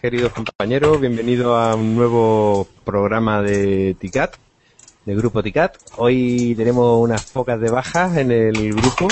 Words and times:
queridos 0.00 0.32
compañeros. 0.32 1.00
Bienvenido 1.00 1.56
a 1.56 1.74
un 1.74 1.96
nuevo 1.96 2.68
programa 2.84 3.42
de 3.42 3.96
TICAT, 3.98 4.36
del 5.04 5.16
grupo 5.16 5.42
TICAT. 5.42 5.76
Hoy 5.96 6.54
tenemos 6.56 7.02
unas 7.02 7.24
pocas 7.32 7.60
de 7.60 7.68
bajas 7.68 8.16
en 8.16 8.30
el 8.30 8.72
grupo. 8.74 9.08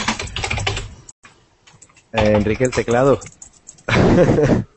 Eh, 2.12 2.34
Enrique 2.36 2.62
el 2.62 2.70
teclado. 2.70 3.18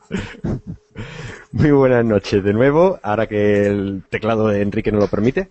Muy 1.52 1.70
buenas 1.70 2.04
noches 2.04 2.42
de 2.42 2.52
nuevo, 2.52 2.98
ahora 3.00 3.28
que 3.28 3.66
el 3.66 4.02
teclado 4.10 4.48
de 4.48 4.62
Enrique 4.62 4.90
no 4.90 4.98
lo 4.98 5.06
permite. 5.06 5.50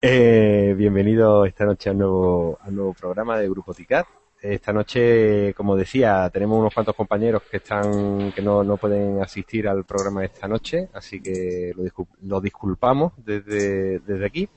Eh, 0.00 0.72
bienvenido 0.78 1.44
esta 1.46 1.64
noche 1.64 1.90
al 1.90 1.98
nuevo, 1.98 2.60
al 2.62 2.76
nuevo 2.76 2.94
programa 2.94 3.36
de 3.36 3.48
Grupo 3.48 3.74
TICAT. 3.74 4.06
Esta 4.40 4.72
noche, 4.72 5.52
como 5.54 5.74
decía, 5.74 6.30
tenemos 6.32 6.58
unos 6.58 6.72
cuantos 6.72 6.94
compañeros 6.94 7.42
que 7.50 7.56
están 7.56 8.30
que 8.32 8.40
no, 8.40 8.62
no 8.62 8.76
pueden 8.76 9.20
asistir 9.20 9.66
al 9.66 9.84
programa 9.84 10.24
esta 10.24 10.46
noche, 10.46 10.88
así 10.94 11.20
que 11.20 11.72
lo, 11.76 12.06
lo 12.22 12.40
disculpamos 12.40 13.12
desde, 13.16 13.98
desde 13.98 14.24
aquí, 14.26 14.48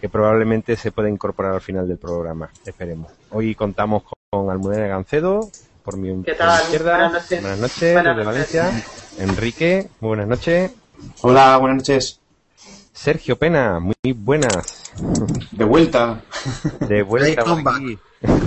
que 0.00 0.08
probablemente 0.08 0.74
se 0.76 0.90
pueda 0.90 1.10
incorporar 1.10 1.52
al 1.52 1.60
final 1.60 1.86
del 1.86 1.98
programa, 1.98 2.50
esperemos. 2.64 3.12
Hoy 3.30 3.54
contamos 3.54 4.04
con 4.30 4.50
Almudena 4.50 4.86
Gancedo, 4.86 5.50
por 5.84 5.98
mi, 5.98 6.10
izquierda. 6.10 6.62
Buenas 6.96 7.12
noches, 7.12 7.40
buenas 7.42 7.58
noches 7.58 8.04
desde 8.04 8.24
Valencia. 8.24 8.84
Enrique, 9.18 9.88
muy 10.00 10.08
buenas 10.08 10.28
noches. 10.28 10.72
Hola, 11.20 11.58
buenas 11.58 11.78
noches. 11.78 12.20
Sergio 12.92 13.36
Pena, 13.36 13.80
muy 13.80 13.94
buenas. 14.14 14.79
De 15.52 15.64
vuelta. 15.64 16.22
De 16.80 17.02
vuelta. 17.02 17.44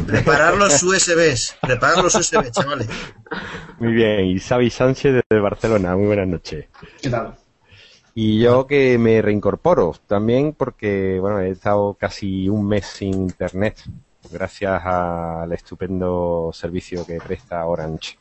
Preparar 0.06 0.56
los 0.56 0.84
USBs, 0.84 1.56
preparar 1.62 2.04
los 2.04 2.14
USBs, 2.16 2.52
chavales. 2.52 2.88
Muy 3.80 3.94
bien, 3.94 4.26
y 4.26 4.40
Xavi 4.40 4.70
Sánchez 4.70 5.24
desde 5.30 5.42
Barcelona, 5.42 5.96
muy 5.96 6.08
buenas 6.08 6.28
noches. 6.28 6.66
¿Qué 7.02 7.10
tal? 7.10 7.36
Y 8.16 8.40
yo 8.40 8.68
que 8.68 9.00
me 9.00 9.22
reincorporo 9.22 9.96
también 10.06 10.54
porque, 10.54 11.18
bueno, 11.20 11.40
he 11.40 11.50
estado 11.50 11.96
casi 12.00 12.48
un 12.48 12.68
mes 12.68 12.86
sin 12.86 13.14
internet 13.14 13.78
gracias 14.32 14.82
al 14.86 15.52
estupendo 15.52 16.52
servicio 16.54 17.06
que 17.06 17.20
presta 17.20 17.66
Orange. 17.66 18.18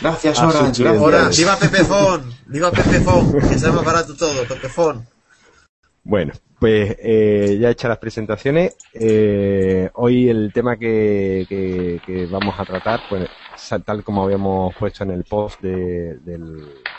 Gracias, 0.00 0.40
Orange. 0.40 0.82
Gracias. 0.82 1.38
¡Viva 1.38 1.56
Pepefon! 1.56 2.34
¡Viva 2.46 2.70
Pepefon! 2.70 3.40
Que 3.48 3.58
sea 3.58 3.72
más 3.72 3.84
barato 3.84 4.16
todo, 4.16 4.44
Pepefon. 4.46 5.06
Bueno, 6.04 6.32
pues 6.62 6.96
eh, 7.00 7.58
ya 7.60 7.70
hechas 7.70 7.88
las 7.88 7.98
presentaciones, 7.98 8.76
eh, 8.94 9.90
hoy 9.94 10.28
el 10.28 10.52
tema 10.52 10.76
que, 10.76 11.44
que, 11.48 12.28
vamos 12.30 12.54
a 12.56 12.64
tratar, 12.64 13.00
pues 13.08 13.28
tal 13.84 14.04
como 14.04 14.22
habíamos 14.22 14.72
puesto 14.76 15.02
en 15.02 15.10
el 15.10 15.24
post 15.24 15.60
de, 15.60 16.20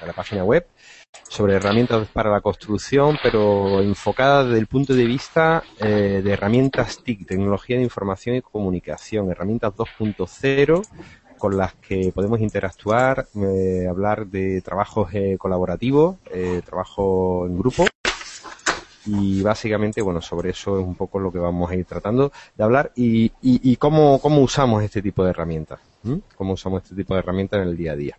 la 0.05 0.11
página 0.11 0.43
web, 0.43 0.67
sobre 1.29 1.53
herramientas 1.53 2.09
para 2.09 2.29
la 2.29 2.41
construcción, 2.41 3.17
pero 3.23 3.79
enfocada 3.79 4.43
desde 4.43 4.59
el 4.59 4.67
punto 4.67 4.93
de 4.93 5.05
vista 5.05 5.63
eh, 5.79 6.19
de 6.21 6.33
herramientas 6.33 7.01
TIC, 7.01 7.25
tecnología 7.25 7.77
de 7.77 7.83
información 7.83 8.35
y 8.35 8.41
comunicación, 8.41 9.31
herramientas 9.31 9.75
2.0 9.77 10.85
con 11.37 11.55
las 11.55 11.73
que 11.75 12.11
podemos 12.13 12.41
interactuar, 12.41 13.27
hablar 13.89 14.27
de 14.27 14.59
trabajos 14.59 15.09
colaborativos, 15.37 16.17
trabajo 16.65 17.45
en 17.47 17.57
grupo 17.57 17.85
y 19.05 19.41
básicamente, 19.41 20.01
bueno, 20.01 20.21
sobre 20.21 20.51
eso 20.51 20.79
es 20.79 20.85
un 20.85 20.95
poco 20.95 21.19
lo 21.19 21.31
que 21.31 21.39
vamos 21.39 21.69
a 21.69 21.75
ir 21.75 21.85
tratando 21.85 22.31
de 22.55 22.63
hablar 22.63 22.91
y, 22.95 23.31
y, 23.41 23.75
cómo, 23.75 24.19
cómo 24.19 24.41
usamos 24.41 24.83
este 24.83 25.01
tipo 25.01 25.23
de 25.23 25.31
herramientas, 25.31 25.79
cómo 26.35 26.53
usamos 26.53 26.83
este 26.83 26.95
tipo 26.95 27.13
de 27.13 27.19
herramientas 27.19 27.61
en 27.61 27.67
el 27.67 27.77
día 27.77 27.93
a 27.93 27.95
día. 27.95 28.17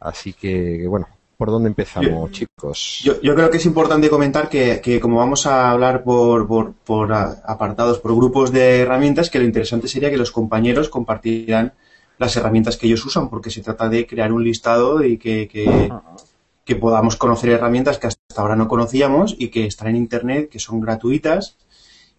Así 0.00 0.32
que, 0.32 0.86
bueno, 0.88 1.06
¿por 1.36 1.50
dónde 1.50 1.68
empezamos, 1.68 2.30
chicos? 2.32 3.00
Yo, 3.04 3.20
yo, 3.20 3.34
creo 3.34 3.50
que 3.50 3.58
es 3.58 3.66
importante 3.66 4.10
comentar 4.10 4.48
que, 4.48 4.80
que 4.80 4.98
como 4.98 5.18
vamos 5.18 5.46
a 5.46 5.70
hablar 5.70 6.02
por, 6.02 6.46
por, 6.46 6.72
por, 6.72 7.12
apartados, 7.12 7.98
por 7.98 8.14
grupos 8.16 8.50
de 8.52 8.80
herramientas, 8.80 9.30
que 9.30 9.38
lo 9.38 9.44
interesante 9.44 9.88
sería 9.88 10.10
que 10.10 10.16
los 10.16 10.32
compañeros 10.32 10.88
compartieran 10.88 11.72
las 12.18 12.36
herramientas 12.36 12.76
que 12.76 12.86
ellos 12.86 13.04
usan, 13.06 13.30
porque 13.30 13.50
se 13.50 13.62
trata 13.62 13.88
de 13.88 14.06
crear 14.06 14.32
un 14.32 14.44
listado 14.44 15.02
y 15.02 15.16
que, 15.16 15.48
que, 15.48 15.90
que 16.70 16.76
podamos 16.76 17.16
conocer 17.16 17.50
herramientas 17.50 17.98
que 17.98 18.06
hasta 18.06 18.40
ahora 18.40 18.54
no 18.54 18.68
conocíamos 18.68 19.34
y 19.36 19.48
que 19.48 19.66
están 19.66 19.88
en 19.88 19.96
Internet, 19.96 20.48
que 20.48 20.60
son 20.60 20.80
gratuitas 20.80 21.56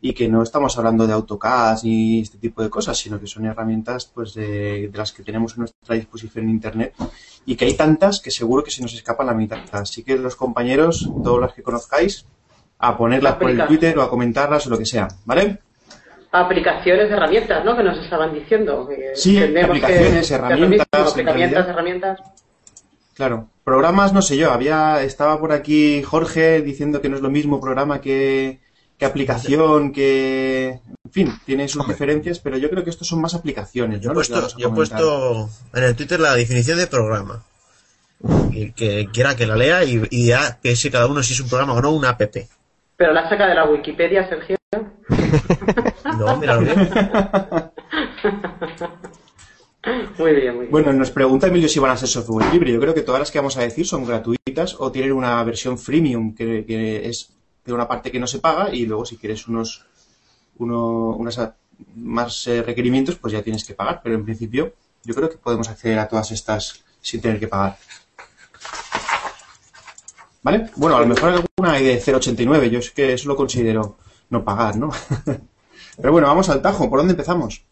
y 0.02 0.12
que 0.12 0.28
no 0.28 0.44
estamos 0.44 0.78
hablando 0.78 1.08
de 1.08 1.14
AutoCAD 1.14 1.84
ni 1.84 2.20
este 2.20 2.38
tipo 2.38 2.62
de 2.62 2.70
cosas, 2.70 2.98
sino 2.98 3.18
que 3.18 3.28
son 3.28 3.46
herramientas 3.46 4.12
pues 4.14 4.34
de, 4.34 4.92
las 4.94 5.14
que 5.14 5.24
tenemos 5.24 5.54
a 5.54 5.60
nuestra 5.60 5.96
disposición 5.96 6.44
en 6.44 6.50
Internet 6.50 6.94
y 7.46 7.56
que 7.56 7.64
hay 7.64 7.76
tantas 7.76 8.20
que 8.20 8.30
seguro 8.30 8.62
que 8.62 8.72
se 8.72 8.82
nos 8.82 8.94
escapan 8.94 9.28
la 9.28 9.34
mitad. 9.34 9.60
Así 9.72 10.04
que 10.04 10.18
los 10.18 10.36
compañeros, 10.36 11.10
todos 11.24 11.40
los 11.40 11.54
que 11.54 11.64
conozcáis, 11.64 12.26
a 12.78 12.98
ponerlas 12.98 13.36
por 13.36 13.52
el 13.52 13.66
Twitter 13.68 13.98
o 14.00 14.02
a 14.02 14.10
comentarlas 14.10 14.68
o 14.68 14.70
lo 14.70 14.78
que 14.78 14.86
sea, 14.86 15.08
¿vale? 15.24 15.60
Aplicaciones, 16.34 17.10
herramientas, 17.10 17.64
¿no? 17.64 17.78
Que 17.78 17.84
nos 17.84 17.98
estaban 18.04 18.34
diciendo. 18.34 18.90
sí, 19.14 19.42
aplicaciones, 19.42 20.30
herramientas. 20.30 21.18
herramientas, 21.18 21.68
herramientas. 21.70 22.20
Claro. 23.22 23.48
Programas, 23.64 24.14
no 24.14 24.24
sé 24.24 24.36
yo, 24.36 24.50
había, 24.50 25.04
estaba 25.04 25.40
por 25.40 25.52
aquí 25.52 26.02
Jorge 26.02 26.64
diciendo 26.64 27.02
que 27.02 27.10
no 27.10 27.18
es 27.18 27.22
lo 27.22 27.30
mismo 27.30 27.62
programa 27.62 28.02
que, 28.02 28.58
aplicación, 29.00 29.92
que, 29.92 30.80
en 31.04 31.12
fin, 31.12 31.32
tiene 31.46 31.68
sus 31.68 31.88
diferencias, 31.88 32.40
pero 32.40 32.58
yo 32.58 32.72
creo 32.72 32.84
que 32.84 32.90
estos 32.90 33.08
son 33.08 33.22
más 33.22 33.36
aplicaciones. 33.36 34.02
Yo, 34.02 34.10
he 34.10 34.14
puesto, 34.16 34.58
yo 34.58 34.70
he 34.70 34.72
puesto 34.72 35.48
en 35.72 35.84
el 35.84 35.96
Twitter 35.96 36.20
la 36.20 36.34
definición 36.34 36.80
de 36.80 36.88
programa. 36.88 37.44
Y 38.50 38.72
que 38.72 39.08
quiera 39.14 39.36
que 39.36 39.46
la 39.46 39.56
lea 39.56 39.84
y, 39.84 40.26
ya 40.26 40.58
que 40.60 40.76
si 40.76 40.90
cada 40.90 41.06
uno 41.06 41.22
si 41.22 41.34
es 41.34 41.42
un 41.42 41.50
programa 41.50 41.74
o 41.74 41.82
no, 41.84 41.92
una 41.92 42.10
app. 42.10 42.24
Pero 42.98 43.14
la 43.14 43.30
saca 43.30 43.46
de 43.46 43.54
la 43.54 43.70
Wikipedia, 43.70 44.28
Sergio. 44.30 44.58
no, 46.18 46.38
míralo 46.38 46.62
bien. 46.62 46.90
Muy 49.84 50.32
bien, 50.34 50.56
muy 50.56 50.62
bien. 50.62 50.72
Bueno, 50.72 50.94
nos 50.94 51.10
pregunta 51.10 51.48
Emilio 51.48 51.68
si 51.68 51.80
van 51.80 51.92
a 51.92 51.98
ser 51.98 52.08
software 52.08 52.54
libre. 52.54 52.72
Yo 52.72 52.80
creo 52.80 52.94
que 52.94 53.02
todas 53.02 53.20
las 53.20 53.32
que 53.32 53.40
vamos 53.40 53.58
a 53.58 53.62
decir 53.62 53.88
son 53.88 54.06
gratuitas 54.06 54.76
o 54.80 54.92
tienen 54.92 55.14
una 55.14 55.44
versión 55.44 55.78
freemium 55.78 56.36
que, 56.36 57.10
es 57.10 57.34
de 57.66 57.74
una 57.74 57.88
parte 57.88 58.12
que 58.12 58.20
no 58.20 58.28
se 58.28 58.40
paga 58.40 58.74
y 58.74 58.86
luego 58.86 59.06
si 59.06 59.18
quieres 59.18 59.48
unos, 59.48 59.86
uno, 60.58 61.18
más 61.96 62.48
eh, 62.48 62.62
requerimientos 62.62 63.16
pues 63.16 63.34
ya 63.34 63.42
tienes 63.42 63.66
que 63.66 63.74
pagar. 63.74 64.02
Pero 64.04 64.16
en 64.16 64.24
principio 64.24 64.74
yo 65.04 65.16
creo 65.16 65.30
que 65.30 65.38
podemos 65.38 65.68
acceder 65.68 65.98
a 65.98 66.08
todas 66.08 66.32
estas 66.32 66.84
sin 67.02 67.20
tener 67.20 67.40
que 67.40 67.48
pagar. 67.48 67.78
¿Vale? 70.44 70.70
Bueno, 70.76 70.98
a 70.98 71.02
lo 71.02 71.08
mejor 71.08 71.30
alguna 71.30 71.74
hay 71.74 71.86
de 71.86 72.02
0,89. 72.02 72.70
Yo 72.70 72.80
es 72.80 72.92
que 72.92 73.14
eso 73.14 73.28
lo 73.28 73.36
considero 73.36 73.98
no 74.30 74.44
pagar, 74.44 74.76
¿no? 74.76 74.92
Pero 75.98 76.12
bueno, 76.12 76.28
vamos 76.28 76.50
al 76.50 76.62
tajo. 76.62 76.90
¿Por 76.90 77.00
dónde 77.00 77.14
empezamos? 77.14 77.64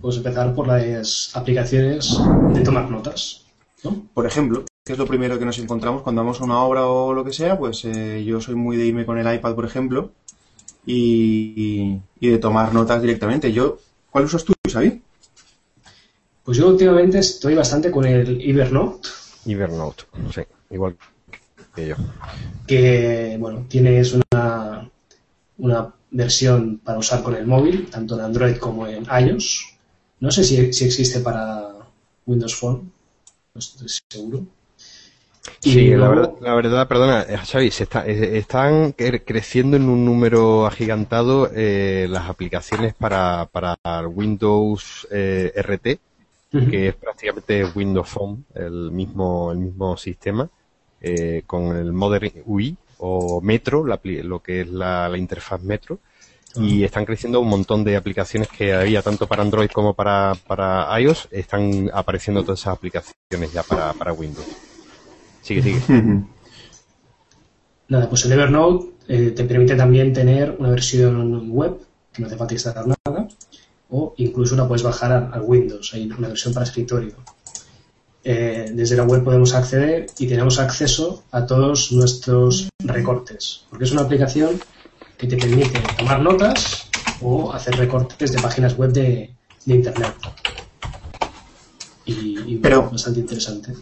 Puedes 0.00 0.18
empezar 0.18 0.54
por 0.54 0.66
las 0.68 1.30
aplicaciones 1.34 2.18
de 2.52 2.60
tomar 2.62 2.90
notas. 2.90 3.44
¿no? 3.84 4.06
Por 4.14 4.26
ejemplo, 4.26 4.64
¿qué 4.84 4.92
es 4.92 4.98
lo 4.98 5.06
primero 5.06 5.38
que 5.38 5.44
nos 5.44 5.58
encontramos 5.58 6.02
cuando 6.02 6.22
vamos 6.22 6.40
a 6.40 6.44
una 6.44 6.62
obra 6.62 6.86
o 6.86 7.12
lo 7.12 7.24
que 7.24 7.32
sea? 7.32 7.58
Pues 7.58 7.84
eh, 7.84 8.24
yo 8.24 8.40
soy 8.40 8.54
muy 8.54 8.76
de 8.76 8.86
irme 8.86 9.06
con 9.06 9.18
el 9.18 9.34
iPad, 9.34 9.54
por 9.54 9.64
ejemplo, 9.64 10.10
y, 10.86 11.98
de 12.20 12.38
tomar 12.38 12.72
notas 12.74 13.00
directamente. 13.00 13.52
Yo, 13.52 13.78
¿Cuál 14.10 14.24
usas 14.24 14.44
tú, 14.44 14.52
Xavi? 14.70 15.00
Pues 16.44 16.58
yo 16.58 16.68
últimamente 16.68 17.18
estoy 17.18 17.54
bastante 17.54 17.90
con 17.90 18.04
el 18.04 18.40
Evernote. 18.40 19.08
Evernote, 19.46 20.04
sí, 20.34 20.42
igual 20.70 20.96
que 21.74 21.88
yo. 21.88 21.96
Que, 22.66 23.36
bueno, 23.38 23.66
tienes 23.68 24.14
una, 24.14 24.90
una 25.58 25.94
versión 26.10 26.80
para 26.82 26.98
usar 26.98 27.22
con 27.22 27.34
el 27.34 27.46
móvil, 27.46 27.88
tanto 27.90 28.18
en 28.18 28.24
Android 28.24 28.56
como 28.56 28.86
en 28.86 29.04
iOS. 29.04 29.76
No 30.20 30.30
sé 30.30 30.44
si, 30.44 30.58
existe 30.58 31.20
para 31.20 31.72
Windows 32.26 32.54
Phone, 32.54 32.92
no 33.54 33.58
estoy 33.58 33.88
seguro. 34.08 34.46
sí, 35.60 35.90
la, 35.90 36.54
verdad, 36.54 36.86
perdona, 36.86 37.22
eh, 37.22 37.38
Xavi, 37.38 37.70
se 37.70 37.84
eh, 37.84 38.38
están 38.38 38.92
creciendo 38.92 39.76
en 39.76 39.88
un 39.88 40.04
número 40.04 40.66
agigantado 40.66 41.50
eh, 41.54 42.06
las 42.10 42.28
aplicaciones 42.28 42.94
para, 42.94 43.46
para 43.46 43.76
Windows 44.06 45.08
RT, 45.10 45.98
que 46.50 46.88
es 46.88 46.94
prácticamente 46.96 47.64
Windows 47.64 48.08
Phone, 48.08 48.44
el 48.54 48.90
mismo, 48.90 49.52
el 49.52 49.58
mismo 49.58 49.96
sistema, 49.96 50.50
con 51.46 51.76
el 51.76 51.92
Modern 51.92 52.30
UI, 52.44 52.76
o 53.00 53.40
Metro, 53.40 53.84
lo 53.84 54.42
que 54.42 54.60
es 54.62 54.68
la, 54.68 55.10
interfaz 55.16 55.62
Metro, 55.62 55.98
y 56.56 56.84
están 56.84 57.04
creciendo 57.04 57.40
un 57.40 57.48
montón 57.48 57.84
de 57.84 57.96
aplicaciones 57.96 58.48
que 58.48 58.72
había 58.72 59.02
tanto 59.02 59.26
para 59.26 59.42
Android 59.42 59.70
como 59.70 59.94
para, 59.94 60.34
para 60.46 60.88
iOS, 61.00 61.28
están 61.30 61.90
apareciendo 61.92 62.42
todas 62.42 62.60
esas 62.60 62.74
aplicaciones 62.74 63.52
ya 63.52 63.62
para, 63.62 63.92
para 63.92 64.12
Windows. 64.12 64.46
Sigue, 65.42 65.62
sigue. 65.62 65.80
Nada, 67.88 68.08
pues 68.08 68.24
el 68.24 68.32
Evernote 68.32 68.90
eh, 69.08 69.32
te 69.32 69.44
permite 69.44 69.74
también 69.74 70.12
tener 70.12 70.54
una 70.58 70.70
versión 70.70 71.50
web, 71.50 71.78
que 72.12 72.22
no 72.22 72.28
hace 72.28 72.36
falta 72.36 72.54
instalar 72.54 72.86
nada, 72.86 73.28
o 73.90 74.14
incluso 74.18 74.54
la 74.54 74.68
puedes 74.68 74.84
bajar 74.84 75.30
al 75.32 75.42
Windows, 75.42 75.92
hay 75.94 76.08
una 76.10 76.28
versión 76.28 76.54
para 76.54 76.64
escritorio. 76.64 77.14
Eh, 78.22 78.70
desde 78.74 78.96
la 78.96 79.04
web 79.04 79.24
podemos 79.24 79.54
acceder 79.54 80.06
y 80.18 80.26
tenemos 80.26 80.58
acceso 80.58 81.24
a 81.30 81.46
todos 81.46 81.90
nuestros 81.92 82.68
recortes, 82.84 83.64
porque 83.70 83.84
es 83.84 83.92
una 83.92 84.02
aplicación 84.02 84.60
que 85.16 85.26
te 85.26 85.36
permite 85.38 85.80
tomar 85.98 86.20
notas 86.20 86.90
o 87.22 87.52
hacer 87.52 87.76
recortes 87.76 88.32
de 88.32 88.40
páginas 88.40 88.76
web 88.76 88.92
de, 88.92 89.30
de 89.64 89.74
Internet. 89.74 90.14
Y, 92.04 92.38
y 92.46 92.56
Pero- 92.56 92.90
bastante 92.90 93.20
interesante. 93.20 93.72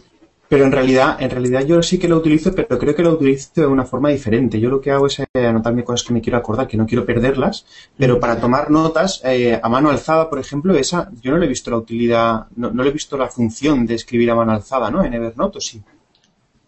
Pero 0.49 0.65
en 0.65 0.71
realidad, 0.71 1.15
en 1.21 1.29
realidad 1.29 1.63
yo 1.63 1.83
sí 1.83 1.99
que 1.99 2.07
lo 2.07 2.17
utilizo, 2.17 2.53
pero 2.55 2.79
creo 2.79 2.95
que 2.95 3.03
lo 3.03 3.11
utilizo 3.11 3.51
de 3.61 3.67
una 3.67 3.85
forma 3.85 4.09
diferente. 4.09 4.59
Yo 4.59 4.69
lo 4.71 4.81
que 4.81 4.89
hago 4.89 5.05
es 5.05 5.19
eh, 5.19 5.45
anotarme 5.45 5.83
cosas 5.83 6.07
que 6.07 6.11
me 6.13 6.21
quiero 6.21 6.39
acordar, 6.39 6.67
que 6.67 6.75
no 6.75 6.87
quiero 6.87 7.05
perderlas, 7.05 7.67
pero 7.95 8.19
para 8.19 8.41
tomar 8.41 8.71
notas 8.71 9.21
eh, 9.23 9.59
a 9.61 9.69
mano 9.69 9.91
alzada, 9.91 10.27
por 10.27 10.39
ejemplo, 10.39 10.75
esa 10.75 11.11
yo 11.21 11.31
no 11.31 11.37
le 11.37 11.45
he 11.45 11.49
visto 11.49 11.69
la 11.69 11.77
utilidad, 11.77 12.47
no, 12.55 12.71
no 12.71 12.81
le 12.81 12.89
he 12.89 12.93
visto 12.93 13.15
la 13.15 13.27
función 13.27 13.85
de 13.85 13.93
escribir 13.93 14.31
a 14.31 14.35
mano 14.35 14.51
alzada, 14.53 14.89
¿no? 14.89 15.03
En 15.03 15.13
Evernote, 15.13 15.59
¿o 15.59 15.61
sí. 15.61 15.83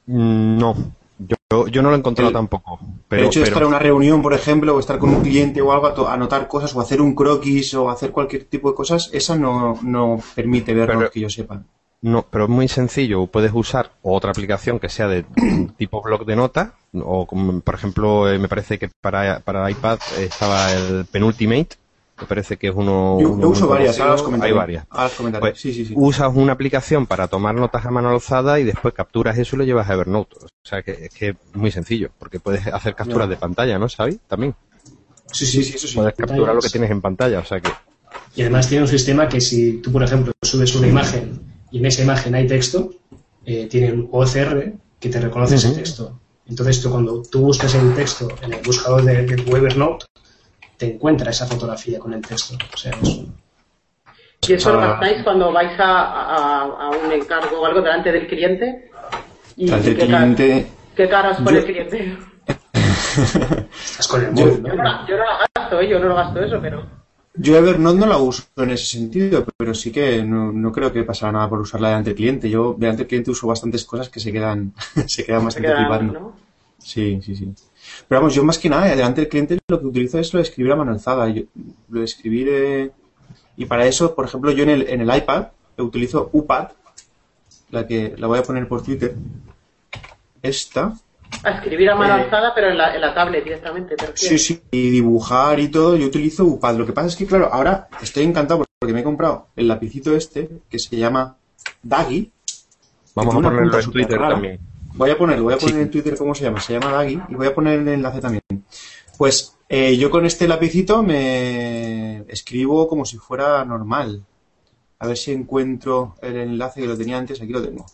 Mm, 0.06 0.58
No, 0.60 0.76
yo, 1.18 1.68
yo 1.68 1.82
no 1.82 1.90
lo 1.90 1.96
he 1.96 2.00
encontrado 2.00 2.30
El- 2.30 2.34
tampoco. 2.36 2.80
el 3.10 3.20
hecho 3.26 3.40
de 3.40 3.46
pero- 3.46 3.56
estar 3.56 3.62
en 3.64 3.68
una 3.70 3.80
reunión, 3.80 4.22
por 4.22 4.34
ejemplo, 4.36 4.76
o 4.76 4.80
estar 4.80 5.00
con 5.00 5.10
un 5.10 5.22
cliente 5.24 5.60
o 5.60 5.72
algo, 5.72 6.08
anotar 6.08 6.48
cosas, 6.48 6.76
o 6.76 6.82
hacer 6.82 7.02
un 7.02 7.16
croquis, 7.16 7.74
o 7.74 7.90
hacer 7.90 8.12
cualquier 8.12 8.44
tipo 8.46 8.70
de 8.70 8.76
cosas, 8.76 9.10
esa 9.12 9.36
no, 9.36 9.80
no 9.82 10.20
permite 10.36 10.72
Evernote 10.72 10.98
Pero- 11.00 11.12
que 11.12 11.20
yo 11.20 11.30
sepa. 11.32 11.64
No, 12.02 12.26
pero 12.30 12.46
es 12.46 12.50
muy 12.50 12.68
sencillo. 12.68 13.28
Puedes 13.28 13.52
usar 13.54 13.92
otra 14.02 14.32
aplicación 14.32 14.80
que 14.80 14.90
sea 14.90 15.08
de 15.08 15.24
tipo 15.78 16.02
blog 16.02 16.26
de 16.26 16.36
notas, 16.36 16.72
o 16.94 17.28
como, 17.28 17.62
por 17.62 17.76
ejemplo, 17.76 18.32
eh, 18.32 18.40
me 18.40 18.48
parece 18.48 18.80
que 18.80 18.90
para, 19.02 19.40
para 19.40 19.70
iPad 19.70 20.00
estaba 20.18 20.72
el 20.74 21.06
Penultimate, 21.06 21.76
me 22.20 22.26
parece 22.28 22.58
que 22.58 22.70
es 22.70 22.74
uno. 22.76 23.20
Yo, 23.22 23.32
uno 23.32 23.42
yo 23.44 23.50
uso 23.50 23.68
varias, 23.68 24.00
ahora 24.00 24.22
comentaré. 24.22 24.52
Hay 24.52 24.58
varias. 24.58 24.86
Ahora 24.90 25.04
las 25.04 25.14
comentaré. 25.14 25.42
Pues, 25.42 25.60
sí, 25.60 25.74
sí, 25.74 25.86
sí. 25.86 25.94
Usas 25.96 26.32
una 26.34 26.54
aplicación 26.54 27.06
para 27.06 27.28
tomar 27.28 27.54
notas 27.54 27.86
a 27.86 27.92
mano 27.92 28.10
alzada 28.10 28.60
y 28.60 28.64
después 28.64 28.96
capturas 28.96 29.38
eso 29.38 29.56
y 29.56 29.60
lo 29.60 29.66
llevas 29.66 29.88
a 29.88 29.94
Evernote. 29.94 30.38
O 30.38 30.68
sea 30.68 30.82
que 30.82 30.92
es 31.06 31.14
que 31.14 31.30
es 31.30 31.36
muy 31.54 31.72
sencillo, 31.72 32.10
porque 32.18 32.40
puedes 32.40 32.66
hacer 32.66 32.96
capturas 32.96 33.30
de 33.30 33.38
pantalla, 33.38 33.78
¿no, 33.78 33.90
¿Sabes? 33.90 34.18
También. 34.28 34.56
Sí, 35.32 35.46
sí, 35.46 35.64
sí, 35.64 35.76
eso 35.76 35.88
sí. 35.88 35.96
Puedes 35.96 36.16
capturar 36.16 36.56
lo 36.56 36.62
que 36.62 36.70
tienes 36.70 36.90
en 36.90 37.02
pantalla, 37.02 37.40
o 37.40 37.46
sea 37.46 37.60
que. 37.60 37.70
Y 38.36 38.42
además 38.42 38.68
tiene 38.68 38.84
un 38.84 38.90
sistema 38.90 39.30
que 39.30 39.40
si 39.40 39.74
tú, 39.74 39.92
por 39.92 40.04
ejemplo, 40.04 40.34
subes 40.42 40.76
una 40.76 40.88
imagen 40.88 41.51
y 41.72 41.80
en 41.80 41.86
esa 41.86 42.04
imagen 42.04 42.36
hay 42.36 42.48
texto, 42.48 42.92
eh, 43.46 43.68
tiene 43.68 43.92
un 43.94 44.10
OCR 44.12 44.74
que 45.00 45.10
te 45.10 45.20
reconoce 45.20 45.56
ese 45.56 45.72
texto. 45.72 46.20
Entonces 46.48 46.82
tú 46.82 46.92
cuando 46.92 47.22
tú 47.24 47.42
buscas 47.42 47.74
el 47.76 47.94
texto 47.96 48.28
en 48.42 48.54
el 48.54 48.62
buscador 48.62 49.04
de, 49.04 49.26
de 49.26 49.36
tu 49.38 49.56
Evernote, 49.56 50.06
te 50.78 50.94
encuentra 50.96 51.32
esa 51.32 51.46
fotografía 51.46 51.98
con 52.00 52.14
el 52.14 52.22
texto. 52.22 52.56
O 52.74 52.78
sea, 52.78 52.92
es 53.02 53.10
un- 53.10 53.36
¿Y 54.48 54.54
eso 54.54 54.74
lo 54.74 54.80
Ah. 54.82 54.88
gastáis 54.88 55.24
cuando 55.24 55.52
vais 55.52 55.80
a, 55.80 56.02
a- 56.02 56.64
a 56.64 56.90
un 56.90 57.12
encargo 57.12 57.62
o 57.62 57.66
algo 57.66 57.82
delante 57.82 58.12
del 58.12 58.28
cliente? 58.28 58.90
¿Y 59.56 59.66
Delante 59.66 59.88
del 59.90 59.98
qué, 59.98 60.06
cliente- 60.08 60.68
qué 60.96 61.08
caras 61.10 61.38
pone 61.38 61.52
Yo- 61.52 61.58
el 61.60 61.66
cliente? 61.66 62.18
estás 63.84 64.08
con 64.08 64.22
el 64.26 64.34
Yo- 64.36 64.46
móvil, 64.48 64.64
Yo 64.64 64.76
no, 64.76 65.08
yo 65.08 65.18
no 65.18 65.24
la 65.26 65.48
gasto, 65.56 65.80
¿eh? 65.82 65.90
yo 65.90 66.00
no 66.00 66.08
lo 66.10 66.16
gasto 66.16 66.42
eso, 66.44 66.60
pero... 66.62 66.84
Yo 67.34 67.56
Evernote 67.56 67.98
no 68.00 68.06
la 68.08 68.18
uso 68.18 68.44
en 68.58 68.72
ese 68.72 68.86
sentido, 68.86 69.46
pero 69.58 69.74
sí 69.74 69.92
que 69.92 70.24
no, 70.24 70.52
no 70.52 70.72
creo 70.72 70.92
que 70.92 71.04
pasara 71.04 71.32
nada 71.32 71.50
por 71.50 71.60
usarla 71.62 71.88
delante 71.90 72.10
del 72.10 72.18
cliente. 72.18 72.50
Yo 72.50 72.76
delante 72.78 73.00
del 73.04 73.08
cliente 73.08 73.32
uso 73.32 73.48
bastantes 73.48 73.86
cosas 73.86 74.10
que 74.10 74.20
se 74.20 74.32
quedan, 74.32 74.74
se 75.08 75.26
quedan 75.26 75.40
Se 75.40 75.46
bastante 75.46 75.74
flipando. 75.76 76.14
¿no? 76.14 76.34
Sí, 76.78 77.22
sí, 77.24 77.36
sí. 77.36 77.54
Pero 78.08 78.22
vamos, 78.22 78.36
yo 78.36 78.44
más 78.44 78.58
que 78.58 78.70
nada, 78.70 78.88
delante 78.88 79.22
del 79.22 79.30
cliente 79.30 79.60
lo 79.68 79.80
que 79.80 79.88
utilizo 79.88 80.20
es 80.20 80.34
lo 80.34 80.38
de 80.40 80.44
escribir 80.44 80.74
a 80.74 80.76
mano 80.76 80.92
alzada. 80.92 81.30
Yo- 81.30 81.44
lo 81.90 82.00
de 82.00 82.06
escribir... 82.06 82.48
eh, 82.50 82.92
y 83.58 83.66
para 83.66 83.86
eso, 83.86 84.14
por 84.16 84.26
ejemplo, 84.26 84.52
yo 84.52 84.64
en 84.64 84.70
el, 84.70 84.90
en 84.90 85.02
el 85.02 85.16
iPad 85.16 85.48
utilizo 85.78 86.30
UPAD, 86.34 86.70
la 87.70 87.88
que 87.88 88.14
la 88.18 88.28
voy 88.28 88.40
a 88.40 88.44
poner 88.44 88.68
por 88.68 88.84
Twitter. 88.84 89.16
Esta. 90.42 90.98
A 91.44 91.52
escribir 91.52 91.90
a 91.90 91.96
mano 91.96 92.18
Eh. 92.18 92.22
alzada, 92.24 92.54
pero 92.54 92.70
en 92.70 92.78
la, 92.78 92.94
en 92.96 93.02
la 93.02 93.14
tablet 93.14 93.44
directamente. 93.44 93.96
¿te 93.96 94.06
Sí, 94.16 94.38
sí, 94.38 94.62
y 94.72 94.90
dibujar 94.90 95.60
y 95.60 95.70
todo, 95.70 95.96
yo 95.96 96.08
utilizo 96.08 96.46
UPAD. 96.46 96.76
Lo 96.78 96.86
que 96.86 96.94
pasa 96.94 97.08
es 97.08 97.16
que, 97.16 97.26
claro, 97.26 97.50
ahora 97.52 97.88
estoy 98.02 98.24
encantado 98.24 98.64
porque 98.80 98.94
me 98.94 99.00
he 99.02 99.04
comprado 99.04 99.48
el 99.56 99.68
lapicito 99.68 100.16
este 100.16 100.50
que 100.70 100.78
se 100.80 100.96
llama 100.98 101.38
Daggy. 101.84 102.32
Vamos 103.16 103.36
a 103.36 103.42
ponerlo 103.42 103.80
en 103.80 103.92
Twitter 103.92 104.20
también. 104.20 104.60
Voy 104.94 105.10
a 105.10 105.18
ponerlo, 105.18 105.44
voy 105.46 105.54
a 105.54 105.58
poner 105.58 105.76
Sí. 105.76 105.82
en 105.82 105.92
Twitter 105.92 106.18
cómo 106.18 106.36
se 106.36 106.44
llama. 106.44 106.60
Se 106.60 106.74
llama 106.74 106.92
Daggy 106.92 107.22
y 107.30 107.36
voy 107.36 107.48
a 107.48 107.56
poner 107.56 107.80
el 107.80 107.88
enlace 107.88 108.20
también. 108.22 108.44
Pues 109.18 109.56
eh, 109.70 109.96
yo 109.98 110.10
con 110.10 110.26
este 110.26 110.48
lapicito 110.48 111.02
me 111.02 112.24
escribo 112.28 112.88
como 112.88 113.06
si 113.06 113.18
fuera 113.18 113.64
normal. 113.66 114.24
A 115.00 115.08
ver 115.08 115.18
si 115.18 115.32
encuentro 115.32 116.16
el 116.22 116.36
enlace 116.38 116.82
que 116.82 116.88
lo 116.88 116.98
tenía 116.98 117.18
antes. 117.18 117.42
Aquí 117.42 117.52
lo 117.54 117.62
tengo. 117.64 117.86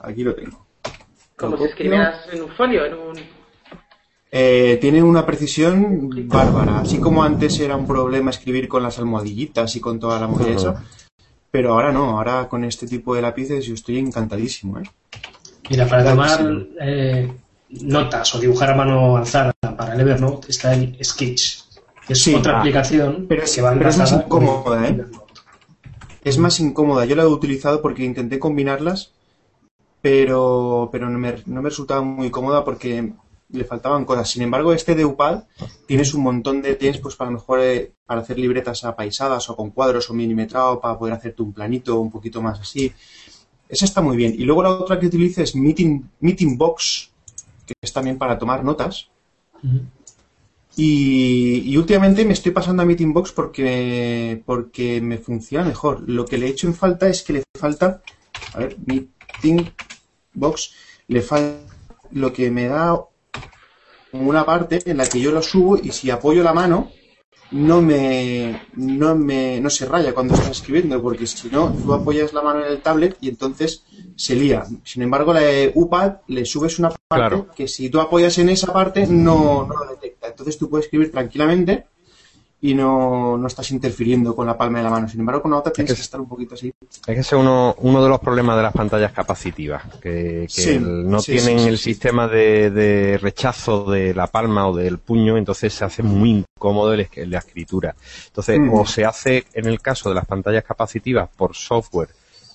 Aquí 0.00 0.22
lo 0.22 0.34
tengo. 0.34 0.61
Como 1.36 1.56
si 1.56 1.64
escribieras 1.64 2.28
en 2.32 2.42
un 2.42 2.48
folio, 2.50 2.84
en 2.84 2.94
un... 2.94 3.16
Eh, 4.30 4.78
tiene 4.80 5.02
una 5.02 5.26
precisión 5.26 6.10
bárbara. 6.26 6.80
Así 6.80 6.98
como 6.98 7.22
antes 7.22 7.60
era 7.60 7.76
un 7.76 7.86
problema 7.86 8.30
escribir 8.30 8.66
con 8.68 8.82
las 8.82 8.98
almohadillitas 8.98 9.76
y 9.76 9.80
con 9.80 10.00
toda 10.00 10.18
la 10.18 10.26
movida 10.26 10.54
esa. 10.54 10.84
Pero 11.50 11.74
ahora 11.74 11.92
no, 11.92 12.16
ahora 12.16 12.48
con 12.48 12.64
este 12.64 12.86
tipo 12.86 13.14
de 13.14 13.20
lápices 13.20 13.66
yo 13.66 13.74
estoy 13.74 13.98
encantadísimo. 13.98 14.78
¿eh? 14.78 14.84
Mira, 15.68 15.86
para 15.86 16.10
tomar 16.10 16.66
eh, 16.80 17.30
notas 17.68 18.34
o 18.34 18.40
dibujar 18.40 18.70
a 18.70 18.74
mano 18.74 19.16
alzada 19.18 19.52
para 19.60 19.94
el 19.94 20.00
Evernote 20.00 20.50
está 20.50 20.72
el 20.72 20.96
Sketch, 21.04 21.62
que 22.06 22.14
es 22.14 22.22
Sí, 22.22 22.34
otra 22.34 22.56
ah, 22.56 22.60
aplicación 22.60 23.26
pero 23.28 23.44
que 23.44 23.62
va 23.62 23.74
pero 23.74 23.90
es 23.90 23.98
más 23.98 24.12
incómoda, 24.12 24.88
¿eh? 24.88 25.04
Es 26.24 26.38
más 26.38 26.60
incómoda. 26.60 27.04
Yo 27.04 27.16
la 27.16 27.24
he 27.24 27.26
utilizado 27.26 27.82
porque 27.82 28.04
intenté 28.04 28.38
combinarlas, 28.38 29.12
pero, 30.02 30.88
pero 30.92 31.08
no, 31.08 31.18
me, 31.18 31.36
no 31.46 31.62
me 31.62 31.70
resultaba 31.70 32.02
muy 32.02 32.30
cómoda 32.30 32.64
porque 32.64 33.12
le 33.52 33.64
faltaban 33.64 34.04
cosas. 34.04 34.30
Sin 34.30 34.42
embargo, 34.42 34.72
este 34.72 34.94
de 34.94 35.04
UPAD 35.04 35.44
tienes 35.86 36.12
un 36.14 36.22
montón 36.22 36.60
de 36.62 36.74
tienes 36.74 36.98
pues 36.98 37.16
para 37.16 37.30
mejor 37.30 37.60
eh, 37.60 37.92
para 38.04 38.22
hacer 38.22 38.38
libretas 38.38 38.84
apaisadas 38.84 39.48
o 39.48 39.56
con 39.56 39.70
cuadros 39.70 40.10
o 40.10 40.14
milimetrado 40.14 40.80
para 40.80 40.98
poder 40.98 41.14
hacerte 41.14 41.42
un 41.42 41.52
planito 41.52 42.00
un 42.00 42.10
poquito 42.10 42.42
más 42.42 42.60
así. 42.60 42.92
Esa 43.68 43.84
está 43.84 44.02
muy 44.02 44.16
bien. 44.16 44.34
Y 44.36 44.44
luego 44.44 44.62
la 44.62 44.70
otra 44.70 44.98
que 44.98 45.06
utilizo 45.06 45.42
es 45.42 45.54
Meeting, 45.54 46.02
Meeting 46.20 46.58
Box, 46.58 47.10
que 47.64 47.74
es 47.80 47.92
también 47.92 48.18
para 48.18 48.38
tomar 48.38 48.64
notas. 48.64 49.08
Y, 50.76 51.62
y 51.64 51.76
últimamente 51.76 52.24
me 52.24 52.32
estoy 52.32 52.52
pasando 52.52 52.82
a 52.82 52.86
Meeting 52.86 53.12
Box 53.12 53.32
porque, 53.32 54.42
porque 54.44 55.00
me 55.00 55.18
funciona 55.18 55.64
mejor. 55.64 56.02
Lo 56.06 56.24
que 56.24 56.38
le 56.38 56.46
he 56.46 56.50
hecho 56.50 56.66
en 56.66 56.74
falta 56.74 57.08
es 57.08 57.22
que 57.22 57.34
le 57.34 57.42
falta, 57.58 58.02
a 58.52 58.58
ver, 58.58 58.76
Meeting 58.84 59.70
Box, 60.34 60.72
le 61.08 61.20
falta 61.22 61.58
lo 62.12 62.32
que 62.32 62.50
me 62.50 62.68
da 62.68 62.98
una 64.12 64.44
parte 64.44 64.80
en 64.84 64.98
la 64.98 65.08
que 65.08 65.20
yo 65.20 65.32
lo 65.32 65.42
subo 65.42 65.76
y 65.78 65.90
si 65.92 66.10
apoyo 66.10 66.42
la 66.42 66.52
mano 66.52 66.90
no 67.50 67.82
me 67.82 68.62
no 68.74 69.14
me 69.14 69.60
no 69.60 69.68
se 69.68 69.84
raya 69.86 70.14
cuando 70.14 70.34
estás 70.34 70.50
escribiendo 70.50 71.00
porque 71.02 71.26
si 71.26 71.48
no 71.48 71.70
tú 71.72 71.92
apoyas 71.92 72.32
la 72.32 72.42
mano 72.42 72.64
en 72.64 72.72
el 72.72 72.80
tablet 72.80 73.16
y 73.20 73.28
entonces 73.28 73.84
se 74.16 74.34
lía 74.34 74.64
sin 74.84 75.02
embargo 75.02 75.34
la 75.34 75.42
UPAD 75.74 76.12
le 76.28 76.44
subes 76.46 76.78
una 76.78 76.90
parte 76.90 77.02
Claro. 77.08 77.48
que 77.54 77.68
si 77.68 77.90
tú 77.90 78.00
apoyas 78.00 78.38
en 78.38 78.48
esa 78.48 78.72
parte 78.72 79.06
no, 79.06 79.66
no 79.66 79.74
lo 79.84 79.90
detecta 79.90 80.28
entonces 80.28 80.56
tú 80.56 80.70
puedes 80.70 80.86
escribir 80.86 81.10
tranquilamente 81.10 81.86
y 82.64 82.74
no, 82.74 83.36
no 83.36 83.46
estás 83.48 83.70
interfiriendo 83.72 84.36
con 84.36 84.46
la 84.46 84.56
palma 84.56 84.78
de 84.78 84.84
la 84.84 84.90
mano 84.90 85.08
sin 85.08 85.18
embargo 85.20 85.42
con 85.42 85.50
la 85.50 85.58
otra 85.58 85.72
tienes 85.72 85.92
que 85.92 85.96
que 85.96 86.02
estar 86.02 86.20
un 86.20 86.28
poquito 86.28 86.54
así 86.54 86.72
Es 86.88 86.98
que 87.04 87.12
ese 87.12 87.20
es 87.20 87.32
uno, 87.32 87.74
uno 87.78 88.02
de 88.02 88.08
los 88.08 88.20
problemas 88.20 88.56
de 88.56 88.62
las 88.62 88.72
pantallas 88.72 89.10
capacitivas, 89.12 89.82
que, 90.00 90.46
que 90.46 90.48
Sí, 90.48 90.70
el- 90.70 91.10
no 91.10 91.18
sí, 91.20 91.32
tienen 91.32 91.58
sí, 91.58 91.68
el 91.68 91.76
sistema 91.78 92.28
de, 92.28 92.70
de 92.70 93.18
rechazo 93.18 93.90
de 93.90 94.14
la 94.14 94.28
palma 94.28 94.68
o 94.68 94.76
del 94.76 94.98
puño, 94.98 95.36
entonces 95.36 95.74
se 95.74 95.84
hace 95.84 96.02
muy 96.04 96.44
incómodo 96.56 96.92
el 96.94 97.08
la 97.26 97.38
escritura. 97.38 97.96
Entonces, 98.28 98.60
Mm. 98.60 98.74
o 98.74 98.86
se 98.86 99.04
hace, 99.04 99.44
en 99.54 99.66
el 99.66 99.80
caso 99.80 100.08
de 100.08 100.14
las 100.14 100.26
pantallas 100.26 100.62
capacitivas, 100.64 101.28
por 101.36 101.56
software, 101.56 102.10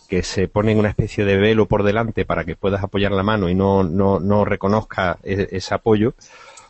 que 0.08 0.24
se 0.24 0.48
pone 0.48 0.74
una 0.74 0.88
especie 0.90 1.26
de 1.26 1.36
velo 1.36 1.66
por 1.66 1.84
delante 1.84 2.24
para 2.24 2.46
que 2.46 2.56
puedas 2.56 2.82
apoyar 2.82 3.12
la 3.12 3.24
mano 3.24 3.50
y 3.50 3.56
no, 3.56 3.84
no, 3.84 4.22
no 4.22 4.46
reconozca 4.46 5.18
e- 5.22 5.50
ese 5.52 5.74
apoyo, 5.74 6.14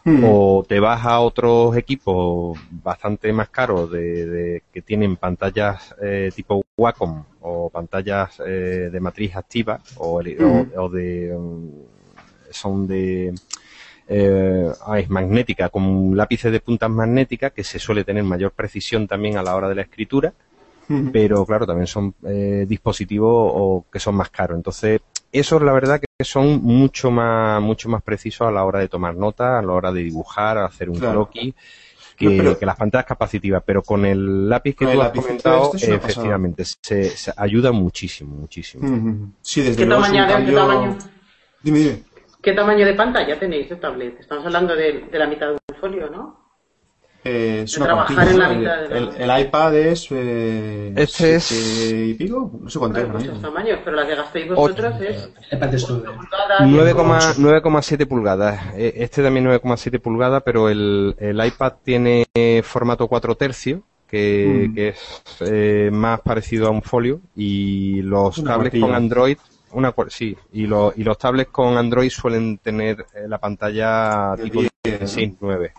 Mm. 0.08 0.24
o 0.24 0.66
te 0.66 0.80
vas 0.80 1.06
a 1.06 1.20
otros 1.20 1.76
equipos 1.76 2.58
bastante 2.72 3.34
más 3.34 3.50
caros 3.50 3.92
de, 3.92 4.26
de- 4.26 4.64
que 4.72 4.82
tienen 4.82 5.18
pantallas 5.18 5.94
eh, 6.02 6.32
tipo 6.34 6.64
Wacom 6.78 7.26
o 7.42 7.70
pantallas 7.70 8.42
eh, 8.46 8.90
de 8.90 9.00
matriz 9.02 9.36
activa 9.36 9.82
o, 9.98 10.22
el- 10.22 10.42
o- 10.42 10.66
o 10.84 10.90
de 10.90 11.36
mm, 11.38 11.70
son 12.52 12.88
de 12.88 13.34
eh, 14.08 14.72
ah, 14.86 14.98
es 14.98 15.10
magnética 15.10 15.68
con 15.68 16.16
lápices 16.16 16.54
de 16.54 16.62
puntas 16.62 16.90
magnéticas 16.90 17.52
que 17.52 17.66
se 17.66 17.78
suele 17.78 18.06
tener 18.06 18.24
mayor 18.24 18.52
precisión 18.54 19.08
también 19.10 19.38
a 19.38 19.44
la 19.44 19.56
hora 19.58 19.68
de 19.68 19.76
la 19.76 19.82
escritura 19.82 20.34
Mm. 20.90 21.10
pero 21.12 21.46
claro, 21.46 21.68
también 21.68 21.86
son 21.86 22.16
eh, 22.26 22.66
dispositivos 22.66 23.30
o 23.30 23.86
que 23.92 24.00
son 24.00 24.16
más 24.16 24.30
caros. 24.30 24.56
Entonces, 24.56 25.02
esos 25.32 25.62
la 25.62 25.74
verdad 25.74 26.00
que 26.00 26.24
son 26.26 26.62
mucho 26.64 27.12
más, 27.12 27.62
mucho 27.62 27.90
más 27.90 28.02
precisos 28.02 28.48
a 28.48 28.52
la 28.52 28.64
hora 28.66 28.80
de 28.80 28.88
tomar 28.88 29.16
nota, 29.16 29.60
a 29.60 29.62
la 29.62 29.72
hora 29.74 29.92
de 29.92 30.04
dibujar, 30.04 30.58
a 30.58 30.66
hacer 30.66 30.90
un 30.90 30.98
Claro. 31.00 31.26
croquis. 31.26 31.54
que, 32.18 32.26
No, 32.26 32.32
pero- 32.44 32.58
que 32.58 32.66
las 32.66 32.76
pantallas 32.76 33.06
capacitivas, 33.06 33.62
pero 33.64 33.84
con 33.84 34.04
el 34.04 34.50
lápiz 34.50 34.76
que 34.76 34.86
tú 34.86 34.92
el 34.92 35.02
has 35.02 35.12
comentado, 35.12 35.72
este 35.76 35.78
es 35.78 35.90
efectivamente, 36.04 36.64
se, 36.66 37.04
se 37.12 37.32
ayuda 37.38 37.72
muchísimo, 37.72 38.36
muchísimo. 38.36 38.88
Mm, 38.88 39.34
Sí, 39.40 39.62
desde 39.62 39.84
¿Qué 39.84 39.88
tamaño, 39.88 40.22
de- 40.24 40.28
qué 40.28 40.34
cambio- 40.34 40.56
tamaño? 40.58 40.98
Dime, 41.62 41.78
dime. 41.80 42.04
¿Qué 42.42 42.54
tamaño 42.54 42.88
de 42.88 42.94
pantalla 42.96 43.38
tenéis 43.38 43.70
de 43.70 43.76
tablet? 43.76 44.20
Estamos 44.20 44.44
hablando 44.48 44.76
de, 44.76 45.02
de 45.12 45.20
la 45.20 45.28
mitad 45.28 45.48
de 45.50 45.54
un 45.54 45.76
folio, 45.80 46.10
¿no? 46.10 46.37
Eh, 47.24 47.62
es 47.64 47.72
De 47.74 47.78
una 47.80 47.86
trabajar 47.88 48.16
pantalla, 48.16 48.32
en 48.32 48.40
la 48.40 48.48
¿no? 48.48 48.56
mitad 48.60 48.78
de 48.82 48.90
la- 48.90 48.98
el, 49.26 49.32
el 49.32 49.42
iPad 49.48 49.76
es... 49.76 50.08
Eh, 50.12 50.94
Este 50.96 51.36
es- 51.36 51.52
y 51.52 52.14
pico? 52.14 52.52
No 52.62 52.70
sé 52.70 52.80
cuánto 52.80 53.00
es. 53.02 53.42
tamaños, 53.42 53.80
pero 53.84 53.96
las 53.98 54.06
que 54.08 54.16
gastéis 54.16 54.48
vosotros 54.48 55.02
es 55.02 55.30
El 55.52 55.58
iPad 55.58 55.74
es 55.74 55.90
9. 55.90 56.04
pulgadas, 56.96 57.40
9,- 57.40 57.62
9,7 57.62 58.06
pulgadas. 58.08 58.62
Eh, 58.76 58.94
Este 58.98 59.22
también 59.24 59.46
9,7 59.46 60.00
pulgadas, 60.00 60.42
pero 60.46 60.70
el, 60.70 61.16
el 61.20 61.46
iPad 61.46 61.74
tiene 61.84 62.26
eh, 62.34 62.62
formato 62.64 63.08
4 63.08 63.36
tercios, 63.36 63.82
que, 64.08 64.68
Mm. 64.70 64.76
que 64.76 64.88
es 64.90 65.24
eh, 65.42 65.90
más 65.92 66.22
parecido 66.22 66.68
a 66.68 66.70
un 66.72 66.82
folio, 66.82 67.20
y 67.36 68.02
los 68.04 68.38
Una 68.38 68.52
tablets 68.52 68.72
cuartilla. 68.72 68.86
con 68.86 68.96
Android, 68.96 69.38
una 69.74 69.94
sí, 70.10 70.38
y, 70.54 70.66
lo- 70.66 70.94
y 70.96 71.04
los 71.04 71.18
tablets 71.18 71.52
con 71.52 71.78
Android 71.78 72.10
suelen 72.10 72.58
tener 72.60 73.02
eh, 73.14 73.28
la 73.28 73.38
pantalla 73.38 74.34
tipo 74.42 74.62
10, 74.84 75.02
¿no? 75.02 75.08
sí, 75.08 75.36
9. 75.42 75.74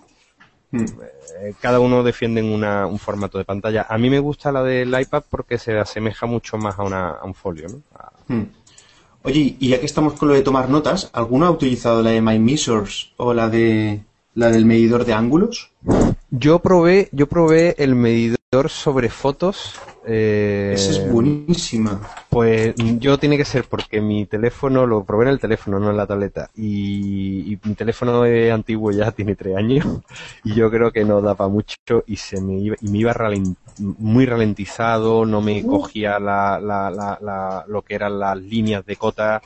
Mm. 0.71 0.85
Eh, 1.41 1.55
Cada 1.61 1.81
uno 1.81 2.03
defiende 2.03 2.43
una- 2.43 2.87
un 2.87 2.99
formato 2.99 3.39
de 3.39 3.45
pantalla. 3.45 3.87
A 3.89 3.97
mí 3.99 4.11
me 4.11 4.19
gusta 4.19 4.53
la 4.53 4.63
del 4.63 4.89
iPad 5.01 5.23
porque 5.31 5.57
se 5.59 5.79
asemeja 5.79 6.27
mucho 6.27 6.59
más 6.59 6.79
a, 6.79 6.83
una, 6.83 7.11
a 7.11 7.25
un 7.25 7.35
folio, 7.35 7.69
¿no? 7.69 7.81
A- 7.95 8.13
Hmm. 8.29 8.45
Oye, 9.23 9.57
y 9.59 9.69
ya 9.69 9.81
que 9.81 9.87
estamos 9.87 10.13
con 10.15 10.29
lo 10.29 10.35
de 10.35 10.43
tomar 10.43 10.69
notas, 10.71 11.11
¿alguno 11.13 11.47
ha 11.47 11.51
utilizado 11.51 12.03
la 12.03 12.11
de 12.11 12.21
My 12.21 12.39
Measures 12.39 13.13
o 13.17 13.35
la 13.35 13.49
de 13.49 14.01
la 14.35 14.49
del 14.51 14.65
medidor 14.65 15.05
de 15.05 15.13
ángulos? 15.13 15.71
Yo 16.31 16.61
probé, 16.61 17.09
yo 17.13 17.27
probé 17.27 17.75
el 17.79 17.95
medidor 17.95 18.38
sobre 18.69 19.11
fotos. 19.11 19.79
eh, 20.07 20.73
Esa 20.75 20.93
es 20.93 21.13
buenísima. 21.13 22.01
Pues 22.31 22.75
yo 22.99 23.19
tiene 23.19 23.37
que 23.37 23.45
ser 23.45 23.65
porque 23.65 24.01
mi 24.01 24.25
teléfono 24.25 24.87
lo 24.87 25.05
probé 25.05 25.25
en 25.27 25.33
el 25.33 25.39
teléfono, 25.39 25.79
no 25.79 25.91
en 25.91 25.99
la 25.99 26.07
tableta. 26.07 26.49
Y, 26.57 27.53
y 27.53 27.59
mi 27.63 27.75
teléfono 27.75 28.25
es 28.25 28.51
antiguo 28.51 28.91
ya, 28.91 29.13
tiene 29.13 29.35
tres 29.37 29.55
años. 29.57 29.85
Y 30.45 30.55
yo 30.55 30.71
creo 30.71 30.91
que 30.93 31.05
no 31.05 31.21
daba 31.21 31.49
mucho 31.49 31.77
y 32.07 32.17
se 32.17 32.41
me 32.41 32.59
iba, 32.59 32.77
y 32.81 32.89
me 32.89 32.99
iba 32.99 33.13
ralen- 33.13 33.55
muy 33.77 34.25
ralentizado, 34.25 35.27
no 35.27 35.43
me 35.43 35.63
cogía 35.63 36.19
la, 36.19 36.59
la, 36.59 36.91
la, 36.91 37.19
la- 37.21 37.65
lo 37.69 37.83
que 37.83 37.95
eran 37.97 38.19
las 38.19 38.39
líneas 38.39 38.85
de 38.87 38.97
cota. 38.97 39.43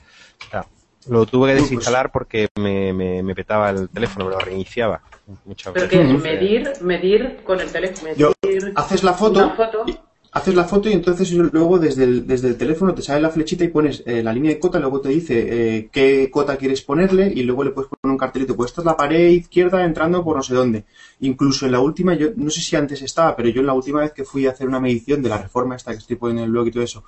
O 0.46 0.50
sea, 0.50 0.64
lo 1.08 1.26
tuve 1.26 1.50
que 1.52 1.58
pues- 1.58 1.70
desinstalar 1.70 2.10
porque 2.12 2.48
me, 2.58 2.92
me, 2.92 3.22
me 3.22 3.34
petaba 3.34 3.70
el 3.70 3.88
teléfono, 3.88 4.26
me 4.26 4.30
lo 4.32 4.38
reiniciaba. 4.38 5.00
Muchas 5.44 5.72
Pero 5.72 5.86
veces. 5.86 5.98
que 6.00 6.04
es 6.06 6.12
Ujú. 6.14 6.22
medir, 6.22 6.72
medir 6.82 7.36
con 7.44 7.60
el 7.60 7.70
teléfono. 7.70 8.12
Yo- 8.16 8.32
Haces 8.74 9.02
la 9.04 9.14
foto, 9.14 9.52
y- 9.86 9.96
haces 10.32 10.54
la 10.54 10.64
foto 10.64 10.88
y 10.88 10.92
entonces 10.94 11.30
luego 11.32 11.78
desde 11.78 12.04
el, 12.04 12.26
desde 12.26 12.48
el 12.48 12.56
teléfono 12.56 12.92
te 12.94 13.02
sale 13.02 13.20
la 13.20 13.30
flechita 13.30 13.64
y 13.64 13.68
pones 13.68 14.02
eh, 14.06 14.22
la 14.22 14.32
línea 14.32 14.50
de 14.50 14.58
cota, 14.58 14.78
luego 14.80 15.00
te 15.00 15.10
dice 15.10 15.76
eh, 15.78 15.88
qué 15.92 16.28
cota 16.30 16.56
quieres 16.56 16.82
ponerle 16.82 17.32
y 17.34 17.42
luego 17.44 17.64
le 17.64 17.70
puedes 17.70 17.88
poner 17.90 18.12
un 18.12 18.18
cartelito, 18.18 18.56
pues 18.56 18.70
esta 18.70 18.80
es 18.80 18.86
la 18.86 18.96
pared 18.96 19.28
izquierda 19.30 19.84
entrando 19.84 20.24
por 20.24 20.36
no 20.36 20.42
sé 20.42 20.54
dónde. 20.54 20.84
Incluso 21.20 21.66
en 21.66 21.72
la 21.72 21.80
última, 21.80 22.14
yo 22.14 22.28
no 22.36 22.50
sé 22.50 22.60
si 22.60 22.74
antes 22.76 23.00
estaba, 23.02 23.36
pero 23.36 23.48
yo 23.48 23.60
en 23.60 23.66
la 23.66 23.74
última 23.74 24.00
vez 24.00 24.12
que 24.12 24.24
fui 24.24 24.46
a 24.46 24.50
hacer 24.50 24.66
una 24.66 24.80
medición 24.80 25.22
de 25.22 25.28
la 25.28 25.38
reforma 25.38 25.76
esta 25.76 25.92
que 25.92 25.98
estoy 25.98 26.16
poniendo 26.16 26.42
en 26.42 26.46
el 26.46 26.52
blog 26.52 26.66
y 26.66 26.70
todo 26.72 26.82
eso, 26.82 27.04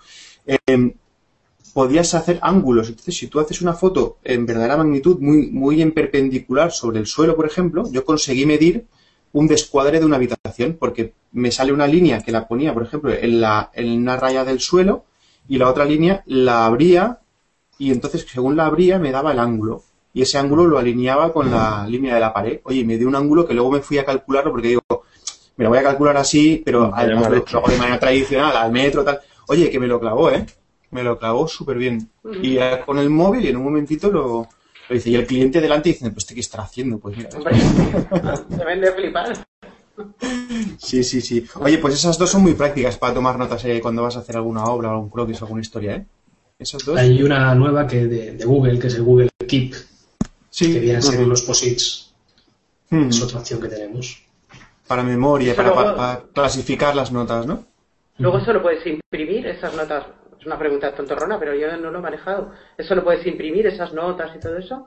eh, 0.46 0.94
podías 1.74 2.14
hacer 2.14 2.38
ángulos. 2.40 2.88
Entonces, 2.88 3.16
si 3.16 3.26
tú 3.26 3.40
haces 3.40 3.60
una 3.60 3.74
foto 3.74 4.18
en 4.24 4.46
verdadera 4.46 4.78
magnitud, 4.78 5.18
muy, 5.20 5.48
muy 5.50 5.82
en 5.82 5.92
perpendicular 5.92 6.72
sobre 6.72 7.00
el 7.00 7.06
suelo, 7.06 7.36
por 7.36 7.46
ejemplo, 7.46 7.84
yo 7.90 8.04
conseguí 8.04 8.46
medir 8.46 8.86
un 9.32 9.48
descuadre 9.48 9.98
de 9.98 10.06
una 10.06 10.16
habitación, 10.16 10.76
porque 10.78 11.12
me 11.32 11.50
sale 11.50 11.72
una 11.72 11.88
línea 11.88 12.22
que 12.22 12.30
la 12.30 12.46
ponía, 12.46 12.72
por 12.72 12.84
ejemplo, 12.84 13.12
en, 13.12 13.40
la, 13.40 13.70
en 13.74 13.90
una 13.90 14.16
raya 14.16 14.44
del 14.44 14.60
suelo, 14.60 15.04
y 15.48 15.58
la 15.58 15.68
otra 15.68 15.84
línea 15.84 16.22
la 16.26 16.64
abría, 16.64 17.18
y 17.76 17.90
entonces, 17.90 18.24
según 18.32 18.56
la 18.56 18.66
abría, 18.66 19.00
me 19.00 19.10
daba 19.10 19.32
el 19.32 19.40
ángulo. 19.40 19.82
Y 20.12 20.22
ese 20.22 20.38
ángulo 20.38 20.66
lo 20.66 20.78
alineaba 20.78 21.32
con 21.32 21.50
la 21.50 21.84
línea 21.88 22.14
de 22.14 22.20
la 22.20 22.32
pared. 22.32 22.60
Oye, 22.62 22.84
me 22.84 22.96
dio 22.96 23.08
un 23.08 23.16
ángulo 23.16 23.44
que 23.44 23.52
luego 23.52 23.72
me 23.72 23.80
fui 23.80 23.98
a 23.98 24.04
calcularlo, 24.04 24.52
porque 24.52 24.68
digo, 24.68 24.82
me 25.56 25.64
lo 25.64 25.70
voy 25.70 25.80
a 25.80 25.82
calcular 25.82 26.16
así, 26.16 26.62
pero 26.64 26.92
hecho. 27.38 27.54
lo 27.54 27.58
hago 27.58 27.72
de 27.72 27.78
manera 27.78 27.98
tradicional, 27.98 28.56
al 28.56 28.70
metro, 28.70 29.02
tal. 29.02 29.18
Oye, 29.48 29.68
que 29.68 29.80
me 29.80 29.88
lo 29.88 29.98
clavó, 29.98 30.30
¿eh? 30.30 30.46
Me 30.94 31.02
lo 31.02 31.18
clavó 31.18 31.46
súper 31.48 31.76
bien. 31.76 32.08
Y 32.40 32.54
ya 32.54 32.84
con 32.86 32.98
el 32.98 33.10
móvil 33.10 33.44
y 33.44 33.48
en 33.48 33.56
un 33.56 33.64
momentito 33.64 34.10
lo, 34.10 34.48
lo 34.88 34.96
hice. 34.96 35.10
Y 35.10 35.16
el 35.16 35.26
cliente 35.26 35.60
delante 35.60 35.88
dice, 35.90 36.08
pues, 36.10 36.24
¿este 36.24 36.34
qué 36.34 36.40
está 36.40 36.62
haciendo? 36.62 36.98
Pues 36.98 37.16
mira. 37.16 37.30
Hombre, 37.34 37.56
deben 38.48 38.80
de 38.80 38.92
flipar. 38.92 39.32
Sí, 40.78 41.04
sí, 41.04 41.20
sí. 41.20 41.46
Oye, 41.60 41.78
pues 41.78 41.94
esas 41.94 42.18
dos 42.18 42.30
son 42.30 42.42
muy 42.42 42.54
prácticas 42.54 42.96
para 42.96 43.14
tomar 43.14 43.38
notas 43.38 43.64
eh, 43.64 43.80
cuando 43.80 44.02
vas 44.02 44.16
a 44.16 44.20
hacer 44.20 44.36
alguna 44.36 44.64
obra 44.64 44.88
o 44.90 44.92
algún 44.92 45.10
croquis 45.10 45.40
o 45.40 45.44
alguna 45.44 45.62
historia, 45.62 45.96
¿eh? 45.96 46.06
Esas 46.58 46.84
dos. 46.84 46.98
Hay 46.98 47.22
una 47.22 47.54
nueva 47.54 47.86
que 47.86 48.06
de, 48.06 48.32
de 48.32 48.44
Google, 48.44 48.78
que 48.78 48.86
es 48.86 48.94
el 48.94 49.02
Google 49.02 49.28
Keep, 49.48 49.74
Sí. 50.50 50.72
que 50.72 50.78
viene 50.80 50.98
a 50.98 51.02
ser 51.02 51.26
los 51.26 51.42
posits. 51.42 52.14
Mm. 52.90 53.08
Es 53.08 53.22
otra 53.22 53.40
opción 53.40 53.60
que 53.60 53.68
tenemos. 53.68 54.22
Para 54.86 55.02
memoria, 55.02 55.56
para, 55.56 55.68
luego- 55.70 55.82
para- 55.82 55.96
para 55.96 56.22
clasificar 56.32 56.94
las 56.94 57.10
notas, 57.10 57.46
¿no? 57.46 57.64
Luego 58.18 58.38
eso 58.38 58.52
lo 58.52 58.62
puedes 58.62 58.86
imprimir, 58.86 59.44
esas 59.46 59.74
notas. 59.74 60.04
Es 60.44 60.48
una 60.48 60.58
pregunta 60.58 60.94
tontorrona, 60.94 61.38
pero 61.38 61.54
yo 61.54 61.74
no 61.78 61.90
lo 61.90 62.00
he 62.00 62.02
manejado. 62.02 62.50
¿Eso 62.76 62.94
lo 62.94 63.02
puedes 63.02 63.26
imprimir, 63.26 63.66
esas 63.66 63.94
notas 63.94 64.36
y 64.36 64.40
todo 64.40 64.58
eso? 64.58 64.86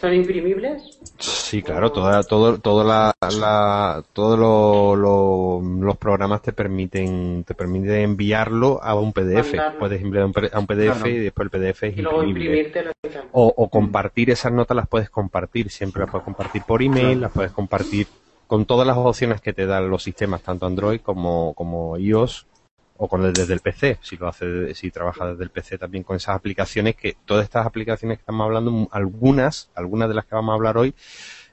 ¿Son 0.00 0.14
imprimibles? 0.14 0.96
Sí, 1.18 1.60
claro, 1.60 1.90
toda, 1.90 2.22
todo, 2.22 2.58
todo 2.58 2.84
la, 2.84 3.12
la, 3.40 4.04
todos 4.12 4.38
lo- 4.38 4.94
lo- 4.94 5.60
los 5.84 5.96
programas 5.96 6.40
te 6.42 6.52
permiten, 6.52 7.42
te 7.44 7.54
permiten 7.54 7.96
enviarlo 7.96 8.80
a 8.80 8.94
un 8.94 9.12
PDF. 9.12 9.56
Mandarlo. 9.56 9.78
Puedes 9.80 10.00
enviar 10.02 10.22
a 10.22 10.26
un 10.60 10.66
PDF 10.68 11.00
Claro. 11.00 11.08
y 11.08 11.18
después 11.18 11.46
el 11.46 11.50
PDF 11.50 11.82
es 11.88 11.98
Y 11.98 12.02
luego 12.02 12.22
imprimible. 12.22 12.84
o 13.32 13.68
compartir 13.68 14.30
esas 14.30 14.52
notas 14.52 14.76
las 14.76 14.86
puedes 14.86 15.10
compartir, 15.10 15.68
siempre 15.68 16.02
las 16.02 16.10
puedes 16.12 16.24
compartir 16.24 16.62
por 16.62 16.80
email, 16.80 17.20
las 17.22 17.32
puedes 17.32 17.50
compartir 17.50 18.06
con 18.46 18.66
todas 18.66 18.86
las 18.86 18.96
opciones 18.96 19.40
que 19.40 19.52
te 19.52 19.66
dan 19.66 19.90
los 19.90 20.04
sistemas, 20.04 20.42
tanto 20.42 20.64
Android 20.64 21.00
como, 21.00 21.54
como 21.54 21.96
iOS 21.98 22.46
o 22.98 23.08
con 23.08 23.24
el, 23.24 23.34
desde 23.34 23.52
el 23.52 23.60
PC, 23.60 23.98
si 24.02 24.16
lo 24.16 24.28
hace, 24.28 24.74
si 24.74 24.90
trabaja 24.90 25.26
desde 25.28 25.44
el 25.44 25.50
PC 25.50 25.78
también 25.78 26.02
con 26.04 26.16
esas 26.16 26.34
aplicaciones 26.36 26.94
que 26.96 27.16
todas 27.24 27.44
estas 27.44 27.66
aplicaciones 27.66 28.18
que 28.18 28.22
estamos 28.22 28.44
hablando, 28.44 28.88
algunas, 28.92 29.70
algunas 29.74 30.08
de 30.08 30.14
las 30.14 30.24
que 30.24 30.34
vamos 30.34 30.52
a 30.52 30.54
hablar 30.54 30.78
hoy, 30.78 30.94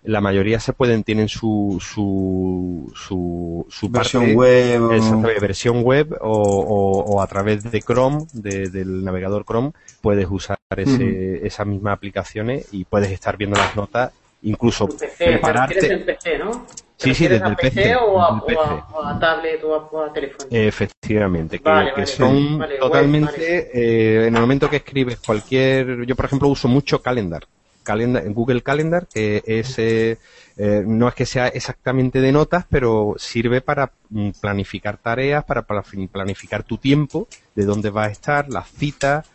la 0.03 0.19
mayoría 0.19 0.59
se 0.59 0.73
pueden, 0.73 1.03
tienen 1.03 1.29
su, 1.29 1.77
su, 1.81 2.91
su, 2.95 3.65
su 3.69 3.89
Versión 3.89 4.23
parte- 4.23 4.35
web. 4.35 4.81
o- 4.83 5.39
versión 5.39 5.81
web 5.83 6.17
o, 6.21 6.27
o- 6.29 7.03
o 7.15 7.21
a 7.21 7.27
través 7.27 7.63
de 7.63 7.81
Chrome, 7.81 8.25
de- 8.33 8.69
del 8.69 9.03
navegador 9.03 9.45
Chrome, 9.45 9.71
puedes 10.01 10.27
usar 10.29 10.57
ese, 10.75 11.45
esas 11.47 11.65
mismas 11.67 11.93
aplicaciones 11.93 12.67
y 12.71 12.83
puedes 12.85 13.11
estar 13.11 13.37
viendo 13.37 13.57
las 13.57 13.75
notas, 13.75 14.11
incluso 14.41 14.87
PC, 14.89 15.25
prepararte. 15.25 15.79
tienes 15.79 15.91
el 15.99 16.03
PC, 16.03 16.37
¿no? 16.39 16.65
¿Te 17.03 17.09
Sí, 17.09 17.15
sí, 17.15 17.27
desde 17.27 17.45
a 17.45 17.49
el 17.49 17.55
PC, 17.57 17.81
PC 17.81 17.95
o 17.97 18.21
a, 18.21 18.29
el 18.29 18.35
o 18.35 18.37
a- 18.37 18.41
PC. 18.45 18.83
o 18.93 19.03
a 19.03 19.19
tablet 19.19 19.63
o 19.65 19.73
a, 19.75 19.77
o 19.79 20.01
a 20.03 20.13
teléfono. 20.13 20.47
Efectivamente, 20.49 21.57
que, 21.59 21.63
Vale, 21.69 21.89
que 21.89 22.01
vale, 22.01 22.05
son 22.07 22.57
vale, 22.59 22.77
totalmente, 22.77 23.69
eh, 23.73 24.27
en 24.27 24.35
el 24.35 24.41
momento 24.41 24.69
que 24.69 24.77
escribes 24.77 25.19
cualquier, 25.19 26.05
yo 26.05 26.15
por 26.15 26.25
ejemplo 26.25 26.47
uso 26.47 26.69
mucho 26.69 27.01
Calendar, 27.01 27.43
Calendar 27.83 28.25
en 28.25 28.33
Google 28.33 28.61
Calendar, 28.61 29.05
que 29.13 29.43
es, 29.45 29.77
eh, 29.79 30.17
eh, 30.55 30.83
no 30.85 31.09
es 31.09 31.13
que 31.15 31.25
sea 31.25 31.47
exactamente 31.49 32.21
de 32.21 32.31
notas, 32.31 32.65
pero 32.69 33.15
sirve 33.17 33.59
para 33.59 33.91
mm, 34.09 34.29
planificar 34.39 34.97
tareas, 34.97 35.43
para 35.43 35.63
pla- 35.63 35.83
planificar 36.09 36.63
tu 36.63 36.77
tiempo, 36.77 37.27
de 37.55 37.65
dónde 37.65 37.89
vas 37.89 38.07
a 38.07 38.11
estar, 38.11 38.49
las 38.49 38.69
citas, 38.69 39.25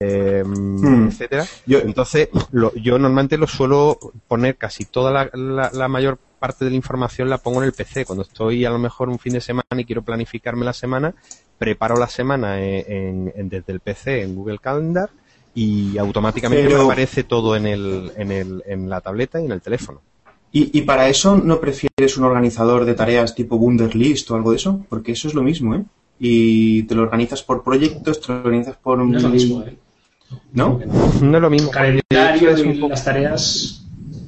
eh, 0.00 0.42
Hmm. 0.44 1.08
etcétera. 1.08 1.46
Yo- 1.64 1.78
Entonces, 1.78 2.28
lo- 2.52 2.74
yo 2.74 2.98
normalmente 2.98 3.38
lo 3.38 3.46
suelo 3.46 3.98
poner 4.28 4.56
casi 4.56 4.84
toda 4.84 5.10
la, 5.10 5.30
la- 5.32 5.70
la 5.72 5.88
mayor 5.88 6.18
parte 6.38 6.64
de 6.64 6.70
la 6.70 6.76
información 6.76 7.28
la 7.28 7.38
pongo 7.38 7.60
en 7.62 7.66
el 7.66 7.72
PC. 7.72 8.04
Cuando 8.04 8.22
estoy 8.22 8.64
a 8.64 8.70
lo 8.70 8.78
mejor 8.78 9.08
un 9.08 9.18
fin 9.18 9.32
de 9.34 9.40
semana 9.40 9.64
y 9.78 9.84
quiero 9.84 10.02
planificarme 10.02 10.64
la 10.64 10.72
semana, 10.72 11.14
preparo 11.58 11.96
la 11.96 12.08
semana 12.08 12.60
en, 12.62 12.84
en- 12.92 13.32
en- 13.36 13.48
desde 13.48 13.72
el 13.72 13.80
PC 13.80 14.22
en 14.22 14.34
Google 14.34 14.58
Calendar 14.58 15.10
y 15.54 15.96
automáticamente 15.98 16.66
Pero- 16.66 16.78
me 16.78 16.84
aparece 16.84 17.24
todo 17.24 17.56
en, 17.56 17.66
el, 17.66 18.12
en, 18.16 18.30
el, 18.32 18.62
en 18.66 18.88
la 18.90 19.00
tableta 19.00 19.40
y 19.40 19.46
en 19.46 19.52
el 19.52 19.60
teléfono. 19.62 20.00
¿Y, 20.52 20.78
y 20.78 20.82
para 20.82 21.08
eso 21.08 21.36
no 21.36 21.60
prefieres 21.60 22.16
un 22.16 22.24
organizador 22.24 22.84
de 22.84 22.94
tareas 22.94 23.34
tipo 23.34 23.56
Wunderlist 23.56 24.30
o 24.30 24.36
algo 24.36 24.50
de 24.52 24.56
eso? 24.56 24.84
Porque 24.88 25.12
eso 25.12 25.28
es 25.28 25.34
lo 25.34 25.42
mismo, 25.42 25.74
¿eh? 25.74 25.84
Y 26.18 26.84
te 26.84 26.94
lo 26.94 27.02
organizas 27.02 27.42
por 27.42 27.62
proyectos, 27.62 28.20
te 28.20 28.32
lo 28.32 28.38
organizas 28.38 28.76
por... 28.76 28.98
No 28.98 29.16
es 29.16 29.22
lo 29.22 29.28
mismo, 29.28 29.62
¿eh? 29.62 29.76
¿No? 30.52 30.80
No. 30.86 31.12
No 31.20 31.36
es 31.36 31.42
lo 31.42 31.50
mismo. 31.50 31.70
Calendario 31.70 32.50
es 32.50 32.60
un 32.60 32.70
y 32.72 32.74
poco- 32.78 32.88
las 32.90 33.04
tareas. 33.04 33.85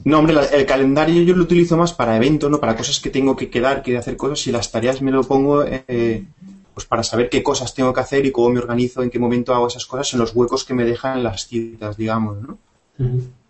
No, 0.09 0.19
hombre, 0.21 0.33
la- 0.35 0.45
el 0.47 0.65
calendario 0.65 1.23
yo 1.23 1.37
lo 1.37 1.43
utilizo 1.43 1.77
más 1.77 1.93
para 1.93 2.17
eventos, 2.17 2.51
¿no? 2.51 2.59
Para 2.59 2.75
cosas 2.77 2.99
que 2.99 3.11
tengo 3.11 3.37
que 3.37 3.51
quedar, 3.51 3.83
que 3.83 3.97
hacer 3.99 4.17
cosas 4.17 4.47
y 4.47 4.53
las 4.53 4.71
tareas 4.73 5.03
me 5.03 5.11
lo 5.11 5.23
pongo 5.23 5.65
eh, 5.65 6.25
pues 6.73 6.87
para 6.87 7.03
saber 7.03 7.29
qué 7.29 7.43
cosas 7.43 7.75
tengo 7.75 7.93
que 7.93 8.01
hacer 8.01 8.25
y 8.25 8.31
cómo 8.33 8.49
me 8.51 8.59
organizo, 8.61 9.03
en 9.03 9.11
qué 9.11 9.19
momento 9.19 9.55
hago 9.55 9.67
esas 9.67 9.85
cosas 9.85 10.13
en 10.15 10.21
los 10.21 10.35
huecos 10.35 10.65
que 10.65 10.73
me 10.73 10.85
dejan 10.85 11.23
las 11.23 11.47
citas, 11.47 11.97
digamos, 11.97 12.39
¿no? 12.41 12.59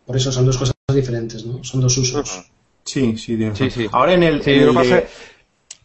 Por 0.06 0.16
eso 0.16 0.32
son 0.32 0.46
dos 0.46 0.58
cosas 0.58 0.74
diferentes, 0.92 1.44
¿no? 1.46 1.62
Son 1.62 1.80
dos 1.80 1.96
usos. 1.96 2.50
Sí, 2.84 3.16
sí, 3.18 3.36
tienes 3.36 3.56
Sí, 3.58 3.70
sí. 3.70 3.86
Ahora 3.92 4.14
en 4.14 4.22
el, 4.24 4.42
Sí, 4.42 4.50
en 4.52 4.60
el 4.62 4.74
de- 4.74 5.06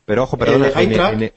Pero 0.05 0.23
ojo, 0.23 0.37
en 0.37 0.39
perdón. 0.39 0.55
el 0.55 0.61
de 0.63 0.71
High 0.71 0.91
Track- 0.93 1.33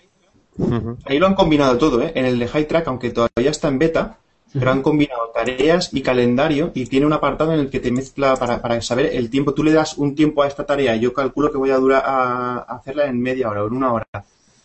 ahí 1.05 1.19
lo 1.19 1.27
han 1.27 1.35
combinado 1.35 1.77
todo, 1.77 2.01
¿eh? 2.03 2.13
En 2.15 2.25
el 2.25 2.39
de 2.39 2.49
High 2.49 2.67
Track, 2.69 2.89
aunque 2.89 3.11
todavía 3.11 3.51
está 3.51 3.69
en 3.69 3.79
beta, 3.79 4.19
pero 4.59 4.71
han 4.73 4.83
combinado 4.83 5.31
tareas 5.35 5.91
y 5.93 6.01
calendario 6.03 6.71
y 6.75 6.87
tiene 6.87 7.07
un 7.07 7.13
apartado 7.13 7.53
en 7.55 7.61
el 7.61 7.71
que 7.71 7.81
te 7.81 7.91
mezcla 7.91 8.37
para, 8.37 8.61
para 8.63 8.81
saber 8.83 9.07
el 9.15 9.29
tiempo. 9.31 9.53
Tú 9.55 9.63
le 9.65 9.73
das 9.73 9.99
un 9.99 10.15
tiempo 10.15 10.43
a 10.43 10.47
esta 10.49 10.65
tarea 10.65 10.97
y 10.97 11.01
yo 11.01 11.13
calculo 11.13 11.51
que 11.53 11.59
voy 11.59 11.71
a 11.71 11.77
durar 11.77 12.03
a, 12.07 12.57
a 12.59 12.77
hacerla 12.77 13.07
en 13.07 13.21
media 13.21 13.49
hora 13.51 13.63
o 13.65 13.67
en 13.69 13.75
una 13.75 13.93
hora. 13.93 14.07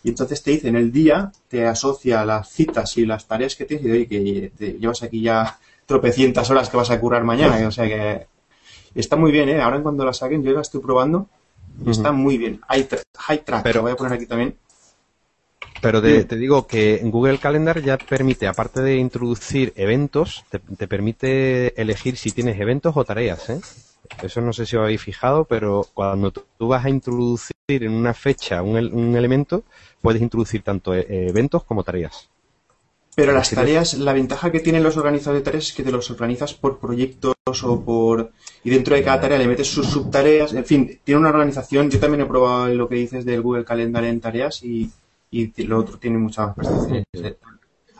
Y 0.03 0.09
entonces 0.09 0.41
te 0.41 0.51
dice 0.51 0.67
en 0.69 0.75
el 0.75 0.91
día, 0.91 1.31
te 1.47 1.65
asocia 1.67 2.25
las 2.25 2.49
citas 2.49 2.97
y 2.97 3.05
las 3.05 3.25
tareas 3.27 3.55
que 3.55 3.65
tienes 3.65 3.85
y 3.85 3.91
oye, 3.91 4.07
que 4.07 4.51
te 4.57 4.71
llevas 4.79 5.03
aquí 5.03 5.21
ya 5.21 5.59
tropecientas 5.85 6.49
horas 6.49 6.69
que 6.69 6.77
vas 6.77 6.89
a 6.89 6.99
curar 6.99 7.23
mañana. 7.23 7.67
O 7.67 7.71
sea 7.71 7.85
que 7.87 8.25
está 8.95 9.15
muy 9.15 9.31
bien, 9.31 9.49
¿eh? 9.49 9.61
Ahora 9.61 9.77
en 9.77 9.83
cuando 9.83 10.03
la 10.05 10.13
saquen, 10.13 10.41
yo 10.43 10.51
la 10.53 10.61
estoy 10.61 10.81
probando 10.81 11.27
y 11.85 11.91
está 11.91 12.11
muy 12.11 12.37
bien. 12.37 12.59
High, 12.67 12.87
Tra- 12.87 13.01
High 13.17 13.43
Track, 13.45 13.63
Pero- 13.63 13.77
lo 13.79 13.81
voy 13.83 13.91
a 13.91 13.95
poner 13.95 14.13
aquí 14.13 14.25
también. 14.25 14.55
Pero 15.81 16.01
te, 16.01 16.23
digo 16.37 16.67
que 16.67 17.01
Google 17.03 17.39
Calendar 17.39 17.81
ya 17.81 17.97
permite, 17.97 18.47
aparte 18.47 18.81
de 18.81 18.97
introducir 18.97 19.73
eventos, 19.75 20.43
te, 20.49 20.59
te 20.59 20.87
permite 20.87 21.79
elegir 21.81 22.17
si 22.17 22.31
tienes 22.31 22.59
eventos 22.59 22.95
o 22.95 23.03
tareas, 23.03 23.49
¿eh? 23.49 23.59
Eso 24.21 24.41
no 24.41 24.53
sé 24.53 24.65
si 24.65 24.75
os 24.75 24.83
habéis 24.83 25.01
fijado, 25.01 25.45
pero 25.45 25.87
cuando 25.93 26.31
tú, 26.31 26.67
vas 26.67 26.85
a 26.85 26.89
introducir 26.89 27.53
en 27.69 27.91
una 27.93 28.13
fecha 28.13 28.61
un, 28.61 28.77
el- 28.77 28.93
un 28.93 29.15
elemento, 29.15 29.63
puedes 30.01 30.21
introducir 30.21 30.61
tanto 30.61 30.93
eh, 30.93 31.05
eventos 31.29 31.63
como 31.63 31.83
tareas. 31.83 32.29
Pero 33.15 33.33
las 33.33 33.49
tareas, 33.49 33.95
la 33.95 34.13
ventaja 34.13 34.51
que 34.51 34.59
tienen 34.61 34.83
los 34.83 34.95
organizadores 34.97 35.41
de 35.41 35.45
tareas 35.45 35.67
es 35.67 35.73
que 35.73 35.83
te 35.83 35.91
los 35.91 36.09
organizas 36.11 36.53
por 36.53 36.79
proyectos 36.79 37.33
o 37.63 37.81
por... 37.83 38.31
Y 38.63 38.69
dentro 38.69 38.95
de 38.95 39.03
cada 39.03 39.19
tarea 39.21 39.37
le 39.37 39.47
metes 39.47 39.67
sus 39.67 39.87
subtareas. 39.87 40.53
En 40.53 40.63
fin, 40.65 40.99
tiene 41.03 41.19
una 41.19 41.29
organización. 41.29 41.89
Yo 41.89 41.99
también 41.99 42.21
he 42.21 42.25
probado 42.25 42.67
lo 42.73 42.87
que 42.87 42.95
dices 42.95 43.25
del 43.25 43.41
Google 43.41 43.65
Calendar 43.65 44.03
en 44.05 44.21
tareas 44.21 44.63
y, 44.63 44.89
y 45.31 45.63
lo 45.63 45.79
otro 45.79 45.97
tiene 45.97 46.17
muchas 46.17 46.47
más 46.47 46.55
prestaciones. 46.57 47.05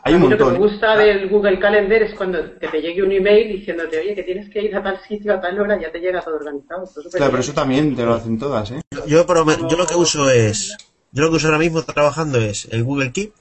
Hay 0.04 0.14
a 0.14 0.16
un 0.16 0.22
mí 0.22 0.28
lo 0.28 0.36
que 0.36 0.44
me 0.44 0.50
montón. 0.50 0.68
gusta 0.68 0.96
del 0.96 1.28
Google 1.28 1.58
Calendar 1.60 2.02
es 2.02 2.14
cuando 2.14 2.58
que 2.58 2.68
te 2.68 2.80
llegue 2.82 3.02
un 3.02 3.12
email 3.12 3.56
diciéndote, 3.58 3.98
oye, 4.00 4.14
que 4.14 4.24
tienes 4.24 4.50
que 4.50 4.62
ir 4.62 4.74
a 4.76 4.82
tal 4.82 5.00
sitio 5.06 5.32
a 5.32 5.40
tal 5.40 5.58
hora, 5.60 5.80
ya 5.80 5.90
te 5.92 6.00
llega 6.00 6.20
todo 6.20 6.36
organizado. 6.36 6.88
Claro, 7.12 7.30
pero 7.30 7.40
eso 7.40 7.52
también 7.52 7.94
te 7.94 8.04
lo 8.04 8.14
hacen 8.14 8.38
todas, 8.38 8.70
¿eh? 8.72 8.80
Yo, 9.06 9.24
men- 9.46 9.68
yo 9.68 9.76
lo 9.76 9.86
que 9.86 9.94
uso 9.94 10.28
es. 10.28 10.76
Yo 11.12 11.22
lo 11.24 11.30
que 11.30 11.36
uso 11.36 11.46
ahora 11.46 11.58
mismo 11.58 11.82
trabajando 11.82 12.38
es 12.38 12.66
el 12.72 12.82
Google 12.84 13.12
Keep. 13.12 13.32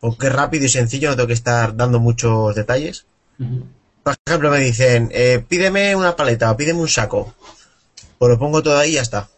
Porque 0.00 0.28
es 0.28 0.32
rápido 0.32 0.64
y 0.64 0.68
sencillo, 0.68 1.10
no 1.10 1.16
tengo 1.16 1.26
que 1.26 1.32
estar 1.32 1.74
dando 1.76 1.98
muchos 1.98 2.54
detalles. 2.54 3.06
Por 4.04 4.14
ejemplo, 4.26 4.50
me 4.50 4.60
dicen, 4.60 5.10
eh, 5.12 5.44
pídeme 5.46 5.96
una 5.96 6.14
paleta 6.14 6.52
o 6.52 6.56
pídeme 6.56 6.80
un 6.80 6.88
saco. 6.88 7.34
Pues 8.16 8.30
lo 8.30 8.38
pongo 8.38 8.62
todo 8.62 8.78
ahí 8.78 8.90
y 8.90 8.94
ya 8.94 9.02
está. 9.02 9.28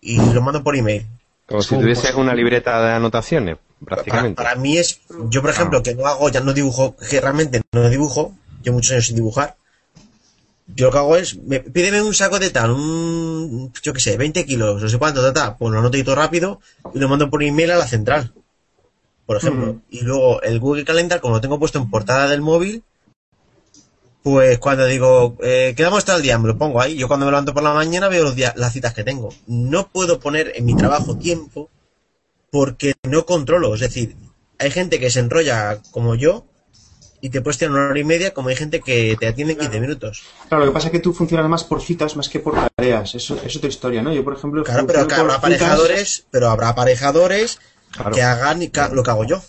Y 0.00 0.18
lo 0.32 0.40
mando 0.40 0.62
por 0.62 0.76
email. 0.76 1.04
Como 1.52 1.62
si 1.62 1.76
tuvieses 1.76 2.14
una 2.14 2.34
libreta 2.34 2.80
de 2.84 2.92
anotaciones, 2.92 3.56
Para, 3.84 3.96
prácticamente. 3.96 4.36
para 4.42 4.54
mí 4.56 4.78
es, 4.78 5.00
yo 5.30 5.40
por 5.42 5.50
ejemplo, 5.50 5.82
que 5.82 5.94
no 5.94 6.06
hago, 6.06 6.28
ya 6.30 6.40
no 6.40 6.52
dibujo, 6.52 6.96
que 6.96 7.20
realmente 7.20 7.60
no 7.72 7.88
dibujo, 7.88 8.34
yo 8.62 8.72
muchos 8.72 8.92
años 8.92 9.06
sin 9.06 9.16
dibujar. 9.16 9.56
Yo 10.74 10.86
lo 10.86 10.92
que 10.92 10.98
hago 10.98 11.16
es, 11.16 11.36
me- 11.36 11.60
pídeme 11.60 12.00
un 12.00 12.14
saco 12.14 12.38
de 12.38 12.50
tal, 12.50 12.70
un, 12.70 13.72
yo 13.82 13.92
qué 13.92 14.00
sé, 14.00 14.16
20 14.16 14.46
kilos, 14.46 14.80
no 14.82 14.88
sé 14.88 14.98
cuánto, 14.98 15.22
tal, 15.22 15.32
tal, 15.34 15.56
pues 15.58 15.72
lo 15.72 15.78
anoto 15.78 15.96
ahí 15.96 16.04
todo 16.04 16.14
rápido 16.14 16.60
y 16.94 16.98
lo 16.98 17.08
mando 17.08 17.28
por 17.28 17.42
email 17.42 17.72
a 17.72 17.76
la 17.76 17.86
central, 17.86 18.32
por 19.26 19.36
ejemplo. 19.36 19.70
Ujú. 19.72 19.80
Y 19.90 20.00
luego 20.02 20.40
el 20.42 20.58
Google 20.60 20.84
Calendar, 20.84 21.20
como 21.20 21.34
lo 21.34 21.40
tengo 21.40 21.58
puesto 21.58 21.78
en 21.78 21.90
portada 21.90 22.28
del 22.28 22.40
móvil, 22.40 22.82
pues 24.22 24.58
cuando 24.58 24.86
digo, 24.86 25.36
eh, 25.42 25.74
quedamos 25.76 26.04
tal 26.04 26.22
día, 26.22 26.38
me 26.38 26.48
lo 26.48 26.56
pongo 26.58 26.80
ahí. 26.80 26.96
Yo 26.96 27.08
cuando 27.08 27.26
me 27.26 27.32
levanto 27.32 27.52
por 27.54 27.62
la 27.62 27.74
mañana 27.74 28.08
veo 28.08 28.22
los 28.24 28.36
días, 28.36 28.54
las 28.56 28.72
citas 28.72 28.94
que 28.94 29.02
tengo. 29.04 29.30
No 29.46 29.88
puedo 29.88 30.20
poner 30.20 30.52
en 30.54 30.64
mi 30.64 30.76
trabajo 30.76 31.16
tiempo 31.16 31.70
porque 32.50 32.94
no 33.02 33.26
controlo. 33.26 33.74
Es 33.74 33.80
decir, 33.80 34.16
hay 34.58 34.70
gente 34.70 35.00
que 35.00 35.10
se 35.10 35.20
enrolla 35.20 35.78
como 35.90 36.14
yo 36.14 36.44
y 37.20 37.30
te 37.30 37.40
puedes 37.40 37.58
tirar 37.58 37.72
una 37.72 37.88
hora 37.88 37.98
y 37.98 38.04
media, 38.04 38.34
como 38.34 38.48
hay 38.48 38.56
gente 38.56 38.80
que 38.80 39.16
te 39.18 39.28
atiende 39.28 39.54
en 39.54 39.58
15 39.60 39.80
minutos. 39.80 40.22
Claro, 40.48 40.64
lo 40.66 40.70
que 40.70 40.74
pasa 40.74 40.86
es 40.88 40.92
que 40.92 40.98
tú 41.00 41.12
funcionas 41.12 41.48
más 41.48 41.64
por 41.64 41.80
citas 41.80 42.16
más 42.16 42.28
que 42.28 42.40
por 42.40 42.54
tareas. 42.76 43.14
Eso 43.14 43.38
es 43.44 43.56
otra 43.56 43.68
historia, 43.68 44.02
¿no? 44.02 44.12
Yo, 44.12 44.24
por 44.24 44.34
ejemplo, 44.34 44.62
Claro, 44.64 44.86
pero 44.86 45.06
que 45.06 45.14
habrá 45.14 45.34
citas- 45.34 45.38
aparejadores, 45.38 46.26
pero 46.30 46.48
habrá 46.50 46.68
aparejadores 46.70 47.58
Claro. 47.92 48.10
que 48.12 48.22
hagan 48.22 48.60
lo 48.92 49.02
que 49.02 49.10
hago 49.10 49.24
yo. 49.24 49.40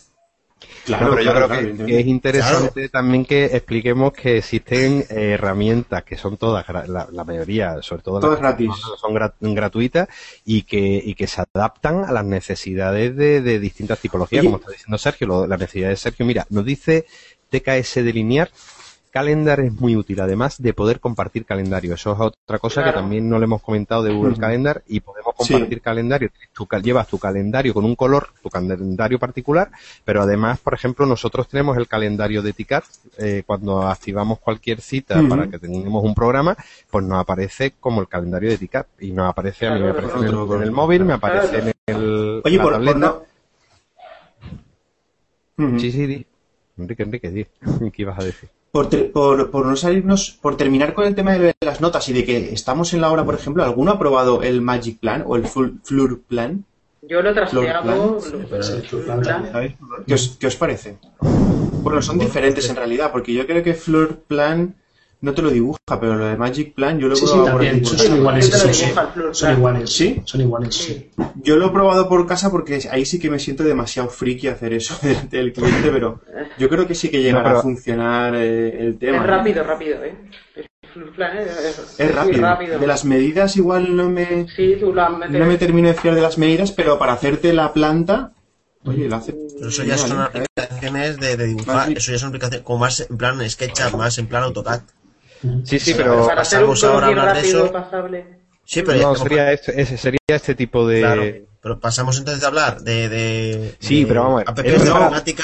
Claro, 0.85 1.11
pero 1.11 1.21
yo 1.23 1.31
claro, 1.31 1.47
creo 1.47 1.61
claro, 1.75 1.85
que- 1.85 1.99
es 1.99 2.07
interesante 2.07 2.89
también 2.89 3.23
que 3.25 3.45
expliquemos 3.45 4.11
que 4.11 4.37
existen 4.39 5.05
eh, 5.09 5.31
herramientas 5.33 6.03
que 6.03 6.17
son 6.17 6.35
todas, 6.37 6.65
la, 6.87 7.07
la 7.11 7.23
mayoría, 7.23 7.81
sobre 7.81 8.01
todo 8.01 8.19
Todas 8.19 8.41
las 8.41 8.57
gratis. 8.57 8.69
son 8.99 9.13
gra- 9.13 9.33
gratuitas 9.39 10.09
y 10.43 10.63
que, 10.63 10.79
y 11.03 11.15
que 11.15 11.27
se 11.27 11.41
adaptan 11.53 12.03
a 12.03 12.11
las 12.11 12.25
necesidades 12.25 13.15
de, 13.15 13.41
de 13.41 13.59
distintas 13.59 13.99
tipologías, 13.99 14.41
Oye. 14.41 14.47
como 14.49 14.57
está 14.57 14.71
diciendo 14.71 14.97
Sergio, 14.97 15.27
lo- 15.27 15.47
la 15.47 15.55
necesidad 15.57 15.89
de 15.89 15.95
Sergio. 15.95 16.25
Mira, 16.25 16.45
nos 16.49 16.65
dice 16.65 17.05
TKS 17.49 18.03
delinear, 18.03 18.49
Calendar 19.13 19.59
es 19.59 19.71
muy 19.71 19.95
útil, 19.95 20.19
además 20.21 20.59
de 20.59 20.73
poder 20.73 20.99
compartir 20.99 21.45
calendario. 21.45 21.93
Eso 21.93 22.13
es 22.13 22.19
otra 22.19 22.57
cosa 22.57 22.83
que 22.83 22.91
también 22.91 23.29
no 23.29 23.37
le 23.37 23.43
hemos 23.45 23.61
comentado 23.61 24.01
de 24.01 24.11
Google. 24.11 24.35
Calendar 24.37 24.81
y 24.87 25.01
podemos 25.01 25.35
Sí. 25.39 25.53
compartir 25.53 25.81
calendario. 25.81 26.29
Tú 26.51 26.67
llevas 26.81 27.07
tu 27.07 27.19
calendario 27.19 27.75
con 27.75 27.85
un 27.85 27.95
color, 27.95 28.29
tu 28.41 28.49
calendario 28.49 29.19
particular, 29.19 29.69
pero 30.03 30.23
además, 30.23 30.57
por 30.59 30.73
ejemplo, 30.73 31.05
nosotros 31.05 31.47
tenemos 31.47 31.77
el 31.77 31.87
calendario 31.87 32.41
de 32.41 32.53
Ticat. 32.53 32.83
eh, 33.19 33.43
cuando 33.45 33.83
activamos 33.87 34.39
cualquier 34.39 34.81
cita 34.81 35.21
para 35.29 35.45
que 35.47 35.59
tengamos 35.59 36.03
un 36.03 36.15
programa, 36.15 36.57
pues 36.89 37.05
nos 37.05 37.19
aparece 37.19 37.73
como 37.79 38.01
el 38.01 38.07
calendario 38.07 38.49
de 38.49 38.57
Ticat. 38.57 38.87
Y 38.99 39.11
nos 39.11 39.29
aparece, 39.29 39.67
a 39.67 39.75
mí 39.75 39.81
me 39.81 39.91
aparece 39.91 40.17
en 40.17 40.23
el, 40.23 40.33
en 40.33 40.61
el 40.63 40.71
móvil, 40.71 41.05
me 41.05 41.19
Claro. 41.19 41.37
aparece 41.37 41.59
en 41.59 41.73
el, 41.85 42.41
Oye, 42.43 42.57
la 42.57 42.63
por. 42.63 43.27
Sí, 45.79 45.91
sí, 45.91 46.07
di. 46.07 46.25
Enrique, 46.79 47.03
Enrique, 47.03 47.29
di. 47.29 47.45
¿Qué 47.93 48.01
ibas 48.01 48.17
a 48.17 48.23
decir? 48.23 48.49
Por, 48.73 48.89
ter- 48.89 49.11
por, 49.11 49.51
por 49.51 49.67
no 49.67 49.75
salirnos, 49.75 50.31
por 50.41 50.57
terminar 50.57 50.95
con 50.95 51.05
el 51.05 51.13
tema 51.13 51.37
de 51.37 51.53
las 51.61 51.79
notas 51.79 52.09
y 52.09 52.13
de 52.13 52.25
que 52.25 52.51
estamos 52.53 52.91
en 52.95 53.01
la 53.01 53.11
hora, 53.11 53.23
por 53.23 53.35
ejemplo, 53.35 53.63
¿alguno 53.63 53.91
ha 53.91 53.99
probado 53.99 54.41
el 54.41 54.61
Magic 54.61 54.97
Plan 54.99 55.23
o 55.27 55.35
el 55.35 55.45
Full 55.45 55.73
Flur 55.83 56.21
Plan? 56.23 56.65
Yo 57.03 57.21
lo 57.21 57.29
Floor 57.29 57.33
trasteado. 57.35 58.17
¿Qué 60.07 60.13
os, 60.15 60.37
qué 60.39 60.47
os 60.47 60.55
parece? 60.55 60.97
Bueno, 61.83 62.01
son 62.01 62.17
diferentes 62.17 62.67
en 62.67 62.75
realidad, 62.75 63.11
porque 63.11 63.31
yo 63.31 63.45
creo 63.45 63.61
que 63.61 63.75
Floor 63.75 64.21
Plan 64.27 64.73
no 65.23 65.33
te 65.33 65.41
lo 65.41 65.49
dibuja, 65.51 65.79
pero 66.01 66.15
lo 66.15 66.25
de 66.25 66.35
Magic 66.35 66.73
Plan 66.75 66.99
yo 66.99 67.07
lo 67.07 67.13
he 67.13 67.15
Sí, 67.17 67.25
sí, 67.25 67.31
probado 67.31 67.51
por 67.57 67.61
también. 67.65 67.85
aquí 67.85 67.97
Son, 67.97 68.17
iguales. 68.17 68.49
Sí. 68.51 68.85
Son 69.31 69.51
iguales. 69.57 69.89
Sí. 69.89 70.21
Son 70.25 70.41
iguales, 70.41 70.75
sí. 70.75 71.09
Yo 71.41 71.55
lo 71.55 71.67
he 71.67 71.69
probado 71.71 72.09
por 72.09 72.27
casa 72.27 72.51
porque 72.51 72.81
ahí 72.91 73.05
sí 73.05 73.19
que 73.19 73.29
me 73.29 73.39
siento 73.39 73.63
demasiado 73.63 74.09
friki 74.09 74.47
hacer 74.49 74.73
eso 74.73 74.97
delante 75.01 75.37
del 75.37 75.53
cliente, 75.53 75.89
pero 75.91 76.19
yo 76.59 76.67
creo 76.67 76.85
que 76.85 76.93
sí 76.93 77.09
que 77.09 77.21
llegará 77.21 77.53
No, 77.53 77.59
a 77.59 77.61
funcionar 77.61 78.35
eh, 78.35 78.85
el 78.85 78.97
tema. 78.99 79.17
Es 79.19 79.23
rápido, 79.27 79.63
rápido, 79.63 80.03
¿eh? 80.03 80.13
El 80.55 80.65
floor 80.91 81.11
plan 81.15 81.37
es, 81.37 82.13
rápido. 82.13 82.41
rápido. 82.41 82.79
De 82.79 82.85
las 82.85 83.05
medidas 83.05 83.55
igual 83.55 83.95
no 83.95 84.09
me, 84.09 84.45
Sí, 84.55 84.75
tú 84.79 84.93
lo 84.93 85.09
metes. 85.09 85.39
no 85.39 85.45
me 85.45 85.57
termino 85.57 85.87
de 85.87 85.93
fiar 85.95 86.15
de 86.15 86.21
las 86.21 86.37
medidas, 86.37 86.71
pero 86.73 86.99
para 86.99 87.13
hacerte 87.13 87.53
la 87.53 87.71
planta, 87.71 88.33
oye, 88.85 89.07
lo 89.07 89.15
hace. 89.15 89.33
Pero 89.55 89.69
eso 89.69 89.83
ya 89.83 89.97
son 89.97 90.19
aplicaciones 90.19 91.17
de, 91.17 91.37
de 91.37 91.47
dibujar, 91.47 91.91
eso 91.93 92.11
ya 92.11 92.19
son 92.19 92.27
aplicaciones 92.27 92.65
como 92.65 92.79
más 92.79 93.07
en 93.09 93.17
plan 93.17 93.49
SketchUp, 93.49 93.95
más 93.95 94.17
en 94.17 94.27
plan 94.27 94.43
AutoCAD. 94.43 94.81
Sí, 95.63 95.79
sí, 95.79 95.79
Sí, 95.79 95.93
pero 95.95 96.25
Para 96.25 96.41
hacer 96.41 96.63
un 96.63 96.69
pasamos 96.71 96.83
ahora 96.83 97.07
a 97.07 97.09
croquis 97.09 97.19
hablar 97.19 97.35
de 97.35 97.41
rápido, 97.41 97.63
eso. 97.65 97.73
pasable. 97.73 98.39
Sí, 98.65 98.81
pero 98.81 99.01
no, 99.01 99.15
sería 99.15 99.51
este, 99.51 99.81
ese 99.81 99.97
sería 99.97 100.19
este 100.29 100.55
tipo 100.55 100.87
de... 100.87 100.99
Claro, 101.01 101.23
pero 101.61 101.79
pasamos 101.79 102.17
entonces 102.17 102.41
de 102.41 102.47
hablar 102.47 102.81
de, 102.81 103.09
de 103.09 103.75
Sí, 103.79 104.01
de 104.01 104.07
pero 104.07 104.23
vamos 104.23 104.43
a 104.45 104.51
ver, 104.53 104.79
de 104.79 104.85
no- 104.85 104.93
matemática. 104.99 105.43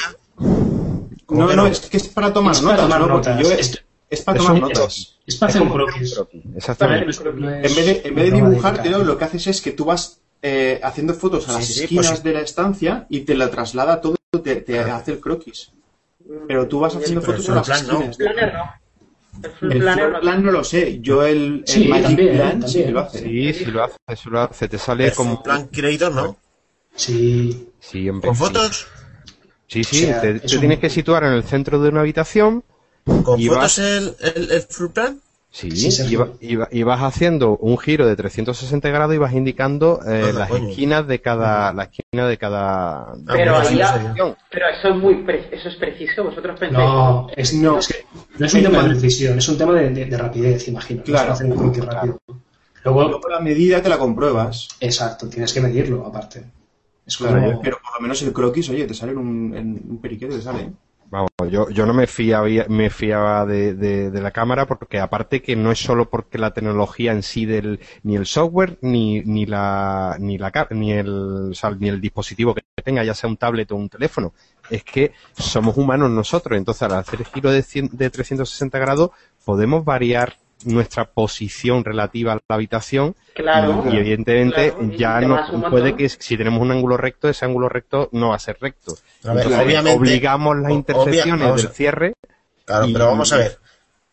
¿Cómo 1.26 1.42
No, 1.42 1.48
que 1.48 1.56
no, 1.56 1.66
es 1.66 1.80
que 1.80 1.96
es 1.98 2.08
para 2.08 2.32
tomar 2.32 2.52
Es 2.54 2.60
para 2.60 2.72
notas, 2.76 2.84
tomar 2.88 3.00
¿no? 3.00 3.14
Porque 3.14 3.28
notas. 3.30 3.42
yo- 3.48 3.52
Es- 3.54 3.84
es 4.08 4.22
para 4.22 4.38
es 4.38 4.44
tomar 4.44 4.62
un- 4.62 4.68
notas. 4.68 5.18
Es 5.26 5.36
para 5.36 5.50
hacer 5.50 5.62
un 5.62 5.68
croquis. 5.70 6.20
Exactamente. 6.56 7.06
No 7.24 7.32
no 7.32 7.50
En 7.50 7.62
vez 7.62 7.74
de, 7.76 8.02
en 8.04 8.14
vez 8.14 8.24
de 8.24 8.36
dibujártelo, 8.36 9.04
lo 9.04 9.16
que 9.18 9.24
haces 9.24 9.46
es 9.46 9.60
que 9.60 9.72
tú 9.72 9.84
vas 9.84 10.18
eh, 10.42 10.80
haciendo 10.82 11.12
fotos 11.14 11.46
a 11.48 11.52
Sí, 11.52 11.58
las 11.58 11.66
sí, 11.66 11.82
esquinas 11.84 12.06
pues 12.08 12.18
sí. 12.20 12.24
de 12.28 12.32
la 12.34 12.40
estancia 12.40 13.06
y 13.10 13.20
te 13.20 13.34
la 13.36 13.50
traslada 13.50 14.00
todo, 14.00 14.16
te, 14.42 14.56
te 14.56 14.80
hace 14.80 15.12
el 15.12 15.20
croquis. 15.20 15.70
Pero 16.48 16.66
tú 16.66 16.80
vas 16.80 16.96
haciendo 16.96 17.20
pero 17.20 17.34
fotos 17.34 17.48
a 17.50 17.54
las 17.56 17.66
plan 17.66 17.86
no. 17.86 17.92
esquinas. 18.00 18.16
Planner 18.16 18.54
no. 18.54 18.72
El 19.42 19.50
floor 19.52 19.72
El 19.76 19.82
floor 19.82 20.12
no. 20.12 20.20
plan 20.20 20.44
no 20.44 20.50
lo 20.52 20.64
sé. 20.64 21.00
Yo 21.00 21.24
el, 21.24 21.64
el 21.66 21.66
Sí, 21.66 21.88
Magic 21.88 22.06
también, 22.08 22.36
Plan 22.36 22.60
también. 22.60 22.86
sí 22.86 22.92
lo 22.92 23.00
hace. 23.00 23.18
Sí, 23.20 23.52
sí 23.54 23.64
lo 23.66 23.84
hace, 23.84 23.96
sí 24.16 24.30
lo 24.30 24.40
hace. 24.40 24.68
Te 24.68 24.78
sale 24.78 25.06
Es 25.06 25.14
como... 25.14 25.42
plan 25.42 25.66
creator, 25.68 26.12
¿no? 26.12 26.36
Sí. 26.94 27.68
Sí, 27.80 28.08
hombre, 28.08 28.28
Con 28.28 28.36
fotos, 28.36 28.86
Sí, 29.66 29.84
sí, 29.84 30.04
O 30.04 30.06
sea, 30.08 30.20
te, 30.20 30.40
te 30.40 30.54
un- 30.56 30.60
tienes 30.60 30.78
que 30.80 30.90
situar 30.90 31.22
en 31.24 31.32
el 31.32 31.44
centro 31.44 31.80
de 31.80 31.88
una 31.90 32.00
habitación. 32.00 32.64
con 33.22 33.40
Y 33.40 33.46
fotos 33.46 33.62
vas- 33.62 33.78
el, 33.78 34.16
el, 34.34 34.50
el 34.50 34.62
full 34.62 34.88
plan. 34.88 35.20
Sí, 35.52 35.68
Sí, 35.72 36.04
y, 36.08 36.14
va- 36.14 36.28
y 36.40 36.54
va- 36.54 36.68
y 36.70 36.84
vas 36.84 37.02
haciendo 37.02 37.56
un 37.56 37.76
giro 37.76 38.06
de 38.06 38.14
360 38.14 38.88
grados 38.90 39.16
y 39.16 39.18
vas 39.18 39.32
indicando 39.34 39.98
eh, 40.06 40.32
las 40.32 40.48
coño. 40.48 40.68
esquinas 40.68 41.08
de 41.08 41.20
cada, 41.20 41.72
la 41.72 41.84
esquina 41.84 42.28
de 42.28 42.38
cada. 42.38 43.14
de 43.16 43.32
Pero 43.32 43.60
ya- 43.72 43.88
habitación. 43.94 44.36
Pero 44.48 44.66
eso 44.68 44.88
es 44.90 44.96
muy 44.96 45.14
pre- 45.24 45.48
eso 45.50 45.68
es 45.68 45.74
preciso, 45.74 46.22
vosotros 46.22 46.56
pensáis. 46.58 46.84
No, 46.88 47.26
es, 47.36 47.52
No. 47.54 47.78
es 47.80 47.88
que 47.88 47.94
no 48.38 48.46
es 48.46 48.54
un 48.54 48.62
tema 48.62 48.82
de 48.84 48.88
precisión, 48.90 49.38
es 49.38 49.48
un 49.48 49.58
tema 49.58 49.72
de, 49.74 49.90
de- 49.90 50.04
de 50.06 50.16
rapidez, 50.16 50.68
imagino. 50.68 51.02
Claro. 51.02 51.34
Un 51.44 51.56
croquis 51.56 51.84
rápido. 51.84 52.18
Luego, 52.84 53.08
Luego 53.08 53.28
la 53.28 53.40
medida 53.40 53.82
te 53.82 53.88
la 53.88 53.98
compruebas. 53.98 54.68
exacto, 54.78 55.28
tienes 55.28 55.52
que 55.52 55.60
medirlo 55.60 56.06
aparte. 56.06 56.44
Es 57.04 57.16
como- 57.18 57.30
Claro, 57.32 57.58
pero 57.60 57.78
por 57.82 57.92
lo 57.96 58.00
menos 58.02 58.22
el 58.22 58.32
croquis, 58.32 58.68
oye, 58.70 58.86
te 58.86 58.94
sale 58.94 59.10
en 59.12 59.18
un, 59.18 59.56
en 59.56 59.82
un 59.90 60.00
periquete, 60.00 60.36
te 60.36 60.42
sale. 60.42 60.70
Vamos, 61.12 61.30
yo, 61.50 61.68
yo 61.70 61.86
no 61.86 61.92
me 61.92 62.06
fiaba, 62.06 62.46
me 62.68 62.88
fiaba 62.88 63.44
de, 63.44 63.74
de- 63.74 64.12
la 64.20 64.30
cámara 64.30 64.66
porque 64.68 65.00
aparte 65.00 65.42
que 65.42 65.56
no 65.56 65.72
es 65.72 65.80
solo 65.80 66.08
porque 66.08 66.38
la 66.38 66.52
tecnología 66.54 67.10
en 67.10 67.24
sí 67.24 67.46
del, 67.46 67.80
ni 68.04 68.14
el 68.14 68.26
software, 68.26 68.78
ni, 68.82 69.20
ni 69.22 69.44
la, 69.44 70.16
ni 70.20 70.38
la, 70.38 70.52
ni 70.70 70.92
el, 70.92 71.08
o 71.60 71.74
ni 71.80 71.88
el 71.88 72.00
dispositivo 72.00 72.54
que 72.54 72.62
tenga, 72.84 73.02
ya 73.02 73.14
sea 73.14 73.28
un 73.28 73.36
tablet 73.36 73.72
o 73.72 73.76
un 73.76 73.88
teléfono, 73.88 74.32
es 74.70 74.84
que 74.84 75.12
somos 75.36 75.76
humanos 75.76 76.12
nosotros, 76.12 76.56
entonces 76.56 76.82
al 76.82 76.92
hacer 76.94 77.18
el 77.20 77.26
giro 77.26 77.50
de, 77.50 77.62
100 77.64 77.88
de 77.92 78.08
360 78.08 78.78
grados 78.78 79.10
podemos 79.44 79.84
variar 79.84 80.36
nuestra 80.64 81.06
posición 81.06 81.84
relativa 81.84 82.32
a 82.32 82.34
la 82.36 82.54
habitación 82.54 83.16
Claro. 83.34 83.84
y 83.90 83.96
evidentemente 83.96 84.72
Claro, 84.72 84.92
y 84.92 84.96
ya 84.98 85.20
no 85.22 85.70
puede 85.70 85.96
que 85.96 86.08
si 86.08 86.36
tenemos 86.36 86.60
un 86.60 86.70
ángulo 86.70 86.96
recto 86.96 87.28
ese 87.28 87.44
ángulo 87.46 87.68
recto 87.68 88.08
no 88.12 88.28
va 88.30 88.36
a 88.36 88.38
ser 88.38 88.58
recto 88.60 88.98
A 89.24 89.32
ver, 89.32 89.44
Entonces, 89.46 89.66
obviamente- 89.66 89.98
obligamos 89.98 90.56
las 90.58 90.72
intersecciones 90.72 91.46
obvia- 91.46 91.56
del 91.56 91.66
a- 91.66 91.70
cierre 91.70 92.12
Claro, 92.66 92.86
Y- 92.86 92.92
pero 92.92 93.06
vamos 93.06 93.32
a 93.32 93.36
ver. 93.36 93.58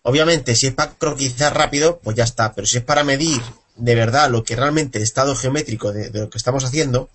Obviamente, 0.04 0.56
si 0.56 0.68
es 0.68 0.74
para 0.74 0.92
croquizar 0.94 1.56
rápido, 1.56 2.00
pues 2.02 2.16
ya 2.16 2.24
está. 2.24 2.54
Pero 2.54 2.66
si 2.66 2.78
es 2.78 2.84
para 2.84 3.04
medir 3.04 3.42
de 3.76 3.94
verdad 3.94 4.30
lo 4.32 4.44
que 4.44 4.56
realmente 4.56 4.98
el 4.98 5.04
estado 5.04 5.36
geométrico 5.36 5.92
de, 5.92 6.10
de 6.10 6.22
lo 6.22 6.30
que 6.30 6.38
estamos 6.40 6.64
haciendo, 6.64 7.10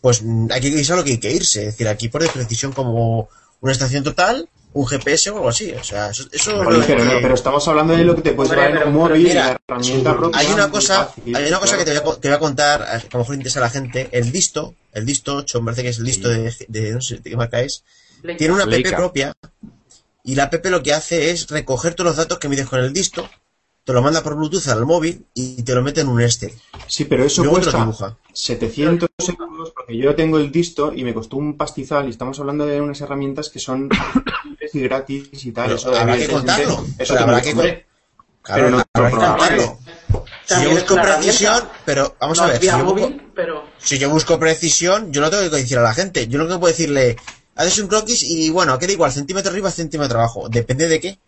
pues 0.00 0.22
hay 0.50 0.60
que 0.60 0.68
irse 0.68 0.92
a 0.92 0.96
lo 0.96 1.04
que 1.04 1.10
hay 1.12 1.18
que 1.18 1.30
irse. 1.30 1.60
Es 1.60 1.66
decir, 1.66 1.86
aquí 1.88 2.08
por 2.08 2.28
precisión 2.32 2.72
como 2.72 3.28
una 3.60 3.70
estación 3.72 4.02
total, 4.02 4.48
un 4.72 4.86
GPS 4.86 5.30
o 5.30 5.36
algo 5.36 5.48
así. 5.48 5.72
O 5.72 5.82
sea, 5.84 6.10
eso, 6.10 6.24
eso 6.32 6.58
Oye, 6.60 6.82
pero, 6.86 7.04
no, 7.04 7.10
que- 7.12 7.18
pero 7.22 7.34
estamos 7.34 7.66
hablando 7.68 7.96
de 7.96 8.04
lo 8.04 8.14
que 8.14 8.22
te 8.22 8.32
puedes 8.32 8.52
llevar 8.52 8.82
en 8.86 8.92
móvil, 8.92 9.22
mira, 9.22 9.44
la 9.46 9.58
herramienta 9.68 10.16
propia, 10.16 10.40
hay 10.40 10.46
una 10.52 10.70
cosa, 10.70 11.06
fácil, 11.06 11.34
hay 11.36 11.48
una 11.48 11.58
cosa 11.60 11.78
que 11.78 11.84
te 11.84 11.98
voy, 11.98 12.12
a, 12.12 12.20
te 12.20 12.28
voy 12.28 12.36
a 12.36 12.38
contar, 12.38 12.82
a 12.82 13.02
lo 13.12 13.18
mejor 13.20 13.34
interesa 13.34 13.58
a 13.60 13.62
la 13.62 13.70
gente. 13.70 14.08
El 14.12 14.30
Disto, 14.32 14.74
el 14.92 15.06
Disto 15.06 15.36
8, 15.36 15.60
me 15.60 15.66
parece 15.66 15.82
que 15.82 15.88
es 15.90 15.98
el 15.98 16.04
Disto 16.04 16.28
de, 16.28 16.54
de- 16.68 16.92
no 16.92 17.00
sé 17.00 17.16
de 17.16 17.30
qué 17.30 17.36
marca 17.36 17.60
es, 17.60 17.84
Leica. 18.22 18.38
tiene 18.38 18.54
una 18.54 18.64
app 18.64 18.68
Leica. 18.70 18.96
propia 18.96 19.32
y 20.24 20.34
la 20.34 20.44
app 20.44 20.64
lo 20.66 20.82
que 20.82 20.92
hace 20.92 21.30
es 21.30 21.48
recoger 21.48 21.94
todos 21.94 22.08
los 22.08 22.16
datos 22.16 22.38
que 22.38 22.48
mides 22.48 22.66
con 22.66 22.80
el 22.80 22.92
Disto, 22.92 23.28
te 23.86 23.92
lo 23.92 24.02
manda 24.02 24.20
por 24.20 24.34
Bluetooth 24.34 24.66
al 24.66 24.84
móvil 24.84 25.26
y 25.32 25.62
te 25.62 25.72
lo 25.72 25.80
mete 25.80 26.00
en 26.00 26.08
un 26.08 26.20
Excel. 26.20 26.52
Sí, 26.88 27.04
pero 27.04 27.24
eso 27.24 27.44
Luego 27.44 27.60
cuesta 27.60 27.78
dibuja. 27.78 28.16
700 28.32 29.08
euros 29.38 29.70
porque 29.70 29.96
yo 29.96 30.12
tengo 30.16 30.38
el 30.38 30.50
disto 30.50 30.92
y 30.92 31.04
me 31.04 31.14
costó 31.14 31.36
un 31.36 31.56
pastizal 31.56 32.08
y 32.08 32.10
estamos 32.10 32.40
hablando 32.40 32.66
de 32.66 32.80
unas 32.80 33.00
herramientas 33.00 33.48
que 33.48 33.60
son 33.60 33.88
y 34.72 34.80
gratis 34.80 35.28
y 35.46 35.52
tal. 35.52 35.66
Pero 35.66 35.76
eso 35.76 35.96
habrá 35.96 36.18
que 36.18 36.26
contarlo. 36.26 36.84
Eso 36.98 37.14
pero 37.14 37.14
te 37.14 37.18
habrá 37.18 37.42
que, 37.42 37.50
hombre, 37.52 37.86
claro, 38.42 38.62
pero 38.64 38.70
no 38.70 38.84
habrá 38.92 39.10
que 39.10 39.16
contarlo. 39.16 39.78
Si 40.46 40.64
yo 40.64 40.70
busco 40.70 40.94
precisión, 40.96 41.64
pero 41.84 42.16
vamos 42.20 42.38
No 42.38 42.44
a 42.44 42.46
ver, 42.48 42.56
si 42.56 42.62
vía 42.62 42.78
yo 42.78 42.84
busco, 42.84 43.00
móvil, 43.00 43.22
pero 43.36 43.64
si 43.78 43.98
yo 43.98 44.10
busco 44.10 44.38
precisión, 44.40 45.12
yo 45.12 45.20
no 45.20 45.30
tengo 45.30 45.48
que 45.48 45.56
decir 45.58 45.78
a 45.78 45.82
la 45.82 45.94
gente. 45.94 46.26
Yo 46.26 46.38
lo 46.40 46.48
que 46.48 46.58
puedo 46.58 46.72
decirle, 46.72 47.16
haces 47.54 47.78
un 47.78 47.86
croquis 47.86 48.24
y 48.24 48.50
bueno, 48.50 48.76
queda 48.80 48.90
igual, 48.90 49.12
centímetro 49.12 49.52
arriba, 49.52 49.70
centímetro 49.70 50.18
abajo. 50.18 50.48
Depende 50.48 50.88
de 50.88 50.98
qué. 50.98 51.18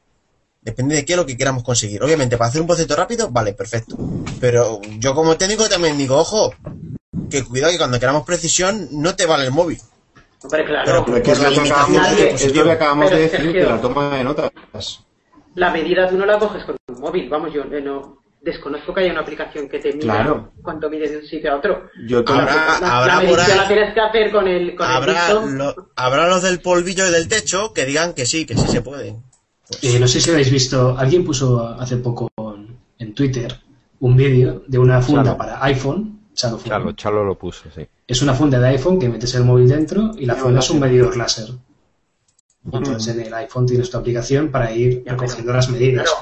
Depende 0.61 0.97
de 0.97 1.05
qué 1.05 1.17
lo 1.17 1.25
que 1.25 1.37
queramos 1.37 1.63
conseguir. 1.63 2.03
Obviamente, 2.03 2.37
para 2.37 2.49
hacer 2.49 2.61
un 2.61 2.67
boceto 2.67 2.95
rápido, 2.97 3.31
vale, 3.31 3.53
perfecto. 3.55 3.97
Pero 4.41 4.81
yo 4.99 5.15
como 5.15 5.37
técnico 5.37 5.69
también 5.69 5.97
digo, 5.97 6.17
ojo, 6.17 6.53
que 7.31 7.45
cuidado 7.45 7.73
que 7.73 7.79
cuando 7.79 7.99
queramos 8.01 8.25
precisión 8.25 8.89
no 8.93 9.15
te 9.17 9.25
vale 9.27 9.45
el 9.47 9.53
móvil. 9.53 9.79
hombre, 10.43 10.65
Pero 10.65 10.67
claro. 10.67 11.05
Pero 11.07 11.23
que 11.23 11.31
es, 11.33 11.41
la 11.41 11.49
que 11.51 11.61
acabamos 11.61 12.17
de, 12.17 12.31
es 12.31 12.55
lo 12.55 12.65
que 12.65 12.71
acabamos 12.73 13.11
de 13.11 13.17
decir 13.19 13.41
Sergio, 13.41 13.61
de 13.65 13.67
la 13.71 13.81
toma 13.81 14.17
de 14.17 14.25
notas. 14.25 14.51
La 15.55 15.71
medida 15.71 16.09
tú 16.09 16.17
no 16.17 16.27
la 16.27 16.39
coges 16.39 16.65
con 16.65 16.77
un 16.89 17.01
móvil, 17.01 17.29
vamos, 17.29 17.53
yo 17.53 17.63
eh, 17.63 17.81
no 17.81 18.19
desconozco 18.41 18.95
que 18.95 19.01
haya 19.01 19.13
una 19.13 19.23
aplicación 19.23 19.69
que 19.69 19.79
te 19.81 19.93
mida 19.95 20.15
Claro. 20.15 20.53
cuánto 20.63 20.89
mide 20.89 21.09
de 21.09 21.17
un 21.19 21.25
sitio 21.27 21.53
a 21.53 21.57
otro. 21.57 21.89
Yo 22.07 22.19
Habrá- 22.21 22.79
la, 22.81 22.99
habrá 22.99 23.15
la 23.15 23.21
por 23.21 23.31
medición 23.39 23.51
ahí- 23.51 23.57
la 23.59 23.69
tienes 23.69 23.95
que 23.95 24.01
hacer 24.01 24.31
con 24.31 24.47
el 24.47 24.77
con 24.77 24.87
Habrá, 24.87 25.31
el 25.31 25.55
lo- 25.57 25.75
habrá 25.97 26.29
los 26.29 26.43
del 26.43 26.61
polvillo 26.61 27.07
y 27.09 27.11
del 27.11 27.27
techo 27.29 27.73
que 27.73 27.85
digan 27.85 28.13
que 28.15 28.27
sí, 28.27 28.47
que 28.47 28.57
sí 28.57 28.67
se 28.69 28.81
puede. 28.83 29.17
Pues, 29.69 29.85
Eh, 29.85 30.01
no 30.01 30.09
sé 30.09 30.21
si 30.21 30.31
habéis 30.31 30.51
visto, 30.51 30.97
alguien 30.99 31.25
puso 31.25 31.67
hace 31.79 31.97
poco 31.99 32.31
en, 32.37 32.77
en 32.99 33.15
Twitter 33.15 33.55
un 34.01 34.17
vídeo 34.17 34.63
de 34.67 34.79
una 34.79 35.01
funda 35.03 35.25
Chalo. 35.25 35.37
para 35.37 35.65
iPhone. 35.65 36.21
Chalo. 36.35 36.59
Chalo, 36.65 36.93
Chalo 36.93 37.25
lo 37.25 37.37
puso, 37.37 37.65
sí. 37.75 37.87
Es 38.07 38.23
una 38.23 38.33
funda 38.33 38.59
de 38.61 38.69
iPhone 38.69 38.99
que 38.99 39.09
metes 39.09 39.35
el 39.35 39.45
móvil 39.45 39.69
dentro 39.69 40.13
y 40.17 40.25
la 40.25 40.35
funda 40.37 40.61
es 40.61 40.71
un 40.71 40.81
medidor 40.81 41.17
láser. 41.17 41.49
Entonces 42.65 43.15
en 43.15 43.21
el 43.27 43.35
iPhone 43.35 43.67
tienes 43.67 43.91
tu 43.91 43.99
aplicación 43.99 44.49
para 44.51 44.71
ir 44.73 45.03
Ya, 45.05 45.13
recogiendo 45.13 45.53
las 45.53 45.69
medidas. 45.69 46.15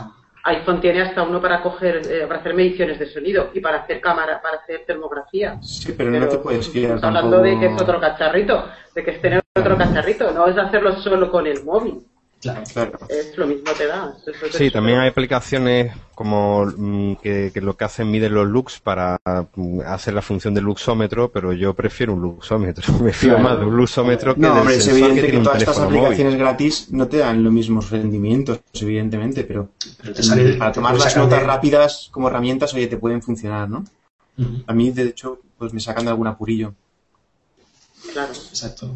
IPhone 0.44 0.80
tiene 0.80 1.02
hasta 1.02 1.22
uno 1.24 1.40
para 1.42 1.60
coger, 1.60 2.02
eh, 2.08 2.24
para 2.26 2.38
hacer 2.38 2.54
mediciones 2.54 3.00
de 3.00 3.12
sonido 3.12 3.50
y 3.52 3.60
para 3.60 3.78
hacer 3.78 4.00
cámara, 4.00 4.40
para 4.40 4.58
hacer 4.58 4.84
termografía. 4.86 5.58
Sí, 5.60 5.92
pero 5.96 6.10
no 6.10 6.28
te 6.28 6.38
puedes 6.38 6.68
fiar 6.68 6.94
estamos 6.94 7.16
hablando 7.16 7.42
de 7.42 7.58
que 7.58 7.66
es 7.66 7.82
otro 7.82 8.00
cacharrito, 8.00 8.64
de 8.94 9.04
que 9.04 9.10
es 9.10 9.20
tener 9.20 9.42
otro 9.58 9.76
cacharrito, 9.76 10.30
no 10.30 10.46
es 10.46 10.56
hacerlo 10.56 10.96
solo 11.00 11.30
con 11.32 11.46
el 11.48 11.64
móvil. 11.64 12.00
Claro. 12.52 12.62
Claro. 12.72 12.98
Es 13.08 13.36
lo 13.36 13.46
mismo 13.46 13.70
te 13.72 13.86
da. 13.86 14.14
Sí, 14.52 14.70
también 14.70 14.98
hay 15.00 15.08
aplicaciones 15.08 15.92
como 16.14 16.64
mm, 16.64 17.14
que, 17.16 17.50
que 17.52 17.60
lo 17.60 17.76
que 17.76 17.84
hacen 17.84 18.10
miden 18.10 18.32
los 18.34 18.46
lux 18.46 18.80
para 18.80 19.18
mm, 19.54 19.80
hacer 19.86 20.14
la 20.14 20.22
función 20.22 20.54
del 20.54 20.64
luxómetro, 20.64 21.30
pero 21.30 21.52
yo 21.52 21.74
prefiero 21.74 22.14
un 22.14 22.22
luxómetro. 22.22 22.92
Me 23.00 23.12
fío 23.12 23.30
Claro. 23.34 23.42
más 23.44 23.58
de 23.60 23.66
un 23.66 23.76
luxómetro 23.76 24.34
que 24.34 24.40
No, 24.40 24.48
del 24.50 24.58
hombre, 24.58 24.76
es 24.76 24.88
evidente 24.88 25.26
que 25.30 25.38
todas 25.38 25.58
estas 25.62 25.78
aplicaciones 25.78 26.24
móvil. 26.34 26.38
gratis 26.38 26.88
no 26.90 27.08
te 27.08 27.18
dan 27.18 27.42
los 27.44 27.52
mismos 27.52 27.90
rendimientos, 27.90 28.60
evidentemente, 28.74 29.44
pero, 29.44 29.70
Pero 30.00 30.14
te 30.14 30.22
sale- 30.22 30.54
para 30.54 30.72
tomar 30.72 30.94
las 30.94 31.04
sacar 31.04 31.24
notas 31.24 31.40
de- 31.40 31.46
rápidas 31.46 32.08
como 32.10 32.28
herramientas, 32.28 32.72
oye, 32.74 32.86
te 32.86 32.96
pueden 32.96 33.22
funcionar, 33.22 33.68
¿no? 33.68 33.84
A 34.66 34.72
mí, 34.74 34.90
de 34.90 35.02
hecho, 35.04 35.40
pues 35.58 35.72
me 35.72 35.80
sacan 35.80 36.04
de 36.04 36.10
algún 36.10 36.26
apurillo. 36.26 36.74
Claro. 38.12 38.32
Exacto. 38.32 38.90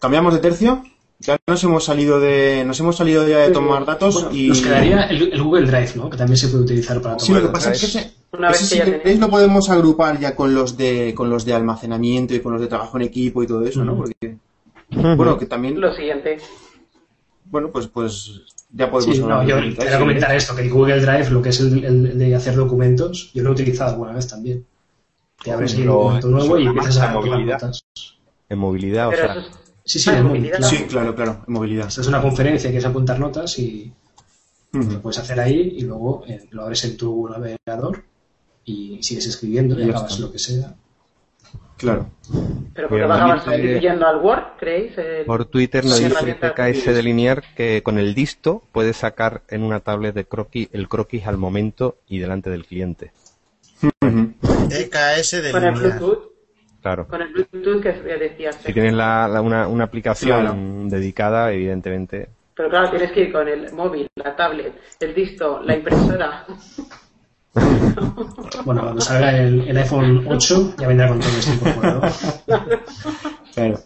¿Cambiamos 0.00 0.34
de 0.34 0.40
tercio? 0.40 0.84
Ya 1.18 1.38
nos 1.46 1.64
hemos 1.64 1.84
salido 1.84 2.20
de, 2.20 2.62
nos 2.66 2.78
hemos 2.80 2.96
salido 2.96 3.26
ya 3.26 3.38
de 3.38 3.46
Sí. 3.48 3.52
tomar 3.54 3.84
datos 3.86 4.14
Bueno, 4.14 4.30
y 4.32 4.48
Nos 4.48 4.60
quedaría 4.60 5.04
el, 5.04 5.32
el 5.32 5.42
Google 5.42 5.66
Drive, 5.66 5.92
¿no? 5.96 6.10
Que 6.10 6.16
también 6.18 6.36
se 6.36 6.48
puede 6.48 6.64
utilizar 6.64 7.00
para 7.00 7.18
Sí, 7.18 7.28
tomar 7.28 7.42
lo 7.42 7.48
que 7.48 7.52
pasa 7.54 7.72
es 7.72 7.80
que 7.80 7.86
ese, 7.86 8.12
Una 8.32 8.48
vez 8.48 8.58
si 8.58 8.78
queréis 8.78 9.18
lo 9.18 9.30
podemos 9.30 9.70
agrupar 9.70 10.20
ya 10.20 10.36
con 10.36 10.54
los 10.54 10.76
de 10.76 11.14
con 11.16 11.30
los 11.30 11.44
de 11.46 11.54
almacenamiento 11.54 12.34
y 12.34 12.40
con 12.40 12.52
los 12.52 12.60
de 12.60 12.66
trabajo 12.68 12.98
en 12.98 13.04
equipo 13.04 13.42
y 13.42 13.46
todo 13.46 13.64
eso, 13.64 13.82
¿no? 13.84 13.96
Porque 13.96 14.36
bueno, 14.90 15.38
que 15.38 15.46
también 15.46 15.80
Lo 15.80 15.92
siguiente. 15.94 16.36
bueno, 17.46 17.70
pues 17.72 17.86
pues 17.88 18.42
ya 18.72 18.90
podemos 18.90 19.16
Sí, 19.16 19.22
no, 19.22 19.42
yo 19.42 19.56
de 19.56 19.62
Google 19.62 19.70
Drive, 19.70 19.84
quería 19.84 19.98
comentar 19.98 20.36
esto, 20.36 20.54
que 20.54 20.62
el 20.62 20.70
Google 20.70 21.00
Drive, 21.00 21.30
lo 21.30 21.40
que 21.40 21.48
es 21.48 21.60
el, 21.60 21.82
el 21.84 22.18
de 22.18 22.34
hacer 22.34 22.54
documentos, 22.56 23.30
yo 23.32 23.42
lo 23.42 23.50
he 23.50 23.52
utilizado 23.52 23.90
alguna 23.92 24.12
vez 24.12 24.28
también. 24.28 24.66
Te 25.42 25.50
abres 25.52 25.74
un 25.76 25.86
documento 25.86 26.28
nuevo 26.28 26.58
y 26.58 26.66
empiezas 26.66 26.98
a 26.98 27.12
movilidad. 27.12 27.60
notas. 27.62 27.84
En 28.48 28.58
movilidad, 28.58 29.08
o 29.08 29.12
sea, 29.12 29.44
Sí, 29.86 29.98
sí, 30.00 30.10
Ah, 30.10 30.18
en 30.18 30.26
movilidad. 30.26 30.58
claro. 30.58 30.76
Sí, 30.76 30.84
claro, 30.84 31.14
claro, 31.14 31.44
en 31.46 31.52
movilidad. 31.54 31.86
Esta 31.88 32.00
es 32.02 32.06
una 32.08 32.20
conferencia, 32.20 32.68
quieres 32.70 32.84
apuntar 32.86 33.18
notas 33.20 33.58
y 33.58 33.92
lo 34.72 35.00
puedes 35.00 35.18
hacer 35.18 35.40
ahí 35.40 35.74
y 35.78 35.82
luego 35.82 36.24
eh, 36.28 36.46
lo 36.50 36.64
abres 36.64 36.84
en 36.84 36.96
tu 36.98 37.28
navegador 37.28 38.04
y 38.64 39.02
sigues 39.02 39.26
escribiendo 39.26 39.78
y, 39.78 39.84
Y 39.84 39.86
ya 39.86 39.90
acabas 39.92 40.10
está. 40.12 40.22
lo 40.26 40.32
que 40.32 40.38
sea. 40.38 40.74
Claro. 41.78 42.10
Pero 42.74 42.88
porque 42.88 43.04
vas 43.04 43.16
a 43.16 43.18
también 43.20 43.38
avanzar 43.38 43.56
te- 43.60 43.80
yendo 43.80 44.06
al 44.06 44.16
Word, 44.20 44.42
¿creéis? 44.58 44.98
El- 44.98 45.24
por 45.24 45.44
Twitter 45.44 45.84
nos 45.84 45.98
Sí, 45.98 46.04
dice. 46.04 46.34
TKS 46.34 46.92
de 46.94 47.02
Linear 47.02 47.44
que 47.54 47.82
con 47.82 47.98
el 47.98 48.14
disto 48.14 48.62
puedes 48.72 48.96
sacar 48.96 49.42
en 49.48 49.62
una 49.62 49.80
tablet 49.80 50.14
de 50.14 50.24
croquis 50.24 50.68
el 50.72 50.88
croquis 50.88 51.26
al 51.26 51.36
momento 51.36 51.96
y 52.08 52.18
delante 52.18 52.50
del 52.50 52.66
cliente. 52.66 53.12
TKS 54.68 55.42
lineal. 55.42 55.74
Bluetooth, 55.74 56.30
Claro. 56.86 57.08
con 57.08 57.20
el 57.20 57.32
Bluetooth 57.32 57.82
que 57.82 57.92
decías. 58.16 58.54
Si 58.64 58.72
tienes 58.72 58.92
la, 58.94 59.26
la- 59.26 59.40
una, 59.40 59.66
una 59.66 59.84
aplicación 59.84 60.40
Claro. 60.40 60.56
dedicada, 60.88 61.52
evidentemente. 61.52 62.28
Pero 62.54 62.70
claro, 62.70 62.90
tienes 62.90 63.10
que 63.10 63.22
ir 63.22 63.32
con 63.32 63.48
el 63.48 63.72
móvil, 63.72 64.08
la 64.14 64.36
tablet, 64.36 64.72
el 65.00 65.14
disco, 65.14 65.60
la 65.64 65.74
impresora. 65.76 66.46
Bueno, 68.64 68.82
cuando 68.82 69.00
salga 69.00 69.36
el, 69.38 69.66
el 69.68 69.76
iPhone 69.78 70.26
8 70.28 70.74
ya 70.78 70.88
vendrá 70.88 71.08
con 71.08 71.20
todo 71.20 71.30
esto 71.38 71.52
incorporado. 71.54 72.02
Claro. 73.54 73.78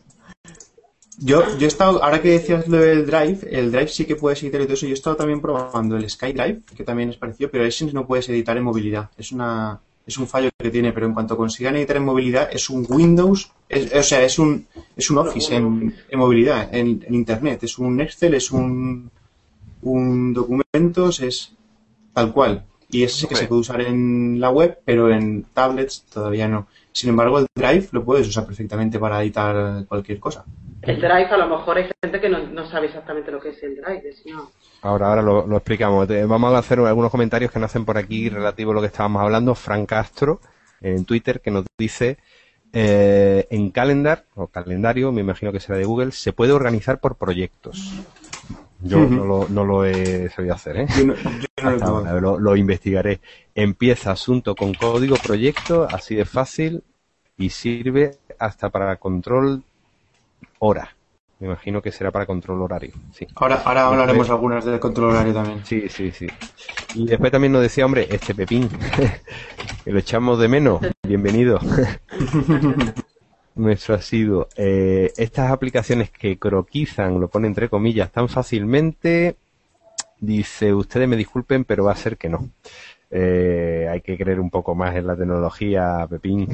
Yo, 1.19 1.45
yo 1.59 1.65
he 1.65 1.69
estado, 1.69 2.03
ahora 2.03 2.21
que 2.21 2.31
decías 2.31 2.67
lo 2.67 2.79
del 2.79 3.07
Drive, 3.07 3.41
el 3.51 3.71
Drive 3.71 3.89
sí 3.89 4.07
que 4.07 4.17
puedes 4.17 4.43
editar 4.43 4.61
y 4.61 4.65
todo 4.65 4.75
eso. 4.75 4.87
Yo 4.87 4.93
he 4.93 4.95
estado 4.95 5.17
también 5.17 5.41
probando 5.41 5.97
el 5.97 6.09
SkyDrive, 6.11 6.63
que 6.77 6.83
también 6.83 7.11
es 7.11 7.17
parecido, 7.17 7.51
pero 7.51 7.65
ese 7.65 7.85
no 7.93 8.07
puedes 8.07 8.29
editar 8.29 8.57
en 8.57 8.65
movilidad. 8.65 9.11
Es 9.17 9.31
una, 9.33 9.79
es 10.11 10.19
un 10.19 10.27
fallo 10.27 10.51
que 10.59 10.71
tiene, 10.71 10.93
pero 10.93 11.07
en 11.07 11.15
cuanto 11.15 11.37
consigan 11.37 11.77
editar 11.77 11.97
en 11.97 12.05
movilidad, 12.05 12.49
es 12.53 12.69
un 12.71 12.87
Windows, 12.89 13.51
es- 13.69 13.93
o 13.95 14.03
sea, 14.03 14.23
es 14.23 14.39
un, 14.39 14.67
es 14.97 15.11
un 15.11 15.19
Office 15.19 15.55
en, 15.57 15.95
en 16.09 16.19
movilidad, 16.19 16.75
en, 16.75 17.03
en 17.07 17.15
Internet. 17.15 17.63
Es 17.65 17.79
un 17.79 18.01
Excel, 18.01 18.35
es 18.35 18.51
un, 18.51 19.11
un 19.83 20.33
documentos, 20.35 21.21
es 21.21 21.53
tal 22.13 22.33
cual. 22.33 22.65
Y 22.93 23.05
ese 23.05 23.21
sí 23.21 23.27
que 23.29 23.35
se 23.37 23.47
puede 23.49 23.61
usar 23.61 23.81
en 23.83 24.41
la 24.41 24.51
web, 24.51 24.81
pero 24.85 25.11
en 25.11 25.45
tablets 25.55 26.03
todavía 26.13 26.49
no. 26.49 26.67
Sin 27.01 27.09
embargo, 27.09 27.39
el 27.39 27.47
Drive 27.55 27.89
lo 27.93 28.05
puedes 28.05 28.29
usar 28.29 28.45
perfectamente 28.45 28.99
para 28.99 29.23
editar 29.23 29.87
cualquier 29.87 30.21
cosa. 30.21 30.45
El 30.83 30.97
Drive, 31.01 31.29
a 31.31 31.37
lo 31.39 31.47
mejor 31.49 31.79
hay 31.79 31.89
gente 32.05 32.21
que 32.21 32.29
no, 32.29 32.47
no 32.47 32.67
sabe 32.67 32.89
exactamente 32.89 33.31
lo 33.31 33.41
que 33.41 33.49
es 33.51 33.63
el 33.63 33.77
Drive. 33.77 34.07
es, 34.07 34.23
no. 34.27 34.51
Ahora, 34.83 35.09
ahora 35.09 35.23
lo, 35.23 35.47
lo 35.47 35.57
explicamos. 35.57 36.07
Te- 36.07 36.27
Vamos 36.27 36.53
a 36.53 36.59
hacer 36.59 36.79
algunos 36.81 37.11
comentarios 37.11 37.51
que 37.51 37.59
nos 37.59 37.71
hacen 37.71 37.87
por 37.87 37.97
aquí 37.97 38.29
relativo 38.29 38.73
a 38.73 38.75
lo 38.75 38.81
que 38.83 38.89
estábamos 38.89 39.23
hablando. 39.23 39.55
Frank 39.55 39.89
Castro, 39.89 40.41
en 40.83 41.07
Twitter, 41.07 41.41
que 41.41 41.51
nos 41.51 41.65
dice, 41.79 42.19
eh, 42.75 43.47
en 43.49 43.71
Calendar, 43.71 44.27
o 44.35 44.49
calendario, 44.49 45.11
me 45.11 45.23
imagino 45.23 45.53
que 45.53 45.61
será 45.61 45.79
de 45.79 45.87
Google, 45.87 46.13
se 46.13 46.35
puede 46.35 46.53
organizar 46.53 47.01
por 47.01 47.17
proyectos. 47.17 47.95
Yo 48.83 48.99
no, 48.99 49.25
lo, 49.25 49.47
no 49.49 49.65
lo 49.65 49.87
he 49.87 50.29
sabido 50.29 50.55
hacer, 50.55 50.77
¿eh? 50.77 50.87
Yo 50.99 51.07
no, 51.07 51.15
yo 51.15 51.79
no 51.79 51.87
ahora, 51.87 52.21
lo 52.21 52.57
investigaré. 52.57 53.21
Empieza 53.55 54.11
asunto 54.11 54.55
con 54.55 54.75
código 54.75 55.17
proyecto, 55.17 55.85
así 55.91 56.15
de 56.15 56.27
fácil, 56.27 56.83
y 57.41 57.49
sirve 57.49 58.19
hasta 58.39 58.69
para 58.69 58.97
control 58.97 59.63
hora. 60.59 60.95
Me 61.39 61.47
imagino 61.47 61.81
que 61.81 61.91
será 61.91 62.11
para 62.11 62.27
control 62.27 62.61
horario, 62.61 62.93
sí. 63.15 63.27
Ahora, 63.35 63.63
ahora 63.65 63.87
hablaremos 63.87 64.29
algunas 64.29 64.63
del 64.63 64.79
control 64.79 65.13
horario 65.13 65.33
también. 65.33 65.65
Sí, 65.65 65.89
sí, 65.89 66.11
sí. 66.11 66.27
Y 66.95 67.07
después 67.07 67.33
también 67.33 67.55
nos 67.55 67.63
decía, 67.63 67.87
hombre, 67.87 68.07
este 68.11 68.35
Pepín, 68.35 68.69
que 69.85 69.91
lo 69.91 69.99
echamos 69.99 70.39
de 70.39 70.49
menos. 70.49 70.83
Bienvenido. 71.03 71.59
Nuestro 73.55 73.95
asiduo. 73.95 74.49
Eh, 74.55 75.11
estas 75.17 75.51
aplicaciones 75.51 76.11
que 76.11 76.39
croquizan, 76.39 77.19
lo 77.19 77.29
pone 77.29 77.47
entre 77.47 77.71
comillas, 77.71 78.13
tan 78.13 78.29
fácilmente, 78.29 79.37
dice, 80.19 80.75
ustedes 80.75 81.09
me 81.09 81.17
disculpen, 81.17 81.65
pero 81.65 81.85
va 81.85 81.93
a 81.93 81.97
ser 81.97 82.19
que 82.19 82.29
no. 82.29 82.51
Eh, 83.13 83.89
hay 83.91 84.03
que 84.03 84.17
creer 84.17 84.39
un 84.39 84.51
poco 84.51 84.75
más 84.77 84.95
en 84.95 85.05
la 85.07 85.17
tecnología, 85.17 86.07
Pepín. 86.09 86.47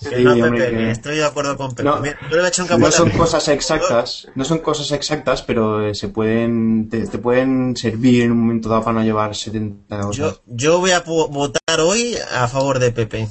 Sí, 0.00 0.22
no, 0.22 0.32
hombre, 0.32 0.50
Pepe, 0.66 0.76
que- 0.76 0.90
estoy 0.90 1.16
de 1.16 1.24
acuerdo 1.24 1.56
con 1.56 1.70
Pepe. 1.70 1.84
No. 1.84 2.00
Mira, 2.00 2.18
yo 2.30 2.36
le 2.36 2.42
he 2.44 2.48
hecho 2.48 2.62
un 2.62 2.68
No 2.68 2.74
capote 2.76 2.88
a 2.94 2.98
son 2.98 3.10
cosas 3.10 3.48
exactas, 3.48 4.28
no 4.34 4.44
son 4.44 4.58
cosas 4.58 4.92
exactas, 4.92 5.42
pero 5.42 5.86
eh, 5.86 5.94
se 5.94 6.08
pueden, 6.08 6.88
te, 6.90 7.06
te 7.06 7.18
pueden 7.18 7.74
servir 7.74 8.24
en 8.24 8.32
un 8.32 8.40
momento 8.40 8.68
dado 8.68 8.84
para 8.84 8.98
no 8.98 9.02
llevar 9.04 9.34
70 9.34 10.00
cosas. 10.02 10.16
Yo, 10.16 10.40
yo 10.46 10.78
voy 10.78 10.90
a 10.90 11.00
votar 11.00 11.80
hoy 11.80 12.16
a 12.34 12.46
favor 12.48 12.78
de 12.80 12.92
Pepe. 12.92 13.26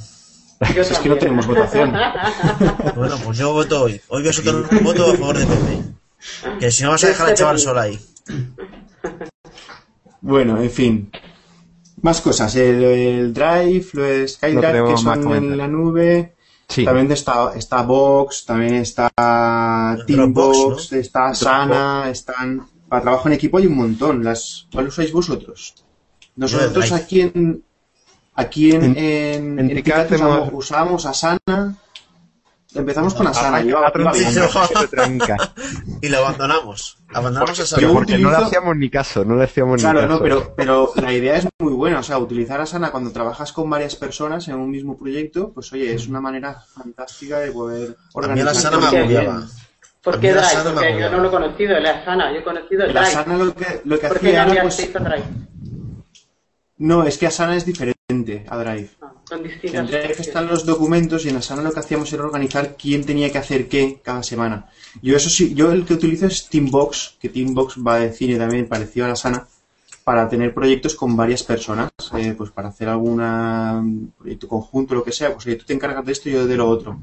Es 0.76 0.98
que 0.98 1.08
no 1.08 1.16
tenemos 1.16 1.46
votación. 1.46 1.92
Bueno, 2.96 3.16
pues 3.24 3.38
yo 3.38 3.52
voto 3.52 3.84
hoy. 3.84 4.00
Hoy 4.08 4.22
voy 4.22 4.30
a 4.30 4.32
soltar 4.32 4.56
un 4.56 4.82
voto 4.84 5.12
a 5.12 5.14
favor 5.16 5.38
de 5.38 5.46
Pepe. 5.46 6.58
Que 6.58 6.72
si 6.72 6.82
no 6.82 6.90
vas 6.90 7.04
a 7.04 7.08
dejar 7.08 7.28
al 7.28 7.34
chaval 7.36 7.58
sola 7.60 7.82
ahí. 7.82 8.00
Bueno, 10.20 10.60
en 10.60 10.70
fin. 10.70 11.10
Más 12.02 12.20
cosas. 12.20 12.54
El, 12.56 12.82
el 12.84 13.34
Drive, 13.34 13.86
lo 13.92 14.02
No 14.04 14.28
SkyDrive, 14.28 14.84
que 14.88 14.96
son 14.98 15.34
en 15.34 15.56
la 15.56 15.68
nube. 15.68 16.34
Sí. 16.68 16.84
También 16.84 17.10
está, 17.12 17.52
está 17.56 17.82
Box, 17.82 18.44
también 18.44 18.74
está 18.74 19.08
Teambox, 20.06 20.92
¿no? 20.92 20.98
está 20.98 21.26
Asana, 21.28 22.10
están... 22.10 22.66
Para 22.88 23.02
trabajo 23.02 23.28
en 23.28 23.34
equipo 23.34 23.58
hay 23.58 23.66
un 23.66 23.76
montón. 23.76 24.22
Las, 24.24 24.66
¿Cuál 24.72 24.88
usáis 24.88 25.12
vosotros? 25.12 25.74
Nosotros 26.36 26.92
aquí 26.92 27.22
en... 27.22 27.62
Aquí 28.34 28.70
en, 28.70 28.84
En- 28.84 29.58
en, 29.58 29.70
en 29.70 29.78
usamos, 30.14 30.50
usábamos 30.52 31.06
Asana. 31.06 31.76
Empezamos 32.78 33.14
con 33.14 33.26
Asana. 33.26 33.60
Yo. 33.62 33.78
Y 36.00 36.08
lo 36.08 36.18
abandonamos. 36.18 36.98
Abandonamos 37.12 37.72
Pero 37.74 37.88
Yo 37.88 37.94
porque 37.94 38.18
no 38.18 38.30
le 38.30 38.36
hacíamos 38.36 38.76
ni 38.76 38.90
caso, 38.90 39.24
no 39.24 39.36
le 39.36 39.44
hacíamos 39.44 39.80
Claro, 39.80 40.02
ni 40.02 40.06
caso. 40.06 40.16
no, 40.18 40.22
pero, 40.22 40.54
pero 40.56 40.92
la 40.96 41.12
idea 41.12 41.36
es 41.36 41.48
muy 41.58 41.72
buena. 41.72 42.00
O 42.00 42.02
sea, 42.02 42.18
utilizar 42.18 42.60
Asana 42.60 42.90
cuando 42.90 43.10
trabajas 43.10 43.52
con 43.52 43.68
varias 43.68 43.96
personas 43.96 44.46
en 44.48 44.56
un 44.56 44.70
mismo 44.70 44.96
proyecto, 44.96 45.52
pues 45.52 45.72
oye, 45.72 45.92
es 45.94 46.06
una 46.08 46.20
manera 46.20 46.60
fantástica 46.74 47.38
de 47.40 47.50
poder 47.52 47.88
A 47.88 47.88
mí 47.90 47.92
la 47.92 48.20
organizar. 48.20 48.48
Asana 48.56 48.76
me 48.76 48.82
Porque- 48.84 48.98
agobiaba. 48.98 49.46
¿Por 50.00 50.20
qué 50.20 50.32
Drive? 50.32 50.46
Asana 50.46 50.72
Porque 50.74 51.00
yo 51.00 51.10
no 51.10 51.18
lo 51.18 51.28
he 51.28 51.30
conocido, 51.30 51.76
el 51.76 51.86
Asana. 51.86 52.32
Yo 52.32 52.38
he 52.38 52.44
conocido 52.44 52.84
el 52.84 52.92
Drive. 52.92 53.06
Asana 53.06 53.36
lo 53.36 53.54
que, 53.54 53.80
lo 53.84 53.98
que 53.98 54.08
¿Por 54.08 54.20
qué 54.20 54.38
hacía 54.38 54.52
era, 54.52 54.62
pues, 54.62 54.90
a 54.94 54.98
Drive? 55.00 55.24
no, 56.78 57.04
es 57.04 57.18
que 57.18 57.26
Asana 57.26 57.56
es 57.56 57.66
diferente 57.66 58.46
a 58.48 58.56
Drive. 58.58 58.90
No, 59.00 59.17
son 59.28 59.38
En 59.40 59.48
distintas. 59.48 59.88
Drive 59.88 60.16
están 60.18 60.46
los 60.46 60.64
documentos 60.64 61.24
y 61.24 61.28
en 61.28 61.36
Asana 61.36 61.62
lo 61.62 61.72
que 61.72 61.80
hacíamos 61.80 62.12
era 62.12 62.24
organizar 62.24 62.76
quién 62.76 63.04
tenía 63.04 63.30
que 63.30 63.38
hacer 63.38 63.68
qué 63.68 64.00
cada 64.02 64.22
semana. 64.22 64.66
Yo 65.02 65.16
eso 65.16 65.28
sí, 65.30 65.54
yo 65.54 65.70
el 65.72 65.84
que 65.84 65.94
utilizo 65.94 66.26
es 66.26 66.48
Teambox, 66.48 67.16
que 67.20 67.28
Teambox 67.28 67.76
va 67.86 67.98
de 67.98 68.12
cine 68.12 68.36
también 68.38 68.66
parecido 68.66 69.04
a 69.04 69.08
la 69.08 69.14
Asana, 69.14 69.46
para 70.04 70.28
tener 70.28 70.54
proyectos 70.54 70.94
con 70.94 71.14
varias 71.16 71.42
personas, 71.42 71.90
eh, 72.16 72.34
pues 72.36 72.50
para 72.50 72.68
hacer 72.68 72.88
algún 72.88 74.12
proyecto 74.18 74.48
conjunto, 74.48 74.94
lo 74.94 75.04
que 75.04 75.12
sea, 75.12 75.34
pues 75.34 75.46
oye, 75.46 75.56
tú 75.56 75.66
te 75.66 75.74
encargas 75.74 76.04
de 76.06 76.12
esto 76.12 76.30
y 76.30 76.32
yo 76.32 76.46
de 76.46 76.56
lo 76.56 76.66
otro. 76.66 77.00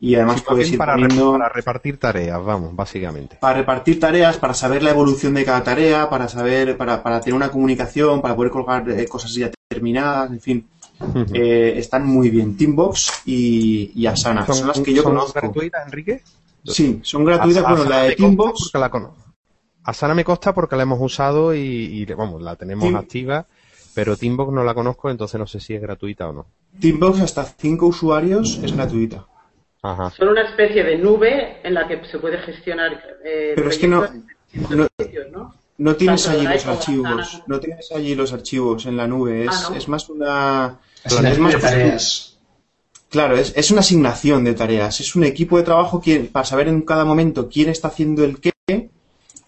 Y 0.00 0.14
además 0.14 0.40
Sí, 0.40 0.44
puedes 0.46 0.70
ir 0.72 0.78
para, 0.78 0.94
poniendo... 0.94 1.32
para 1.32 1.48
repartir 1.50 1.98
tareas, 1.98 2.42
vamos, 2.44 2.74
básicamente. 2.74 3.36
para 3.40 3.58
repartir 3.58 3.98
tareas, 4.00 4.36
para 4.38 4.52
saber 4.54 4.82
la 4.82 4.90
evolución 4.90 5.34
de 5.34 5.44
cada 5.44 5.62
tarea, 5.62 6.08
para 6.08 6.28
saber, 6.28 6.76
para, 6.76 7.02
para 7.02 7.20
tener 7.20 7.34
una 7.34 7.50
comunicación, 7.50 8.20
para 8.22 8.36
poder 8.36 8.50
colgar 8.50 8.88
eh, 8.90 9.06
cosas 9.06 9.32
ya 9.34 9.50
terminadas, 9.68 10.30
en 10.30 10.40
fin. 10.40 10.66
Eh, 11.32 11.74
están 11.76 12.06
muy 12.06 12.30
bien. 12.30 12.56
Teambox 12.56 13.22
y, 13.26 13.92
y 13.94 14.06
Asana. 14.06 14.46
Son, 14.46 14.66
las 14.66 14.80
que 14.80 14.92
yo 14.94 15.02
son 15.02 15.12
conozco. 15.14 15.40
gratuitas, 15.40 15.84
Enrique? 15.86 16.22
Sí, 16.64 17.00
son 17.02 17.24
gratuitas. 17.24 17.62
Bueno, 17.62 17.84
la 17.84 18.02
de 18.04 18.16
Teambox, 18.16 18.64
porque 18.64 18.78
la 18.78 18.90
conozco. 18.90 19.16
Asana 19.84 20.14
me 20.14 20.24
consta 20.24 20.52
porque 20.52 20.74
la 20.74 20.82
hemos 20.82 21.00
usado 21.00 21.54
y, 21.54 21.58
y, 21.60 22.04
vamos, 22.06 22.42
la 22.42 22.56
tenemos 22.56 22.84
Team- 22.88 22.96
activa, 22.96 23.46
pero 23.94 24.16
Teambox 24.16 24.52
no 24.52 24.64
la 24.64 24.74
conozco, 24.74 25.10
entonces 25.10 25.38
no 25.38 25.46
sé 25.46 25.60
si 25.60 25.74
es 25.74 25.80
gratuita 25.82 26.28
o 26.28 26.32
no. 26.32 26.46
Teambox 26.80 27.20
hasta 27.20 27.44
5 27.44 27.86
usuarios 27.86 28.58
es 28.64 28.72
gratuita. 28.74 29.26
Ajá. 29.82 30.10
Son 30.10 30.28
una 30.28 30.42
especie 30.42 30.82
de 30.82 30.98
nube 30.98 31.58
en 31.62 31.74
la 31.74 31.86
que 31.86 32.04
se 32.10 32.18
puede 32.18 32.38
gestionar. 32.38 33.00
Eh, 33.24 33.52
Pero 33.54 33.68
es 33.68 33.78
que 33.78 33.86
no- 33.86 34.04
no- 34.70 34.88
sitios, 34.98 35.26
¿no? 35.30 35.54
No 35.78 35.94
tienes 35.94 36.24
Tanto 36.24 36.38
allí 36.40 36.48
los 36.48 36.66
archivos. 36.66 37.42
No 37.46 37.60
tienes 37.60 37.92
allí 37.92 38.14
los 38.14 38.32
archivos 38.32 38.86
en 38.86 38.96
la 38.96 39.06
nube. 39.06 39.44
Es, 39.44 39.50
Ah, 39.52 39.66
¿no? 39.70 39.76
es 39.76 39.88
más 39.88 40.08
una. 40.08 40.78
Asignación 41.06 41.42
más 41.42 41.52
de 41.54 41.60
tareas. 41.60 42.38
Claro, 43.08 43.36
es, 43.36 43.52
es 43.56 43.70
una 43.70 43.80
asignación 43.80 44.44
de 44.44 44.54
tareas. 44.54 45.00
Es 45.00 45.14
un 45.16 45.24
equipo 45.24 45.56
de 45.56 45.62
trabajo 45.62 46.00
quien, 46.00 46.26
para 46.26 46.44
saber 46.44 46.68
en 46.68 46.82
cada 46.82 47.04
momento 47.04 47.48
quién 47.48 47.68
está 47.68 47.88
haciendo 47.88 48.24
el 48.24 48.40
qué. 48.40 48.52
Y, 48.68 48.90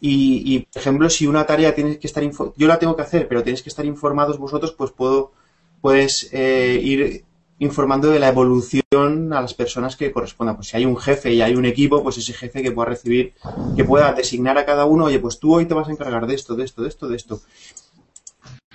y, 0.00 0.60
por 0.60 0.80
ejemplo, 0.80 1.10
si 1.10 1.26
una 1.26 1.44
tarea 1.44 1.74
tienes 1.74 1.98
que 1.98 2.06
estar. 2.06 2.22
Yo 2.56 2.66
la 2.68 2.78
tengo 2.78 2.94
que 2.94 3.02
hacer, 3.02 3.26
pero 3.26 3.42
tenéis 3.42 3.62
que 3.62 3.68
estar 3.68 3.84
informados 3.84 4.38
vosotros, 4.38 4.72
pues 4.72 4.92
puedo. 4.92 5.32
Puedes 5.80 6.28
eh, 6.32 6.80
ir 6.82 7.24
informando 7.60 8.10
de 8.10 8.18
la 8.18 8.28
evolución 8.28 9.32
a 9.32 9.40
las 9.40 9.54
personas 9.54 9.96
que 9.96 10.12
correspondan. 10.12 10.56
Pues 10.56 10.68
si 10.68 10.76
hay 10.76 10.84
un 10.84 10.96
jefe 10.96 11.32
y 11.32 11.42
hay 11.42 11.54
un 11.54 11.64
equipo, 11.64 12.02
pues 12.02 12.18
ese 12.18 12.32
jefe 12.32 12.62
que 12.62 12.72
pueda 12.72 12.88
recibir, 12.88 13.34
que 13.76 13.84
pueda 13.84 14.12
designar 14.12 14.58
a 14.58 14.64
cada 14.64 14.84
uno, 14.84 15.06
oye, 15.06 15.18
pues 15.18 15.38
tú 15.38 15.54
hoy 15.54 15.66
te 15.66 15.74
vas 15.74 15.88
a 15.88 15.92
encargar 15.92 16.26
de 16.26 16.34
esto, 16.34 16.54
de 16.54 16.64
esto, 16.64 16.82
de 16.82 16.88
esto, 16.88 17.08
de 17.08 17.16
esto. 17.16 17.40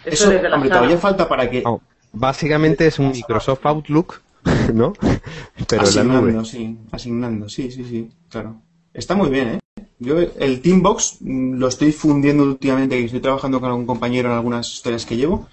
Eso, 0.06 0.32
Eso, 0.32 0.54
hombre, 0.54 0.70
todavía 0.70 0.98
falta 0.98 1.28
para 1.28 1.50
que. 1.50 1.64
Básicamente 2.14 2.88
es 2.88 3.00
un 3.00 3.12
Microsoft 3.12 3.66
Outlook, 3.66 4.22
¿no? 4.74 4.94
Pero 5.68 5.88
en 5.90 5.96
la 5.96 6.02
asignando, 6.02 6.32
nube. 6.32 6.46
sí, 6.46 6.78
asignando, 6.92 7.50
sí, 7.50 7.72
sí, 7.72 7.84
sí, 7.84 8.10
claro. 8.30 8.62
Está 8.94 9.16
muy 9.16 9.30
bien, 9.30 9.48
¿eh? 9.50 9.60
Yo 10.00 10.20
el 10.20 10.62
Teambox 10.62 11.18
mm, 11.22 11.56
lo 11.56 11.68
estoy 11.68 11.92
fundiendo 11.92 12.44
últimamente, 12.44 12.98
que 12.98 13.06
estoy 13.06 13.22
trabajando 13.22 13.60
con 13.60 13.72
un 13.72 13.86
compañero 13.86 14.30
en 14.30 14.36
algunas 14.36 14.72
historias 14.72 15.06
que 15.06 15.18
llevo 15.18 15.48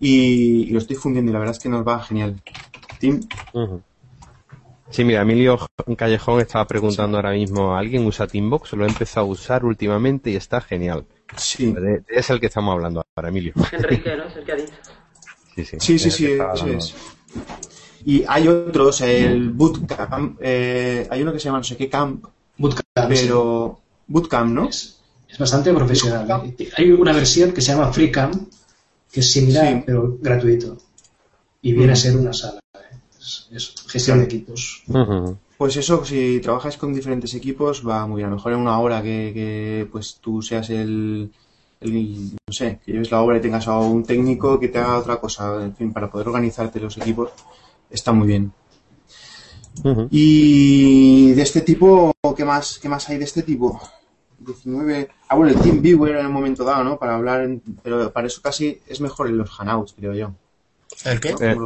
y, 0.00 0.64
y 0.64 0.70
lo 0.70 0.78
estoy 0.78 0.96
fundiendo 0.96 1.30
y 1.30 1.32
la 1.32 1.38
verdad 1.38 1.56
es 1.56 1.62
que 1.62 1.68
nos 1.68 1.86
va 1.86 2.02
genial. 2.02 2.40
Team. 2.98 3.20
Sí, 4.90 5.04
mira, 5.04 5.22
Emilio 5.22 5.58
Callejón 5.96 6.40
estaba 6.40 6.66
preguntando 6.66 7.16
ahora 7.16 7.32
mismo, 7.32 7.74
¿alguien 7.76 8.04
usa 8.06 8.26
Teambox? 8.26 8.74
Lo 8.74 8.84
he 8.84 8.88
empezado 8.88 9.26
a 9.26 9.30
usar 9.30 9.64
últimamente 9.64 10.30
y 10.30 10.36
está 10.36 10.60
genial. 10.60 11.06
sí, 11.36 11.72
De- 11.72 11.80
de- 11.80 12.04
es 12.08 12.28
el 12.30 12.40
que 12.40 12.46
estamos 12.46 12.72
hablando 12.74 13.02
ahora, 13.16 13.28
Emilio. 13.30 13.54
Enrique, 13.72 14.16
¿no? 14.16 14.24
Es 14.24 14.36
el 14.36 14.44
que 14.44 14.52
ha 14.52 14.56
dicho. 14.56 14.72
Sí, 15.54 15.64
sí, 15.64 15.78
sí, 15.80 15.98
sí, 15.98 16.08
es 16.08 16.60
sí, 16.60 16.70
eso. 16.70 16.94
Y 18.04 18.24
hay 18.26 18.48
otros, 18.48 19.00
el 19.02 19.50
Bootcamp, 19.50 20.38
eh, 20.40 21.06
hay 21.10 21.22
uno 21.22 21.32
que 21.32 21.38
se 21.38 21.44
llama 21.46 21.58
no 21.58 21.64
sé 21.64 21.76
qué 21.76 21.88
camp, 21.88 22.24
Bootcamp. 22.58 23.08
pero 23.08 23.80
Bootcamp, 24.08 24.52
¿no? 24.52 24.68
Es, 24.68 24.98
es 25.28 25.38
bastante 25.38 25.72
profesional. 25.72 26.54
¿eh? 26.58 26.68
Hay 26.76 26.90
una 26.90 27.12
versión 27.12 27.52
que 27.52 27.60
se 27.60 27.72
llama 27.72 27.92
FreeCamp, 27.92 28.50
que 29.10 29.20
es 29.20 29.30
similar, 29.30 29.66
Sí. 29.66 29.82
pero 29.86 30.18
gratuito. 30.20 30.78
Y 31.62 31.72
viene 31.72 31.92
a 31.92 31.96
ser 31.96 32.16
una 32.16 32.32
sala. 32.32 32.60
¿eh? 32.74 32.96
Es, 33.20 33.48
es 33.52 33.74
gestión 33.86 34.18
de 34.18 34.24
equipos. 34.24 34.82
Pues 35.56 35.76
eso, 35.76 36.04
si 36.04 36.40
trabajas 36.40 36.76
con 36.76 36.92
diferentes 36.92 37.32
equipos, 37.34 37.86
va 37.86 38.04
muy 38.06 38.16
bien. 38.16 38.26
A 38.26 38.30
lo 38.30 38.36
mejor 38.36 38.52
en 38.52 38.58
una 38.58 38.80
hora 38.80 39.00
que, 39.00 39.30
que, 39.32 39.88
pues 39.92 40.18
tú 40.20 40.42
seas 40.42 40.68
el, 40.70 41.30
el, 41.82 42.32
no 42.46 42.52
sé, 42.52 42.80
que 42.84 42.92
lleves 42.92 43.10
la 43.10 43.20
obra 43.22 43.38
y 43.38 43.40
tengas 43.40 43.66
a 43.68 43.78
un 43.78 44.04
técnico 44.04 44.58
que 44.60 44.68
te 44.68 44.78
haga 44.78 44.98
otra 44.98 45.16
cosa, 45.20 45.62
en 45.62 45.74
fin, 45.74 45.92
para 45.92 46.10
poder 46.10 46.28
organizarte 46.28 46.80
los 46.80 46.96
equipos, 46.98 47.30
está 47.90 48.12
muy 48.12 48.26
bien. 48.28 48.52
Y 50.10 51.32
de 51.32 51.42
este 51.42 51.60
tipo, 51.62 52.12
¿qué 52.36 52.44
más, 52.44 52.78
qué 52.78 52.88
más 52.88 53.08
hay 53.08 53.18
de 53.18 53.24
este 53.24 53.42
tipo? 53.42 53.80
19. 54.38 55.08
Ah, 55.28 55.36
bueno, 55.36 55.52
el 55.52 55.60
TeamViewer 55.60 56.16
en 56.16 56.26
un 56.26 56.32
momento 56.32 56.64
dado, 56.64 56.82
¿no? 56.84 56.98
Para 56.98 57.14
hablar, 57.14 57.42
en- 57.42 57.62
pero 57.82 58.12
para 58.12 58.26
eso 58.26 58.40
casi 58.42 58.80
es 58.86 59.00
mejor 59.00 59.28
en 59.28 59.38
los 59.38 59.50
Hangouts, 59.50 59.94
creo 59.94 60.12
yo. 60.14 60.32
¿El 61.04 61.20
qué? 61.20 61.34
Eh, 61.40 61.56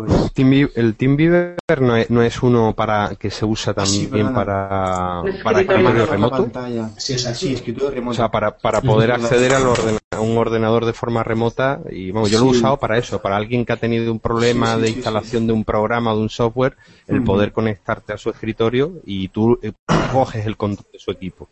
el 0.74 0.94
TeamViewer 0.96 1.56
no 1.80 1.96
es, 1.96 2.10
no 2.10 2.22
es 2.22 2.42
uno 2.42 2.74
para 2.74 3.14
que 3.16 3.30
se 3.30 3.44
usa 3.44 3.74
Ah, 3.76 3.84
sí, 3.86 4.06
también 4.06 4.26
perdona. 4.28 4.34
para, 4.34 5.22
para 5.42 5.60
escritorio 5.60 6.06
remoto. 6.06 6.50
Sí, 6.96 7.12
exacto. 7.12 7.38
Sí, 7.38 7.52
escritorio 7.54 7.88
O 7.88 7.92
remoto. 7.92 8.16
sea, 8.16 8.30
para, 8.30 8.56
para 8.56 8.80
Sí, 8.80 8.86
poder 8.86 9.10
es 9.10 9.16
acceder 9.16 9.52
al 9.54 9.66
ordena- 9.66 9.98
a 10.10 10.20
un 10.20 10.38
ordenador 10.38 10.84
de 10.86 10.92
forma 10.92 11.22
remota. 11.22 11.80
Y 11.90 12.10
bueno, 12.10 12.28
yo 12.28 12.38
lo 12.40 12.46
he 12.50 12.52
Sí. 12.54 12.58
usado 12.58 12.78
para 12.78 12.96
eso, 12.98 13.20
para 13.20 13.36
alguien 13.36 13.64
que 13.66 13.72
ha 13.72 13.76
tenido 13.76 14.10
un 14.12 14.20
problema 14.20 14.72
Sí, 14.74 14.74
sí, 14.76 14.80
de 14.82 14.88
sí, 14.88 14.94
instalación 14.96 15.46
de 15.46 15.52
un 15.52 15.64
programa 15.64 16.12
o 16.12 16.16
de 16.16 16.22
un 16.22 16.30
software, 16.30 16.76
el 17.06 17.22
poder 17.22 17.52
conectarte 17.52 18.12
a 18.12 18.18
su 18.18 18.30
escritorio 18.30 18.92
y 19.04 19.28
tú 19.28 19.58
eh, 19.62 19.72
coges 20.12 20.46
el 20.46 20.56
control 20.56 20.86
de 20.92 20.98
su 20.98 21.10
equipo. 21.10 21.48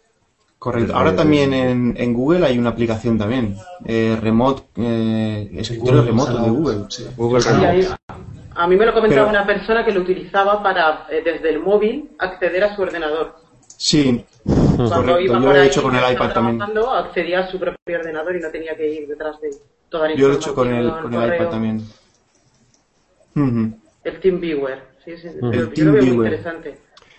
Correcto. 0.65 0.97
Ahora 0.97 1.15
también 1.15 1.53
en, 1.53 1.95
en 1.99 2.15
Google 2.15 2.47
hay 2.47 2.59
una 2.59 2.71
aplicación 2.71 3.19
también. 3.19 3.55
Eh, 3.85 4.17
remote, 4.19 4.63
eh, 4.77 5.51
escritorio 5.59 5.97
Google 6.01 6.07
remoto 6.11 6.39
de 6.43 6.49
Google. 6.51 6.85
sí. 6.89 7.07
Google 7.19 7.43
ahí- 7.67 7.87
a 8.57 8.67
mí 8.67 8.75
me 8.77 8.87
lo 8.87 8.95
comentaba 8.95 9.27
Pero- 9.29 9.39
una 9.41 9.47
persona 9.47 9.85
que 9.85 9.93
lo 9.93 10.01
utilizaba 10.01 10.63
para, 10.63 11.07
eh, 11.11 11.21
desde 11.23 11.51
el 11.51 11.61
móvil, 11.61 12.09
acceder 12.19 12.65
a 12.65 12.75
su 12.75 12.81
ordenador. 12.81 13.35
Sí, 13.77 14.25
Cuando 14.43 14.89
correcto. 14.89 15.21
iba 15.21 15.35
Yo 15.35 15.41
lo 15.41 15.55
he 15.55 15.67
hecho 15.67 15.83
con 15.83 15.97
el 15.97 16.13
iPad 16.15 16.33
también. 16.33 16.63
accedía 16.63 17.41
a 17.41 17.51
su 17.51 17.59
propio 17.59 17.99
ordenador 17.99 18.35
y 18.35 18.41
no 18.41 18.49
tenía 18.49 18.75
que 18.75 18.91
ir 18.91 19.07
detrás 19.07 19.39
de 19.43 19.51
toda 19.91 20.09
la 20.09 20.15
Yo 20.17 20.29
lo 20.29 20.33
he 20.35 20.37
hecho 20.39 20.55
con 20.55 20.73
el, 20.73 20.91
con 20.91 21.13
el 21.13 21.35
iPad 21.35 21.51
también. 21.51 21.85
El 23.37 24.21
TeamViewer. 24.21 24.79
Sí, 25.05 25.13
sí, 25.19 25.29
yo- 25.43 25.51
yo 25.51 25.51
lo 25.51 25.51
veo 25.51 25.67
muy 25.67 25.75
TeamViewer. 25.75 26.33
interesante. 26.33 26.79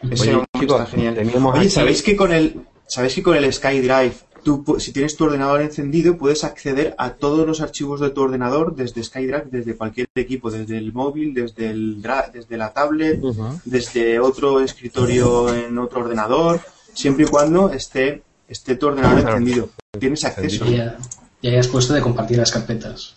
Ese 0.10 0.36
Oye, 0.36 0.46
chicos, 0.60 0.82
está 0.82 0.92
genial. 0.98 1.32
Oye, 1.54 1.70
¿sabéis 1.70 2.02
que 2.02 2.16
con 2.16 2.32
el 2.32 2.56
sabéis 2.88 3.16
que 3.16 3.24
con 3.24 3.36
el 3.36 3.52
SkyDrive 3.52 4.14
tú 4.44 4.64
si 4.78 4.92
tienes 4.92 5.16
tu 5.18 5.24
ordenador 5.26 5.62
encendido 5.62 6.18
puedes 6.18 6.44
acceder 6.44 6.94
a 7.00 7.12
todos 7.14 7.48
los 7.48 7.62
archivos 7.62 8.00
de 8.00 8.12
tu 8.12 8.22
ordenador 8.22 8.76
desde 8.76 9.04
SkyDrive, 9.04 9.46
desde 9.52 9.76
cualquier 9.76 10.08
equipo, 10.16 10.52
desde 10.52 10.78
el 10.78 10.94
móvil, 10.94 11.34
desde 11.34 11.70
el 11.72 12.02
desde 12.32 12.58
la 12.58 12.72
tablet, 12.72 13.20
desde 13.66 14.20
otro 14.20 14.60
escritorio 14.62 15.54
en 15.54 15.78
otro 15.80 16.02
ordenador, 16.02 16.62
siempre 16.94 17.26
y 17.26 17.28
cuando 17.28 17.70
esté 17.72 18.22
esté 18.48 18.76
tu 18.76 18.88
ordenador 18.88 19.22
Claro. 19.22 19.38
encendido. 19.38 19.70
Tienes 20.00 20.24
acceso. 20.26 20.66
Y 20.66 20.78
ya, 20.78 20.98
ya 21.42 21.50
hayas 21.52 21.68
puesto 21.68 21.94
de 21.94 22.02
compartir 22.02 22.38
las 22.38 22.52
carpetas. 22.52 23.16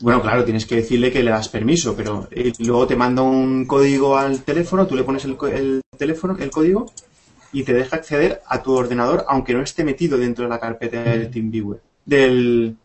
Bueno, 0.00 0.22
claro, 0.22 0.42
tienes 0.44 0.64
que 0.66 0.76
decirle 0.76 1.12
que 1.12 1.22
le 1.22 1.30
das 1.30 1.48
permiso, 1.48 1.94
pero 1.94 2.26
eh, 2.30 2.52
luego 2.60 2.86
te 2.86 2.96
manda 2.96 3.22
un 3.22 3.66
código 3.66 4.16
al 4.16 4.42
teléfono, 4.42 4.86
tú 4.86 4.96
le 4.96 5.04
pones 5.04 5.24
el, 5.26 5.36
co- 5.36 5.46
el 5.48 5.82
teléfono, 5.98 6.36
el 6.40 6.50
código, 6.50 6.90
y 7.52 7.62
te 7.64 7.72
deja 7.72 7.96
acceder 7.96 8.40
a 8.46 8.62
tu 8.62 8.72
ordenador, 8.72 9.24
aunque 9.28 9.52
no 9.54 9.62
esté 9.62 9.84
metido 9.84 10.18
dentro 10.18 10.44
de 10.44 10.50
la 10.50 10.58
carpeta 10.58 11.02
del 11.02 11.30
TeamViewer. 11.30 11.80
Del... 12.04 12.76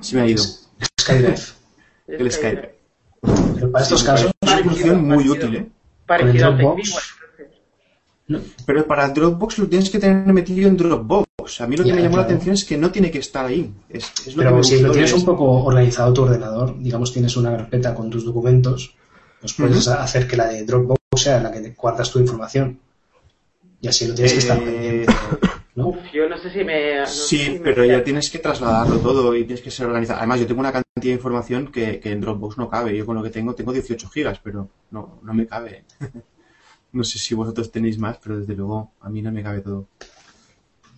Se 0.00 0.16
me 0.16 0.22
ha 0.22 0.26
ido. 0.26 0.42
SkyDrive. 1.00 1.40
El 2.08 2.32
Skype. 2.32 2.74
Pero 3.54 3.70
para 3.70 3.84
estos 3.84 4.00
Sí, 4.00 4.06
casos, 4.06 4.32
Es 4.42 4.52
una 4.52 4.62
función 4.64 5.04
muy 5.04 5.24
parecido. 5.24 5.34
útil, 5.34 5.56
¿eh? 5.56 5.66
Parecido 6.06 6.46
al 6.46 6.58
Dropbox. 6.58 7.00
No, 8.28 8.40
Pero 8.64 8.86
para 8.86 9.08
Dropbox 9.08 9.58
lo 9.58 9.66
tienes 9.68 9.90
que 9.90 9.98
tener 9.98 10.32
metido 10.32 10.68
en 10.68 10.76
Dropbox. 10.76 11.60
A 11.60 11.66
mí 11.66 11.76
lo 11.76 11.82
que 11.84 11.90
Ya, 11.90 11.94
me 11.96 12.02
llamó 12.02 12.16
la 12.16 12.22
atención 12.24 12.54
es 12.54 12.64
que 12.64 12.76
no 12.78 12.90
tiene 12.90 13.10
que 13.10 13.18
estar 13.18 13.44
ahí. 13.46 13.72
Es, 13.88 14.10
es 14.26 14.36
lo 14.36 14.42
que 14.42 14.48
pero 14.48 14.62
si 14.62 14.80
lo 14.80 14.92
tienes 14.92 15.12
un 15.12 15.24
poco 15.24 15.64
organizado 15.64 16.12
tu 16.12 16.22
ordenador, 16.22 16.76
digamos 16.80 17.12
tienes 17.12 17.36
una 17.36 17.56
carpeta 17.56 17.94
con 17.94 18.08
tus 18.08 18.24
documentos, 18.24 18.94
pues 19.40 19.52
puedes 19.54 19.88
hacer 19.88 20.26
que 20.28 20.36
la 20.36 20.46
de 20.48 20.64
Dropbox 20.64 20.98
sea 21.16 21.40
la 21.40 21.50
que 21.50 21.60
te 21.60 21.70
guardas 21.70 22.10
tu 22.10 22.18
información. 22.20 22.78
Y 23.80 23.88
así 23.88 24.06
no 24.06 24.14
tienes 24.14 24.32
que 24.32 24.38
estar 24.40 24.58
Eh, 24.58 24.64
pendiente. 24.64 25.12
¿no? 25.74 25.88
Uf, 25.88 25.96
yo 26.12 26.28
no 26.28 26.36
sé 26.38 26.50
si 26.50 26.64
me. 26.64 27.00
no 27.00 27.06
sé 27.06 27.12
si 27.14 27.36
Sí, 27.44 27.50
me 27.50 27.58
pero 27.60 27.84
ya 27.84 28.02
tienes 28.04 28.30
que 28.30 28.38
trasladarlo 28.38 28.98
todo 28.98 29.34
y 29.34 29.44
tienes 29.44 29.62
que 29.62 29.70
ser 29.70 29.86
organizado. 29.86 30.18
Además, 30.18 30.40
yo 30.40 30.46
tengo 30.46 30.60
una 30.60 30.72
cantidad 30.72 31.02
de 31.02 31.10
información 31.10 31.68
que, 31.72 31.98
que 32.00 32.12
en 32.12 32.20
Dropbox 32.20 32.58
no 32.58 32.68
cabe. 32.68 32.96
Yo 32.96 33.06
con 33.06 33.16
lo 33.16 33.22
que 33.22 33.30
tengo, 33.30 33.54
tengo 33.54 33.72
18 33.72 34.08
gigas, 34.10 34.40
pero 34.42 34.68
no, 34.90 35.20
no 35.22 35.32
me 35.34 35.46
cabe. 35.46 35.84
no 36.92 37.04
sé 37.04 37.18
si 37.18 37.34
vosotros 37.34 37.70
tenéis 37.70 37.98
más, 37.98 38.18
pero 38.22 38.38
desde 38.38 38.54
luego 38.54 38.92
a 39.00 39.08
mí 39.08 39.22
no 39.22 39.32
me 39.32 39.42
cabe 39.42 39.60
todo. 39.60 39.86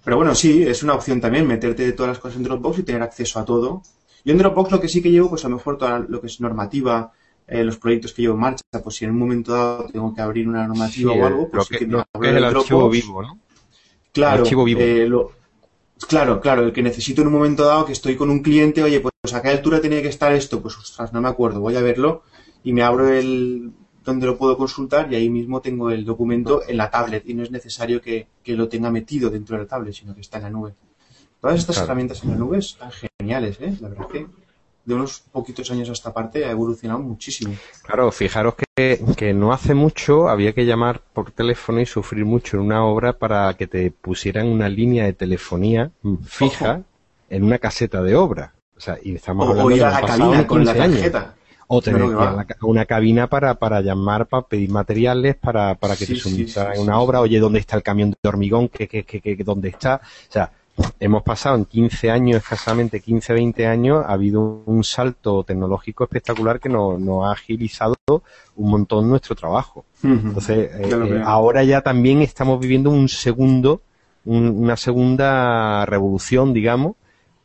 Pero 0.05 0.17
bueno, 0.17 0.35
sí, 0.35 0.65
es 0.65 0.83
una 0.83 0.95
opción 0.95 1.21
también 1.21 1.47
meterte 1.47 1.93
todas 1.93 2.11
las 2.11 2.19
cosas 2.19 2.39
en 2.39 2.43
Dropbox 2.45 2.81
y 2.81 2.83
tener 2.83 3.03
acceso 3.03 3.39
a 3.39 3.45
todo. 3.45 3.83
Yo 4.25 4.33
en 4.33 4.39
Dropbox 4.39 4.73
lo 4.73 4.81
que 4.81 4.89
sí 4.89 5.01
que 5.01 5.11
llevo, 5.11 5.31
pues 5.31 5.45
a 5.45 5.49
lo 5.49 5.57
mejor 5.57 5.79
toda 5.79 6.01
lo 6.01 6.21
que 6.21 6.27
es 6.27 6.41
normativa, 6.41 7.13
eh, 7.47 7.65
los 7.65 7.77
proyectos 7.77 8.13
que 8.13 8.23
llevo 8.23 8.35
en 8.35 8.41
marcha, 8.41 8.63
pues 8.83 8.97
si 8.97 9.05
en 9.05 9.11
un 9.13 9.19
momento 9.19 9.53
dado 9.53 9.87
tengo 9.93 10.15
que 10.15 10.21
abrir 10.23 10.49
una 10.49 10.67
normativa 10.67 11.13
Sí, 11.13 11.19
o 11.19 11.27
algo, 11.27 11.49
pues 11.51 11.69
que, 11.69 11.79
que 11.79 11.87
lo 11.87 11.99
abro 11.99 12.09
que 12.23 12.29
es 12.31 12.37
el 12.37 12.45
archivo 12.45 12.81
Dropbox. 12.81 13.07
vivo, 13.07 13.23
¿no? 13.23 13.39
Claro, 14.13 14.45
vivo. 14.45 14.81
eh, 14.81 15.07
lo- 15.09 15.33
claro, 16.09 16.41
claro, 16.41 16.63
el 16.65 16.73
que 16.73 16.83
necesito 16.83 17.23
en 17.23 17.29
un 17.29 17.35
momento 17.35 17.65
dado 17.65 17.85
que 17.87 17.93
estoy 17.93 18.17
con 18.17 18.31
un 18.31 18.41
cliente, 18.43 18.83
oye, 18.83 19.01
pues 19.01 19.35
a 19.35 19.43
qué 19.43 19.49
altura 19.49 19.81
tenía 19.81 20.03
que 20.03 20.09
estar 20.09 20.33
esto, 20.33 20.61
pues 20.63 20.77
ostras, 20.77 21.13
no 21.13 21.21
me 21.21 21.29
acuerdo, 21.29 21.61
voy 21.61 21.77
a 21.77 21.83
verlo 21.83 22.23
y 22.65 22.73
me 22.73 22.83
abro 22.83 23.09
el 23.13 23.73
donde 24.05 24.27
lo 24.27 24.37
puedo 24.37 24.57
consultar 24.57 25.13
y 25.13 25.17
ahí 25.17 25.31
mismo 25.31 25.61
tengo 25.61 25.91
el 25.91 26.05
documento 26.05 26.63
en 26.69 26.77
la 26.77 26.91
tablet 26.91 27.23
y 27.29 27.35
no 27.35 27.43
es 27.45 27.53
necesario 27.53 28.01
que, 28.01 28.27
que 28.43 28.55
lo 28.55 28.69
tenga 28.69 28.91
metido 28.91 29.31
dentro 29.31 29.57
de 29.57 29.63
la 29.63 29.69
tablet, 29.69 29.95
sino 29.95 30.15
que 30.15 30.21
está 30.23 30.39
en 30.39 30.43
la 30.45 30.51
nube. 30.51 30.75
Todas 31.41 31.59
estas 31.59 31.77
Claro. 31.77 31.87
herramientas 31.87 32.23
en 32.25 32.31
la 32.31 32.37
nube 32.37 32.59
están 32.59 32.91
geniales, 33.19 33.59
¿eh? 33.61 33.75
La 33.81 33.89
verdad 33.89 34.09
que 34.09 34.27
de 34.85 34.95
unos 34.95 35.21
poquitos 35.33 35.71
años 35.71 35.89
a 35.89 35.93
esta 35.93 36.13
parte 36.13 36.45
ha 36.45 36.51
evolucionado 36.51 37.01
muchísimo. 37.01 37.55
Claro, 37.85 38.11
fijaros 38.11 38.55
que, 38.77 39.01
que 39.17 39.33
no 39.33 39.53
hace 39.53 39.75
mucho 39.75 40.29
había 40.29 40.53
que 40.53 40.65
llamar 40.67 41.01
por 41.13 41.31
teléfono 41.31 41.81
y 41.81 41.87
sufrir 41.87 42.25
mucho 42.25 42.57
en 42.57 42.65
una 42.65 42.85
obra 42.85 43.13
para 43.13 43.55
que 43.55 43.67
te 43.67 43.91
pusieran 43.91 44.49
una 44.49 44.69
línea 44.69 45.05
de 45.05 45.13
telefonía 45.13 45.91
fija 46.27 46.73
Ojo. 46.75 46.85
en 47.31 47.45
una 47.45 47.59
caseta 47.59 48.03
de 48.03 48.17
obra. 48.17 48.55
O 48.77 48.81
sea, 48.81 48.99
y 49.03 49.15
estamos 49.15 49.47
O, 49.47 49.51
hablando 49.51 49.69
o 49.73 49.77
ir 49.77 49.85
a 49.85 49.91
la 50.01 50.07
cabina 50.07 50.47
con 50.47 50.65
la 50.65 50.73
15 50.73 50.83
años. 50.83 50.97
tarjeta. 50.97 51.35
O 51.75 51.81
tener 51.81 52.03
Claro 52.03 52.45
una 52.63 52.85
cabina 52.85 53.29
para, 53.29 53.55
para 53.55 53.81
llamar, 53.81 54.27
para 54.27 54.47
pedir 54.47 54.69
materiales, 54.71 55.37
para, 55.37 55.75
para 55.75 55.95
que 55.97 56.05
Sí, 56.05 56.15
te 56.15 56.21
suministraran 56.21 56.73
sí, 56.75 56.79
sí, 56.83 56.83
una 56.85 56.99
obra. 57.01 57.21
Oye, 57.21 57.39
¿dónde 57.41 57.61
está 57.61 57.77
el 57.77 57.83
camión 57.83 58.11
de 58.11 58.29
hormigón? 58.29 58.69
¿Qué, 58.69 58.87
qué, 58.89 59.05
qué, 59.05 59.21
qué- 59.23 59.37
dónde 59.43 59.69
está? 59.71 60.01
O 60.29 60.33
sea, 60.33 60.53
hemos 61.01 61.23
pasado 61.23 61.57
en 61.57 61.65
15 61.65 62.11
años, 62.11 62.39
escasamente 62.39 63.01
15, 63.01 63.33
20 63.35 63.67
años, 63.67 64.05
ha 64.07 64.13
habido 64.13 64.63
un 64.65 64.83
salto 64.85 65.45
tecnológico 65.45 66.05
espectacular 66.05 66.61
que 66.61 66.69
nos, 66.69 66.99
nos 67.01 67.25
ha 67.25 67.33
agilizado 67.33 67.95
un 68.09 68.71
montón 68.71 69.09
nuestro 69.09 69.35
trabajo. 69.35 69.85
Entonces, 70.29 70.71
eh, 70.75 70.89
eh, 71.05 71.23
ahora 71.25 71.63
ya 71.65 71.83
también 71.83 72.23
estamos 72.23 72.59
viviendo 72.59 72.91
un 72.91 73.09
segundo, 73.09 73.83
un- 74.25 74.49
una 74.49 74.77
segunda 74.77 75.85
revolución, 75.87 76.53
digamos, 76.53 76.97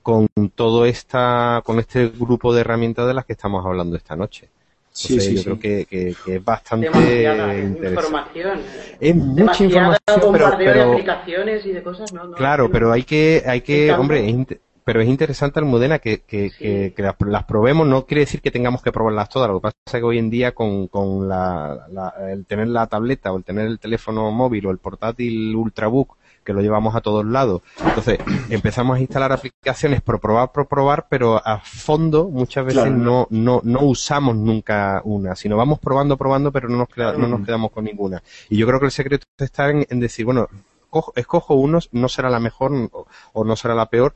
con 0.01 0.27
todo 0.55 0.85
esta, 0.85 1.61
con 1.65 1.79
este 1.79 2.07
grupo 2.07 2.53
de 2.53 2.61
herramientas 2.61 3.07
de 3.07 3.13
las 3.13 3.25
que 3.25 3.33
estamos 3.33 3.65
hablando 3.65 3.97
esta 3.97 4.15
noche. 4.15 4.49
Sí, 4.97 5.13
Entonces, 5.13 5.29
sí, 5.29 5.35
yo 5.35 5.39
sí. 5.41 5.45
creo 5.45 5.59
que, 5.59 5.85
que- 5.85 6.15
que 6.25 6.35
es 6.37 6.43
bastante 6.43 6.87
Demasiada 6.87 7.55
información. 7.59 8.59
Es 8.99 9.15
mucha 9.15 9.63
información, 9.63 9.99
pero, 10.07 10.25
bombardeo 10.25 10.57
de 10.57 10.65
pero 10.73 10.91
aplicaciones 10.93 11.65
y 11.65 11.71
de 11.71 11.83
cosas, 11.83 12.11
¿no? 12.13 12.23
no 12.25 12.35
claro, 12.35 12.63
no. 12.63 12.71
pero 12.71 12.91
hay 12.91 13.03
que, 13.03 13.43
hay 13.45 13.61
que, 13.61 13.91
hombre, 13.93 14.27
es 14.27 14.35
pero 14.83 15.01
es 15.01 15.07
interesante, 15.09 15.59
Almudena, 15.59 15.99
que, 15.99 16.21
que, 16.21 16.49
Sí. 16.49 16.57
que, 16.59 16.93
que 16.95 17.01
las, 17.03 17.15
las 17.27 17.43
probemos. 17.43 17.85
No 17.85 18.05
quiere 18.05 18.21
decir 18.21 18.41
que 18.41 18.51
tengamos 18.51 18.81
que 18.81 18.91
probarlas 18.93 19.27
todas. 19.27 19.49
Lo 19.49 19.59
que 19.59 19.63
pasa 19.63 19.75
es 19.85 19.91
que 19.91 20.01
hoy 20.01 20.17
en 20.17 20.29
día 20.29 20.53
con, 20.53 20.87
con 20.87 21.27
la, 21.27 21.85
la- 21.91 22.13
el 22.31 22.45
tener 22.45 22.69
la 22.69 22.87
tableta 22.87 23.31
o 23.33 23.37
el 23.37 23.43
tener 23.43 23.67
el 23.67 23.79
teléfono 23.79 24.31
móvil 24.31 24.65
o 24.65 24.71
el 24.71 24.77
portátil 24.77 25.53
Ultrabook 25.55 26.15
que 26.47 26.53
lo 26.53 26.61
llevamos 26.61 26.95
a 26.95 27.01
todos 27.01 27.25
lados. 27.25 27.61
Entonces, 27.85 28.19
empezamos 28.49 28.95
a 28.97 29.01
instalar 29.01 29.33
aplicaciones 29.33 30.01
por 30.01 30.21
probar, 30.21 30.53
por 30.53 30.65
probar, 30.65 31.07
pero 31.09 31.41
a 31.45 31.59
fondo 31.59 32.29
muchas 32.29 32.63
veces 32.65 32.83
Claro. 32.83 32.95
no, 32.97 33.27
no, 33.31 33.59
no 33.65 33.79
usamos 33.81 34.37
nunca 34.37 35.01
una, 35.03 35.35
sino 35.35 35.57
vamos 35.57 35.79
probando, 35.79 36.15
probando, 36.15 36.53
pero 36.53 36.69
no 36.69 36.77
nos, 36.77 36.87
queda- 36.87 37.13
no 37.17 37.27
nos 37.27 37.45
quedamos 37.45 37.71
con 37.71 37.83
ninguna. 37.83 38.23
Y 38.49 38.55
yo 38.57 38.65
creo 38.65 38.79
que 38.79 38.85
el 38.85 38.91
secreto 38.93 39.25
está 39.37 39.69
en, 39.71 39.85
en 39.89 39.99
decir, 39.99 40.23
bueno, 40.23 40.47
cojo- 40.89 41.11
escojo 41.17 41.55
uno, 41.55 41.79
no 41.91 42.07
será 42.07 42.29
la 42.29 42.39
mejor 42.39 42.71
o, 42.93 43.07
o 43.33 43.43
no 43.43 43.55
será 43.57 43.75
la 43.75 43.87
peor, 43.87 44.13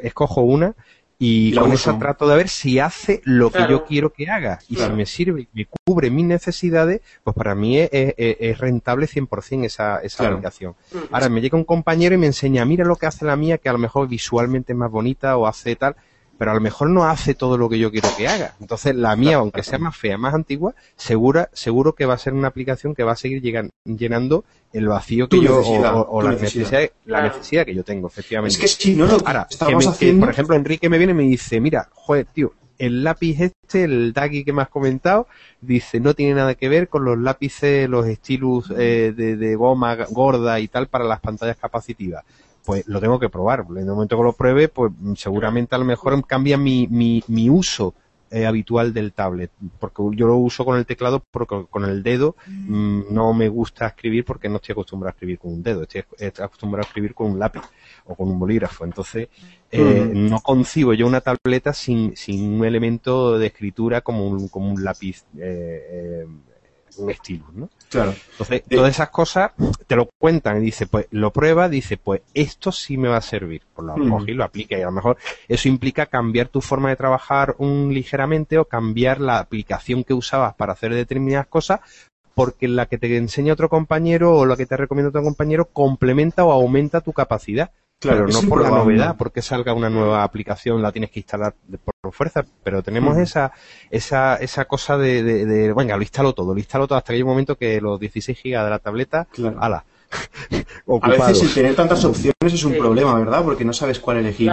escojo 0.00 0.42
una 0.42 0.74
y 1.18 1.52
la 1.52 1.62
con 1.62 1.72
uso. 1.72 1.90
esa 1.90 1.98
trato 1.98 2.26
de 2.28 2.36
ver 2.36 2.48
si 2.48 2.78
hace 2.78 3.20
lo 3.24 3.50
que 3.50 3.66
yo 3.68 3.84
quiero 3.84 4.12
que 4.12 4.28
haga. 4.28 4.58
Y 4.68 4.74
Claro. 4.76 4.90
si 4.92 4.96
me 4.96 5.06
sirve 5.06 5.42
y 5.42 5.48
me 5.52 5.66
cubre 5.86 6.10
mis 6.10 6.24
necesidades, 6.26 7.00
pues 7.22 7.36
para 7.36 7.54
mí 7.54 7.78
es, 7.78 7.88
es- 7.92 8.14
es 8.40 8.58
rentable 8.58 9.06
100% 9.06 9.64
esa, 9.64 9.98
esa 10.00 10.18
Claro. 10.18 10.34
aplicación. 10.36 10.74
Ahora 11.10 11.28
me 11.28 11.40
llega 11.40 11.56
un 11.56 11.64
compañero 11.64 12.14
y 12.14 12.18
me 12.18 12.26
enseña, 12.26 12.64
mira 12.64 12.84
lo 12.84 12.96
que 12.96 13.06
hace 13.06 13.24
la 13.24 13.36
mía, 13.36 13.58
que 13.58 13.68
a 13.68 13.72
lo 13.72 13.78
mejor 13.78 14.08
visualmente 14.08 14.72
es 14.72 14.78
más 14.78 14.90
bonita 14.90 15.36
o 15.36 15.46
hace 15.46 15.76
tal, 15.76 15.96
pero 16.38 16.50
a 16.50 16.54
lo 16.54 16.60
mejor 16.60 16.90
no 16.90 17.04
hace 17.04 17.34
todo 17.34 17.56
lo 17.58 17.68
que 17.68 17.78
yo 17.78 17.90
quiero 17.90 18.08
que 18.16 18.26
haga. 18.28 18.54
Entonces 18.60 18.94
la 18.96 19.14
mía, 19.16 19.36
aunque 19.36 19.62
sea 19.62 19.78
más 19.78 19.96
fea, 19.96 20.18
más 20.18 20.34
antigua, 20.34 20.74
segura, 20.96 21.48
seguro 21.52 21.94
que 21.94 22.06
va 22.06 22.14
a 22.14 22.18
ser 22.18 22.32
una 22.34 22.48
aplicación 22.48 22.94
que 22.94 23.04
va 23.04 23.12
a 23.12 23.16
seguir 23.16 23.40
llegan- 23.42 23.70
llenando 23.84 24.44
el 24.72 24.88
vacío 24.88 25.28
que 25.28 25.36
Tu 25.36 25.44
yo, 25.44 25.60
o, 25.60 26.22
la, 26.22 26.32
necesidad. 26.32 26.64
necesidad, 26.70 26.80
la 26.80 27.18
Claro. 27.20 27.28
necesidad 27.28 27.64
que 27.66 27.74
yo 27.74 27.84
tengo, 27.84 28.08
efectivamente. 28.08 28.54
Es 28.56 28.60
que 28.60 28.68
si 28.68 28.94
no 28.96 29.06
lo 29.06 29.18
que 29.18 29.24
Ahora, 29.26 29.46
que 29.48 29.54
estamos 29.54 29.74
me- 29.74 29.82
que, 29.84 29.88
haciendo... 29.90 30.26
por 30.26 30.32
ejemplo, 30.34 30.56
Enrique 30.56 30.88
me 30.88 30.98
viene 30.98 31.12
y 31.12 31.16
me 31.16 31.22
dice, 31.22 31.60
mira, 31.60 31.88
joder, 31.92 32.26
tío, 32.26 32.52
el 32.76 33.04
lápiz 33.04 33.40
este, 33.40 33.84
el 33.84 34.12
Daggy 34.12 34.42
que 34.44 34.52
me 34.52 34.62
has 34.62 34.68
comentado, 34.68 35.28
dice, 35.60 36.00
no 36.00 36.14
tiene 36.14 36.34
nada 36.34 36.56
que 36.56 36.68
ver 36.68 36.88
con 36.88 37.04
los 37.04 37.16
lápices, 37.16 37.88
los 37.88 38.04
stylus 38.06 38.72
eh, 38.76 39.14
de, 39.16 39.36
de 39.36 39.54
goma 39.54 39.94
gorda 40.10 40.58
y 40.58 40.66
tal 40.66 40.88
para 40.88 41.04
las 41.04 41.20
pantallas 41.20 41.56
capacitivas. 41.56 42.24
Pues 42.64 42.86
lo 42.86 43.00
tengo 43.00 43.18
que 43.18 43.28
probar. 43.28 43.66
En 43.70 43.78
el 43.78 43.86
momento 43.86 44.16
que 44.16 44.22
lo 44.22 44.32
pruebe, 44.32 44.68
pues 44.68 44.92
seguramente 45.16 45.74
a 45.74 45.78
lo 45.78 45.84
mejor 45.84 46.26
cambia 46.26 46.56
mi, 46.56 46.86
mi, 46.88 47.22
mi 47.28 47.50
uso 47.50 47.94
eh, 48.34 48.46
habitual 48.46 48.92
del 48.92 49.12
tablet, 49.12 49.52
porque 49.78 50.02
yo 50.16 50.26
lo 50.26 50.36
uso 50.36 50.64
con 50.64 50.76
el 50.76 50.86
teclado, 50.86 51.22
porque 51.30 51.66
con 51.70 51.84
el 51.84 52.02
dedo 52.02 52.34
mm, 52.48 53.02
no 53.10 53.32
me 53.32 53.48
gusta 53.48 53.86
escribir 53.86 54.24
porque 54.24 54.48
no 54.48 54.56
estoy 54.56 54.72
acostumbrado 54.72 55.10
a 55.10 55.14
escribir 55.14 55.38
con 55.38 55.52
un 55.52 55.62
dedo, 55.62 55.82
estoy 55.82 56.02
acostumbrado 56.42 56.84
a 56.84 56.88
escribir 56.88 57.14
con 57.14 57.30
un 57.30 57.38
lápiz 57.38 57.62
o 58.06 58.16
con 58.16 58.28
un 58.28 58.38
bolígrafo. 58.40 58.84
Entonces, 58.84 59.28
eh, 59.70 60.10
no 60.12 60.40
concibo 60.40 60.94
yo 60.94 61.06
una 61.06 61.20
tableta 61.20 61.72
sin, 61.72 62.16
sin 62.16 62.54
un 62.54 62.64
elemento 62.64 63.38
de 63.38 63.46
escritura 63.46 64.00
como 64.00 64.26
un, 64.26 64.48
como 64.48 64.68
un 64.72 64.82
lápiz. 64.82 65.24
Eh, 65.38 66.26
un 66.98 67.10
estilo, 67.10 67.44
¿no? 67.52 67.68
Claro. 67.88 68.14
Entonces, 68.32 68.62
todas 68.68 68.90
esas 68.90 69.10
cosas 69.10 69.52
te 69.86 69.96
lo 69.96 70.08
cuentan 70.18 70.58
y 70.58 70.66
dice, 70.66 70.86
pues 70.86 71.06
lo 71.10 71.32
prueba, 71.32 71.68
dice, 71.68 71.96
pues 71.96 72.22
esto 72.34 72.72
sí 72.72 72.96
me 72.96 73.08
va 73.08 73.18
a 73.18 73.22
servir. 73.22 73.62
Pues 73.74 73.86
lo 73.86 73.96
mm. 73.96 74.28
y 74.28 74.32
lo 74.32 74.44
aplica 74.44 74.76
y 74.76 74.82
a 74.82 74.86
lo 74.86 74.92
mejor 74.92 75.16
eso 75.48 75.68
implica 75.68 76.06
cambiar 76.06 76.48
tu 76.48 76.60
forma 76.60 76.88
de 76.88 76.96
trabajar 76.96 77.54
un 77.58 77.92
ligeramente 77.92 78.58
o 78.58 78.64
cambiar 78.64 79.20
la 79.20 79.38
aplicación 79.38 80.04
que 80.04 80.14
usabas 80.14 80.54
para 80.54 80.72
hacer 80.72 80.92
determinadas 80.94 81.46
cosas 81.46 81.80
porque 82.34 82.68
la 82.68 82.86
que 82.86 82.98
te 82.98 83.16
enseña 83.16 83.52
otro 83.52 83.68
compañero 83.68 84.36
o 84.36 84.46
la 84.46 84.56
que 84.56 84.66
te 84.66 84.76
recomienda 84.76 85.10
otro 85.10 85.22
compañero 85.22 85.66
complementa 85.66 86.44
o 86.44 86.52
aumenta 86.52 87.00
tu 87.00 87.12
capacidad. 87.12 87.70
Claro, 88.04 88.26
no 88.28 88.42
por 88.42 88.62
la 88.62 88.70
novedad, 88.70 89.16
porque 89.16 89.40
salga 89.42 89.72
una 89.72 89.88
nueva 89.88 90.22
aplicación, 90.22 90.82
la 90.82 90.92
tienes 90.92 91.10
que 91.10 91.20
instalar 91.20 91.54
por 92.02 92.12
fuerza, 92.12 92.44
pero 92.62 92.82
tenemos 92.82 93.16
esa, 93.16 93.52
esa, 93.90 94.36
esa 94.36 94.66
cosa 94.66 94.98
de, 94.98 95.22
de, 95.22 95.72
venga, 95.72 95.96
lo 95.96 96.02
instalo 96.02 96.34
todo, 96.34 96.52
lo 96.52 96.58
instalo 96.58 96.86
todo 96.86 96.98
hasta 96.98 97.12
que 97.12 97.16
hay 97.16 97.22
un 97.22 97.28
momento 97.28 97.56
que 97.56 97.80
los 97.80 97.98
16 97.98 98.38
gigas 98.38 98.64
de 98.64 98.70
la 98.70 98.78
tableta, 98.78 99.26
ala. 99.58 99.84
A 101.02 101.08
veces 101.08 101.42
el 101.42 101.54
tener 101.54 101.74
tantas 101.74 102.04
opciones 102.04 102.34
es 102.42 102.64
un 102.64 102.76
problema, 102.76 103.18
¿verdad? 103.18 103.42
Porque 103.42 103.64
no 103.64 103.72
sabes 103.72 103.98
cuál 103.98 104.18
elegir. 104.18 104.52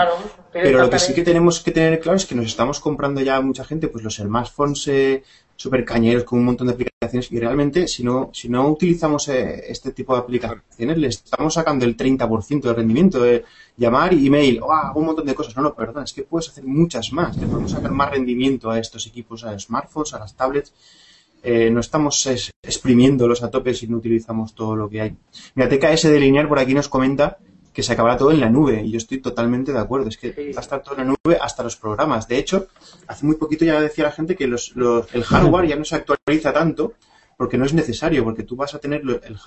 pero 0.52 0.80
lo 0.80 0.90
que 0.90 0.98
sí 0.98 1.14
que 1.14 1.24
tenemos 1.24 1.60
que 1.60 1.72
tener 1.72 2.00
claro 2.00 2.16
es 2.16 2.26
que 2.26 2.36
nos 2.36 2.46
estamos 2.46 2.80
comprando 2.80 3.22
ya 3.22 3.40
mucha 3.42 3.64
gente, 3.64 3.88
pues 3.88 4.04
los 4.04 4.16
smartphones 4.16 4.88
eh, 4.88 5.24
super 5.62 5.86
cañeros 5.86 6.24
con 6.24 6.40
un 6.40 6.46
montón 6.46 6.68
de 6.68 6.74
aplicaciones 6.74 7.32
y 7.32 7.40
realmente 7.40 7.88
si 7.88 8.04
no, 8.04 8.32
si 8.34 8.50
no 8.50 8.68
utilizamos 8.68 9.28
eh, 9.30 9.64
este 9.68 9.92
tipo 9.92 10.14
de 10.14 10.22
aplicaciones 10.22 10.98
le 10.98 11.08
estamos 11.08 11.54
sacando 11.54 11.86
el 11.86 11.96
30% 11.96 12.62
de 12.62 12.74
rendimiento 12.74 13.22
de 13.22 13.44
llamar, 13.78 14.14
email, 14.14 14.60
oh, 14.62 14.92
un 14.96 15.06
montón 15.06 15.26
de 15.26 15.36
cosas. 15.36 15.56
No, 15.56 15.62
no, 15.64 15.76
perdón, 15.76 16.04
es 16.04 16.14
que 16.14 16.24
puedes 16.24 16.50
hacer 16.50 16.64
muchas 16.64 17.14
más. 17.14 17.38
Le 17.38 17.48
podemos 17.48 17.72
sacar 17.72 17.92
más 17.92 18.10
rendimiento 18.10 18.70
a 18.72 18.80
estos 18.80 19.06
equipos, 19.08 19.44
a 19.44 19.54
los 19.54 19.64
smartphones, 19.64 20.14
a 20.14 20.20
las 20.20 20.36
tablets. 20.36 20.74
Eh, 21.44 21.70
no 21.72 21.80
estamos 21.80 22.28
exprimiéndolos 22.62 23.42
a 23.42 23.50
tope 23.50 23.74
si 23.74 23.88
no 23.88 23.98
utilizamos 23.98 24.54
todo 24.54 24.76
lo 24.76 24.90
que 24.90 25.02
hay. 25.02 25.16
Mira, 25.56 25.70
TKS 25.70 26.04
de 26.04 26.20
Linear 26.20 26.48
por 26.48 26.60
aquí 26.60 26.74
nos 26.74 26.90
comenta 26.90 27.38
que 27.74 27.84
se 27.84 27.94
acabará 27.94 28.18
todo 28.18 28.32
en 28.32 28.40
la 28.40 28.50
nube. 28.50 28.84
Y 28.84 28.92
yo 28.92 28.98
estoy 28.98 29.20
totalmente 29.20 29.72
de 29.72 29.80
acuerdo. 29.80 30.10
Es 30.10 30.18
que 30.18 30.52
va 30.54 30.60
a 30.60 30.62
estar 30.62 30.82
todo 30.82 30.96
en 30.96 31.08
la 31.08 31.16
nube 31.16 31.38
hasta 31.42 31.64
los 31.64 31.76
programas. 31.76 32.28
De 32.28 32.38
hecho, 32.38 32.68
hace 33.08 33.26
muy 33.26 33.36
poquito 33.36 33.66
ya 33.66 33.80
decía 33.80 34.06
la 34.06 34.12
gente 34.12 34.36
que 34.36 34.48
los, 34.48 34.74
el 35.14 35.24
hardware 35.24 35.68
ya 35.68 35.76
no 35.76 35.86
se 35.86 35.96
actualiza 35.96 36.54
tanto 36.54 36.94
porque 37.42 37.58
no 37.58 37.66
es 37.66 37.74
necesario, 37.74 38.24
porque 38.24 38.44
tú 38.44 38.56
vas 38.56 38.76
a 38.76 38.78
tener 38.78 39.02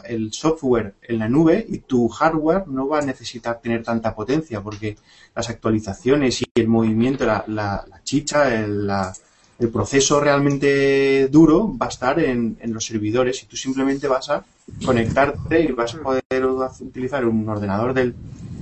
el, 0.06 0.32
software 0.32 0.96
en 1.00 1.20
la 1.20 1.28
nube 1.28 1.64
y 1.68 1.78
tu 1.78 2.08
hardware 2.08 2.66
no 2.66 2.88
va 2.88 2.98
a 2.98 3.02
necesitar 3.02 3.60
tener 3.60 3.84
tanta 3.84 4.16
potencia, 4.16 4.60
porque 4.60 4.96
las 5.32 5.48
actualizaciones 5.48 6.42
y 6.42 6.46
el 6.56 6.66
movimiento, 6.66 7.24
la, 7.24 7.44
la, 7.46 8.00
chicha, 8.02 8.52
el, 8.52 8.90
el, 9.58 9.68
proceso 9.68 10.20
realmente 10.20 11.28
duro 11.28 11.76
va 11.76 11.86
a 11.86 11.88
estar 11.88 12.18
en, 12.20 12.56
en 12.60 12.72
los 12.72 12.84
servidores 12.84 13.42
y 13.42 13.46
tú 13.46 13.56
simplemente 13.56 14.08
vas 14.08 14.30
a 14.30 14.44
conectarte 14.84 15.60
y 15.60 15.72
vas 15.72 15.94
a 15.94 15.98
poder 15.98 16.24
utilizar 16.80 17.24
un 17.24 17.48
ordenador 17.48 17.94
del, 17.94 18.14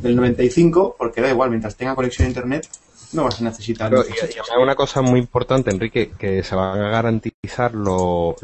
del 0.03 0.16
95 0.16 0.97
porque 0.99 1.20
da 1.20 1.30
igual, 1.30 1.51
mientras 1.51 1.76
tenga 1.76 1.95
conexión 1.95 2.26
a 2.26 2.28
internet 2.28 2.68
no 3.12 3.24
vas 3.24 3.40
a 3.40 3.45
necesitar. 3.45 3.93
y, 3.93 4.61
una 4.61 4.74
cosa 4.74 5.03
muy 5.03 5.20
importante, 5.20 5.70
Enrique, 5.70 6.12
que 6.18 6.43
se 6.43 6.55
van 6.55 6.80
a 6.80 6.88
garantizar 6.88 7.74
los 7.74 8.36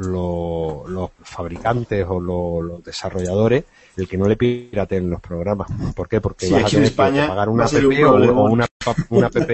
fabricantes 1.22 2.06
o 2.08 2.20
los 2.20 2.84
desarrolladores 2.84 3.64
el 3.96 4.08
que 4.08 4.16
no 4.16 4.26
le 4.26 4.36
piraten 4.36 5.10
los 5.10 5.20
programas. 5.20 5.68
¿Por 5.94 6.08
qué? 6.08 6.20
Porque 6.20 6.48
vas 6.50 6.64
a 6.64 6.68
tener 6.68 6.90
que 6.90 6.96
pagar 6.96 7.48
una 7.48 7.64
app 7.64 7.72
o, 7.74 8.44
una, 8.44 8.66
una 9.08 9.26
app. 9.26 9.50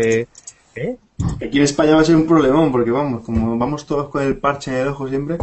¿Eh? 0.76 0.96
Aquí 1.36 1.58
en 1.58 1.64
España 1.64 1.94
va 1.94 2.00
a 2.00 2.04
ser 2.04 2.16
un 2.16 2.26
problemón 2.26 2.72
porque 2.72 2.90
vamos, 2.90 3.24
como 3.24 3.56
vamos 3.56 3.86
todos 3.86 4.08
con 4.08 4.22
el 4.22 4.36
parche 4.36 4.72
en 4.72 4.78
el 4.78 4.88
ojo 4.88 5.08
siempre, 5.08 5.38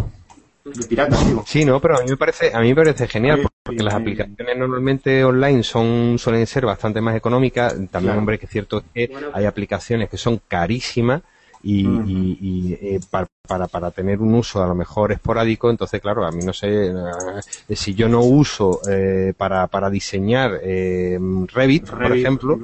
Sí, 1.45 1.65
no, 1.65 1.79
pero 1.79 1.97
a 1.97 2.03
mí 2.03 2.09
me 2.09 2.17
parece, 2.17 2.51
a 2.53 2.59
mí 2.59 2.69
me 2.69 2.75
parece 2.75 3.07
genial 3.07 3.47
porque 3.63 3.81
las 3.81 3.95
aplicaciones 3.95 4.57
normalmente 4.57 5.23
online 5.23 5.63
son 5.63 6.17
suelen 6.19 6.45
ser 6.45 6.65
bastante 6.65 7.01
más 7.01 7.15
económicas. 7.15 7.75
También, 7.89 8.17
hombre, 8.17 8.37
que 8.37 8.45
es 8.45 8.51
cierto 8.51 8.83
que 8.93 9.11
hay 9.33 9.45
aplicaciones 9.45 10.09
que 10.09 10.17
son 10.17 10.39
carísimas 10.47 11.23
y, 11.63 12.73
eh, 12.73 12.99
para, 13.09 13.67
para, 13.67 13.91
tener 13.91 14.19
un 14.19 14.33
uso 14.35 14.63
a 14.63 14.67
lo 14.67 14.75
mejor 14.75 15.11
esporádico, 15.11 15.69
entonces 15.69 16.01
claro, 16.01 16.25
a 16.25 16.31
mí 16.31 16.43
no 16.43 16.53
sé, 16.53 16.87
eh, 16.87 17.75
si 17.75 17.93
yo 17.93 18.07
no 18.07 18.21
uso 18.21 18.81
eh, 18.89 19.33
para, 19.37 19.67
para 19.67 19.89
diseñar 19.89 20.59
Revit, 20.59 21.89
por 21.89 22.15
ejemplo, 22.15 22.59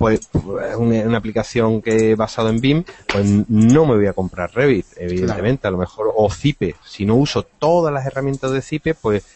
pues 0.00 0.30
una, 0.78 1.02
una, 1.02 1.18
aplicación 1.18 1.82
que 1.82 2.14
basado 2.14 2.48
en 2.48 2.58
BIM, 2.58 2.84
pues 3.06 3.26
no 3.50 3.84
me 3.84 3.96
voy 3.96 4.06
a 4.06 4.14
comprar 4.14 4.50
Revit, 4.50 4.86
evidentemente, 4.96 5.68
a 5.68 5.70
lo 5.70 5.76
mejor, 5.76 6.10
o 6.16 6.30
Zipe. 6.30 6.74
Si 6.82 7.04
no 7.04 7.16
uso 7.16 7.42
todas 7.42 7.92
las 7.92 8.06
herramientas 8.06 8.50
de 8.52 8.62
Zipe, 8.62 8.94
pues 8.94 9.26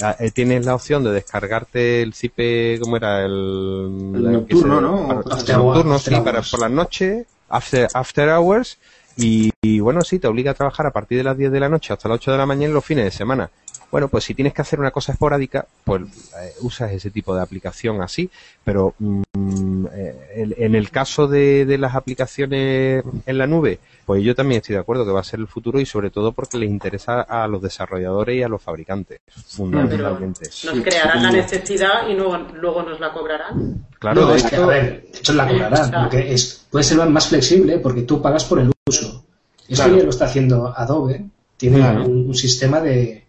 ah, 0.00 0.16
eh, 0.18 0.30
tienes 0.30 0.64
la 0.64 0.76
opción 0.76 1.04
de 1.04 1.12
descargarte 1.12 2.00
el 2.00 2.14
Zipe, 2.14 2.78
¿cómo 2.80 2.96
era? 2.96 3.22
El, 3.22 4.32
nocturno, 4.32 4.80
¿no? 4.80 5.22
nocturno, 5.22 5.98
sí, 5.98 6.14
para 6.24 6.40
por 6.40 6.60
las 6.60 6.70
noches, 6.70 7.26
after, 7.50 7.88
after 7.92 8.30
hours, 8.30 8.78
y, 9.18 9.50
y, 9.60 9.80
bueno, 9.80 10.00
sí, 10.00 10.18
te 10.18 10.26
obliga 10.26 10.52
a 10.52 10.54
trabajar 10.54 10.86
a 10.86 10.90
partir 10.90 11.18
de 11.18 11.24
las 11.24 11.36
10 11.36 11.52
de 11.52 11.60
la 11.60 11.68
noche 11.68 11.92
hasta 11.92 12.08
las 12.08 12.16
8 12.16 12.32
de 12.32 12.38
la 12.38 12.46
mañana 12.46 12.68
en 12.68 12.74
los 12.74 12.84
fines 12.84 13.04
de 13.04 13.10
semana. 13.10 13.50
Bueno, 13.94 14.08
pues 14.08 14.24
si 14.24 14.34
tienes 14.34 14.52
que 14.52 14.60
hacer 14.60 14.80
una 14.80 14.90
cosa 14.90 15.12
esporádica, 15.12 15.66
pues 15.84 16.02
eh, 16.02 16.52
usas 16.62 16.90
ese 16.90 17.12
tipo 17.12 17.32
de 17.32 17.40
aplicación 17.40 18.02
así, 18.02 18.28
pero 18.64 18.92
mm, 18.98 19.86
eh, 19.92 20.52
en 20.56 20.74
el 20.74 20.90
caso 20.90 21.28
de, 21.28 21.64
las 21.78 21.94
aplicaciones 21.94 23.04
en 23.24 23.38
la 23.38 23.46
nube, 23.46 23.78
pues 24.04 24.24
yo 24.24 24.34
también 24.34 24.62
estoy 24.62 24.74
de 24.74 24.80
acuerdo 24.80 25.06
que 25.06 25.12
va 25.12 25.20
a 25.20 25.22
ser 25.22 25.38
el 25.38 25.46
futuro 25.46 25.78
y 25.78 25.86
sobre 25.86 26.10
todo 26.10 26.32
porque 26.32 26.58
les 26.58 26.70
interesa 26.70 27.20
a 27.20 27.46
los 27.46 27.62
desarrolladores 27.62 28.36
y 28.36 28.42
a 28.42 28.48
los 28.48 28.60
fabricantes, 28.60 29.20
fundamentalmente. 29.46 30.50
nos 30.64 30.82
crearán 30.82 31.22
la 31.22 31.30
necesidad 31.30 32.08
y 32.08 32.14
luego, 32.14 32.82
nos 32.82 32.98
la 32.98 33.12
cobrarán. 33.12 33.86
Claro, 34.00 34.26
de, 34.26 34.38
hecho, 34.40 34.64
a 34.64 34.66
ver, 34.66 35.02
de 35.12 35.18
hecho 35.20 35.34
la 35.34 35.46
cobrarán, 35.46 35.92
porque 36.02 36.34
es, 36.34 36.66
puede 36.68 36.82
ser 36.82 36.98
más 37.08 37.28
flexible 37.28 37.78
porque 37.78 38.02
tú 38.02 38.20
pagas 38.20 38.44
por 38.44 38.58
el 38.58 38.72
uso. 38.88 39.24
Esto 39.68 39.96
ya 39.96 40.02
lo 40.02 40.10
está 40.10 40.24
haciendo 40.24 40.74
Adobe, 40.76 41.26
tiene 41.56 41.80
un 42.00 42.34
sistema 42.34 42.80
de 42.80 43.23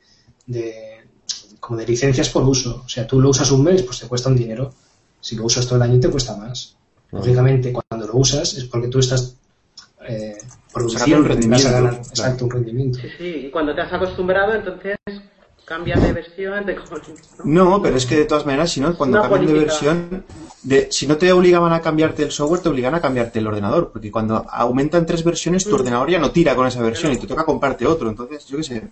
de, 0.46 1.06
como 1.60 1.80
de 1.80 1.86
licencias 1.86 2.30
por 2.30 2.44
uso. 2.44 2.84
O 2.86 2.90
sea, 2.90 3.08
tú 3.08 3.20
lo 3.20 3.30
usas 3.30 3.52
un 3.52 3.64
mes, 3.64 3.84
pues 3.84 4.00
te 4.00 4.08
cuesta 4.08 4.30
un 4.30 4.36
dinero. 4.36 4.74
Si 5.20 5.36
lo 5.36 5.46
usas 5.46 5.66
todo 5.66 5.78
el 5.78 5.82
año, 5.84 6.00
te 6.00 6.10
cuesta 6.10 6.36
más. 6.38 6.76
Lógicamente, 7.12 7.74
cuando 7.74 8.08
lo 8.08 8.16
usas 8.18 8.54
es 8.56 8.66
porque 8.66 8.88
tú 8.88 9.00
estás 9.00 9.36
eh, 10.08 10.38
produciendo 10.74 11.18
un 11.18 11.26
rendimiento. 11.26 11.68
exacto, 12.10 12.46
un 12.46 12.52
rendimiento. 12.52 13.00
Sí, 13.00 13.08
sí, 13.18 13.46
y 13.48 13.50
cuando 13.50 13.74
te 13.74 13.82
has 13.82 13.94
acostumbrado, 13.94 14.54
entonces 14.54 14.98
cambias 15.66 16.02
de 16.02 16.14
versión 16.14 16.64
de 16.66 16.78
¿no? 17.44 17.82
pero 17.82 17.98
es 17.98 18.06
que 18.06 18.16
de 18.16 18.26
todas 18.26 18.46
maneras, 18.46 18.72
si 18.72 18.80
no, 18.80 18.96
cuando 18.96 19.20
cambian 19.20 19.48
de 19.48 19.54
versión, 19.54 20.24
de, 20.62 20.92
si 20.92 21.08
no 21.08 21.18
te 21.18 21.32
obligaban 21.32 21.74
a 21.74 21.82
cambiarte 21.82 22.24
el 22.24 22.32
software, 22.32 22.62
te 22.62 22.70
obligan 22.70 22.94
a 22.94 23.02
cambiarte 23.02 23.40
el 23.40 23.48
ordenador, 23.48 23.92
porque 23.92 24.12
cuando 24.12 24.46
aumentan 24.48 25.06
tres 25.08 25.24
versiones, 25.24 25.64
tu 25.64 25.72
mm. 25.72 25.80
ordenador 25.80 26.10
ya 26.12 26.20
no 26.20 26.30
tira 26.32 26.56
con 26.56 26.68
esa 26.68 26.82
versión 26.82 27.14
y 27.14 27.18
te 27.18 27.26
toca 27.26 27.44
comprarte 27.44 27.88
otro. 27.88 28.10
Entonces, 28.10 28.46
yo 28.46 28.58
qué 28.58 28.64
sé, 28.64 28.88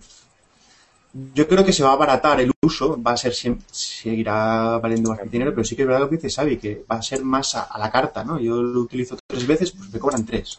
yo 1.32 1.46
creo 1.46 1.64
que 1.64 1.72
se 1.72 1.84
va 1.84 1.90
a 1.90 1.92
abaratar 1.92 2.40
el 2.40 2.50
uso, 2.60 3.00
va 3.00 3.12
a 3.12 3.16
ser 3.16 3.32
seguirá 3.34 4.78
valiendo 4.78 5.10
bastante 5.10 5.32
dinero, 5.32 5.52
pero 5.52 5.64
sí 5.64 5.76
que 5.76 5.82
es 5.82 5.88
verdad 5.88 6.02
lo 6.02 6.10
que 6.10 6.16
dice 6.16 6.30
Xavi, 6.30 6.56
que 6.56 6.84
va 6.90 6.96
a 6.96 7.02
ser 7.02 7.22
más 7.24 7.54
a, 7.54 7.78
la 7.78 7.90
carta, 7.90 8.24
¿no? 8.24 8.40
Yo 8.40 8.60
lo 8.60 8.80
utilizo 8.80 9.16
tres 9.24 9.46
veces, 9.46 9.70
pues 9.70 9.92
me 9.92 10.00
cobran 10.00 10.26
tres. 10.26 10.58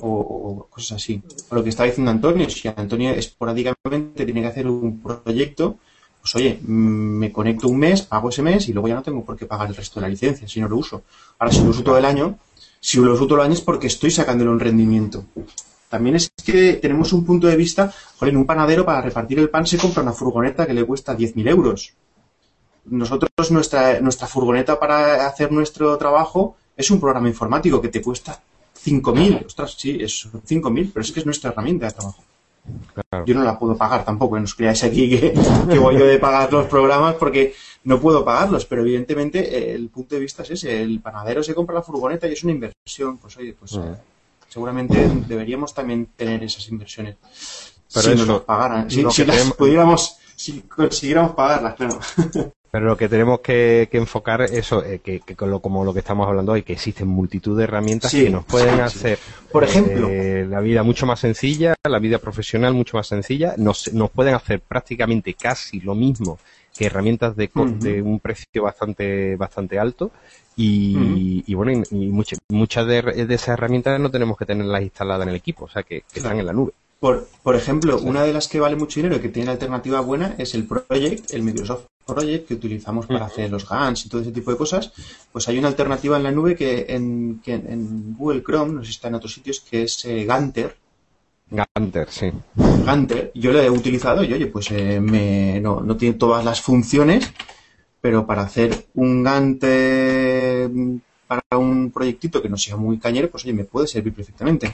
O, 0.00 0.66
cosas 0.68 1.02
así. 1.02 1.22
O 1.48 1.54
lo 1.54 1.62
que 1.62 1.70
está 1.70 1.84
diciendo 1.84 2.10
Antonio, 2.10 2.50
si 2.50 2.68
Antonio 2.68 3.10
esporádicamente 3.10 4.24
tiene 4.24 4.42
que 4.42 4.48
hacer 4.48 4.66
un 4.66 5.00
proyecto, 5.00 5.78
pues 6.20 6.34
oye, 6.34 6.58
mm, 6.60 7.18
me 7.18 7.32
conecto 7.32 7.68
un 7.68 7.78
mes, 7.78 8.02
pago 8.02 8.30
ese 8.30 8.42
mes 8.42 8.68
y 8.68 8.72
luego 8.72 8.88
ya 8.88 8.94
no 8.96 9.02
tengo 9.02 9.24
por 9.24 9.36
qué 9.36 9.46
pagar 9.46 9.68
el 9.68 9.76
resto 9.76 10.00
de 10.00 10.06
la 10.06 10.10
licencia 10.10 10.48
si 10.48 10.60
no 10.60 10.68
lo 10.68 10.76
uso. 10.76 11.02
Ahora, 11.38 11.52
si 11.52 11.62
lo 11.62 11.70
uso 11.70 11.84
todo 11.84 11.98
el 11.98 12.04
año, 12.04 12.38
si 12.80 12.98
lo 12.98 13.12
uso 13.12 13.26
todo 13.26 13.38
el 13.38 13.44
año 13.44 13.54
es 13.54 13.60
porque 13.60 13.86
estoy 13.86 14.10
sacándole 14.10 14.50
un 14.50 14.60
rendimiento. 14.60 15.24
También 15.92 16.16
es 16.16 16.32
que 16.42 16.72
tenemos 16.80 17.12
un 17.12 17.22
punto 17.22 17.46
de 17.46 17.54
vista, 17.54 17.92
joder, 18.18 18.34
un 18.34 18.46
panadero 18.46 18.82
para 18.82 19.02
repartir 19.02 19.38
el 19.38 19.50
pan 19.50 19.66
se 19.66 19.76
compra 19.76 20.02
una 20.02 20.14
furgoneta 20.14 20.66
que 20.66 20.72
le 20.72 20.86
cuesta 20.86 21.14
10.000 21.14 21.50
euros. 21.50 21.92
Nosotros, 22.86 23.50
nuestra, 23.50 24.00
nuestra 24.00 24.26
furgoneta 24.26 24.80
para 24.80 25.26
hacer 25.26 25.52
nuestro 25.52 25.98
trabajo 25.98 26.56
es 26.74 26.90
un 26.90 26.98
programa 26.98 27.28
informático 27.28 27.82
que 27.82 27.88
te 27.88 28.00
cuesta 28.00 28.40
5.000. 28.82 29.44
Ostras, 29.44 29.74
sí, 29.76 29.98
es 30.00 30.32
5.000, 30.32 30.92
pero 30.94 31.04
es 31.04 31.12
que 31.12 31.20
es 31.20 31.26
nuestra 31.26 31.50
herramienta 31.50 31.84
de 31.84 31.92
trabajo. 31.92 32.24
Yo 33.26 33.34
no 33.34 33.44
la 33.44 33.58
puedo 33.58 33.76
pagar 33.76 34.02
tampoco, 34.02 34.38
no 34.38 34.44
os 34.44 34.54
creáis 34.54 34.82
aquí 34.84 35.10
que, 35.10 35.34
voy 35.78 35.98
yo 35.98 36.06
de 36.06 36.18
pagar 36.18 36.50
los 36.50 36.68
programas 36.68 37.16
porque 37.16 37.52
no 37.84 38.00
puedo 38.00 38.24
pagarlos, 38.24 38.64
pero 38.64 38.80
evidentemente 38.80 39.74
el 39.74 39.90
punto 39.90 40.14
de 40.14 40.22
vista 40.22 40.42
es 40.42 40.52
ese, 40.52 40.80
el 40.80 41.00
panadero 41.00 41.42
se 41.42 41.54
compra 41.54 41.74
la 41.74 41.82
furgoneta 41.82 42.26
y 42.26 42.32
es 42.32 42.44
una 42.44 42.52
inversión, 42.52 43.18
pues 43.18 43.36
oye, 43.36 43.52
pues 43.52 43.78
seguramente 44.52 45.08
deberíamos 45.28 45.72
también 45.72 46.06
tener 46.16 46.42
esas 46.44 46.68
inversiones. 46.68 47.16
Pero 47.94 48.02
si 48.10 48.14
nos 48.16 48.28
las 48.28 48.40
pagaran, 48.40 48.90
si, 48.90 49.02
lo 49.02 49.10
si 49.10 49.22
que 49.22 49.26
las 49.28 49.36
tenemos- 49.36 49.56
pudiéramos, 49.56 50.16
si 50.36 50.60
consiguiéramos 50.62 51.32
pagarlas, 51.34 51.74
claro. 51.74 51.98
Pero 52.72 52.86
lo 52.86 52.96
que 52.96 53.06
tenemos 53.06 53.40
que, 53.40 53.86
que 53.92 53.98
enfocar 53.98 54.40
eso, 54.40 54.82
eh, 54.82 55.00
que, 55.04 55.20
que 55.20 55.36
con 55.36 55.50
lo, 55.50 55.60
como 55.60 55.84
lo 55.84 55.92
que 55.92 55.98
estamos 55.98 56.26
hablando 56.26 56.52
hoy, 56.52 56.62
que 56.62 56.72
existen 56.72 57.06
multitud 57.06 57.54
de 57.58 57.64
herramientas 57.64 58.10
Sí, 58.10 58.24
que 58.24 58.30
nos 58.30 58.46
pueden 58.46 58.70
sí, 58.70 58.76
sí. 58.76 58.82
hacer 58.98 59.18
Por 59.52 59.64
ejemplo. 59.64 60.08
eh, 60.10 60.46
la 60.48 60.60
vida 60.60 60.82
mucho 60.82 61.04
más 61.04 61.20
sencilla, 61.20 61.74
la 61.86 61.98
vida 61.98 62.18
profesional 62.18 62.72
mucho 62.72 62.96
más 62.96 63.06
sencilla, 63.08 63.54
nos, 63.58 63.92
nos 63.92 64.10
pueden 64.10 64.34
hacer 64.34 64.60
prácticamente 64.60 65.34
casi 65.34 65.80
lo 65.80 65.94
mismo 65.94 66.38
herramientas 66.86 67.36
de, 67.36 67.50
un 68.02 68.20
precio 68.20 68.62
bastante 68.62 69.36
bastante 69.36 69.78
alto 69.78 70.10
y, 70.56 71.44
y 71.46 71.54
bueno, 71.54 71.72
y, 71.72 71.96
y 72.04 72.08
muchas, 72.08 72.38
muchas 72.48 72.86
de, 72.86 73.02
de 73.02 73.34
esas 73.34 73.48
herramientas 73.48 73.98
no 73.98 74.10
tenemos 74.10 74.36
que 74.36 74.46
tenerlas 74.46 74.82
instaladas 74.82 75.22
en 75.22 75.30
el 75.30 75.36
equipo, 75.36 75.64
o 75.64 75.68
sea 75.68 75.82
que, 75.82 76.02
que 76.12 76.20
están 76.20 76.38
en 76.38 76.46
la 76.46 76.52
nube. 76.52 76.72
Por, 77.02 77.26
por 77.42 77.56
ejemplo, 77.56 77.98
una 78.00 78.22
de 78.22 78.32
las 78.32 78.46
que 78.46 78.60
vale 78.60 78.76
mucho 78.76 79.00
dinero 79.00 79.16
y 79.16 79.20
que 79.20 79.28
tiene 79.28 79.50
alternativa 79.50 80.00
buena 80.00 80.36
es 80.38 80.54
el 80.54 80.66
Project, 80.66 81.32
el 81.32 81.42
Microsoft 81.42 81.86
Project 82.06 82.46
que 82.46 82.54
utilizamos 82.54 83.06
para 83.06 83.26
hacer 83.26 83.50
los 83.50 83.68
GANs 83.68 84.06
y 84.06 84.08
todo 84.08 84.20
ese 84.20 84.30
tipo 84.30 84.52
de 84.52 84.56
cosas. 84.56 84.92
Pues 85.32 85.48
hay 85.48 85.58
una 85.58 85.66
alternativa 85.66 86.16
en 86.16 86.22
la 86.22 86.30
nube 86.30 86.54
que 86.54 86.86
en, 86.88 87.40
que 87.44 87.54
en 87.54 88.14
Google 88.16 88.44
Chrome, 88.44 88.74
no 88.74 88.80
sé 88.82 88.86
si 88.86 88.92
está 88.92 89.08
en 89.08 89.16
otros 89.16 89.34
sitios, 89.34 89.60
que 89.60 89.82
es 89.82 90.04
eh, 90.04 90.24
Ganter. 90.24 90.76
Ganter, 91.52 92.08
sí. 92.10 92.32
Ganter, 92.56 93.30
yo 93.34 93.52
lo 93.52 93.60
he 93.60 93.68
utilizado 93.68 94.24
y 94.24 94.32
oye, 94.32 94.46
pues 94.46 94.70
eh, 94.70 95.00
me, 95.00 95.60
no, 95.60 95.80
no 95.80 95.96
tiene 95.96 96.16
todas 96.16 96.44
las 96.44 96.60
funciones, 96.60 97.32
pero 98.00 98.26
para 98.26 98.42
hacer 98.42 98.86
un 98.94 99.22
Gantt 99.22 99.62
eh, 99.64 100.68
para 101.26 101.58
un 101.58 101.90
proyectito 101.90 102.40
que 102.40 102.48
no 102.48 102.56
sea 102.56 102.76
muy 102.76 102.98
cañero, 102.98 103.30
pues 103.30 103.44
oye, 103.44 103.52
me 103.52 103.64
puede 103.64 103.86
servir 103.86 104.14
perfectamente. 104.14 104.72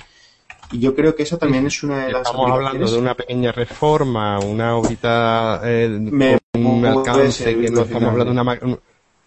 Y 0.70 0.80
yo 0.80 0.94
creo 0.94 1.14
que 1.14 1.22
esa 1.22 1.38
también 1.38 1.66
es 1.66 1.82
una 1.82 2.06
de 2.06 2.12
las 2.12 2.26
Estamos 2.26 2.50
hablando 2.50 2.90
de 2.90 2.98
una 2.98 3.14
pequeña 3.14 3.52
reforma, 3.52 4.38
una 4.38 4.76
horita 4.76 5.60
eh, 5.64 5.88
Me 5.88 6.38
con 6.52 6.66
un 6.66 6.86
alcance 6.86 7.58
que 7.58 7.70
no 7.70 7.82
estamos 7.82 8.10
hablando 8.10 8.34
de 8.34 8.40
una... 8.40 8.78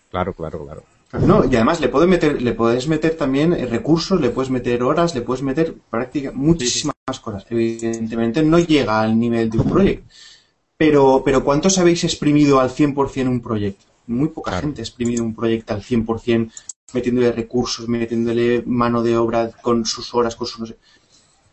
Claro, 0.10 0.34
claro, 0.34 0.66
claro. 0.66 0.84
No, 1.20 1.43
y 1.43 1.55
además 1.55 1.82
le 1.82 1.89
puedes 1.89 2.07
meter, 2.09 2.41
le 2.41 2.53
puedes 2.53 2.88
meter 2.88 3.16
también 3.16 3.51
eh, 3.53 3.66
recursos, 3.66 4.22
le 4.22 4.30
puedes 4.30 4.49
meter 4.49 4.82
horas, 4.82 5.14
le 5.14 5.22
puedes 5.22 5.43
meter 5.43 5.74
práctica, 5.89 6.32
muchísimas 6.34 6.95
cosas. 7.22 7.45
Evidentemente 7.49 8.41
no 8.43 8.59
llega 8.59 9.01
al 9.01 9.20
nivel 9.20 9.49
de 9.49 9.57
un 9.59 9.70
proyecto. 9.70 10.05
Pero, 10.78 11.22
pero 11.26 11.43
¿cuántos 11.43 11.78
habéis 11.78 12.03
exprimido 12.05 12.59
al 12.59 12.70
100% 12.72 13.28
un 13.30 13.41
proyecto? 13.41 13.86
Muy 14.07 14.30
poca 14.30 14.51
Claro. 14.51 14.68
gente 14.68 14.82
ha 14.82 14.84
exprimido 14.86 15.24
un 15.24 15.36
proyecto 15.36 15.74
al 15.74 15.82
100%, 15.84 16.51
metiéndole 16.93 17.32
recursos, 17.32 17.88
metiéndole 17.88 18.64
mano 18.66 19.03
de 19.03 19.16
obra 19.18 19.51
con 19.62 19.86
sus 19.86 20.14
horas, 20.16 20.36
con 20.36 20.47
sus... 20.47 20.59
no 20.62 20.66
sé. 20.66 20.78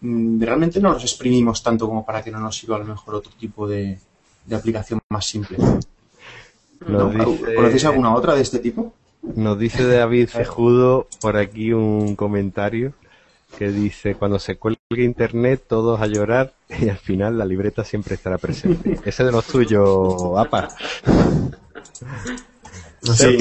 Mm, 0.00 0.40
Realmente 0.40 0.80
no 0.80 0.92
los 0.92 1.02
exprimimos 1.02 1.62
tanto 1.62 1.86
como 1.88 2.06
para 2.06 2.22
que 2.22 2.30
no 2.30 2.38
nos 2.40 2.56
sirva 2.56 2.76
a 2.76 2.78
lo 2.78 2.84
mejor 2.86 3.16
otro 3.16 3.32
tipo 3.38 3.66
de, 3.68 3.98
de 4.46 4.56
aplicación 4.56 5.00
más 5.11 5.26
simple. 5.26 5.59
¿No? 6.86 7.11
dice- 7.11 7.54
¿Conocéis 7.56 7.84
alguna 7.84 8.14
otra 8.14 8.34
de 8.34 8.42
este 8.42 8.61
tipo? 8.61 8.94
Nos 9.22 9.58
dice 9.58 9.86
David 9.86 10.28
Cejudo 10.28 11.06
por 11.20 11.36
aquí 11.36 11.72
un 11.72 12.16
comentario 12.16 12.92
que 13.58 13.70
dice, 13.70 14.14
cuando 14.14 14.38
se 14.38 14.56
cuelgue 14.56 14.78
internet 15.04 15.62
todos 15.66 16.00
a 16.00 16.06
llorar 16.06 16.52
y 16.68 16.88
al 16.88 16.98
final 16.98 17.38
la 17.38 17.44
libreta 17.44 17.84
siempre 17.84 18.14
estará 18.14 18.38
presente. 18.38 18.98
Ese 19.04 19.24
de 19.24 19.32
los 19.32 19.44
tuyos, 19.46 20.38
APA. 20.38 20.68
No 23.02 23.14
sé, 23.14 23.36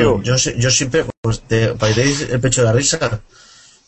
yo, 0.57 0.69
siempre, 0.71 1.05
pues, 1.21 1.41
te 1.41 1.73
paréis 1.75 2.21
el 2.30 2.39
pecho 2.39 2.61
de 2.61 2.65
la 2.67 2.73
risa. 2.73 3.21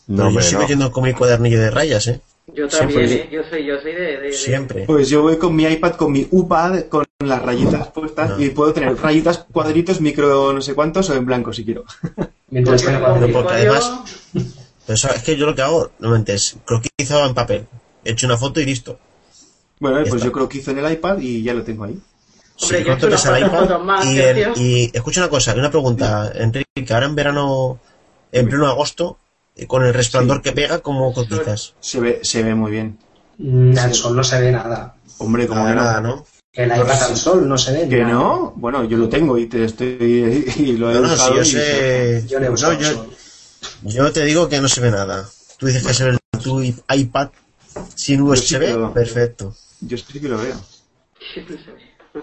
No, 0.08 0.30
yo 0.30 0.40
sigo 0.40 0.62
no. 0.62 0.68
yendo 0.68 0.92
con 0.92 1.04
mi 1.04 1.12
cuadernillo 1.14 1.60
de 1.60 1.70
rayas, 1.70 2.06
¿eh? 2.08 2.20
Yo 2.52 2.66
también, 2.68 3.08
Siempre. 3.08 3.26
¿eh? 3.26 3.28
yo 3.30 3.42
soy, 3.48 3.64
yo 3.64 3.80
soy 3.80 3.92
de, 3.92 4.00
de- 4.00 4.18
de- 4.20 4.32
Siempre. 4.32 4.84
Pues 4.84 5.08
yo 5.08 5.22
voy 5.22 5.38
con 5.38 5.54
mi 5.54 5.64
iPad, 5.64 5.92
con 5.94 6.10
mi 6.12 6.26
UPAD, 6.30 6.88
con 6.88 7.04
las 7.20 7.42
rayitas 7.42 7.88
puestas 7.88 8.30
No. 8.30 8.40
y 8.40 8.50
puedo 8.50 8.72
tener 8.72 8.96
rayitas, 8.96 9.44
cuadritos, 9.52 10.00
micro 10.00 10.52
no 10.52 10.60
sé 10.62 10.74
cuántos 10.74 11.10
o 11.10 11.14
en 11.14 11.26
blanco 11.26 11.52
si 11.52 11.64
quiero. 11.64 11.84
Mientras 12.50 12.82
Porque 12.82 12.96
tenga 12.96 13.14
porque 13.32 13.52
además- 13.54 13.90
Pero 14.32 14.94
eso- 14.94 15.10
es 15.14 15.22
que 15.22 15.36
yo 15.36 15.46
lo 15.46 15.54
que 15.54 15.62
hago, 15.62 15.90
normalmente 15.98 16.34
es 16.34 16.56
croquizado 16.64 17.26
en 17.26 17.34
papel. 17.34 17.66
He 18.04 18.12
hecho 18.12 18.26
una 18.26 18.36
foto 18.38 18.60
y 18.60 18.64
listo. 18.64 18.98
Bueno, 19.78 19.98
Ya 19.98 20.02
pues 20.04 20.14
está. 20.14 20.24
yo 20.26 20.32
creo 20.32 20.48
que 20.48 20.58
hizo 20.58 20.70
en 20.72 20.78
el 20.78 20.92
iPad 20.92 21.18
y 21.20 21.42
ya 21.42 21.54
lo 21.54 21.62
tengo 21.62 21.84
ahí. 21.84 21.92
Hombre, 21.92 22.02
Sí, 22.56 22.72
yo 22.72 22.78
he 22.78 22.84
¿cuánto 22.84 23.06
hecho 23.06 23.16
pesa 23.16 23.38
el 23.38 23.44
unas 23.44 23.64
iPad? 23.64 23.78
más, 23.80 24.06
Y, 24.06 24.18
el- 24.20 24.52
y 24.56 24.90
escucha 24.92 25.20
una 25.20 25.30
cosa, 25.30 25.54
una 25.54 25.70
pregunta, 25.70 26.32
Enrique, 26.34 26.92
ahora 26.92 27.06
en 27.06 27.14
verano, 27.14 27.78
en 28.32 28.48
pleno 28.48 28.66
agosto, 28.66 29.18
eh, 29.56 29.66
con 29.66 29.84
el 29.84 29.94
resplandor 29.94 30.42
que 30.42 30.52
pega, 30.52 30.80
¿cómo 30.80 31.12
cotizas? 31.12 31.74
Se 31.80 32.00
ve, 32.00 32.20
se 32.22 32.42
ve 32.42 32.54
muy 32.54 32.70
bien. 32.72 32.98
Mm, 33.38 33.78
Al 33.78 33.94
sol 33.94 34.16
no 34.16 34.24
se 34.24 34.40
ve 34.40 34.52
nada. 34.52 34.96
Hombre, 35.18 35.46
como 35.46 35.60
Nada, 35.60 35.70
que 35.70 35.76
no. 35.76 35.82
nada, 35.84 36.00
¿no? 36.00 36.26
El 36.52 36.68
iPad 36.68 37.02
al 37.04 37.16
sol 37.16 37.48
no 37.48 37.56
se 37.56 37.72
ve 37.72 37.88
¿Que 37.88 38.02
no? 38.04 38.52
Bueno, 38.56 38.84
yo 38.84 38.96
lo 38.96 39.08
tengo 39.08 39.38
y 39.38 39.46
te 39.46 39.64
estoy 39.64 40.44
y 40.56 40.72
lo 40.72 40.90
he 40.90 40.94
No, 40.94 41.02
no, 41.02 41.14
usado 41.14 41.30
si 41.30 41.36
yo 41.36 41.42
y 41.42 41.46
sé... 41.62 42.24
Yo 42.28 42.40
le 42.40 42.46
he 42.46 42.48
no, 42.48 42.54
usado 42.54 42.72
yo, 42.72 43.06
yo 43.84 44.12
te 44.12 44.24
digo 44.24 44.48
que 44.48 44.60
no 44.60 44.68
se 44.68 44.80
ve 44.80 44.90
nada. 44.90 45.28
Tú 45.58 45.66
dices 45.66 45.84
que 45.86 45.94
se 45.94 46.04
ve 46.04 46.10
el- 46.10 46.40
tu 46.42 46.60
iPad 46.62 47.28
sin 47.94 48.16
sí 48.16 48.22
USB, 48.22 48.58
que 48.58 48.72
lo- 48.72 48.92
perfecto. 48.92 49.54
yo 49.80 49.96
sí 49.96 50.18
que 50.20 50.28
lo 50.28 50.38
veo. 50.38 50.56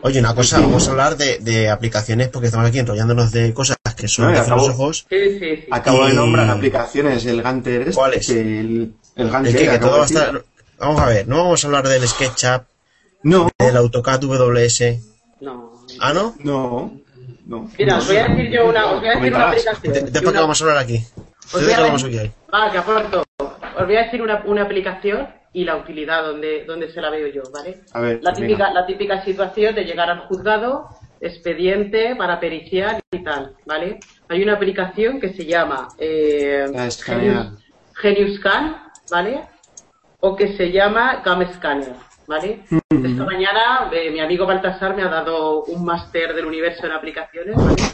Oye, 0.01 0.19
una 0.19 0.35
cosa, 0.35 0.59
vamos 0.59 0.87
a 0.87 0.91
hablar 0.91 1.15
de, 1.17 1.39
de 1.39 1.69
aplicaciones 1.69 2.27
porque 2.27 2.47
estamos 2.47 2.67
aquí 2.67 2.79
enrollándonos 2.79 3.31
de 3.31 3.53
cosas 3.53 3.77
que 3.95 4.07
son 4.07 4.33
No, 4.33 4.39
acabo-. 4.39 4.93
Sí, 4.93 5.03
sí, 5.09 5.39
sí. 5.39 5.65
Acabo 5.71 6.05
de 6.05 6.13
nombrar 6.13 6.49
aplicaciones, 6.49 7.25
el 7.25 7.41
Ganter 7.41 7.81
este, 7.81 7.93
¿Cuáles? 7.93 8.27
que 8.27 8.59
el, 8.59 8.93
el 9.15 9.29
Ganter 9.29 9.55
El 9.55 9.61
que, 9.61 9.69
que 9.71 9.79
todo 9.79 9.97
va 9.97 10.03
a 10.03 10.05
estar... 10.05 10.43
Vamos 10.79 11.01
a 11.01 11.05
ver, 11.07 11.27
no 11.27 11.37
vamos 11.37 11.63
a 11.63 11.67
hablar 11.67 11.87
del 11.87 12.07
SketchUp, 12.07 12.63
No, 13.27 13.49
del 13.59 13.75
AutoCAD 13.77 14.21
WS. 14.23 15.01
No. 15.41 15.71
Ah, 15.99 16.13
¿no? 16.13 16.35
no, 16.43 16.93
no. 17.45 17.69
Mira, 17.77 17.97
os 17.97 18.07
voy 18.07 18.17
a 18.17 18.27
decir 18.29 18.49
yo 18.51 18.67
una, 18.69 18.85
os 18.91 18.99
voy 19.01 19.09
a 19.09 19.15
decir 19.15 19.33
una 19.35 19.49
aplicación. 19.49 19.93
¿De, 19.93 20.01
de 20.01 20.09
y 20.09 20.11
para 20.11 20.21
qué 20.21 20.27
una- 20.29 20.41
vamos 20.41 20.61
a 20.61 20.63
hablar 20.63 20.77
aquí? 20.79 20.97
os 20.97 21.53
¿De 21.53 21.59
voy 21.59 21.67
qué 21.67 21.73
a 21.75 21.79
vamos 21.81 22.03
decir- 22.03 22.19
aquí? 22.21 22.31
Va, 22.53 22.71
que 22.71 22.77
aporto. 22.77 23.23
Os 23.79 23.85
voy 23.85 23.95
a 23.97 24.03
decir 24.03 24.21
una, 24.21 24.43
una 24.45 24.63
aplicación 24.63 25.27
y 25.53 25.65
la 25.65 25.75
utilidad 25.75 26.23
donde, 26.23 26.63
donde 26.65 26.91
se 26.91 27.01
la 27.01 27.09
veo 27.09 27.27
yo, 27.27 27.41
¿vale? 27.53 27.81
A 27.93 27.99
ver, 27.99 28.19
La 28.21 28.33
típica, 28.33 28.65
venga. 28.67 28.73
la 28.81 28.85
típica 28.85 29.25
situación 29.25 29.75
de 29.75 29.83
llegar 29.83 30.09
al 30.09 30.19
juzgado, 30.27 30.87
expediente 31.19 32.15
para 32.15 32.39
periciar 32.39 33.01
y 33.11 33.23
tal, 33.23 33.55
¿vale? 33.65 33.99
Hay 34.29 34.41
una 34.41 34.53
aplicación 34.53 35.19
que 35.19 35.33
se 35.33 35.45
llama 35.45 35.89
eh, 35.97 36.65
Ah, 36.77 36.87
es 36.87 37.03
Genius, 37.03 37.25
genial. 37.25 37.57
Genius 37.93 38.35
Scan, 38.37 38.77
¿vale? 39.11 39.41
O 40.19 40.35
que 40.35 40.55
se 40.57 40.71
llama 40.71 41.21
Gam 41.23 41.45
Scanner, 41.55 41.93
¿vale? 42.27 42.65
Esta 42.89 43.25
mañana 43.25 43.89
eh, 43.91 44.11
mi 44.11 44.19
amigo 44.19 44.45
Baltasar 44.45 44.95
me 44.95 45.03
ha 45.03 45.07
dado 45.09 45.65
un 45.65 45.83
máster 45.85 46.33
del 46.35 46.45
universo 46.45 46.85
en 46.85 46.91
aplicaciones, 46.91 47.55
¿vale? 47.57 47.87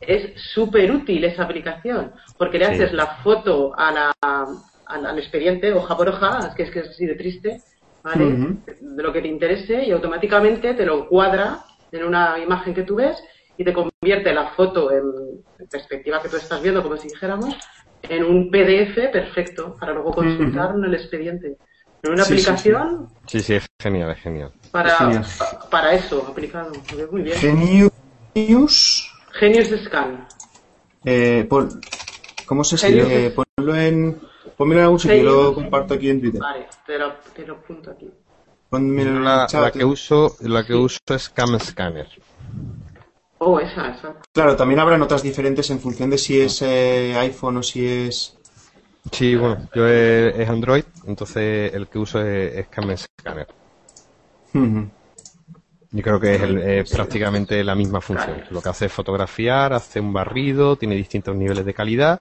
Es 0.00 0.40
súper 0.54 0.92
útil 0.92 1.24
esa 1.24 1.44
aplicación, 1.44 2.12
porque 2.36 2.58
le 2.58 2.66
Sí. 2.66 2.72
haces 2.74 2.92
la 2.92 3.06
foto 3.22 3.72
a 3.76 3.90
la, 3.90 4.12
al, 4.22 5.06
al 5.06 5.18
expediente, 5.18 5.72
hoja 5.72 5.96
por 5.96 6.08
hoja, 6.08 6.48
es 6.48 6.54
que 6.54 6.62
es 6.64 6.70
que 6.70 6.80
es 6.80 6.88
así 6.88 7.06
de 7.06 7.14
triste, 7.14 7.62
¿vale? 8.02 8.24
Ujú. 8.24 8.62
De 8.96 9.02
lo 9.02 9.12
que 9.12 9.22
te 9.22 9.28
interese 9.28 9.84
y 9.84 9.90
automáticamente 9.90 10.74
te 10.74 10.86
lo 10.86 11.04
encuadra 11.04 11.64
en 11.90 12.04
una 12.04 12.38
imagen 12.38 12.74
que 12.74 12.82
tú 12.84 12.96
ves 12.96 13.22
y 13.56 13.64
te 13.64 13.72
convierte 13.72 14.32
la 14.32 14.48
foto 14.50 14.92
en, 14.92 15.02
en 15.58 15.68
perspectiva 15.68 16.22
que 16.22 16.28
tú 16.28 16.36
estás 16.36 16.62
viendo, 16.62 16.82
como 16.82 16.96
si 16.96 17.08
dijéramos, 17.08 17.56
en 18.02 18.24
un 18.24 18.50
PDF 18.50 19.08
perfecto 19.10 19.76
para 19.80 19.92
luego 19.92 20.12
consultar 20.12 20.74
en 20.76 20.84
el 20.84 20.94
expediente. 20.94 21.56
En 22.02 22.12
una 22.12 22.24
Sí, 22.24 22.38
sí, 22.38 22.40
aplicación 22.48 23.08
Sí, 23.26 23.40
sí, 23.42 23.54
es 23.54 23.66
genial, 23.80 24.10
es 24.12 24.18
genial. 24.20 24.52
Para, 24.70 24.90
Es 24.90 24.96
genial. 24.98 25.26
pa- 25.38 25.70
para 25.70 25.92
eso 25.94 26.26
aplicado. 26.28 26.72
Veo 26.96 27.10
Muy 27.12 27.22
bien. 27.22 27.36
Genius. 28.34 29.10
Genius 29.32 29.68
Scan. 29.84 30.26
Eh, 31.04 31.46
pon- 31.48 31.80
¿Cómo 32.46 32.64
se 32.64 32.76
escribe? 32.76 33.30
Ponlo 33.56 33.76
en. 33.76 34.20
Pónmelo 34.56 34.80
en 34.80 34.84
algún 34.84 34.98
sitio, 34.98 35.22
lo 35.22 35.54
comparto 35.54 35.94
aquí 35.94 36.10
en 36.10 36.20
Twitter. 36.20 36.40
Vale, 36.40 36.66
te 36.86 36.98
lo, 36.98 37.12
te 37.34 37.46
lo 37.46 37.54
apunto 37.54 37.90
aquí. 37.90 38.10
Pónmelo 38.70 39.10
en 39.10 39.16
el 39.18 39.24
La, 39.24 39.46
chat. 39.46 39.62
la 39.62 39.70
que 39.70 39.84
uso, 39.84 40.36
la 40.40 40.62
que 40.64 40.72
Sí. 40.72 40.78
uso 40.78 40.98
es 41.08 41.28
Cam 41.28 41.58
Scanner. 41.60 42.08
Oh, 43.38 43.60
esa, 43.60 43.90
esa. 43.90 44.16
Claro, 44.32 44.56
también 44.56 44.80
habrán 44.80 45.00
otras 45.02 45.22
diferentes 45.22 45.70
en 45.70 45.78
función 45.78 46.10
de 46.10 46.18
si 46.18 46.40
es 46.40 46.60
eh, 46.62 47.14
iPhone 47.18 47.58
o 47.58 47.62
si 47.62 47.86
es. 47.86 48.37
Sí, 49.12 49.34
bueno, 49.36 49.68
yo 49.74 49.86
es, 49.86 50.34
es 50.38 50.48
Android, 50.48 50.84
entonces 51.06 51.72
el 51.74 51.88
que 51.88 51.98
uso 51.98 52.20
es, 52.20 52.54
es 52.56 52.68
Cam 52.68 52.94
Scanner. 52.96 53.46
Yo 55.90 56.02
creo 56.02 56.20
que 56.20 56.34
es, 56.34 56.42
el- 56.42 56.58
es 56.58 56.90
prácticamente 56.92 57.64
la 57.64 57.74
misma 57.74 58.00
función. 58.00 58.42
Lo 58.50 58.60
que 58.60 58.68
hace 58.68 58.86
es 58.86 58.92
fotografiar, 58.92 59.72
hace 59.72 60.00
un 60.00 60.12
barrido, 60.12 60.76
tiene 60.76 60.94
distintos 60.94 61.34
niveles 61.34 61.64
de 61.64 61.72
calidad 61.74 62.18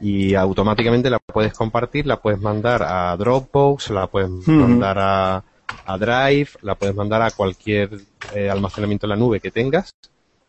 y 0.00 0.34
automáticamente 0.34 1.08
la 1.10 1.18
puedes 1.20 1.54
compartir, 1.54 2.06
la 2.06 2.20
puedes 2.20 2.40
mandar 2.40 2.82
a 2.82 3.16
Dropbox, 3.16 3.90
la 3.90 4.08
puedes 4.08 4.30
mandar 4.48 4.98
a, 4.98 5.44
a 5.86 5.98
Drive, 5.98 6.48
la 6.62 6.74
puedes 6.74 6.94
mandar 6.96 7.22
a 7.22 7.30
cualquier 7.30 7.90
eh, 8.34 8.50
almacenamiento 8.50 9.06
en 9.06 9.10
la 9.10 9.16
nube 9.16 9.38
que 9.40 9.50
tengas 9.52 9.90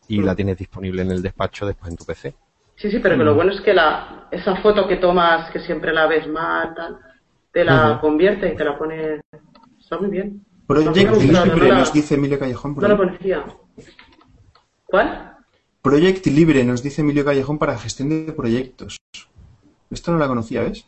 y 0.08 0.22
la 0.22 0.36
tienes 0.36 0.58
disponible 0.58 1.04
en 1.04 1.12
el 1.12 1.22
despacho 1.22 1.66
después 1.68 1.92
en 1.92 1.98
tu 1.98 2.06
PC. 2.06 2.34
Sí, 2.78 2.92
sí, 2.92 3.00
pero 3.00 3.18
que 3.18 3.24
lo 3.24 3.36
bueno 3.36 3.52
es 3.52 3.62
que 3.62 3.74
la, 3.74 4.28
esa 4.32 4.58
foto 4.58 4.88
que 4.88 4.98
tomas, 4.98 5.50
que 5.52 5.60
siempre 5.60 5.94
la 5.94 6.08
ves 6.08 6.28
mal, 6.28 6.74
tal, 6.76 7.00
te 7.52 7.64
la 7.64 8.00
convierte 8.02 8.52
y 8.52 8.56
te 8.56 8.64
la 8.66 8.78
pone. 8.78 9.22
Está 9.80 9.98
muy 9.98 10.10
bien. 10.10 10.46
Project 10.68 10.96
Libre, 11.22 11.46
no 11.46 11.56
la- 11.68 11.80
nos 11.80 11.94
dice 11.94 12.16
Emilio 12.16 12.38
Callejón. 12.40 12.74
por 12.76 12.84
No 12.84 12.90
lo 12.90 12.98
conocía. 12.98 13.46
¿Cuál? 14.86 15.38
Project 15.82 16.26
Libre, 16.28 16.64
nos 16.64 16.82
dice 16.84 17.02
Emilio 17.02 17.24
Callejón 17.24 17.58
para 17.60 17.78
gestión 17.78 18.10
de 18.10 18.34
proyectos. 18.34 18.98
Esto 19.92 20.12
no 20.12 20.18
la 20.18 20.28
conocía, 20.28 20.62
¿ves? 20.64 20.86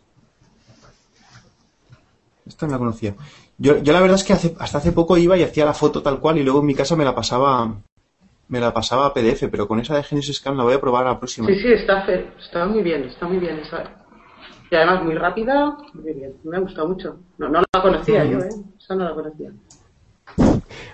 Esta 2.46 2.66
no 2.66 2.74
la 2.74 2.78
conocía. 2.80 3.16
Yo, 3.58 3.78
yo 3.78 3.94
la 3.94 4.02
verdad 4.02 4.16
es 4.18 4.24
que 4.24 4.34
hace- 4.34 4.56
hasta 4.60 4.80
hace 4.80 4.92
poco 4.92 5.18
iba 5.18 5.38
y 5.38 5.44
hacía 5.44 5.66
la 5.66 5.74
foto 5.74 6.02
tal 6.02 6.20
cual 6.20 6.38
y 6.38 6.44
luego 6.44 6.60
en 6.62 6.66
mi 6.66 6.76
casa 6.76 6.96
me 6.96 7.06
la 7.06 7.16
pasaba 7.16 7.76
me 8.50 8.60
la 8.60 8.74
pasaba 8.74 9.08
a 9.08 9.14
PDF, 9.14 9.48
pero 9.52 9.68
con 9.68 9.80
esa 9.80 9.95
de 9.95 10.04
Genesis 10.04 10.38
Scan 10.38 10.56
la 10.58 10.64
voy 10.64 10.74
a 10.74 10.82
probar 10.82 11.06
a 11.08 11.12
la 11.12 11.20
próxima. 11.20 11.48
Sí, 11.48 11.56
sí, 11.60 11.72
está, 11.74 12.04
fe- 12.06 12.28
está 12.39 12.66
muy 12.66 12.82
bien, 12.82 13.04
está 13.04 13.28
muy 13.28 13.38
bien 13.39 13.60
esa. 13.60 13.84
Y 14.70 14.76
además 14.76 15.04
muy 15.04 15.16
rápida, 15.16 15.78
muy 15.93 16.14
bien. 16.14 16.34
Me 16.43 16.58
ha 16.58 16.60
gustado 16.60 16.88
mucho. 16.89 17.18
No, 17.38 17.48
no 17.50 17.62
la 17.74 17.82
conocía 17.82 18.26
yo, 18.26 18.39
¿eh? 18.39 18.50
Esa 18.80 18.95
no 18.95 19.06
la 19.06 19.14
conocía. 19.16 19.52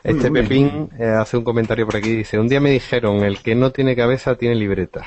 Este 0.03 0.29
muy 0.29 0.41
Pepín 0.41 0.89
eh, 0.99 1.05
hace 1.05 1.37
un 1.37 1.43
comentario 1.43 1.85
por 1.85 1.95
aquí. 1.95 2.09
Dice, 2.09 2.37
un 2.39 2.47
día 2.49 2.59
me 2.59 2.71
dijeron, 2.71 3.23
el 3.23 3.41
que 3.41 3.55
no 3.55 3.71
tiene 3.71 3.95
cabeza 3.95 4.35
tiene 4.35 4.55
libreta. 4.55 5.03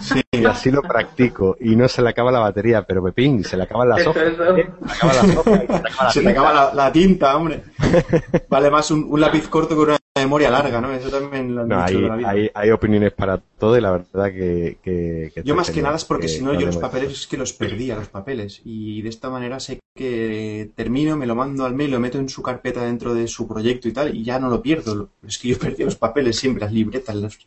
Sí, 0.00 0.20
Y 0.32 0.44
así 0.46 0.70
lo 0.72 0.82
practico. 0.82 1.56
Y 1.60 1.76
no 1.76 1.86
se 1.86 2.02
le 2.02 2.08
acaba 2.10 2.32
la 2.32 2.40
batería, 2.40 2.82
pero 2.82 3.04
Pepín, 3.04 3.44
se 3.44 3.56
le 3.56 3.62
acaban 3.64 3.88
las 3.88 4.04
hojas. 4.06 4.22
¿eh? 4.24 4.34
Se 4.36 4.42
le 4.44 4.92
acaba 4.92 5.12
las 5.14 5.36
hojas 5.36 5.62
y 5.62 5.66
se 5.66 5.72
le 5.72 5.88
acaba 5.88 6.04
la 6.04 6.10
se 6.10 6.20
te 6.20 6.26
tinta. 6.26 6.30
acaba 6.30 6.52
la, 6.52 6.74
la 6.74 6.92
tinta, 6.92 7.36
hombre. 7.36 7.62
Vale 8.48 8.70
más 8.70 8.90
un, 8.90 9.04
un 9.08 9.20
lápiz 9.20 9.48
corto 9.48 9.76
con 9.76 9.88
una 9.90 9.98
memoria 10.24 10.50
larga, 10.50 10.80
¿no? 10.80 10.92
Eso 10.92 11.08
también 11.10 11.54
lo 11.54 11.62
han 11.62 11.68
No, 11.68 11.76
dicho 11.84 11.96
hay, 11.98 12.02
de 12.02 12.08
la 12.08 12.16
vida. 12.16 12.30
hay, 12.30 12.50
hay 12.54 12.70
opiniones 12.70 13.12
para 13.12 13.38
todo 13.38 13.76
y 13.78 13.80
la 13.80 13.90
verdad 13.92 14.26
que... 14.32 14.78
que- 14.82 15.30
que 15.34 15.42
Yo 15.44 15.54
más 15.54 15.68
que 15.68 15.74
genial, 15.74 15.84
nada 15.90 15.96
es 15.96 16.04
porque 16.04 16.26
que 16.26 16.32
si 16.32 16.42
no 16.42 16.52
yo 16.58 16.66
los 16.66 16.76
papeles 16.76 17.12
es 17.12 17.26
que 17.26 17.36
los 17.36 17.52
perdía, 17.52 17.96
los 17.96 18.08
papeles. 18.08 18.60
Y 18.64 19.02
de 19.02 19.08
esta 19.08 19.30
manera 19.30 19.60
sé 19.60 19.80
que 19.94 20.70
termino, 20.74 21.16
me 21.16 21.26
lo 21.26 21.34
mando 21.34 21.64
al 21.64 21.74
mail, 21.74 21.90
lo 21.92 22.00
meto 22.00 22.18
en 22.18 22.28
su 22.28 22.42
carpeta 22.42 22.84
dentro 22.84 23.14
de 23.14 23.28
su 23.28 23.46
proyecto 23.46 23.88
y 23.88 23.92
tal, 23.92 24.14
y 24.14 24.24
ya 24.24 24.38
no 24.38 24.48
lo 24.50 24.60
pierdo. 24.60 25.10
Es 25.26 25.38
que 25.38 25.48
yo 25.48 25.58
perdía 25.66 25.86
los 25.86 25.96
papeles 25.96 26.36
siempre, 26.36 26.64
las 26.64 26.72
libretas, 26.72 27.14
los- 27.16 27.38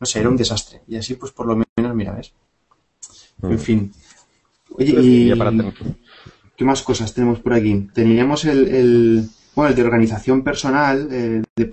no 0.00 0.06
sé, 0.06 0.20
era 0.20 0.28
un 0.28 0.36
desastre. 0.36 0.80
Y 0.86 0.96
así 0.96 1.14
pues 1.14 1.32
por 1.32 1.46
lo 1.46 1.56
menos, 1.76 1.94
mira, 1.94 2.12
¿ves? 2.12 2.32
Mm. 3.42 3.52
En 3.52 3.58
fin. 3.58 3.92
Oye, 4.70 4.94
y... 5.00 5.32
¿Qué 6.56 6.64
más 6.64 6.82
cosas 6.82 7.14
tenemos 7.14 7.38
por 7.40 7.52
aquí? 7.54 7.88
Teníamos 7.94 8.44
el, 8.44 8.66
el- 8.68 9.28
bueno, 9.54 9.70
el 9.70 9.76
de 9.76 9.82
organización 9.82 10.42
personal, 10.42 11.08
eh, 11.10 11.42
de- 11.56 11.72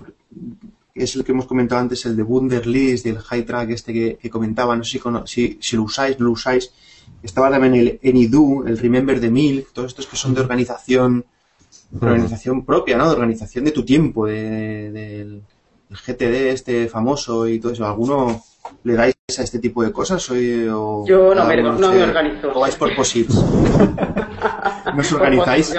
es 0.94 1.14
el 1.16 1.24
que 1.24 1.32
hemos 1.32 1.46
comentado 1.46 1.80
antes, 1.80 2.04
el 2.06 2.16
de 2.16 2.22
Wunderlist 2.22 3.04
y 3.06 3.10
el 3.10 3.18
High 3.18 3.44
Track 3.44 3.70
este 3.70 3.92
que, 3.92 4.18
que 4.20 4.30
comentaba, 4.30 4.74
no 4.76 4.82
sé 4.84 4.92
si, 4.92 4.98
cono- 4.98 5.26
si, 5.26 5.58
si 5.60 5.76
lo 5.76 5.82
usáis, 5.82 6.18
no 6.18 6.26
lo 6.26 6.32
usáis. 6.32 6.72
Estaba 7.22 7.50
también 7.50 7.74
el 7.74 8.00
Anydo, 8.04 8.64
el 8.66 8.78
Remember 8.78 9.20
the 9.20 9.30
Milk, 9.30 9.72
todos 9.72 9.88
estos 9.92 10.06
que 10.06 10.16
son 10.16 10.34
de 10.34 10.40
organización, 10.40 11.24
de 11.90 12.06
organización 12.06 12.64
propia, 12.64 12.96
¿no? 12.96 13.06
De 13.08 13.12
organización 13.14 13.64
de 13.64 13.72
tu 13.72 13.84
tiempo, 13.84 14.26
de, 14.26 14.90
del 14.90 15.42
el 15.88 15.96
GTD 15.96 16.50
este 16.52 16.88
famoso 16.88 17.46
y 17.46 17.60
todo 17.60 17.72
eso. 17.72 17.86
¿Alguno 17.86 18.42
le 18.82 18.94
dais 18.94 19.14
a 19.38 19.42
este 19.42 19.58
tipo 19.60 19.84
de 19.84 19.92
cosas? 19.92 20.28
O 20.30 20.34
Yo 21.06 21.32
no 21.34 21.44
me- 21.44 21.56
no 21.62 21.92
me 21.92 22.02
organizo. 22.02 22.52
O 22.54 22.60
vais 22.60 22.74
por 22.74 22.94
posits. 22.96 23.34
¿No 24.94 25.00
os 25.00 25.12
organizáis? 25.12 25.74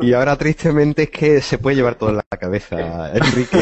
Y 0.00 0.12
ahora 0.12 0.36
tristemente 0.36 1.04
es 1.04 1.10
que 1.10 1.40
se 1.40 1.58
puede 1.58 1.76
llevar 1.76 1.96
todo 1.96 2.10
en 2.10 2.16
la 2.16 2.22
cabeza, 2.38 3.10
Enrique. 3.12 3.58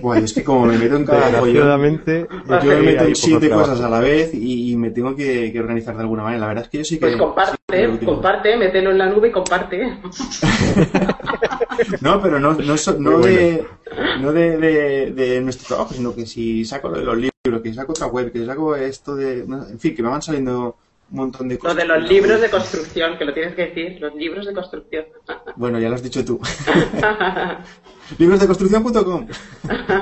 Bueno, 0.00 0.24
es 0.24 0.32
que 0.32 0.44
como 0.44 0.66
me 0.66 0.78
meto 0.78 0.96
en 0.96 1.04
cada 1.04 1.40
pollo, 1.40 1.52
yo 1.52 1.78
me 1.78 2.82
meto 2.82 3.04
en 3.04 3.16
siete 3.16 3.50
cosas 3.50 3.80
a 3.80 3.88
la 3.88 4.00
vez 4.00 4.32
y, 4.34 4.72
y 4.72 4.76
me 4.76 4.90
tengo 4.90 5.14
que, 5.16 5.52
que 5.52 5.60
organizar 5.60 5.94
de 5.94 6.02
alguna 6.02 6.22
manera. 6.22 6.40
La 6.42 6.46
verdad 6.48 6.64
es 6.64 6.70
que 6.70 6.78
yo 6.78 6.84
sí 6.84 6.96
que... 6.96 7.00
Pues 7.00 7.12
sí 7.14 7.18
comparte, 7.18 7.56
que 7.68 7.88
utilizo. 7.88 8.12
comparte, 8.12 8.56
mételo 8.56 8.90
en 8.90 8.98
la 8.98 9.06
nube 9.08 9.28
y 9.28 9.32
comparte. 9.32 9.98
No, 12.00 12.20
pero 12.22 12.38
no, 12.38 12.52
no, 12.54 12.76
so- 12.76 12.96
no, 12.98 13.18
de, 13.18 13.66
no 14.20 14.32
de, 14.32 14.56
de, 14.58 15.10
de 15.12 15.40
nuestro 15.40 15.66
trabajo, 15.68 15.92
sino 15.94 16.14
que 16.14 16.24
si 16.26 16.64
saco 16.64 16.88
lo 16.88 16.98
de 16.98 17.04
los 17.04 17.16
libros, 17.16 17.62
que 17.62 17.74
saco 17.74 17.92
otra 17.92 18.06
web, 18.06 18.30
que 18.32 18.46
saco 18.46 18.76
esto 18.76 19.16
de... 19.16 19.40
en 19.40 19.78
fin, 19.78 19.94
que 19.94 20.02
me 20.02 20.08
van 20.08 20.22
saliendo 20.22 20.76
un 21.14 21.20
montón 21.20 21.48
de 21.48 21.54
Lo 21.54 21.60
cosas. 21.60 21.76
de 21.76 21.84
los 21.86 22.08
libros 22.08 22.40
de 22.40 22.50
construcción, 22.50 23.16
que 23.16 23.24
lo 23.24 23.32
tienes 23.32 23.54
que 23.54 23.66
decir, 23.66 24.00
los 24.00 24.14
libros 24.14 24.46
de 24.46 24.52
construcción. 24.52 25.04
Bueno, 25.56 25.78
ya 25.78 25.88
lo 25.88 25.94
has 25.94 26.02
dicho 26.02 26.24
tú. 26.24 26.40
Librosdeconstrucción.com 28.18 29.28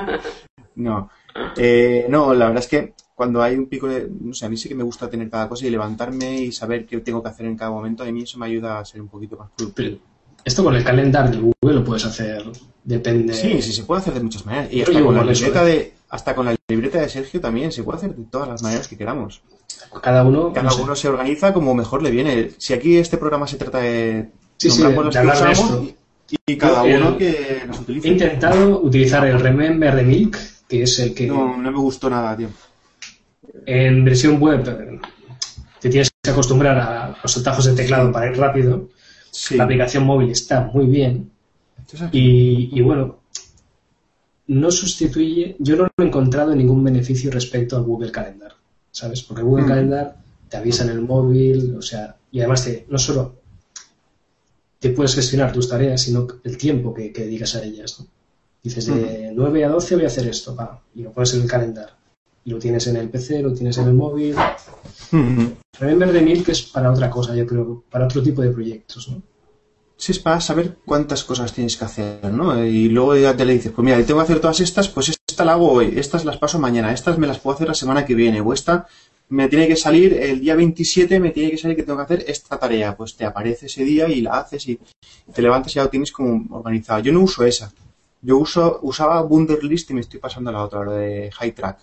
No. 0.75 1.09
Eh, 1.55 2.07
no, 2.09 2.33
la 2.33 2.47
verdad 2.47 2.63
es 2.63 2.67
que 2.67 2.93
cuando 3.13 3.43
hay 3.43 3.55
un 3.55 3.67
pico 3.67 3.87
de... 3.87 4.09
No 4.09 4.33
sé, 4.33 4.47
a 4.47 4.49
mí 4.49 4.57
sí 4.57 4.67
que 4.67 4.73
me 4.73 4.83
gusta 4.83 5.07
tener 5.07 5.29
cada 5.29 5.47
cosa 5.47 5.67
y 5.67 5.69
levantarme 5.69 6.41
y 6.41 6.51
saber 6.51 6.87
qué 6.87 6.97
tengo 7.01 7.21
que 7.21 7.29
hacer 7.29 7.45
en 7.45 7.55
cada 7.55 7.69
momento. 7.69 8.03
A 8.03 8.07
mí 8.07 8.23
eso 8.23 8.39
me 8.39 8.47
ayuda 8.47 8.79
a 8.79 8.85
ser 8.85 8.99
un 8.99 9.09
poquito 9.09 9.37
más 9.37 9.51
productivo. 9.55 9.99
Pero 9.99 10.13
esto 10.43 10.63
con 10.63 10.75
el 10.75 10.83
calendar 10.83 11.29
de 11.29 11.37
Google 11.37 11.79
lo 11.79 11.83
puedes 11.83 12.05
hacer, 12.05 12.43
depende. 12.83 13.33
Sí, 13.33 13.61
sí, 13.61 13.71
se 13.71 13.83
puede 13.83 14.01
hacer 14.01 14.15
de 14.15 14.23
muchas 14.23 14.45
maneras. 14.45 14.73
Y 14.73 14.81
hasta 14.81 15.01
con, 15.01 15.15
la 15.15 15.23
libreta 15.23 15.63
¿eh? 15.63 15.65
de, 15.65 15.93
hasta 16.09 16.35
con 16.35 16.45
la 16.47 16.55
libreta 16.67 16.99
de 16.99 17.09
Sergio 17.09 17.39
también 17.39 17.71
se 17.71 17.83
puede 17.83 17.97
hacer 17.97 18.15
de 18.15 18.23
todas 18.25 18.49
las 18.49 18.63
maneras 18.63 18.87
que 18.87 18.97
queramos. 18.97 19.41
Cada 20.01 20.23
uno. 20.23 20.51
Cada 20.53 20.73
uno 20.75 20.95
se 20.95 21.07
organiza 21.07 21.53
como 21.53 21.73
mejor 21.75 22.01
le 22.03 22.11
viene. 22.11 22.51
Si 22.57 22.73
aquí 22.73 22.97
este 22.97 23.17
programa 23.17 23.47
se 23.47 23.57
trata 23.57 23.79
de 23.79 24.29
Sí, 24.57 24.69
sí, 24.69 24.81
nombramos 24.83 25.13
de 25.13 25.21
que 25.21 25.27
usamos 25.27 25.83
y, 26.29 26.53
y 26.53 26.57
cada 26.57 26.83
uno 26.83 27.17
que 27.17 27.63
las 27.67 27.79
utilice. 27.79 28.07
He 28.07 28.11
intentado 28.11 28.81
utilizar 28.81 29.25
el 29.27 29.39
Remember 29.39 29.95
de 29.95 30.03
Milk, 30.03 30.37
que 30.67 30.83
es 30.83 30.99
el 30.99 31.13
que 31.13 31.27
No, 31.27 31.57
no 31.57 31.71
me 31.71 31.77
gustó 31.77 32.09
nada, 32.09 32.35
tío. 32.37 32.49
en 33.65 34.03
versión 34.05 34.39
web 34.39 34.63
eh, 34.67 34.99
te 35.79 35.89
tienes 35.89 36.11
que 36.21 36.31
acostumbrar 36.31 36.77
a 36.77 37.17
los 37.21 37.37
atajos 37.37 37.65
de 37.65 37.73
teclado 37.73 38.11
para 38.11 38.31
ir 38.31 38.37
rápido. 38.37 38.89
Sí. 39.31 39.55
La 39.57 39.65
aplicación 39.65 40.05
móvil 40.05 40.31
está 40.31 40.61
muy 40.61 40.85
bien. 40.85 41.29
Y, 42.11 42.69
y 42.71 42.81
bueno, 42.81 43.19
no 44.47 44.71
sustituye, 44.71 45.55
yo 45.59 45.75
no 45.75 45.83
lo 45.83 45.89
he 46.03 46.07
encontrado 46.07 46.55
ningún 46.55 46.83
beneficio 46.83 47.29
respecto 47.31 47.75
al 47.77 47.83
Google 47.83 48.11
Calendar, 48.11 48.53
¿sabes? 48.93 49.21
Porque 49.23 49.41
Google 49.43 49.65
Mm. 49.65 49.67
Calendar 49.67 50.15
te 50.47 50.55
avisa 50.57 50.83
en 50.85 50.91
el 50.91 51.01
móvil, 51.01 51.75
o 51.77 51.81
sea, 51.81 52.15
y 52.31 52.39
además 52.39 52.63
te, 52.63 52.85
no 52.89 52.97
solo 52.97 53.35
te 54.79 54.89
puedes 54.91 55.15
gestionar 55.15 55.51
tus 55.51 55.67
tareas, 55.67 56.01
sino 56.01 56.27
el 56.43 56.57
tiempo 56.57 56.93
que, 56.93 57.11
que 57.11 57.23
dedicas 57.23 57.55
a 57.55 57.63
ellas. 57.63 57.99
¿no? 57.99 58.07
Dices, 58.61 58.85
de 58.85 59.31
9 59.35 59.65
a 59.65 59.69
12 59.69 59.95
voy 59.95 60.03
a 60.05 60.07
hacer 60.07 60.27
esto, 60.27 60.55
va, 60.55 60.81
y 60.95 61.01
lo 61.01 61.11
pones 61.11 61.33
en 61.33 61.41
el 61.41 61.47
calendar. 61.49 61.97
Y 62.45 62.51
lo 62.51 62.59
tienes 62.59 62.85
en 62.87 62.97
el 62.97 63.09
PC, 63.09 63.41
lo 63.41 63.53
tienes 63.53 63.77
en 63.77 63.87
el 63.87 63.93
móvil. 63.93 64.35
Ujú. 65.11 65.53
Remember 65.79 66.11
the 66.11 66.21
Milk 66.21 66.49
es 66.49 66.61
para 66.63 66.91
otra 66.91 67.09
cosa, 67.09 67.33
yo 67.35 67.47
creo, 67.47 67.83
para 67.89 68.05
otro 68.05 68.21
tipo 68.21 68.41
de 68.41 68.51
proyectos, 68.51 69.09
¿no? 69.09 69.21
Sí, 69.97 70.11
es 70.11 70.19
para 70.19 70.41
saber 70.41 70.77
cuántas 70.85 71.23
cosas 71.23 71.53
tienes 71.53 71.77
que 71.77 71.85
hacer, 71.85 72.31
¿no? 72.33 72.63
Y 72.65 72.89
luego 72.89 73.15
ya 73.15 73.35
te 73.35 73.45
le 73.45 73.53
dices, 73.53 73.71
pues 73.73 73.85
mira, 73.85 73.97
tengo 74.05 74.19
que 74.19 74.23
hacer 74.25 74.39
todas 74.41 74.59
estas, 74.59 74.89
pues 74.89 75.09
esta 75.33 75.45
la 75.45 75.53
hago 75.53 75.71
hoy, 75.71 75.93
estas 75.97 76.25
las 76.25 76.37
paso 76.37 76.59
mañana, 76.59 76.93
estas 76.93 77.17
me 77.17 77.25
las 77.25 77.39
puedo 77.39 77.55
hacer 77.55 77.67
la 77.67 77.73
semana 77.73 78.05
que 78.05 78.13
viene, 78.13 78.39
o 78.39 78.53
esta 78.53 78.85
me 79.29 79.47
tiene 79.47 79.67
que 79.67 79.75
salir 79.75 80.13
el 80.13 80.39
día 80.39 80.55
27, 80.55 81.19
me 81.19 81.31
tiene 81.31 81.49
que 81.49 81.57
salir 81.57 81.75
que 81.75 81.81
tengo 81.81 81.97
que 81.97 82.03
hacer 82.03 82.25
esta 82.27 82.59
tarea, 82.59 82.95
pues 82.95 83.15
te 83.15 83.25
aparece 83.25 83.65
ese 83.65 83.83
día 83.83 84.07
y 84.07 84.21
la 84.21 84.37
haces 84.37 84.67
y 84.67 84.79
te 85.33 85.41
levantas 85.41 85.71
y 85.71 85.75
ya 85.75 85.83
lo 85.85 85.89
tienes 85.89 86.11
como 86.11 86.55
organizado. 86.55 86.99
Yo 86.99 87.11
no 87.11 87.21
uso 87.21 87.43
esa, 87.43 87.73
yo 88.21 88.37
uso 88.37 88.79
usaba 88.83 89.23
Wunderlist 89.23 89.89
y 89.89 89.95
me 89.95 90.01
estoy 90.01 90.19
pasando 90.19 90.51
a 90.51 90.53
la 90.53 90.63
otra, 90.63 90.83
lo 90.83 90.93
de 90.93 91.31
High 91.31 91.53
Track. 91.53 91.79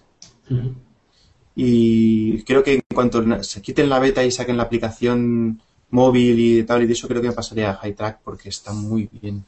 Y 1.56 2.44
creo 2.44 2.62
que 2.62 2.74
en 2.74 2.82
cuanto 2.94 3.42
se 3.42 3.60
quiten 3.62 3.88
la 3.88 3.98
beta 3.98 4.22
y 4.24 4.30
saquen 4.30 4.56
la 4.56 4.62
aplicación 4.62 5.60
móvil 5.90 6.38
y 6.38 6.56
de 6.58 6.62
tablet 6.62 6.88
y 6.88 6.92
eso, 6.92 7.08
creo 7.08 7.20
que 7.20 7.28
me 7.28 7.34
pasaría 7.34 7.70
a 7.70 7.74
High 7.74 7.94
Track 7.94 8.20
porque 8.22 8.48
está 8.48 8.72
muy 8.72 9.08
bien. 9.20 9.44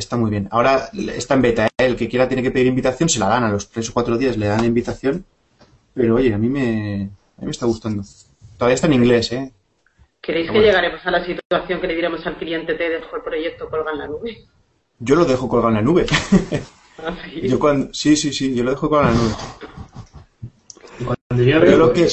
Está 0.00 0.16
muy 0.16 0.30
bien. 0.30 0.48
Ahora 0.50 0.88
está 1.14 1.34
en 1.34 1.42
beta, 1.42 1.66
¿eh? 1.66 1.70
el 1.76 1.94
que 1.94 2.08
quiera 2.08 2.26
tiene 2.26 2.42
que 2.42 2.50
pedir 2.50 2.66
invitación, 2.68 3.08
se 3.10 3.18
la 3.18 3.28
dan 3.28 3.44
a 3.44 3.50
los 3.50 3.68
tres 3.68 3.90
o 3.90 3.92
cuatro 3.92 4.16
días, 4.16 4.38
le 4.38 4.46
dan 4.46 4.62
la 4.62 4.66
invitación. 4.66 5.26
Pero 5.92 6.14
oye, 6.14 6.32
a 6.32 6.38
mí 6.38 6.48
me, 6.48 7.10
a 7.36 7.40
mí 7.40 7.44
me 7.44 7.50
está 7.50 7.66
gustando. 7.66 8.02
Todavía 8.56 8.76
está 8.76 8.86
en 8.86 8.94
inglés, 8.94 9.30
¿eh? 9.32 9.52
¿Queréis 10.22 10.46
que 10.46 10.52
Bueno. 10.52 10.66
llegaremos 10.68 11.04
a 11.04 11.10
la 11.10 11.24
situación 11.24 11.80
que 11.82 11.86
le 11.86 11.94
diremos 11.96 12.26
al 12.26 12.38
cliente 12.38 12.74
te 12.74 12.88
dejo 12.88 13.14
el 13.16 13.22
proyecto 13.22 13.68
colgado 13.68 13.92
en 13.92 13.98
la 13.98 14.06
nube? 14.06 14.38
Yo 15.00 15.16
lo 15.16 15.24
dejo 15.26 15.48
colgado 15.48 15.68
en 15.68 15.74
la 15.74 15.82
nube. 15.82 16.06
Así. 17.04 17.46
yo 17.48 17.58
cuando, 17.58 17.92
sí, 17.92 18.16
sí, 18.16 18.32
sí, 18.32 18.54
yo 18.54 18.64
lo 18.64 18.70
dejo 18.70 18.88
colgado 18.88 19.10
en 19.12 19.16
la 19.18 19.22
nube. 19.22 19.34
Cuando 21.28 21.44
yo 21.44 21.64
Yo 21.64 21.76
lo 21.76 21.92
que- 21.92 22.08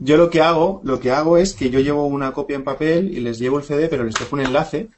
Yo 0.00 0.16
lo 0.16 0.30
que 0.30 0.40
hago, 0.42 0.80
lo 0.84 0.98
que 1.00 1.10
hago 1.12 1.38
es 1.38 1.54
que 1.54 1.70
yo 1.70 1.78
llevo 1.80 2.06
una 2.06 2.32
copia 2.32 2.56
en 2.56 2.62
papel 2.64 3.12
y 3.16 3.20
les 3.20 3.38
llevo 3.38 3.58
el 3.58 3.64
CD, 3.64 3.88
pero 3.88 4.02
les 4.04 4.14
dejo 4.14 4.34
un 4.36 4.42
enlace 4.42 4.88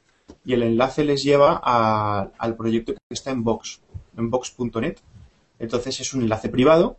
y 0.45 0.53
el 0.53 0.63
enlace 0.63 1.03
les 1.03 1.23
lleva 1.23 1.59
a- 1.63 2.29
al 2.37 2.55
proyecto 2.55 2.93
que 2.93 2.99
está 3.09 3.31
en 3.31 3.43
Box, 3.43 3.81
en 4.17 4.29
box.net. 4.29 4.97
Entonces 5.59 5.99
es 5.99 6.13
un 6.13 6.23
enlace 6.23 6.49
privado 6.49 6.97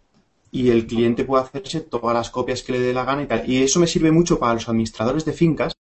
y 0.50 0.70
el 0.70 0.86
cliente 0.86 1.24
puede 1.24 1.44
hacerse 1.44 1.80
todas 1.80 2.14
las 2.14 2.30
copias 2.30 2.62
que 2.62 2.72
le 2.72 2.80
dé 2.80 2.92
la 2.92 3.04
gana 3.04 3.22
y 3.22 3.26
tal. 3.26 3.48
Y 3.48 3.62
eso 3.62 3.80
me 3.80 3.86
sirve 3.86 4.12
mucho 4.12 4.38
para 4.38 4.54
los 4.54 4.68
administradores 4.68 5.24
de 5.24 5.32
fincas. 5.32 5.72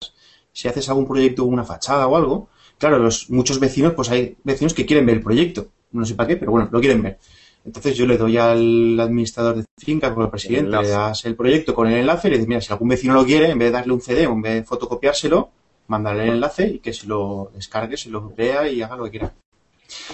Si 0.53 0.67
haces 0.67 0.89
algún 0.89 1.07
proyecto, 1.07 1.43
una 1.45 1.63
fachada 1.63 2.07
o 2.07 2.15
algo, 2.17 2.49
claro, 2.77 2.97
los 2.99 3.29
muchos 3.29 3.59
vecinos, 3.59 3.93
pues 3.93 4.09
hay 4.09 4.35
vecinos 4.43 4.73
que 4.73 4.85
quieren 4.85 5.05
ver 5.05 5.17
el 5.17 5.23
proyecto. 5.23 5.67
No 5.91 6.05
sé 6.05 6.15
para 6.15 6.27
qué, 6.27 6.37
pero 6.37 6.51
bueno, 6.51 6.69
lo 6.71 6.79
quieren 6.79 7.01
ver. 7.01 7.19
Entonces 7.63 7.95
yo 7.95 8.07
le 8.07 8.17
doy 8.17 8.37
al 8.37 8.99
administrador 8.99 9.55
de 9.57 9.65
finca, 9.77 10.13
con 10.15 10.23
el 10.23 10.29
presidente, 10.31 10.71
le 10.81 10.89
das 10.89 11.25
el 11.25 11.35
proyecto 11.35 11.75
con 11.75 11.87
el 11.87 11.97
enlace 11.99 12.27
y 12.27 12.31
le 12.31 12.37
dices, 12.37 12.47
mira, 12.47 12.61
si 12.61 12.71
algún 12.73 12.87
vecino 12.89 13.13
lo 13.13 13.23
quiere, 13.23 13.51
en 13.51 13.59
vez 13.59 13.67
de 13.67 13.71
darle 13.73 13.93
un 13.93 14.01
CD 14.01 14.25
o 14.25 14.31
en 14.31 14.41
vez 14.41 14.53
de 14.55 14.63
fotocopiárselo, 14.63 15.51
mándale 15.91 16.23
el 16.23 16.29
enlace 16.35 16.65
y 16.67 16.79
que 16.79 16.93
se 16.93 17.05
lo 17.05 17.51
descargue, 17.53 17.97
se 17.97 18.09
lo 18.09 18.29
vea 18.35 18.65
y 18.67 18.81
haga 18.81 18.95
lo 18.95 19.03
que 19.03 19.11
quiera. 19.11 19.33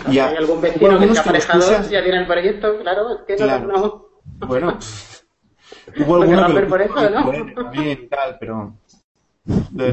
A- 0.06 0.10
hay 0.10 0.18
algún 0.36 0.60
vecino 0.60 1.00
que 1.00 1.14
sea 1.14 1.22
aparejador, 1.22 1.88
ya 1.90 2.04
tiene 2.04 2.18
el 2.22 2.28
proyecto, 2.28 2.80
claro, 2.82 3.10
es 3.12 3.22
que 3.28 3.34
no- 3.38 3.46
Claro. 3.46 3.68
no. 3.68 4.48
Bueno, 4.48 4.78
hubo 6.00 6.18
Porque 6.18 6.34
alguno 6.34 6.56
que 6.60 6.66
por 6.66 6.82
eso, 6.82 7.10
¿no? 7.12 7.54
también 7.56 8.10
tal, 8.10 8.38
pero... 8.40 8.74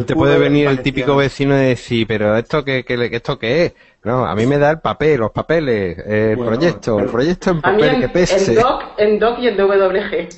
Te 0.07 0.16
puede 0.16 0.37
venir 0.39 0.66
el 0.66 0.82
típico 0.82 1.14
vecino 1.14 1.55
y 1.55 1.66
decir, 1.66 2.07
pero 2.09 2.37
esto 2.37 2.64
qué, 2.64 2.85
qué, 2.85 3.09
esto 3.12 3.39
qué 3.39 3.66
es? 3.66 3.74
No, 4.03 4.26
a 4.26 4.35
mí 4.35 4.47
me 4.47 4.59
da 4.59 4.70
el 4.72 4.80
papel, 4.80 5.20
los 5.20 5.30
papeles, 5.30 5.97
el 6.05 6.35
Bueno, 6.35 6.51
proyecto, 6.53 6.99
el 6.99 7.07
proyecto 7.07 7.51
en 7.51 7.61
papel 7.62 8.01
que 8.01 8.09
pese. 8.09 8.53
en 8.53 8.55
doc, 8.61 8.82
en 8.99 9.18
doc 9.20 9.39
y 9.39 9.47
en 9.49 9.57
WG. 9.57 10.28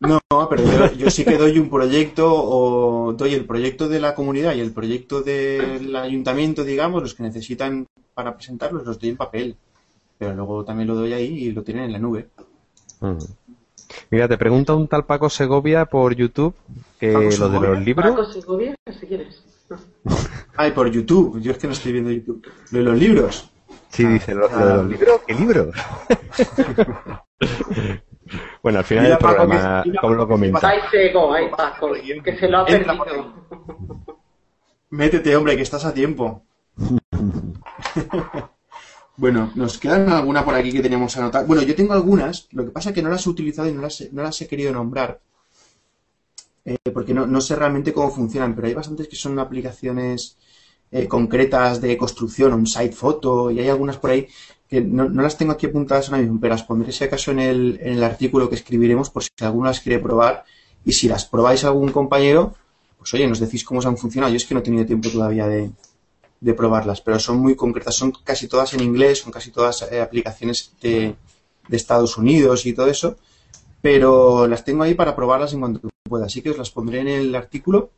No, 0.00 0.20
pero 0.50 0.62
yo, 0.62 0.92
yo 0.92 1.10
sí 1.10 1.24
que 1.24 1.38
doy 1.38 1.58
un 1.58 1.70
proyecto 1.70 2.30
o 2.30 3.14
doy 3.14 3.34
el 3.34 3.46
proyecto 3.46 3.88
de 3.88 3.98
la 3.98 4.14
comunidad 4.14 4.54
y 4.54 4.60
el 4.60 4.72
proyecto 4.72 5.22
del 5.22 5.96
ayuntamiento, 5.96 6.64
digamos, 6.64 7.02
los 7.02 7.14
que 7.14 7.22
necesitan 7.22 7.86
para 8.12 8.36
presentarlos, 8.36 8.84
los 8.84 8.98
doy 8.98 9.10
en 9.10 9.16
papel. 9.16 9.56
Pero 10.18 10.34
luego 10.34 10.64
también 10.64 10.88
lo 10.88 10.94
doy 10.94 11.12
ahí 11.12 11.26
y 11.26 11.52
lo 11.52 11.62
tienen 11.62 11.84
en 11.84 11.92
la 11.92 11.98
nube. 11.98 12.28
Mm. 13.00 13.18
Mira, 14.10 14.28
te 14.28 14.36
pregunta 14.36 14.74
un 14.74 14.88
tal 14.88 15.04
Paco 15.04 15.30
Segovia 15.30 15.86
por 15.86 16.14
YouTube 16.14 16.54
que 16.98 17.12
Paco 17.12 17.30
lo 17.38 17.48
de 17.48 17.60
los 17.60 17.84
libros. 17.84 18.10
Paco 18.10 18.24
Segovia, 18.24 18.74
si 18.98 19.06
quieres. 19.06 19.44
Ay, 20.56 20.72
por 20.72 20.90
YouTube. 20.90 21.40
Yo 21.40 21.52
es 21.52 21.58
que 21.58 21.66
no 21.66 21.72
estoy 21.72 21.92
viendo 21.92 22.10
YouTube. 22.10 22.46
Lo 22.70 22.78
de 22.78 22.84
los 22.84 22.98
libros. 22.98 23.50
Sí, 23.88 24.04
dice, 24.04 24.34
lo, 24.34 24.48
lo 24.48 24.66
de 24.66 24.74
los 24.74 24.86
libros, 24.88 25.20
¿qué 25.26 25.34
libros? 25.34 25.76
bueno, 28.66 28.80
al 28.80 28.84
final 28.84 29.04
del 29.04 29.18
programa, 29.18 29.82
que- 29.84 29.94
como 29.94 30.14
lo 30.16 30.26
comenta. 30.26 30.68
Ahí 30.68 30.80
Sego, 30.90 31.32
ahí 31.32 31.48
Paco, 31.56 31.92
que 32.24 32.36
se 32.36 32.48
lo 32.48 32.58
ha 32.58 32.68
Entra 32.68 32.98
perdido. 32.98 33.32
Métete, 34.90 35.36
hombre, 35.36 35.54
que 35.54 35.62
estás 35.62 35.84
a 35.84 35.94
tiempo. 35.94 36.42
bueno, 39.16 39.52
nos 39.54 39.78
quedan 39.78 40.08
alguna 40.10 40.44
por 40.44 40.56
aquí 40.56 40.72
que 40.72 40.82
teníamos 40.82 41.16
anotar. 41.16 41.46
Bueno, 41.46 41.62
yo 41.62 41.76
tengo 41.76 41.92
algunas, 41.92 42.48
lo 42.50 42.64
que 42.64 42.72
pasa 42.72 42.88
es 42.88 42.94
que 42.96 43.02
no 43.02 43.08
las 43.10 43.24
he 43.24 43.30
utilizado 43.30 43.68
y 43.68 43.72
no 43.72 43.82
las, 43.82 44.00
he- 44.00 44.10
no 44.12 44.24
las 44.24 44.40
he 44.42 44.48
querido 44.48 44.72
nombrar. 44.72 45.20
eh, 46.64 46.76
porque 46.92 47.14
no, 47.14 47.24
no 47.28 47.40
sé 47.40 47.54
realmente 47.54 47.92
cómo 47.92 48.10
funcionan, 48.10 48.56
pero 48.56 48.66
hay 48.66 48.74
bastantes 48.74 49.06
que 49.06 49.14
son 49.14 49.38
aplicaciones 49.38 50.36
eh, 50.90 51.06
concretas 51.08 51.80
de 51.80 51.96
construcción, 51.96 52.52
un 52.52 52.66
site 52.66 52.92
photo, 52.92 53.50
y 53.50 53.60
hay 53.60 53.68
algunas 53.68 53.96
por 53.98 54.10
ahí 54.10 54.28
que 54.68 54.80
no, 54.80 55.08
no 55.08 55.22
las 55.22 55.36
tengo 55.38 55.52
aquí 55.52 55.66
apuntadas 55.66 56.08
ahora 56.08 56.22
mismo, 56.22 56.38
pero 56.40 56.54
las 56.54 56.64
pondré 56.64 56.92
si 56.92 57.04
acaso 57.04 57.30
en 57.30 57.38
el, 57.38 57.78
en 57.80 57.94
el 57.94 58.04
artículo 58.04 58.48
que 58.48 58.56
escribiremos 58.56 59.10
por 59.10 59.22
si 59.22 59.30
alguno 59.40 59.66
las 59.66 59.80
quiere 59.80 59.98
probar. 60.00 60.44
Y 60.84 60.92
si 60.92 61.08
las 61.08 61.24
probáis 61.24 61.64
algún 61.64 61.90
compañero, 61.90 62.54
pues 62.98 63.12
oye, 63.14 63.26
nos 63.26 63.40
decís 63.40 63.64
cómo 63.64 63.82
se 63.82 63.88
han 63.88 63.96
funcionado. 63.96 64.32
Yo 64.32 64.36
es 64.36 64.46
que 64.46 64.54
no 64.54 64.60
he 64.60 64.62
tenido 64.62 64.86
tiempo 64.86 65.08
todavía 65.08 65.46
de, 65.46 65.70
de 66.40 66.54
probarlas, 66.54 67.00
pero 67.00 67.18
son 67.18 67.38
muy 67.38 67.56
concretas, 67.56 67.96
son 67.96 68.12
casi 68.24 68.46
todas 68.48 68.72
en 68.74 68.80
inglés, 68.80 69.20
son 69.20 69.32
casi 69.32 69.50
todas 69.50 69.82
eh, 69.90 70.00
aplicaciones 70.00 70.72
de, 70.80 71.14
de 71.68 71.76
Estados 71.76 72.16
Unidos 72.16 72.66
y 72.66 72.72
todo 72.72 72.88
eso, 72.88 73.16
pero 73.82 74.46
las 74.46 74.64
tengo 74.64 74.82
ahí 74.82 74.94
para 74.94 75.16
probarlas 75.16 75.52
en 75.52 75.60
cuanto 75.60 75.88
pueda. 76.08 76.26
Así 76.26 76.42
que 76.42 76.50
os 76.50 76.58
las 76.58 76.70
pondré 76.70 77.00
en 77.00 77.08
el 77.08 77.34
artículo 77.34 77.90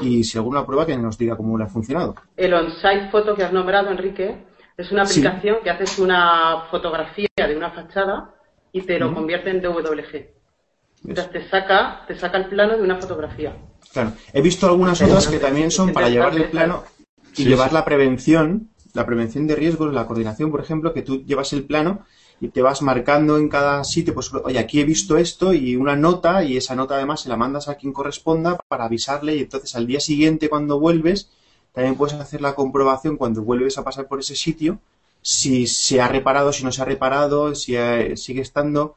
y 0.00 0.24
si 0.24 0.38
alguno 0.38 0.60
la 0.60 0.66
prueba 0.66 0.86
que 0.86 0.96
nos 0.96 1.16
diga 1.18 1.36
cómo 1.36 1.56
le 1.58 1.64
ha 1.64 1.68
funcionado. 1.68 2.14
El 2.36 2.54
on-site 2.54 3.08
photo 3.10 3.34
que 3.34 3.44
has 3.44 3.52
nombrado, 3.52 3.90
Enrique, 3.90 4.44
es 4.76 4.92
una 4.92 5.06
Sí. 5.06 5.20
aplicación 5.20 5.56
que 5.62 5.70
haces 5.70 5.98
una 5.98 6.64
fotografía 6.70 7.28
de 7.36 7.56
una 7.56 7.70
fachada 7.70 8.34
y 8.72 8.82
te 8.82 8.98
lo 8.98 9.14
convierte 9.14 9.50
en 9.50 9.60
WG. 9.62 10.14
Eso. 10.14 11.08
Entonces 11.08 11.32
te 11.32 11.48
saca, 11.48 12.04
te 12.06 12.18
saca 12.18 12.38
el 12.38 12.46
plano 12.46 12.76
de 12.76 12.82
una 12.82 12.96
fotografía. 12.96 13.54
Claro, 13.92 14.12
he 14.32 14.42
visto 14.42 14.66
algunas 14.66 15.00
otras 15.00 15.28
que 15.28 15.38
también 15.38 15.70
son 15.70 15.92
para 15.92 16.08
llevar 16.08 16.34
el 16.34 16.50
plano 16.50 16.84
y 17.32 17.36
Sí, 17.36 17.44
llevar 17.48 17.68
sí. 17.68 17.74
la 17.74 17.84
prevención, 17.84 18.70
la 18.94 19.06
prevención 19.06 19.46
de 19.46 19.54
riesgos, 19.54 19.92
la 19.92 20.06
coordinación, 20.06 20.50
por 20.50 20.60
ejemplo, 20.60 20.92
que 20.92 21.02
tú 21.02 21.22
llevas 21.24 21.52
el 21.52 21.64
plano 21.64 22.04
y 22.40 22.48
te 22.48 22.62
vas 22.62 22.82
marcando 22.82 23.38
en 23.38 23.48
cada 23.48 23.82
sitio, 23.84 24.12
pues, 24.12 24.32
oye, 24.32 24.58
aquí 24.58 24.80
he 24.80 24.84
visto 24.84 25.16
esto 25.16 25.54
y 25.54 25.76
una 25.76 25.96
nota 25.96 26.44
y 26.44 26.56
esa 26.56 26.74
nota 26.74 26.96
además 26.96 27.20
se 27.20 27.28
la 27.28 27.36
mandas 27.36 27.68
a 27.68 27.76
quien 27.76 27.92
corresponda 27.92 28.58
para 28.68 28.84
avisarle 28.84 29.36
y 29.36 29.40
entonces 29.40 29.74
al 29.74 29.86
día 29.86 30.00
siguiente 30.00 30.48
cuando 30.48 30.78
vuelves 30.78 31.30
también 31.72 31.96
puedes 31.96 32.14
hacer 32.14 32.40
la 32.42 32.54
comprobación 32.54 33.16
cuando 33.16 33.42
vuelves 33.42 33.78
a 33.78 33.84
pasar 33.84 34.06
por 34.06 34.20
ese 34.20 34.36
sitio 34.36 34.80
si 35.22 35.66
se 35.66 36.00
ha 36.00 36.08
reparado, 36.08 36.52
si 36.52 36.62
no 36.62 36.70
se 36.70 36.82
ha 36.82 36.84
reparado, 36.84 37.54
si 37.54 37.74
eh, 37.74 38.16
sigue 38.16 38.42
estando 38.42 38.94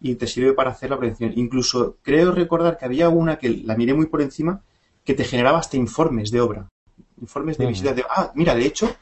y 0.00 0.14
te 0.14 0.26
sirve 0.26 0.52
para 0.52 0.70
hacer 0.70 0.90
la 0.90 0.98
prevención. 0.98 1.32
Incluso 1.36 1.96
creo 2.02 2.32
recordar 2.32 2.78
que 2.78 2.84
había 2.84 3.08
una 3.08 3.38
que 3.38 3.50
la 3.50 3.76
miré 3.76 3.92
muy 3.94 4.06
por 4.06 4.22
encima 4.22 4.62
que 5.04 5.14
te 5.14 5.24
generaba 5.24 5.58
hasta 5.58 5.76
informes 5.76 6.30
de 6.30 6.40
obra, 6.40 6.68
informes 7.20 7.58
de 7.58 7.64
Ujú. 7.64 7.72
visitas 7.72 7.96
de... 7.96 8.04
Ah, 8.08 8.32
mira, 8.34 8.54
de 8.54 8.64
hecho, 8.66 8.96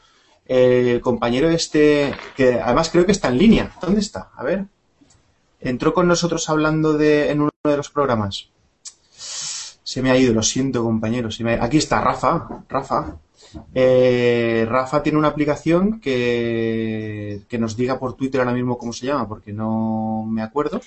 el 0.45 1.01
compañero 1.01 1.49
este, 1.49 2.13
que 2.35 2.59
además 2.61 2.89
creo 2.91 3.05
que 3.05 3.11
está 3.11 3.29
en 3.29 3.37
línea. 3.37 3.71
¿Dónde 3.81 4.01
está? 4.01 4.29
A 4.35 4.43
ver. 4.43 4.65
Entró 5.59 5.93
con 5.93 6.07
nosotros 6.07 6.47
hablando 6.49 6.93
de, 6.93 7.31
en 7.31 7.41
uno 7.41 7.51
de 7.63 7.77
los 7.77 7.89
programas. 7.89 8.49
Se 9.11 10.01
me 10.01 10.11
ha 10.11 10.17
ido, 10.17 10.33
lo 10.33 10.43
siento, 10.43 10.83
compañero. 10.83 11.31
se 11.31 11.43
me 11.43 11.55
ha- 11.55 11.63
Aquí 11.63 11.77
está, 11.77 12.01
Rafa. 12.01 12.47
Rafa. 12.69 13.15
Eh, 13.73 14.65
Rafa 14.67 15.01
tiene 15.01 15.17
una 15.17 15.29
aplicación 15.29 15.99
que, 16.01 17.41
que 17.47 17.57
nos 17.57 17.77
diga 17.77 17.97
por 17.99 18.15
Twitter 18.15 18.41
ahora 18.41 18.53
mismo 18.53 18.77
cómo 18.77 18.91
se 18.93 19.05
llama, 19.05 19.27
porque 19.27 19.53
no 19.53 20.25
me 20.29 20.41
acuerdo. 20.41 20.81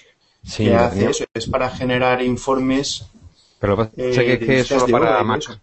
Sí, 0.45 0.65
que 0.65 0.75
hace 0.75 1.11
eso, 1.11 1.25
es 1.35 1.47
para 1.49 1.69
generar 1.71 2.23
informes 2.23 3.07
pero 3.59 3.75
lo 3.75 3.91
que 3.91 3.97
pasa 3.97 4.03
eh, 4.03 4.11
es 4.11 4.17
que 4.19 4.33
es 4.35 4.39
que 4.39 4.61
es 4.61 4.67
solo 4.69 4.87
para 4.99 5.23
Mac. 5.25 5.61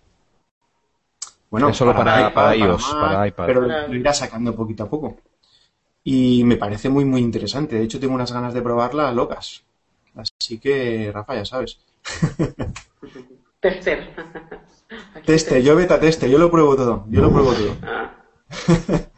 Bueno, 1.56 1.70
Es 1.70 1.78
solo 1.78 1.96
para- 1.96 2.34
para 2.34 2.54
iOS, 2.54 2.82
Mac, 2.82 3.00
para 3.00 3.28
iPad. 3.30 3.46
Pero 3.46 3.62
lo 3.62 3.96
irá 3.96 4.14
sacando 4.14 4.54
poquito 4.54 4.84
a 4.84 4.90
poco. 4.90 5.16
Y 6.04 6.44
me 6.44 6.58
parece 6.58 6.90
muy, 6.90 7.06
muy 7.06 7.22
interesante. 7.22 7.78
De 7.78 7.84
hecho, 7.84 7.98
tengo 7.98 8.14
unas 8.14 8.34
ganas 8.34 8.54
de 8.54 8.62
probarla 8.62 9.14
locas. 9.14 9.64
Así 10.16 10.58
que, 10.60 11.12
Rafa, 11.14 11.34
ya 11.36 11.46
sabes. 11.46 11.80
Tester. 13.62 14.14
Aquí 15.16 15.26
Teste, 15.26 15.64
yo 15.64 15.78
beta 15.78 15.98
teste, 15.98 16.30
yo 16.30 16.38
lo 16.40 16.52
pruebo 16.52 16.76
todo. 16.76 17.06
Yo 17.10 17.22
lo 17.22 17.32
pruebo 17.32 17.54
todo. 17.54 17.78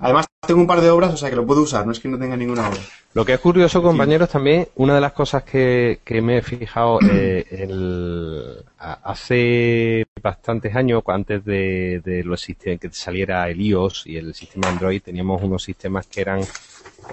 Además, 0.00 0.26
tengo 0.46 0.60
un 0.60 0.66
par 0.66 0.80
de 0.80 0.90
obras, 0.90 1.12
o 1.14 1.16
sea 1.16 1.30
que 1.30 1.36
lo 1.36 1.46
puedo 1.46 1.62
usar, 1.62 1.86
no 1.86 1.92
es 1.92 2.00
que 2.00 2.08
no 2.08 2.18
tenga 2.18 2.36
ninguna 2.36 2.68
obra. 2.68 2.80
Lo 3.14 3.24
que 3.24 3.32
es 3.34 3.40
curioso, 3.40 3.82
compañeros, 3.82 4.28
también, 4.28 4.68
una 4.76 4.94
de 4.94 5.00
las 5.00 5.12
cosas 5.12 5.42
que, 5.42 6.00
que 6.04 6.20
me 6.20 6.38
he 6.38 6.42
fijado 6.42 6.98
eh, 7.10 7.46
el- 7.50 8.62
hace 8.78 10.04
bastantes 10.22 10.74
años, 10.76 11.02
antes 11.06 11.44
de, 11.44 12.02
de 12.04 12.22
los 12.24 12.40
sistemas, 12.40 12.78
que 12.80 12.90
saliera 12.92 13.48
el 13.48 13.60
iOS 13.60 14.06
y 14.06 14.16
el 14.16 14.34
sistema 14.34 14.68
Android, 14.68 15.00
teníamos 15.02 15.42
unos 15.42 15.62
sistemas 15.62 16.06
que 16.06 16.20
eran 16.20 16.40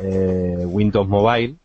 eh, 0.01 0.63
Windows 0.65 1.07
Mobile, 1.07 1.55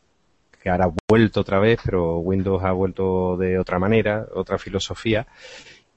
que 0.63 0.71
ahora 0.71 0.87
ha 0.87 0.93
vuelto 1.09 1.41
otra 1.41 1.59
vez, 1.59 1.81
pero 1.85 2.19
Windows 2.19 2.63
ha 2.65 2.73
vuelto 2.73 3.37
de 3.37 3.59
otra 3.59 3.79
manera, 3.79 4.27
otra 4.35 4.59
filosofía. 4.59 5.27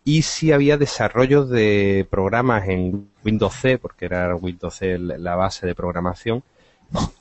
Y 0.04 0.24
sí 0.24 0.52
había 0.52 0.78
desarrollos 0.78 1.50
de 1.50 2.08
programas 2.10 2.68
en 2.68 3.10
Windows 3.24 3.54
C, 3.54 3.78
porque 3.78 4.06
era 4.06 4.36
Windows 4.36 4.76
C 4.76 4.98
la 4.98 5.36
base 5.36 5.68
de 5.68 5.76
programación, 5.76 6.44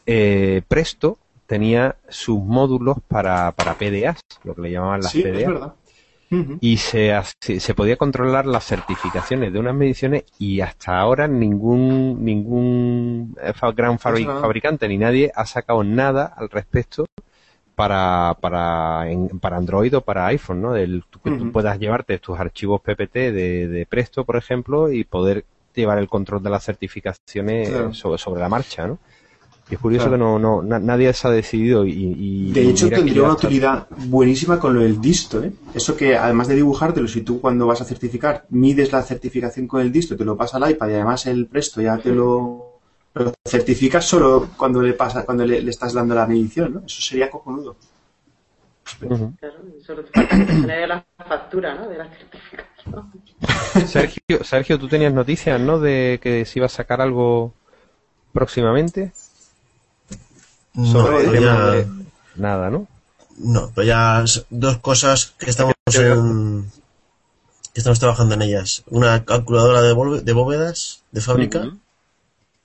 eh, 0.06 0.62
Presto 0.66 1.18
tenía 1.46 1.96
sus 2.08 2.38
módulos 2.38 2.98
para, 3.06 3.52
para 3.52 3.74
PDAs, 3.74 4.20
lo 4.44 4.54
que 4.54 4.62
le 4.62 4.70
llamaban 4.70 5.00
las 5.00 5.12
sí, 5.12 5.22
PDAs. 5.22 5.40
es 5.42 5.48
verdad. 5.48 5.74
Ujú. 6.30 6.58
Y 6.60 6.76
se, 6.76 7.12
se 7.40 7.74
podía 7.74 7.96
controlar 7.96 8.46
las 8.46 8.64
certificaciones 8.64 9.52
de 9.52 9.58
unas 9.58 9.74
mediciones 9.74 10.24
y 10.38 10.60
hasta 10.60 10.96
ahora 10.96 11.26
ningún 11.26 12.24
ningún 12.24 13.36
eh, 13.42 13.52
gran 13.74 13.98
fabricante 13.98 14.86
ni 14.86 14.96
nadie 14.96 15.32
ha 15.34 15.44
sacado 15.44 15.82
nada 15.82 16.32
al 16.36 16.48
respecto 16.48 17.06
para, 17.80 18.36
para, 18.42 19.10
en- 19.10 19.38
para 19.40 19.56
Android 19.56 19.96
o 19.96 20.02
para 20.02 20.26
iPhone, 20.26 20.60
¿no? 20.60 20.74
Tú- 21.08 21.18
que 21.24 21.30
tú 21.30 21.44
Ujú. 21.44 21.52
puedas 21.52 21.78
llevarte 21.78 22.18
tus 22.18 22.38
archivos 22.38 22.82
PPT 22.82 23.14
de, 23.32 23.68
de 23.68 23.86
Presto, 23.86 24.24
por 24.24 24.36
ejemplo, 24.36 24.92
y 24.92 25.04
poder 25.04 25.46
llevar 25.74 25.96
el 25.98 26.06
control 26.06 26.42
de 26.42 26.50
las 26.50 26.62
certificaciones 26.62 27.70
Claro. 27.70 27.94
sobre, 27.94 28.18
sobre 28.18 28.40
la 28.42 28.50
marcha, 28.50 28.86
¿no? 28.86 28.98
Y 29.70 29.74
es 29.76 29.80
curioso 29.80 30.08
Claro. 30.08 30.18
que 30.18 30.24
no, 30.24 30.38
no 30.38 30.62
na- 30.62 30.78
nadie 30.78 31.10
se 31.14 31.26
ha 31.26 31.30
decidido 31.30 31.86
y, 31.86 31.92
y- 31.92 32.52
De 32.52 32.68
hecho, 32.68 32.90
tendría 32.90 33.22
una 33.22 33.32
utilidad 33.32 33.86
buenísima 33.96 34.58
con 34.60 34.74
lo 34.74 34.80
del 34.82 35.00
disto, 35.00 35.42
¿eh? 35.42 35.50
Eso 35.74 35.96
que 35.96 36.18
además 36.18 36.48
de 36.48 36.56
dibujártelo, 36.56 37.08
si 37.08 37.22
tú 37.22 37.40
cuando 37.40 37.66
vas 37.66 37.80
a 37.80 37.86
certificar 37.86 38.44
mides 38.50 38.92
la 38.92 39.00
certificación 39.02 39.66
con 39.66 39.80
el 39.80 39.90
disto, 39.90 40.18
te 40.18 40.24
lo 40.26 40.36
pasa 40.36 40.58
al 40.58 40.70
iPad 40.70 40.88
y 40.90 40.92
además 40.94 41.24
el 41.26 41.46
Presto 41.46 41.80
ya 41.80 41.96
te 41.96 42.10
lo, 42.12 42.69
lo 43.14 43.34
certificas 43.44 44.04
solo 44.06 44.50
cuando 44.56 44.80
le 44.82 44.92
pasa, 44.92 45.24
cuando 45.24 45.44
le, 45.44 45.60
le 45.60 45.70
estás 45.70 45.92
dando 45.92 46.14
la 46.14 46.26
medición, 46.26 46.74
¿no? 46.74 46.82
Eso 46.86 47.00
sería 47.02 47.30
cojonudo. 47.30 47.76
Claro, 48.98 49.32
solo 49.84 50.04
te 50.04 50.10
falta 50.12 50.86
la 50.86 51.04
factura, 51.26 51.74
¿no? 51.74 51.88
De 51.88 51.98
la 51.98 52.08
certificación. 52.08 53.88
Sergio, 53.88 54.44
Sergio, 54.44 54.78
tú 54.78 54.88
tenías 54.88 55.12
noticias, 55.12 55.60
¿no? 55.60 55.78
De 55.78 56.18
que 56.22 56.44
se 56.44 56.58
iba 56.58 56.66
a 56.66 56.70
sacar 56.70 57.00
algo 57.00 57.54
próximamente. 58.32 59.12
sobre 60.74 61.18
el 61.18 61.30
pero 61.30 61.32
tema 61.32 61.54
ya- 61.56 61.70
de... 61.70 61.88
Nada, 62.36 62.70
¿no? 62.70 62.86
No, 63.38 63.70
pero 63.74 63.86
ya 63.86 64.24
dos 64.50 64.78
cosas 64.78 65.34
que 65.38 65.50
estamos 65.50 65.74
en, 65.94 66.70
que 67.72 67.80
estamos 67.80 67.98
trabajando 67.98 68.34
en 68.34 68.42
ellas. 68.42 68.82
Una 68.88 69.24
calculadora 69.24 69.82
de, 69.82 69.92
bóve- 69.94 70.20
de 70.20 70.32
bóvedas 70.32 71.02
de 71.12 71.20
fábrica. 71.20 71.70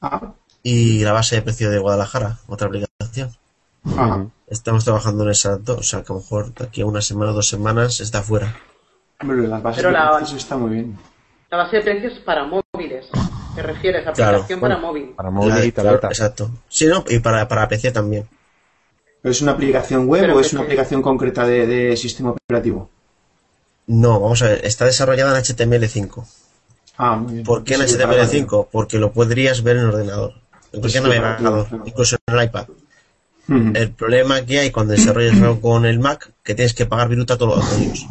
Ah, 0.02 0.34
y 0.64 1.00
la 1.04 1.12
base 1.14 1.36
de 1.36 1.42
precio 1.42 1.70
de 1.70 1.80
Guadalajara, 1.80 2.40
otra 2.48 2.68
aplicación. 2.68 3.32
ajá. 3.86 4.16
Ujú. 4.18 4.32
Estamos 4.48 4.84
trabajando 4.84 5.24
en 5.24 5.32
esas 5.32 5.64
dos, 5.64 5.80
o 5.80 5.84
sea 5.84 6.04
que 6.04 6.12
a 6.12 6.16
lo 6.16 6.22
mejor 6.22 6.54
de 6.54 6.66
aquí 6.66 6.82
a 6.82 6.86
una 6.86 7.02
semana 7.02 7.32
o 7.32 7.34
dos 7.34 7.48
semanas 7.48 8.00
está 8.00 8.22
fuera. 8.22 8.56
Hombre, 9.22 9.48
las 9.48 9.62
bases 9.64 9.78
Pero 9.78 9.90
de 9.90 9.94
la- 10.04 10.18
precios 10.18 10.38
está 10.44 10.58
muy 10.58 10.72
bien. 10.72 10.98
La 11.50 11.58
base 11.58 11.78
de 11.78 11.82
precios 11.84 12.20
para 12.20 12.46
móviles. 12.46 13.08
¿Te 13.56 13.62
refieres? 13.64 14.04
Claro. 14.14 14.38
Aplicación 14.38 14.60
para 14.60 14.78
móvil. 14.78 15.14
Para 15.16 15.32
móvil 15.32 15.56
La- 15.56 15.66
y 15.66 15.72
claro, 15.72 15.90
tableta. 15.90 16.08
exacto. 16.10 16.52
Sí, 16.68 16.86
¿no? 16.88 17.04
Y 17.08 17.20
para, 17.20 17.48
para 17.48 17.68
PC 17.68 17.92
también. 17.92 18.28
¿Pero 19.22 19.32
es 19.32 19.42
una 19.42 19.54
aplicación 19.54 20.08
web 20.08 20.22
Pero 20.22 20.36
o 20.36 20.40
es 20.40 20.52
una 20.54 20.64
aplicación 20.64 21.02
concreta 21.02 21.46
de, 21.48 21.66
de 21.66 21.98
sistema 21.98 22.32
operativo? 22.32 22.90
No, 23.88 24.20
vamos 24.20 24.42
a 24.42 24.48
ver, 24.50 24.66
está 24.66 24.86
desarrollada 24.86 25.38
en 25.38 25.44
HTML5. 25.44 26.26
Ah, 26.98 27.16
muy 27.16 27.34
bien. 27.34 27.46
¿Por 27.46 27.64
qué 27.64 27.76
en 27.76 27.88
Sí, 27.88 27.98
para- 27.98 28.24
HTML5? 28.24 28.68
Porque 28.72 28.98
lo 29.00 29.12
podrías 29.12 29.62
ver 29.64 29.78
en 29.78 29.84
el 29.84 29.90
ordenador, 29.90 30.34
en 30.72 30.80
cualquier 30.80 31.04
Sí, 31.04 31.10
navegador, 31.10 31.38
claro. 31.68 31.84
incluso 31.86 32.18
en 32.28 32.36
el 32.38 32.44
iPad. 32.46 32.68
El 33.48 33.92
problema 33.92 34.42
que 34.42 34.60
hay 34.60 34.72
cuando 34.72 34.94
desarrollas 34.94 35.40
algo 35.40 35.62
con 35.62 35.86
el 35.86 36.00
Mac, 36.00 36.32
que 36.44 36.56
tienes 36.56 36.74
que 36.74 36.88
pagar 36.88 37.10
viruta 37.10 37.38
todos 37.38 37.58
los 37.58 37.66
códigos. 37.68 38.06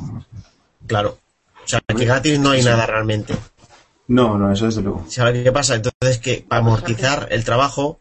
Claro. 0.86 1.18
O 1.64 1.66
sea, 1.68 1.80
que 1.80 2.04
gratis 2.04 2.38
no 2.38 2.50
hay 2.50 2.62
nada 2.62 2.86
realmente. 2.86 3.34
No, 4.06 4.38
no, 4.38 4.52
eso 4.52 4.66
desde 4.66 4.82
luego. 4.82 5.04
¿Sabes 5.08 5.42
qué 5.42 5.50
pasa? 5.50 5.74
Entonces 5.74 6.18
que 6.18 6.44
para 6.46 6.60
amortizar 6.60 7.26
el 7.30 7.42
trabajo, 7.42 7.98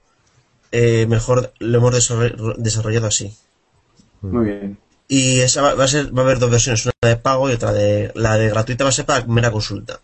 eh, 0.71 1.05
mejor 1.07 1.53
lo 1.59 1.77
hemos 1.77 1.93
desarroll- 1.95 2.55
desarrollado 2.57 3.07
así. 3.07 3.34
Muy 4.21 4.45
bien. 4.45 4.77
Y 5.07 5.39
esa 5.39 5.61
va, 5.61 5.73
va 5.75 5.86
a 5.86 5.88
ser, 5.88 6.15
va 6.15 6.21
a 6.21 6.25
haber 6.25 6.39
dos 6.39 6.51
versiones, 6.51 6.86
una 6.86 6.93
de 7.09 7.15
pago 7.17 7.49
y 7.49 7.53
otra 7.53 7.71
de... 7.73 8.11
La 8.15 8.38
de 8.38 8.49
gratuita 8.49 8.84
va 8.84 8.89
a 8.89 8.93
ser 8.93 9.05
para 9.05 9.25
mera 9.25 9.49
consulta. 9.51 10.01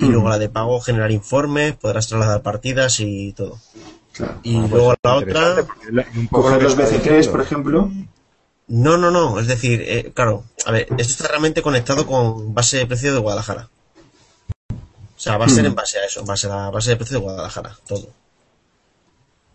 Y 0.00 0.06
luego 0.06 0.28
la 0.28 0.38
de 0.38 0.48
pago 0.48 0.80
generar 0.80 1.10
informes, 1.12 1.74
podrás 1.76 2.08
trasladar 2.08 2.42
partidas 2.42 2.98
y 3.00 3.32
todo. 3.34 3.58
Claro. 4.12 4.40
Y 4.42 4.56
Ah, 4.56 4.60
pues 4.60 4.70
luego 4.72 4.94
la 5.02 5.14
otra... 5.14 5.66
Coger 6.30 6.62
lo 6.62 6.68
los 6.68 6.74
que 6.74 6.82
está 6.84 6.96
BC3, 6.96 7.00
diciendo. 7.02 7.30
por 7.32 7.40
ejemplo. 7.42 7.90
No, 8.68 8.96
no, 8.96 9.10
no. 9.10 9.38
Es 9.40 9.46
decir, 9.46 9.82
eh, 9.86 10.12
claro, 10.14 10.44
a 10.64 10.72
ver, 10.72 10.86
esto 10.98 11.12
está 11.12 11.28
realmente 11.28 11.60
conectado 11.62 12.06
con 12.06 12.54
base 12.54 12.78
de 12.78 12.86
precio 12.86 13.12
de 13.12 13.20
Guadalajara. 13.20 13.68
O 14.70 15.22
sea, 15.22 15.36
va 15.36 15.44
a 15.44 15.48
ser 15.50 15.66
en 15.66 15.74
base 15.74 15.98
a 15.98 16.04
eso, 16.06 16.20
en 16.20 16.26
base 16.26 16.46
a 16.46 16.50
la 16.56 16.70
base 16.70 16.90
de 16.90 16.96
precio 16.96 17.18
de 17.18 17.22
Guadalajara, 17.24 17.76
todo. 17.86 18.08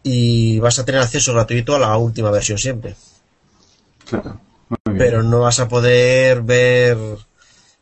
Y 0.04 0.60
vas 0.60 0.78
a 0.78 0.86
tener 0.86 1.02
acceso 1.02 1.34
gratuito 1.34 1.76
a 1.76 1.80
la 1.80 1.98
última 1.98 2.30
versión 2.30 2.60
siempre. 2.60 2.96
Claro. 4.08 4.40
Muy 4.70 4.78
bien. 4.86 4.98
Pero 4.98 5.24
no 5.24 5.40
vas 5.40 5.60
a 5.60 5.68
poder 5.68 6.42
ver, 6.44 6.98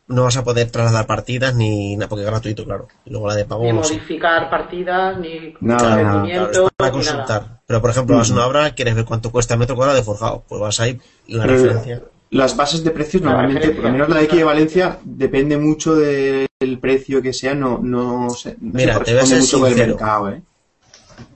no 0.06 0.24
vas 0.24 0.36
a 0.36 0.44
poder 0.44 0.70
trasladar 0.70 1.06
partidas 1.06 1.54
ni 1.54 1.96
nada, 1.96 2.08
porque 2.08 2.24
es 2.24 2.30
gratuito, 2.30 2.64
claro. 2.64 2.88
Y 3.04 3.10
luego 3.10 3.28
la 3.28 3.34
de 3.36 3.44
pago 3.46 3.62
Ni 3.64 3.72
no 3.72 3.82
sé. 3.84 3.94
modificar 3.94 4.50
partidas, 4.50 5.18
ni 5.18 5.54
Nada, 5.60 6.02
nada. 6.02 6.22
Claro, 6.26 6.70
para 6.76 6.90
ni 6.90 6.98
nada. 6.98 7.24
consultar. 7.24 7.60
Pero 7.66 7.80
por 7.80 7.90
ejemplo, 7.90 8.16
vas 8.16 8.30
a 8.30 8.34
una 8.34 8.46
obra, 8.46 8.74
quieres 8.74 8.94
ver 8.94 9.04
cuánto 9.04 9.30
cuesta 9.32 9.54
el 9.54 9.60
metro 9.60 9.76
cuadrado 9.76 9.96
de 9.98 10.04
forjado. 10.04 10.44
Pues 10.48 10.60
vas 10.60 10.80
ahí 10.80 11.00
y 11.26 11.36
una 11.36 11.44
Pero 11.46 11.56
referencia. 11.56 12.02
Las 12.30 12.56
bases 12.56 12.82
de 12.82 12.90
precios 12.90 13.22
La 13.22 13.30
normalmente, 13.30 13.70
por 13.70 13.84
lo 13.84 13.90
menos 13.92 14.08
la 14.08 14.16
de 14.16 14.24
aquí 14.24 14.36
de 14.36 14.44
Valencia, 14.44 14.98
depende 15.04 15.56
mucho 15.56 15.94
del 15.94 16.48
precio 16.80 17.22
que 17.22 17.32
sea, 17.32 17.54
no, 17.54 17.78
no, 17.80 18.28
se, 18.30 18.56
no 18.60 18.72
Mira, 18.72 18.98
se 18.98 19.04
te 19.04 19.12
voy 19.14 19.22
a 19.22 19.26
ser 19.26 19.40
mucho 19.40 19.58
con 19.60 19.66
el 19.68 19.74
sincero. 19.74 19.94
mercado, 19.94 20.30
¿eh? 20.30 20.42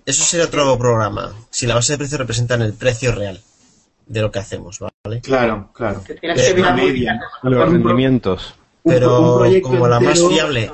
Eso 0.07 0.25
sería 0.25 0.47
otro 0.47 0.77
programa. 0.79 1.33
Si 1.51 1.67
la 1.67 1.75
base 1.77 1.93
de 1.93 1.99
precios 1.99 2.19
representa 2.19 2.55
el 2.57 2.73
precio 2.73 3.13
real 3.15 3.41
de 4.07 4.21
lo 4.23 4.33
que 4.33 4.39
hacemos, 4.41 4.81
¿vale? 4.81 4.88
Claro, 5.23 5.71
claro. 5.73 6.03
Que 6.05 6.15
tienes 6.15 6.49
Eh, 6.49 6.55
que 6.55 6.61
una 6.61 6.73
media. 6.75 7.21
Los 7.43 7.69
rendimientos. 7.71 8.55
Pero 8.85 9.39
un 9.43 9.61
como 9.61 9.89
la 9.89 10.01
más 10.01 10.19
fiable, 10.19 10.73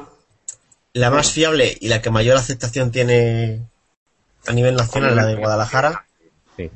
la 0.93 1.11
más 1.11 1.31
fiable 1.31 1.77
y 1.81 1.89
la 1.89 2.01
que 2.03 2.11
mayor 2.11 2.37
aceptación 2.37 2.91
tiene 2.91 3.63
a 4.47 4.53
nivel 4.53 4.77
nacional 4.77 5.11
es 5.11 5.17
la 5.17 5.27
de 5.27 5.35
Guadalajara, 5.37 6.07
Sí. 6.57 6.71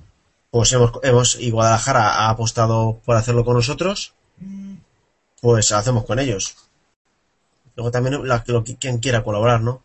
pues 0.51 0.73
hemos, 0.73 0.93
hemos 1.03 1.37
y 1.41 1.51
Guadalajara 1.51 2.15
ha 2.27 2.31
apostado 2.31 3.01
por 3.05 3.17
hacerlo 3.17 3.45
con 3.45 3.55
nosotros, 3.55 4.15
pues 5.41 5.71
hacemos 5.73 6.05
con 6.05 6.19
ellos. 6.19 6.57
Luego 7.77 7.91
también 7.91 8.27
la, 8.27 8.43
lo 8.47 8.65
que- 8.65 8.77
quien 8.77 8.99
quiera 8.99 9.23
colaborar, 9.23 9.61
¿no? 9.61 9.83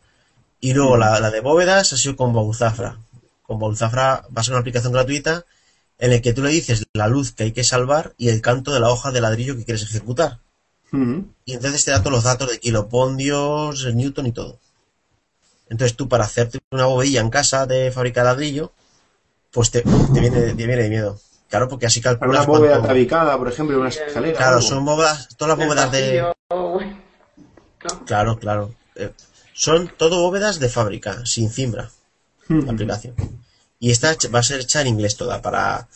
Y 0.59 0.73
luego 0.73 0.97
la, 0.97 1.19
la 1.19 1.29
de 1.29 1.41
bóvedas 1.41 1.93
ha 1.93 1.97
sido 1.97 2.15
con 2.15 2.33
Bauzafra. 2.33 2.97
Con 3.43 3.59
Bauzafra 3.59 4.23
va 4.35 4.41
a 4.41 4.43
ser 4.43 4.53
una 4.53 4.61
aplicación 4.61 4.93
gratuita 4.93 5.45
en 6.03 6.11
la 6.11 6.19
que 6.21 6.33
tú 6.33 6.43
le 6.43 6.49
dices 6.49 6.85
la 6.91 7.07
luz 7.07 7.31
que 7.31 7.43
hay 7.43 7.53
que 7.53 7.63
salvar 7.63 8.13
y 8.17 8.27
el 8.27 8.41
canto 8.41 8.73
de 8.73 8.81
la 8.81 8.89
hoja 8.89 9.11
de 9.11 9.21
ladrillo 9.21 9.55
que 9.55 9.63
quieres 9.63 9.83
ejecutar. 9.83 10.39
Y 11.45 11.53
entonces 11.53 11.85
te 11.85 11.91
da 11.91 11.99
todos 12.01 12.11
los 12.11 12.23
datos 12.25 12.49
de 12.51 12.59
kilopondios, 12.59 13.85
newton 13.95 14.27
y 14.27 14.31
todo. 14.33 14.59
Entonces 15.69 15.95
tú 15.95 16.09
para 16.09 16.25
hacerte 16.25 16.59
una 16.71 16.85
bobeilla 16.87 17.21
en 17.21 17.29
casa 17.29 17.65
de 17.65 17.89
fábrica 17.91 18.19
de 18.21 18.25
ladrillo, 18.25 18.73
pues 19.51 19.71
te, 19.71 19.81
te 19.81 20.19
viene, 20.19 20.41
te 20.41 20.53
viene 20.53 20.75
de 20.83 20.89
miedo. 20.89 21.19
Claro, 21.49 21.69
porque 21.69 21.85
así 21.85 22.01
Para 22.01 22.17
calculas 22.19 22.45
una 22.47 22.57
bóveda 22.57 22.71
cuánto- 22.73 22.87
tabicada, 22.89 23.37
por 23.37 23.47
ejemplo, 23.47 23.79
una 23.79 23.87
escalera. 23.89 24.37
Claro, 24.37 24.57
algo. 24.57 24.67
son 24.67 24.83
bóvedas, 24.85 25.29
todas 25.37 25.57
las 25.57 25.63
El 25.63 25.67
bóvedas 25.69 25.91
de... 25.91 26.33
No. 26.51 26.79
Claro, 28.05 28.37
claro. 28.39 28.75
Eh, 28.95 29.11
son 29.53 29.89
todo 29.97 30.19
bóvedas 30.21 30.59
de 30.59 30.67
fábrica, 30.69 31.25
sin 31.25 31.49
cimbra, 31.49 31.89
la 32.49 32.71
aplicación. 32.73 33.15
Y 33.83 33.91
esta 33.91 34.15
va 34.33 34.39
a 34.39 34.43
ser 34.43 34.61
hecha 34.61 34.79
en 34.79 34.87
inglés 34.87 35.17
toda, 35.17 35.41
para... 35.41 35.89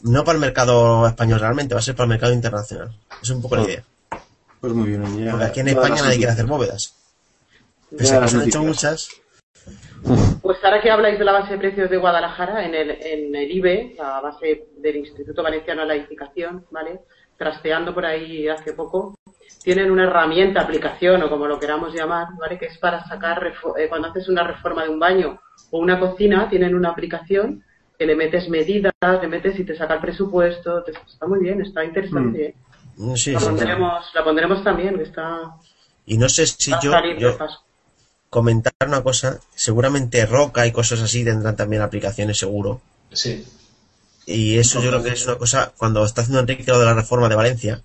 No 0.00 0.24
para 0.24 0.36
el 0.36 0.40
mercado 0.40 1.06
español 1.06 1.40
realmente, 1.40 1.74
va 1.74 1.80
a 1.80 1.82
ser 1.82 1.94
para 1.94 2.04
el 2.06 2.08
mercado 2.08 2.32
internacional. 2.32 2.90
Es 3.20 3.28
un 3.28 3.42
poco 3.42 3.56
la 3.56 3.64
idea. 3.64 3.84
Pues 4.62 4.72
muy 4.72 4.88
bien. 4.88 5.24
ya- 5.26 5.32
Porque 5.32 5.44
aquí 5.44 5.60
en 5.60 5.68
España 5.68 6.00
nadie 6.00 6.16
quiere 6.16 6.32
hacer 6.32 6.46
bóvedas. 6.46 6.94
Pese 7.94 8.16
a 8.16 8.20
que 8.22 8.28
se 8.28 8.36
han 8.38 8.48
hecho 8.48 8.62
muchas, 8.62 9.08
Pues 10.42 10.56
ahora 10.64 10.80
que 10.80 10.90
habláis 10.90 11.18
de 11.18 11.24
la 11.26 11.32
base 11.32 11.52
de 11.52 11.58
precios 11.58 11.90
de 11.90 11.98
Guadalajara, 11.98 12.64
en 12.64 12.74
el, 12.74 12.90
en 12.92 13.34
el 13.36 13.50
IBE, 13.50 13.96
la 13.98 14.20
base 14.20 14.64
del 14.78 14.96
Instituto 14.96 15.42
Valenciano 15.42 15.82
de 15.82 15.88
la 15.88 15.94
Edificación, 15.96 16.64
¿vale? 16.70 17.00
Trasteando 17.36 17.92
por 17.92 18.06
ahí 18.06 18.48
hace 18.48 18.72
poco, 18.72 19.14
tienen 19.62 19.90
una 19.90 20.04
herramienta, 20.04 20.60
aplicación 20.62 21.22
o 21.22 21.28
como 21.28 21.46
lo 21.46 21.58
queramos 21.58 21.92
llamar, 21.94 22.28
¿vale? 22.38 22.58
Que 22.58 22.66
es 22.66 22.78
para 22.78 23.04
sacar, 23.06 23.52
eh, 23.78 23.88
cuando 23.88 24.08
haces 24.08 24.28
una 24.28 24.44
reforma 24.44 24.84
de 24.84 24.88
un 24.90 24.98
baño 24.98 25.40
o 25.70 25.78
una 25.78 25.98
cocina, 26.00 26.48
tienen 26.48 26.74
una 26.74 26.90
aplicación 26.90 27.62
que 27.98 28.06
le 28.06 28.14
metes 28.16 28.48
medidas, 28.48 28.92
le 29.20 29.28
metes 29.28 29.58
y 29.58 29.64
te 29.64 29.76
saca 29.76 29.94
el 29.94 30.00
presupuesto, 30.00 30.82
te- 30.84 30.92
está 30.92 31.26
muy 31.26 31.40
bien, 31.40 31.60
está 31.60 31.84
interesante. 31.84 32.46
¿eh? 32.46 32.54
Mm, 32.96 33.14
Sí, 33.16 33.32
La 33.32 33.40
pondremos, 33.40 34.04
la 34.14 34.24
pondremos 34.24 34.64
también, 34.64 34.96
que 34.96 35.02
está, 35.04 35.54
Y 36.06 36.16
no 36.18 36.28
sé 36.28 36.46
si 36.46 36.72
yo, 36.82 36.92
comentar 38.30 38.72
una 38.86 39.02
cosa, 39.02 39.40
seguramente 39.54 40.24
Roca 40.26 40.66
y 40.66 40.72
cosas 40.72 41.00
así 41.02 41.24
tendrán 41.24 41.56
también 41.56 41.82
aplicaciones 41.82 42.38
seguro. 42.38 42.80
Sí. 43.12 43.44
Y 44.26 44.58
eso 44.58 44.82
yo 44.82 44.90
creo 44.90 45.02
que 45.02 45.10
es 45.10 45.26
una 45.26 45.36
cosa, 45.36 45.72
cuando 45.76 46.04
está 46.04 46.20
haciendo 46.20 46.40
Enrique 46.40 46.64
lo 46.66 46.78
de 46.78 46.84
la 46.84 46.94
reforma 46.94 47.28
de 47.28 47.34
Valencia, 47.36 47.80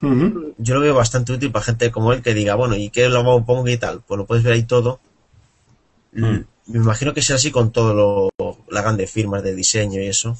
Yo 0.00 0.74
lo 0.74 0.80
veo 0.80 0.94
bastante 0.94 1.32
útil 1.32 1.50
para 1.50 1.64
gente 1.64 1.90
como 1.90 2.12
él 2.12 2.22
que 2.22 2.34
diga, 2.34 2.54
bueno, 2.54 2.76
¿y 2.76 2.90
qué 2.90 3.08
lo 3.08 3.44
pongo 3.44 3.68
y 3.68 3.76
tal? 3.76 4.02
Pues 4.06 4.18
lo 4.18 4.26
puedes 4.26 4.44
ver 4.44 4.52
ahí 4.54 4.64
todo. 4.64 5.00
Mm. 6.12 6.38
Me 6.66 6.78
imagino 6.78 7.12
que 7.12 7.22
será 7.22 7.36
así 7.36 7.50
con 7.50 7.72
todo 7.72 7.94
lo, 8.38 8.54
las 8.70 8.82
grandes 8.82 9.10
firmas 9.10 9.42
de 9.42 9.54
diseño 9.54 10.00
y 10.00 10.06
eso. 10.06 10.36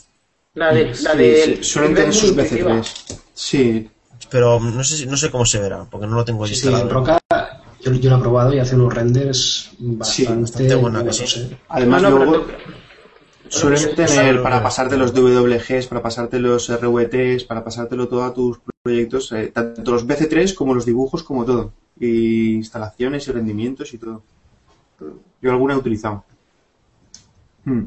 La 0.54 0.72
de, 0.72 0.86
la 1.02 1.12
Sí, 1.12 1.18
de 1.18 1.56
sí, 1.56 1.64
suelen 1.64 1.94
tener 1.94 2.10
es 2.10 2.16
sus 2.16 2.32
muy 2.32 2.42
intuitiva. 2.44 2.76
BC3. 2.76 3.18
Sí, 3.34 3.90
Pero 4.30 4.60
no 4.60 4.84
sé 4.84 5.06
no 5.06 5.16
sé 5.16 5.30
cómo 5.30 5.44
se 5.44 5.58
verá, 5.60 5.84
porque 5.90 6.06
no 6.06 6.14
lo 6.16 6.24
tengo 6.24 6.46
Sí, 6.46 6.54
sí, 6.54 6.60
instalado. 6.68 6.84
en 6.84 6.90
Roca 6.90 7.18
yo, 7.80 7.92
yo 7.92 8.10
lo 8.10 8.16
he 8.16 8.20
probado 8.20 8.54
y 8.54 8.58
hace 8.60 8.76
unos 8.76 8.94
renders 8.94 9.70
bastante, 9.78 10.40
bastante 10.40 10.74
buena, 10.76 10.98
buenos, 11.00 11.16
sí. 11.18 11.40
¿eh? 11.50 11.56
además 11.68 12.02
No, 12.02 12.10
no, 12.10 12.24
luego 12.24 12.46
suelen 13.48 13.94
tener 13.94 14.42
para 14.42 14.62
pasarte 14.62 14.96
los 14.96 15.12
WGs, 15.12 15.86
para 15.86 16.02
pasarte 16.02 16.38
los 16.38 16.68
RWTs, 16.68 17.44
para 17.44 17.64
pasártelo 17.64 18.08
todo 18.08 18.24
a 18.24 18.34
tus 18.34 18.60
proyectos, 18.82 19.32
eh, 19.32 19.50
tanto 19.52 19.92
los 19.92 20.06
BC3 20.06 20.54
como 20.54 20.74
los 20.74 20.86
dibujos, 20.86 21.22
como 21.22 21.44
todo. 21.44 21.72
Y 21.98 22.54
instalaciones 22.54 23.28
y 23.28 23.32
rendimientos 23.32 23.94
y 23.94 23.98
todo. 23.98 24.22
Yo 25.40 25.50
alguna 25.50 25.74
he 25.74 25.76
utilizado. 25.76 26.24
Hmm. 27.64 27.84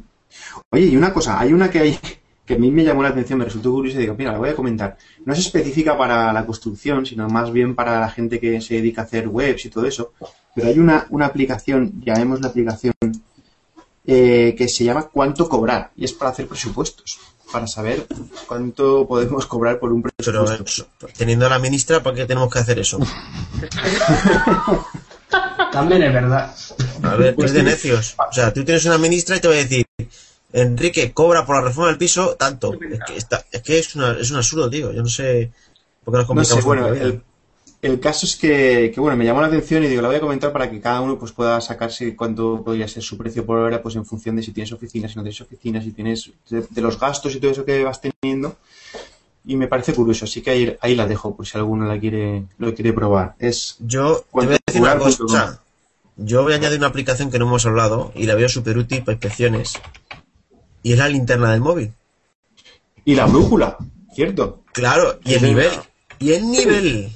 Oye, 0.72 0.86
y 0.86 0.98
una 0.98 1.14
cosa, 1.14 1.40
hay 1.40 1.54
una 1.54 1.70
que 1.70 1.80
hay 1.80 2.00
que 2.48 2.54
a 2.54 2.58
mí 2.58 2.72
me 2.72 2.86
llamó 2.86 3.04
la 3.04 3.10
atención, 3.10 3.40
me 3.40 3.46
resultó 3.46 3.74
curiosa 3.74 3.98
y 3.98 4.02
digo, 4.02 4.16
mira, 4.18 4.32
la 4.32 4.38
voy 4.38 4.50
a 4.50 4.56
comentar. 4.56 4.98
No 5.26 5.34
es 5.34 5.40
específica 5.40 5.98
para 5.98 6.32
la 6.32 6.46
construcción, 6.46 7.06
sino 7.06 7.28
más 7.28 7.52
bien 7.52 7.76
para 7.76 8.00
la 8.00 8.10
gente 8.10 8.40
que 8.40 8.62
se 8.62 8.76
dedica 8.76 9.02
a 9.02 9.04
hacer 9.04 9.28
webs 9.28 9.66
y 9.66 9.70
todo 9.70 9.86
eso. 9.86 10.14
Pero 10.56 10.70
hay 10.70 10.80
una, 10.80 11.08
una 11.10 11.26
aplicación, 11.26 12.02
llamemos 12.02 12.40
la 12.40 12.48
aplicación, 12.48 12.94
eh, 14.08 14.56
que 14.58 14.68
se 14.70 14.84
llama 14.86 15.10
Cuánto 15.10 15.48
cobrar. 15.48 15.92
Y 15.96 16.06
es 16.06 16.14
para 16.14 16.32
hacer 16.32 16.48
presupuestos, 16.48 17.20
para 17.52 17.68
saber 17.68 18.08
cuánto 18.48 19.08
podemos 19.08 19.46
cobrar 19.46 19.80
por 19.80 19.92
un 19.92 20.02
Pero 20.02 20.14
presupuesto. 20.46 20.64
eso, 20.66 20.88
teniendo 21.18 21.46
a 21.46 21.50
la 21.50 21.60
ministra, 21.60 22.02
¿para 22.02 22.16
qué 22.16 22.26
tenemos 22.26 22.52
que 22.52 22.60
hacer 22.60 22.80
eso? 22.80 22.98
También 25.72 26.04
es 26.04 26.14
verdad. 26.14 26.56
A 27.04 27.16
ver, 27.16 27.36
Pues 27.36 27.52
es 27.52 27.54
de 27.54 27.60
sí. 27.60 27.66
necios. 27.66 28.16
O 28.18 28.34
sea, 28.34 28.54
tú 28.54 28.64
tienes 28.64 28.86
una 28.86 28.98
ministra 28.98 29.36
y 29.36 29.40
te 29.42 29.48
va 29.48 29.54
a 29.54 29.58
decir, 29.58 29.86
Enrique 30.54 31.12
cobra 31.14 31.46
por 31.46 31.58
la 31.58 31.68
reforma 31.68 31.90
del 31.90 31.98
piso 31.98 32.36
tanto. 32.36 32.74
Es 32.74 33.00
que, 33.06 33.18
está, 33.18 33.46
es, 33.52 33.62
que 33.62 33.80
es, 33.80 33.96
una, 33.96 34.18
es 34.20 34.32
un 34.32 34.38
absurdo, 34.38 34.70
tío. 34.70 34.92
Yo 34.94 35.02
no 35.04 35.10
sé 35.10 35.52
por 36.04 36.14
qué 36.14 36.18
nos 36.20 36.24
No 36.24 36.28
complicamos 36.28 36.64
sé, 36.64 36.68
bueno, 36.68 36.88
el, 36.88 37.22
el 37.82 38.00
caso 38.00 38.26
es 38.26 38.36
que, 38.36 38.92
que, 38.94 39.00
bueno, 39.00 39.16
me 39.16 39.26
llamó 39.26 39.42
la 39.42 39.48
atención 39.48 39.84
y 39.84 39.88
digo, 39.88 40.02
la 40.02 40.08
voy 40.08 40.18
a 40.18 40.22
comentar 40.22 40.52
para 40.52 40.70
que 40.70 40.82
cada 40.82 41.02
uno 41.02 41.18
pues 41.20 41.32
pueda 41.32 41.62
sacarse 41.62 42.16
cuánto 42.16 42.64
podría 42.64 42.88
ser 42.88 43.04
su 43.04 43.18
precio 43.18 43.46
por 43.46 43.60
hora, 43.60 43.82
pues 43.82 43.96
en 43.96 44.06
función 44.06 44.36
de 44.36 44.44
si 44.44 44.52
tienes 44.52 44.72
oficinas, 44.72 45.12
si 45.12 45.18
no 45.18 45.24
tienes 45.24 45.42
oficinas, 45.42 45.84
si 45.84 45.92
tienes 45.92 46.32
de, 46.50 46.66
de 46.70 46.82
los 46.82 47.00
gastos 47.00 47.36
y 47.36 47.40
todo 47.40 47.52
eso 47.52 47.66
que 47.66 47.84
vas 47.84 48.02
teniendo. 48.02 48.58
Y 49.46 49.56
me 49.56 49.68
parece 49.68 49.94
curioso, 49.94 50.26
así 50.26 50.42
que 50.42 50.50
ahí, 50.50 50.78
ahí 50.82 50.96
la 50.96 51.08
dejo, 51.08 51.36
por 51.36 51.48
si 51.48 51.58
alguno 51.58 51.86
la 51.86 51.98
quiere, 52.00 52.44
lo 52.58 52.74
quiere 52.74 52.92
probar. 52.92 53.36
Es 53.40 53.78
Yo 53.80 54.18
te 54.18 54.46
voy 54.46 54.56
a 54.56 54.60
decir 54.66 54.82
una 54.82 54.98
cosa. 54.98 55.62
Yo 56.18 56.44
voy 56.44 56.54
a 56.54 56.56
añadir 56.56 56.80
una 56.80 56.88
aplicación 56.88 57.30
que 57.32 57.38
no 57.40 57.46
hemos 57.46 57.66
hablado 57.66 58.12
y 58.16 58.26
la 58.26 58.36
veo 58.36 58.50
súper 58.50 58.78
útil 58.78 59.04
para 59.04 59.14
inspecciones. 59.14 59.74
Y 60.84 60.94
es 60.94 60.98
la 60.98 61.08
linterna 61.08 61.52
del 61.52 61.62
móvil. 61.62 61.94
y 63.06 63.16
la 63.16 63.26
brújula, 63.26 63.78
¿cierto? 64.14 64.64
Claro, 64.74 65.20
y 65.24 65.36
el 65.36 65.44
nivel. 65.44 65.72
Y 66.20 66.34
el 66.34 66.50
nivel. 66.50 67.10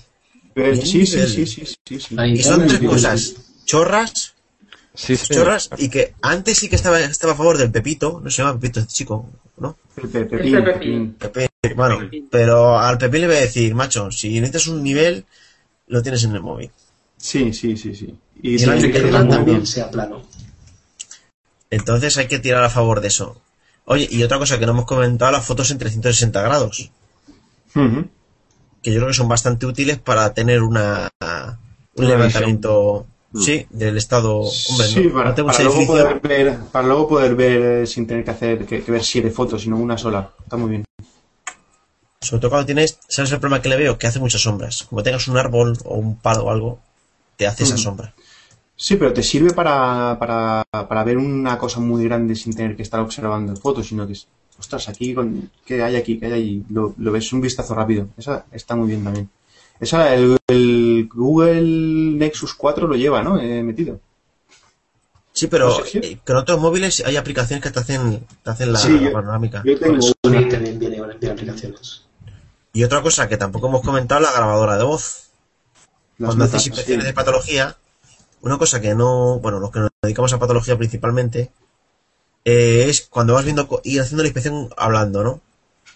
Sí, 0.55 1.05
sí, 1.05 1.27
sí, 1.27 1.45
sí, 1.45 1.99
sí. 1.99 2.15
Y 2.25 2.43
son 2.43 2.67
tres 2.67 2.79
cosas. 2.79 3.35
Chorras, 3.65 4.33
Sí, 4.93 5.15
sí. 5.15 5.33
chorras, 5.33 5.69
y 5.77 5.89
que 5.89 6.13
antes 6.21 6.57
sí 6.57 6.67
que 6.69 6.75
estaba, 6.75 6.99
estaba 6.99 7.33
a 7.33 7.35
favor 7.37 7.57
del 7.57 7.71
Pepito, 7.71 8.19
no 8.21 8.29
se 8.29 8.41
llama 8.41 8.59
Pepito 8.59 8.81
este 8.81 8.91
chico, 8.91 9.29
¿no? 9.57 9.77
Pepín, 9.95 10.21
Este 10.21 10.61
pepín. 10.61 11.13
Pepe, 11.13 11.49
bueno, 11.75 12.09
pero 12.29 12.77
al 12.77 12.97
Pepín 12.97 13.21
le 13.21 13.27
voy 13.27 13.37
a 13.37 13.41
decir, 13.41 13.73
macho, 13.73 14.11
si 14.11 14.29
necesitas 14.41 14.67
un 14.67 14.83
nivel, 14.83 15.25
lo 15.87 16.01
tienes 16.01 16.23
en 16.25 16.35
el 16.35 16.41
móvil. 16.41 16.71
Sí, 17.17 17.53
sí, 17.53 17.77
sí, 17.77 17.95
sí. 17.95 18.13
Y, 18.41 18.59
sí, 18.59 18.65
que 18.65 18.97
el 18.97 19.11
móvil 19.11 19.29
también. 19.29 19.67
sea 19.67 19.89
plano. 19.89 20.23
Entonces 21.69 22.17
hay 22.17 22.27
que 22.27 22.39
tirar 22.39 22.63
a 22.63 22.69
favor 22.69 22.99
de 22.99 23.07
eso. 23.07 23.41
Oye, 23.85 24.07
y 24.11 24.23
otra 24.23 24.39
cosa 24.39 24.59
que 24.59 24.65
no 24.65 24.73
hemos 24.73 24.85
comentado, 24.85 25.31
las 25.31 25.45
fotos 25.45 25.71
en 25.71 25.77
360 25.77 26.41
grados, 26.41 26.91
Ujú. 27.75 28.09
Que 28.81 28.91
yo 28.91 28.97
creo 28.97 29.07
que 29.09 29.13
son 29.13 29.27
bastante 29.29 29.65
útiles 29.65 29.99
para 29.99 30.33
tener 30.33 30.61
una 30.63 31.09
un 31.95 32.07
levantamiento, 32.07 33.05
sí, 33.35 33.67
del 33.69 33.97
estado. 33.97 34.39
Hombre, 34.39 34.87
sí, 34.87 35.07
no, 35.07 35.13
para, 35.13 35.35
no 35.35 35.45
para 35.45 35.63
luego 35.63 35.85
poder 35.87 36.19
ver, 36.21 36.57
para 36.71 36.87
luego 36.87 37.07
poder 37.07 37.35
ver 37.35 37.61
eh, 37.61 37.87
sin 37.87 38.07
tener 38.07 38.23
que 38.23 38.31
hacer 38.31 38.65
que, 38.65 38.81
que 38.83 38.91
ver 38.91 39.03
siete 39.03 39.29
fotos, 39.29 39.61
sino 39.61 39.77
una 39.77 39.97
sola. 39.97 40.31
Está 40.43 40.57
muy 40.57 40.69
bien. 40.69 40.85
Sobre 42.21 42.39
todo 42.41 42.51
cuando 42.51 42.65
tienes, 42.67 42.99
¿sabes 43.07 43.31
el 43.31 43.39
problema 43.39 43.61
que 43.61 43.69
le 43.69 43.77
veo? 43.77 43.97
Que 43.97 44.07
hace 44.07 44.19
muchas 44.19 44.41
sombras. 44.41 44.83
Como 44.83 45.01
tengas 45.03 45.27
un 45.27 45.37
árbol 45.37 45.77
o 45.85 45.95
un 45.95 46.17
palo 46.17 46.45
o 46.45 46.51
algo, 46.51 46.79
te 47.35 47.47
hace 47.47 47.63
esa 47.63 47.75
Mm. 47.75 47.79
sombra. 47.79 48.13
Sí, 48.75 48.95
pero 48.95 49.13
te 49.13 49.21
sirve 49.21 49.51
para, 49.51 50.17
para, 50.19 50.63
para 50.71 51.03
ver 51.03 51.17
una 51.17 51.57
cosa 51.57 51.79
muy 51.79 52.03
grande 52.03 52.35
sin 52.35 52.55
tener 52.55 52.75
que 52.75 52.81
estar 52.81 52.99
observando 52.99 53.55
fotos, 53.55 53.87
sino 53.87 54.07
que 54.07 54.13
es, 54.13 54.27
ostras, 54.61 54.87
aquí, 54.89 55.13
con, 55.13 55.49
¿qué 55.65 55.81
hay 55.83 55.95
aquí? 55.95 56.17
¿Qué 56.19 56.27
hay 56.27 56.33
allí? 56.33 56.63
Lo, 56.69 56.93
lo 56.97 57.11
ves 57.11 57.33
un 57.33 57.41
vistazo 57.41 57.73
rápido. 57.75 58.07
Esa 58.17 58.45
está 58.51 58.75
muy 58.75 58.87
bien 58.87 59.03
también. 59.03 59.29
Esa, 59.79 60.13
el, 60.15 60.37
el 60.47 61.09
Google 61.13 61.61
Nexus 62.17 62.53
4 62.53 62.87
lo 62.87 62.95
lleva, 62.95 63.23
¿no? 63.23 63.39
Eh, 63.39 63.63
metido. 63.63 63.99
Sí, 65.33 65.47
pero 65.47 65.69
No 65.69 65.75
sé 65.85 65.89
si- 65.89 65.97
eh, 65.99 66.19
con 66.25 66.35
otros 66.35 66.59
móviles 66.59 67.01
hay 67.05 67.15
aplicaciones 67.15 67.63
que 67.63 67.71
te 67.71 67.79
hacen, 67.79 68.25
te 68.43 68.49
hacen 68.49 68.71
la, 68.73 68.79
Sí, 68.79 68.91
la 68.99 69.01
yo- 69.01 69.13
panorámica. 69.13 69.63
Yo 69.65 69.79
tengo 69.79 69.97
una. 70.23 70.47
también 70.49 70.77
viene 70.77 70.99
aplicaciones. 71.01 72.03
Y 72.73 72.83
otra 72.83 73.01
cosa 73.01 73.27
que 73.27 73.37
tampoco 73.37 73.67
hemos 73.67 73.81
comentado, 73.81 74.21
la 74.21 74.31
grabadora 74.31 74.77
de 74.77 74.83
voz. 74.83 75.29
las 76.17 76.27
Cuando 76.29 76.45
notas, 76.45 76.55
haces 76.55 76.67
inspecciones 76.67 77.03
sí. 77.05 77.07
de 77.07 77.13
patología, 77.13 77.75
una 78.41 78.57
cosa 78.59 78.79
que 78.79 78.93
no, 78.93 79.39
bueno, 79.39 79.59
los 79.59 79.71
que 79.71 79.79
nos 79.79 79.89
dedicamos 80.03 80.31
a 80.33 80.37
patología 80.39 80.77
principalmente, 80.77 81.49
eh, 82.45 82.85
es 82.89 83.01
cuando 83.09 83.33
vas 83.33 83.45
viendo, 83.45 83.67
co- 83.67 83.81
ir 83.83 84.01
haciendo 84.01 84.23
la 84.23 84.27
inspección 84.29 84.69
hablando, 84.77 85.23
¿no? 85.23 85.41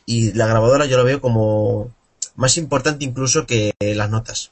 Y 0.05 0.33
la 0.33 0.47
grabadora 0.47 0.85
yo 0.87 0.97
lo 0.97 1.05
veo 1.05 1.21
como 1.21 1.91
más 2.35 2.57
importante 2.57 3.05
incluso 3.05 3.45
que 3.47 3.73
las 3.79 4.09
notas. 4.09 4.51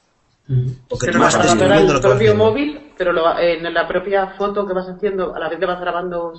Porque 0.88 1.06
Pero 1.06 1.18
tú 1.18 1.20
la 1.20 1.26
vas 1.26 1.38
grabadora 1.38 1.76
describiendo 1.76 1.92
del 1.92 1.94
lo 1.94 2.00
que 2.02 2.08
vas 2.08 2.18
propio 2.18 2.34
móvil, 2.34 2.92
pero 2.98 3.12
lo, 3.12 3.22
va- 3.24 3.40
en 3.42 3.72
la 3.72 3.86
propia 3.88 4.28
foto 4.38 4.66
que 4.66 4.72
vas 4.74 4.88
haciendo, 4.88 5.34
a 5.34 5.38
la 5.38 5.48
vez 5.48 5.58
que 5.58 5.66
vas 5.66 5.80
grabando 5.80 6.32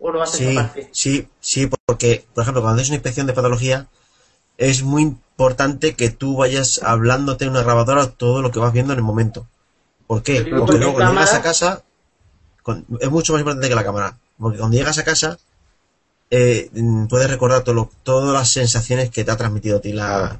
o 0.00 0.10
lo 0.10 0.22
haces 0.22 0.40
Sí, 0.40 0.46
aparte. 0.46 0.88
sí, 0.92 1.28
sí, 1.40 1.68
porque, 1.86 2.24
por 2.34 2.42
ejemplo, 2.42 2.62
cuando 2.62 2.76
haces 2.80 2.88
una 2.90 2.96
inspección 2.96 3.26
de 3.26 3.32
patología, 3.34 3.86
es 4.58 4.82
muy 4.82 5.02
importante 5.02 5.94
que 5.94 6.10
tú 6.10 6.36
vayas 6.38 6.82
hablándote 6.84 7.44
en 7.46 7.52
una 7.52 7.62
grabadora 7.64 8.10
todo 8.12 8.42
lo 8.42 8.50
que 8.52 8.60
vas 8.60 8.72
viendo 8.72 8.92
en 8.94 8.98
el 9.00 9.04
momento. 9.04 9.46
¿Por 10.06 10.22
qué? 10.22 10.48
Porque 10.54 10.54
porque 10.56 10.78
luego 10.78 10.94
cuando 10.94 11.12
llegas 11.12 11.34
a 11.34 11.42
casa, 11.42 11.82
con- 12.62 12.86
es 13.00 13.10
mucho 13.10 13.32
más 13.34 13.40
importante 13.40 13.68
que 13.68 13.74
la 13.76 13.84
cámara. 13.84 14.18
Porque 14.38 14.58
cuando 14.58 14.76
llegas 14.76 14.98
a 14.98 15.04
casa, 15.04 15.38
eh, 16.30 16.70
puedes 17.08 17.30
recordar 17.30 17.62
todo 17.62 17.74
lo- 17.74 17.90
todas 18.02 18.32
las 18.32 18.48
sensaciones 18.50 19.10
que 19.10 19.24
te 19.24 19.30
ha 19.30 19.36
transmitido 19.36 19.78
a 19.78 19.80
ti 19.80 19.92
la... 19.92 20.38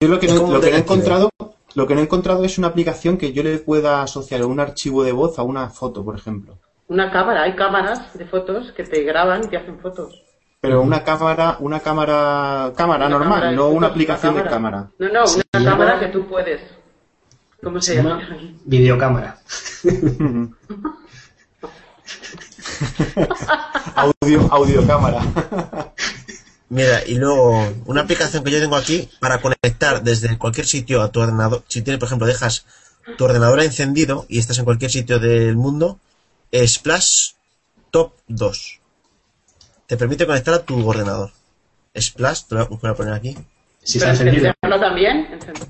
Yo 0.00 0.08
lo 0.08 0.20
que, 0.20 0.28
no, 0.28 0.40
como 0.42 0.52
lo 0.54 0.60
que 0.60 0.70
no 0.70 0.76
he 0.76 0.80
encontrado, 0.80 1.30
lo 1.74 1.86
que 1.86 1.94
no 1.94 2.00
he 2.00 2.04
encontrado 2.04 2.44
es 2.44 2.58
una 2.58 2.68
aplicación 2.68 3.16
que 3.16 3.32
yo 3.32 3.42
le 3.42 3.58
pueda 3.58 4.02
asociar 4.02 4.44
un 4.44 4.60
archivo 4.60 5.02
de 5.02 5.12
voz 5.12 5.38
a 5.38 5.42
una 5.42 5.70
foto, 5.70 6.04
por 6.04 6.16
ejemplo. 6.16 6.58
Una 6.88 7.10
cámara, 7.10 7.42
hay 7.42 7.56
cámaras 7.56 8.12
de 8.14 8.26
fotos 8.26 8.72
que 8.72 8.84
te 8.84 9.02
graban 9.02 9.42
y 9.44 9.48
te 9.48 9.56
hacen 9.56 9.78
fotos. 9.80 10.22
Pero 10.60 10.82
una 10.82 11.02
cámara, 11.02 11.56
una 11.58 11.80
cámara, 11.80 12.72
cámara 12.76 13.06
Una 13.06 13.18
normal, 13.18 13.34
cámara 13.40 13.52
no 13.52 13.62
fotos, 13.62 13.76
una 13.78 13.86
aplicación 13.88 14.34
una 14.34 14.44
de 14.44 14.50
cámara. 14.50 14.90
No, 14.98 15.08
no, 15.08 15.24
una 15.24 15.70
cámara 15.70 15.98
que 15.98 16.06
tú 16.08 16.26
puedes. 16.28 16.60
¿Cómo 17.62 17.80
se, 17.80 17.96
llama 17.96 18.20
videocámara. 18.64 19.38
Audio, 23.96 24.48
audiocámara. 24.52 25.22
Mira, 26.68 27.04
y 27.06 27.16
luego 27.16 27.70
una 27.86 28.00
aplicación 28.02 28.42
que 28.42 28.50
yo 28.50 28.60
tengo 28.60 28.76
aquí 28.76 29.08
para 29.20 29.40
conectar 29.40 30.02
desde 30.02 30.38
cualquier 30.38 30.66
sitio 30.66 31.02
a 31.02 31.10
tu 31.12 31.20
ordenador. 31.20 31.62
Si 31.68 31.82
tienes, 31.82 31.98
por 31.98 32.06
ejemplo, 32.06 32.26
dejas 32.26 32.64
tu 33.18 33.24
ordenador 33.24 33.60
encendido 33.60 34.24
y 34.28 34.38
estás 34.38 34.58
en 34.58 34.64
cualquier 34.64 34.90
sitio 34.90 35.18
del 35.18 35.56
mundo, 35.56 35.98
es 36.50 36.74
Splash 36.74 37.32
Top 37.90 38.14
2. 38.28 38.80
Te 39.86 39.96
permite 39.98 40.26
conectar 40.26 40.54
a 40.54 40.62
tu 40.62 40.88
ordenador. 40.88 41.30
Splash, 41.98 42.44
te 42.44 42.54
lo 42.54 42.66
voy 42.68 42.90
a 42.90 42.94
poner 42.94 43.12
aquí. 43.12 43.36
Si 43.82 43.98
está 43.98 44.10
encendido. 44.10 44.52
también. 44.62 45.28
encend- 45.38 45.66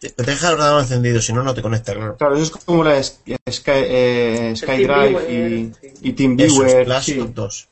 Te 0.00 0.22
deja 0.22 0.48
el 0.48 0.54
ordenador 0.54 0.80
encendido, 0.80 1.20
si 1.20 1.32
no, 1.34 1.42
no 1.42 1.52
te 1.54 1.60
conecta, 1.60 1.92
claro. 1.92 2.16
Claro, 2.16 2.34
eso 2.34 2.44
es 2.56 2.64
como 2.64 2.82
la 2.82 3.02
Sky, 3.02 3.22
eh, 3.66 4.54
SkyDrive 4.56 5.26
y, 5.30 5.66
TeamViewer, 5.66 5.76
y 6.00 6.08
Eso, 6.08 6.16
TeamViewer. 6.16 6.82
Splash 6.84 7.04
Sí, 7.04 7.14
Top 7.18 7.34
2. 7.34 7.68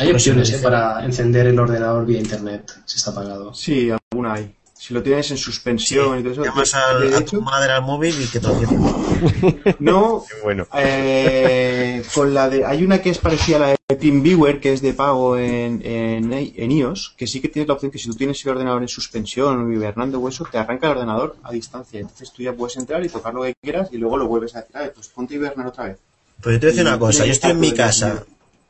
Hay 0.00 0.12
opciones 0.12 0.48
Sí, 0.48 0.54
eh, 0.54 0.58
sí. 0.58 0.62
para 0.62 1.04
encender 1.04 1.48
el 1.48 1.58
ordenador 1.58 2.06
vía 2.06 2.20
internet 2.20 2.72
si 2.86 2.96
está 2.96 3.10
apagado. 3.10 3.52
sí, 3.54 3.90
alguna 3.90 4.34
hay. 4.34 4.54
Si 4.86 4.92
lo 4.92 5.02
tienes 5.02 5.30
en 5.30 5.38
suspensión 5.38 6.18
y 6.18 6.22
todo 6.22 6.32
eso. 6.34 6.44
Llamas 6.44 6.74
al- 6.74 7.14
a 7.14 7.24
tu 7.24 7.40
madre 7.40 7.72
al 7.72 7.80
móvil 7.80 8.14
y 8.20 8.26
que 8.26 8.38
te 8.38 8.46
lo. 8.46 8.54
No, 9.78 10.26
bueno. 10.42 10.66
Eh, 10.76 12.02
con 12.12 12.34
la 12.34 12.50
de, 12.50 12.66
hay 12.66 12.84
una 12.84 13.00
que 13.00 13.08
es 13.08 13.16
parecida 13.16 13.56
a 13.56 13.60
la 13.60 13.68
de 13.70 13.96
TeamViewer, 13.96 14.60
que 14.60 14.74
es 14.74 14.82
de 14.82 14.92
pago 14.92 15.38
en, 15.38 15.80
en, 15.86 16.30
en 16.34 16.70
iOS, 16.70 17.14
que 17.16 17.26
sí 17.26 17.40
que 17.40 17.48
tienes 17.48 17.66
la 17.68 17.74
opción 17.74 17.90
que 17.90 17.98
si 17.98 18.10
tú 18.10 18.14
tienes 18.14 18.44
el 18.44 18.50
ordenador 18.52 18.82
en 18.82 18.88
suspensión 18.88 19.58
o 19.66 19.72
hibernando 19.72 20.20
o 20.20 20.28
eso, 20.28 20.46
te 20.52 20.58
arranca 20.58 20.88
el 20.90 20.98
ordenador 20.98 21.36
a 21.42 21.50
distancia. 21.50 22.00
Entonces 22.00 22.30
tú 22.30 22.42
ya 22.42 22.52
puedes 22.52 22.76
entrar 22.76 23.02
y 23.02 23.08
tocar 23.08 23.32
lo 23.32 23.42
que 23.44 23.54
quieras 23.62 23.88
y 23.90 23.96
luego 23.96 24.18
lo 24.18 24.26
vuelves 24.28 24.54
a 24.54 24.60
decir, 24.60 24.76
"Ah, 24.76 24.84
pues 24.94 25.08
ponte 25.08 25.32
a 25.32 25.36
hibernar 25.38 25.66
otra 25.66 25.84
vez. 25.84 25.98
Pues 26.42 26.56
yo 26.56 26.60
te 26.60 26.66
voy 26.66 26.72
a 26.72 26.72
decir 26.74 26.86
una 26.88 26.98
cosa, 26.98 27.24
yo 27.24 27.32
estoy 27.32 27.50
en 27.52 27.60
mi 27.60 27.72
casa, 27.72 28.24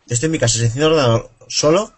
estoy 0.08 0.26
en 0.26 0.30
mi 0.32 0.38
casa, 0.38 0.58
se 0.58 0.66
enciende 0.66 0.86
el 0.86 0.92
ordenador 0.92 1.30
solo 1.48 1.92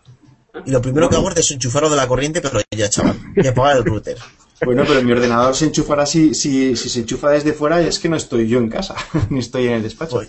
y 0.65 0.71
lo 0.71 0.81
primero 0.81 1.09
que 1.09 1.17
hago 1.17 1.29
es 1.29 1.35
desenchufarlo 1.35 1.91
de 1.91 1.97
la 1.97 2.07
corriente, 2.07 2.41
pero 2.41 2.61
ya, 2.71 2.89
chaval, 2.89 3.19
y 3.37 3.47
apagar 3.47 3.77
el 3.77 3.85
router. 3.85 4.17
Bueno, 4.65 4.85
pero 4.87 5.03
mi 5.03 5.13
ordenador 5.13 5.55
se 5.55 5.67
enchufará 5.67 6.07
si, 6.07 6.35
si, 6.35 6.77
si 6.77 6.89
se 6.89 7.01
enchufa 7.01 7.31
desde 7.31 7.53
fuera 7.53 7.83
y 7.83 7.87
es 7.87 7.99
que 7.99 8.09
no 8.09 8.17
estoy 8.17 8.49
yo 8.49 8.59
en 8.59 8.71
casa, 8.71 8.95
ni 9.31 9.41
estoy 9.41 9.67
en 9.67 9.75
el 9.75 9.83
despacho. 9.83 10.17
Pues, 10.17 10.29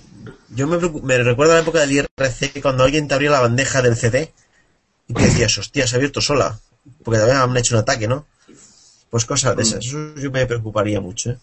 yo 0.49 0.67
me, 0.67 0.78
me 0.78 1.17
recuerdo 1.19 1.53
la 1.53 1.61
época 1.61 1.80
del 1.80 1.91
IRC 1.91 2.61
cuando 2.61 2.84
alguien 2.84 3.07
te 3.07 3.13
abría 3.13 3.32
la 3.32 3.41
bandeja 3.41 3.82
del 3.82 3.95
CD 3.95 4.34
y 5.07 5.13
te 5.13 5.23
decías, 5.23 5.57
hostia, 5.57 5.88
se 5.88 5.95
ha 5.95 5.97
abierto 5.97 6.19
sola, 6.19 6.59
porque 7.03 7.19
te 7.19 7.32
habían 7.32 7.55
hecho 7.55 7.75
un 7.75 7.82
ataque, 7.82 8.07
¿no? 8.07 8.25
Pues 9.09 9.25
cosas 9.25 9.55
de 9.55 9.63
esas, 9.63 9.86
eso 9.86 10.15
yo 10.15 10.32
me 10.32 10.45
preocuparía 10.45 10.99
mucho, 10.99 11.32
¿eh? 11.32 11.38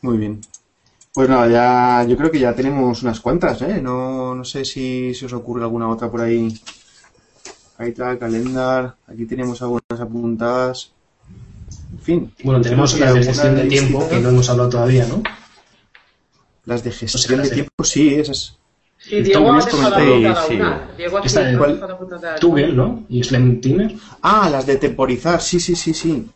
Muy 0.00 0.18
bien. 0.18 0.40
Pues 1.14 1.28
nada, 1.28 1.48
ya, 1.48 2.08
yo 2.08 2.16
creo 2.16 2.30
que 2.30 2.40
ya 2.40 2.54
tenemos 2.54 3.02
unas 3.04 3.20
cuantas, 3.20 3.62
¿eh? 3.62 3.80
No, 3.80 4.34
no 4.34 4.44
sé 4.44 4.64
si 4.64 5.14
se 5.14 5.26
os 5.26 5.32
ocurre 5.32 5.62
alguna 5.62 5.88
otra 5.88 6.10
por 6.10 6.20
ahí. 6.20 6.52
Ahí 7.78 7.90
está, 7.90 8.18
calendar. 8.18 8.96
Aquí 9.06 9.24
tenemos 9.24 9.62
algunas 9.62 10.00
apuntadas. 10.00 10.90
En 11.92 11.98
fin. 12.00 12.32
Bueno, 12.42 12.60
tenemos 12.60 12.98
las 12.98 13.14
de 13.14 13.22
gestión 13.22 13.54
de 13.54 13.64
tiempo 13.66 14.08
que 14.08 14.18
no 14.18 14.30
hemos 14.30 14.48
hablado 14.50 14.68
todavía, 14.70 15.06
¿no? 15.06 15.22
Las 16.64 16.82
de 16.82 16.90
O 16.90 16.92
sea, 16.92 17.08
gestión 17.08 17.38
las 17.38 17.48
de 17.50 17.56
de- 17.56 17.62
tiempo, 17.62 17.84
sí, 17.84 18.14
esas. 18.14 18.56
Sí, 18.98 19.20
Diego 19.22 19.52
ha 19.52 19.60
sí. 19.60 19.76
una. 20.56 20.88
Diego 20.96 21.18
ha 21.18 21.20
Esta 21.24 21.40
de- 21.40 21.46
dejado 21.52 21.76
¿cuál? 21.78 21.90
apuntada 21.92 22.36
Tugel, 22.36 22.74
¿no? 22.74 23.04
Y 23.08 23.22
Slim 23.22 23.60
Timer. 23.60 23.94
Ah, 24.22 24.48
las 24.50 24.66
de 24.66 24.76
temporizar, 24.76 25.40
sí, 25.40 25.60
sí, 25.60 25.76
sí, 25.76 25.94
sí. 25.94 26.26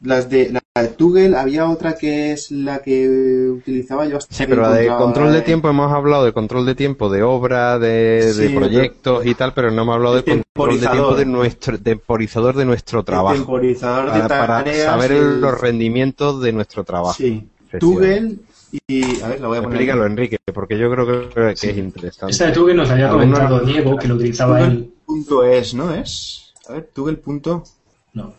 Las 0.00 0.28
de, 0.28 0.50
de 0.82 0.88
Toggle, 0.88 1.36
había 1.36 1.68
otra 1.70 1.94
que 1.94 2.32
es 2.32 2.50
la 2.50 2.80
que 2.82 3.48
utilizaba 3.48 4.06
yo 4.06 4.16
hasta 4.16 4.34
Sí, 4.34 4.44
pero 4.48 4.68
de 4.72 4.86
encontraba- 4.86 4.98
control 5.04 5.32
de 5.32 5.42
tiempo 5.42 5.68
hemos 5.70 5.92
hablado 5.92 6.24
de 6.24 6.32
control 6.32 6.66
de 6.66 6.74
tiempo 6.74 7.08
de 7.08 7.22
obra, 7.22 7.78
de, 7.78 8.32
de 8.34 8.48
Sí, 8.48 8.52
proyectos 8.56 9.24
y 9.24 9.36
tal, 9.36 9.54
pero 9.54 9.70
no 9.70 9.82
hemos 9.82 9.94
hablado 9.94 10.16
de 10.16 10.22
El 10.22 10.24
control 10.42 10.42
de 10.42 10.78
tiempo 10.80 10.88
temporizador. 10.88 11.16
de 11.16 11.26
nuestro 11.26 11.78
temporizador 11.78 12.56
de 12.56 12.64
nuestro 12.64 12.98
el 12.98 13.04
trabajo. 13.04 13.36
temporizador 13.36 14.06
de 14.14 14.20
Para, 14.22 14.28
para 14.28 14.46
tareas. 14.64 14.84
saber 14.86 15.12
el- 15.12 15.40
los 15.40 15.60
rendimientos 15.60 16.42
de 16.42 16.52
nuestro 16.52 16.82
trabajo. 16.82 17.14
Sí. 17.14 17.48
Toggle 17.78 18.34
y... 18.88 19.20
A 19.20 19.28
ver, 19.28 19.40
la 19.40 19.46
voy 19.46 19.58
a 19.58 19.62
poner. 19.62 19.76
Explícalo, 19.80 20.06
Enrique, 20.06 20.38
porque 20.52 20.76
yo 20.76 20.90
creo 20.90 21.06
que, 21.06 21.54
que 21.54 21.70
es 21.70 21.76
interesante. 21.76 22.32
Esta 22.32 22.46
de 22.46 22.52
Tugel 22.52 22.76
nos 22.76 22.90
había 22.90 23.10
comentado 23.10 23.60
Diego 23.60 23.96
que 23.96 24.08
lo 24.08 24.16
utilizaba 24.16 24.60
él. 24.62 24.92
Tuggle.es, 25.06 25.74
¿no 25.74 25.94
es? 25.94 26.52
A 26.68 26.72
ver, 26.72 26.90
Tuggle. 26.92 27.16
punto- 27.18 27.62
No. 28.12 28.34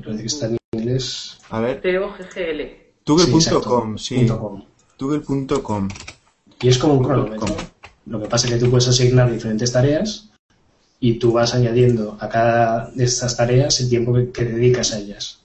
Me 0.00 0.04
parece 0.04 0.22
que 0.22 0.26
está 0.26 0.46
en 0.46 0.58
inglés. 0.72 1.38
A 1.50 1.60
ver, 1.60 1.80
TOGGL. 1.82 2.60
Tuggle.com, 3.04 3.98
Sí, 3.98 4.14
sí. 4.14 4.20
exacto, 4.22 4.40
punto 5.26 5.62
com. 5.62 5.88
Tuggle.com. 5.88 5.88
Y 6.62 6.68
es 6.68 6.78
como 6.78 6.94
un 6.94 7.04
cronómetro. 7.04 7.56
Lo 8.06 8.20
que 8.20 8.28
pasa 8.28 8.46
es 8.46 8.54
que 8.54 8.58
tú 8.60 8.70
puedes 8.70 8.88
asignar 8.88 9.30
diferentes 9.30 9.72
tareas 9.72 10.30
y 11.00 11.14
tú 11.18 11.32
vas 11.32 11.54
añadiendo 11.54 12.16
a 12.20 12.28
cada 12.28 12.90
de 12.90 13.04
estas 13.04 13.36
tareas 13.36 13.80
el 13.80 13.88
tiempo 13.88 14.12
que, 14.14 14.30
que 14.30 14.44
dedicas 14.44 14.92
a 14.92 14.98
ellas. 14.98 15.40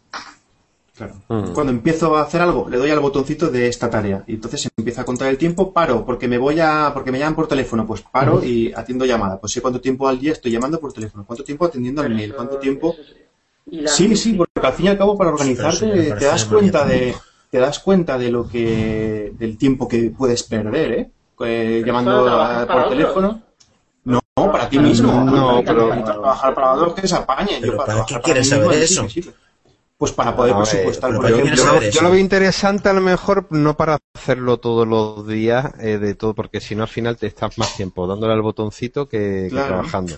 Claro. 0.96 1.16
Mm. 1.28 1.54
Cuando 1.54 1.72
empiezo 1.74 2.16
a 2.16 2.22
hacer 2.22 2.42
algo, 2.42 2.70
le 2.70 2.78
doy 2.78 2.90
al 2.90 3.02
botoncito 3.02 3.50
de 3.50 3.68
esta 3.68 3.90
tarea 3.90 4.24
y 4.28 4.36
entonces 4.36 4.62
se 4.62 4.70
empieza 4.78 5.02
a 5.02 5.06
contar 5.06 5.28
el 5.28 5.38
tiempo, 5.38 5.74
paro 5.74 6.06
porque 6.06 6.28
me 6.28 6.38
voy 6.38 6.60
a 6.62 6.92
porque 6.94 7.12
me 7.12 7.20
llaman 7.20 7.36
por 7.36 7.48
teléfono, 7.48 7.86
pues 7.86 8.02
paro 8.02 8.44
y 8.44 8.72
atiendo 8.74 9.06
llamada. 9.06 9.40
Pues 9.40 9.52
sé 9.52 9.62
cuánto 9.62 9.82
tiempo 9.82 10.08
al 10.08 10.20
día 10.20 10.32
estoy 10.32 10.52
llamando 10.52 10.80
por 10.80 10.94
teléfono, 10.94 11.26
cuánto 11.26 11.44
tiempo 11.44 11.66
atendiendo 11.66 12.02
al 12.02 12.14
mail, 12.14 12.34
cuánto 12.34 12.58
tiempo. 12.58 12.96
Y 13.68 13.82
la- 13.82 13.92
Sí, 13.92 14.16
sí, 14.16 14.34
porque 14.34 14.52
al 14.62 14.74
fin 14.74 14.86
y 14.88 14.90
al 14.90 14.98
cabo 14.98 15.18
para 15.18 15.32
organizarte 15.32 16.04
sí, 16.10 16.14
te 16.20 16.26
das 16.26 16.46
cuenta 16.46 16.86
de 16.86 17.16
te 17.50 17.60
das 17.60 17.80
cuenta 17.80 18.18
de 18.18 18.30
lo 18.32 18.48
que 18.48 19.32
del 19.38 19.58
tiempo 19.58 19.88
que 19.88 20.12
puedes 20.16 20.44
perder, 20.44 20.92
¿eh? 20.92 21.10
Eh, 21.42 21.84
llamando 21.86 22.28
a- 22.30 22.66
por 22.68 22.90
teléfono. 22.90 23.42
No, 24.04 24.22
para 24.36 24.70
ti 24.70 24.78
mismo. 24.80 25.24
No, 25.24 25.64
pero- 25.66 25.90
Para 25.90 26.04
trabajar 26.04 26.54
para 26.54 26.74
otros 26.74 26.94
que 26.94 27.08
se 27.08 27.16
apañen. 27.16 27.62
Pero 27.62 27.74
Yo 27.74 27.78
¿para 27.78 28.06
qué 28.06 28.20
quieres 28.22 28.50
saber 28.50 28.74
eso? 28.74 29.08
Pues 29.98 30.12
para 30.12 30.36
poder 30.36 30.54
presupuestar, 30.58 31.10
pero 31.12 31.22
por 31.22 31.32
¿para 31.32 31.36
qué 31.36 31.40
Yo, 31.40 31.46
ejemplo. 31.46 31.64
saber 31.64 31.84
yo 31.84 31.90
eso? 31.90 32.02
lo 32.02 32.12
veo 32.12 32.20
interesante 32.20 32.90
a 32.90 32.94
lo 32.94 33.00
mejor 33.00 33.48
no 33.52 33.78
para 33.78 33.98
hacerlo 34.14 34.58
todos 34.58 34.86
los 34.86 35.26
días 35.26 35.72
eh, 35.80 35.98
de 35.98 36.16
todo, 36.16 36.34
porque 36.34 36.60
si 36.60 36.76
no 36.76 36.84
al 36.84 36.90
final 36.90 37.16
te 37.16 37.28
estás 37.28 37.58
más 37.58 37.78
tiempo 37.78 38.06
dándole 38.06 38.34
al 38.34 38.42
botoncito 38.42 39.08
que, 39.08 39.48
trabajando. 39.50 40.18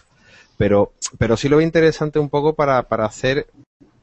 Pero, 0.58 0.92
pero 1.18 1.38
sí 1.38 1.50
lo 1.50 1.58
veo 1.58 1.66
interesante 1.66 2.20
un 2.20 2.30
poco 2.30 2.54
para, 2.54 2.84
para 2.84 3.06
hacer 3.06 3.48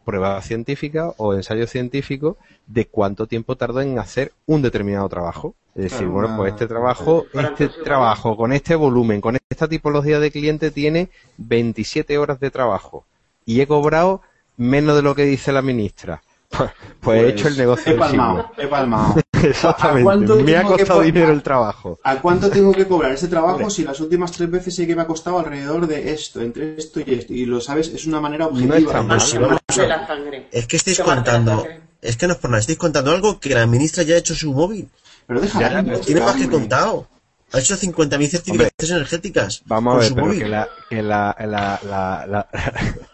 prueba 0.05 0.41
científica 0.43 1.13
o 1.17 1.35
ensayo 1.35 1.67
científico 1.67 2.37
de 2.67 2.87
cuánto 2.87 3.27
tiempo 3.27 3.57
tardó 3.57 3.81
en 3.81 3.99
hacer 3.99 4.33
un 4.47 4.63
determinado 4.63 5.09
trabajo. 5.09 5.55
Es 5.75 5.91
decir, 5.91 6.07
bueno, 6.07 6.37
pues 6.37 6.53
este 6.53 6.69
trabajo, 6.69 7.27
este 7.35 7.69
trabajo 7.69 8.37
con 8.37 8.53
este 8.53 8.77
volumen, 8.77 9.21
con 9.21 9.37
esta 9.51 9.67
tipología 9.67 10.21
de 10.21 10.31
cliente 10.31 10.71
tiene 10.71 11.09
27 11.39 12.17
horas 12.17 12.39
de 12.39 12.53
trabajo 12.53 13.05
y 13.45 13.61
he 13.61 13.67
cobrado 13.67 14.23
menos 14.57 14.95
de 14.95 15.03
lo 15.03 15.17
que 15.17 15.25
dice 15.25 15.53
la 15.53 15.63
ministra. 15.63 16.23
Pues, 16.57 16.71
pues 17.01 17.23
he 17.23 17.29
hecho 17.29 17.49
el 17.49 17.57
negocio 17.57 17.93
He 17.93 17.97
palmado, 17.97 18.51
he 18.57 18.67
palmado. 18.67 19.15
Exactamente. 19.43 20.05
cuánto 20.05 20.37
Me 20.37 20.57
ha 20.57 20.61
tengo 20.61 20.77
que 20.77 20.83
costado 20.83 21.01
dinero 21.03 21.33
el 21.33 21.43
trabajo. 21.43 21.99
¿A 22.03 22.17
cuánto 22.17 22.51
tengo 22.51 22.73
que 22.73 22.87
cobrar 22.87 23.13
ese 23.13 23.29
trabajo 23.29 23.69
si 23.69 23.85
las 23.85 24.01
últimas 24.01 24.33
tres 24.33 24.51
veces 24.51 24.75
sé 24.75 24.87
que 24.87 24.97
me 24.97 25.03
ha 25.03 25.07
costado 25.07 25.39
alrededor 25.39 25.87
de 25.87 26.13
esto, 26.13 26.41
entre 26.41 26.77
esto 26.79 27.01
y 27.01 27.15
esto? 27.15 27.33
Y 27.35 27.45
lo 27.45 27.61
sabes, 27.61 27.89
es 27.89 28.07
una 28.07 28.21
manera 28.21 28.47
objetiva. 28.47 29.03
mal. 29.03 29.21
si 29.21 29.37
vamos 29.39 29.61
a- 29.69 29.81
de 29.83 29.89
la 29.89 30.07
sangre. 30.07 30.49
Es 30.51 30.67
que 30.67 30.77
estáis 30.77 31.01
contando, 31.01 31.67
es 32.01 32.17
que 32.17 32.27
no 32.27 32.33
es 32.33 32.39
por 32.39 32.51
nada, 32.51 32.61
estáis 32.61 32.79
contando 32.79 33.11
algo 33.11 33.39
que 33.39 33.55
la 33.55 33.67
ministra 33.67 34.03
ya 34.03 34.15
ha 34.15 34.19
hecho 34.19 34.35
su 34.35 34.53
móvil. 34.53 34.89
Pero 35.27 35.41
hombre, 35.41 35.99
Tiene 35.99 36.21
más 36.21 36.37
que 36.37 36.49
contado. 36.49 37.07
Ha 37.55 37.61
hecho 37.61 37.77
50.000 37.77 38.29
certificaciones 38.29 38.91
energéticas. 38.91 39.63
Vamos 39.67 39.95
a 39.95 39.99
ver, 39.99 40.15
pero 40.15 40.31
que 40.33 40.49
la, 40.49 40.69
que 40.91 41.03
la, 41.03 41.37
la, 41.39 41.81
la, 41.89 42.27
la, 42.27 42.49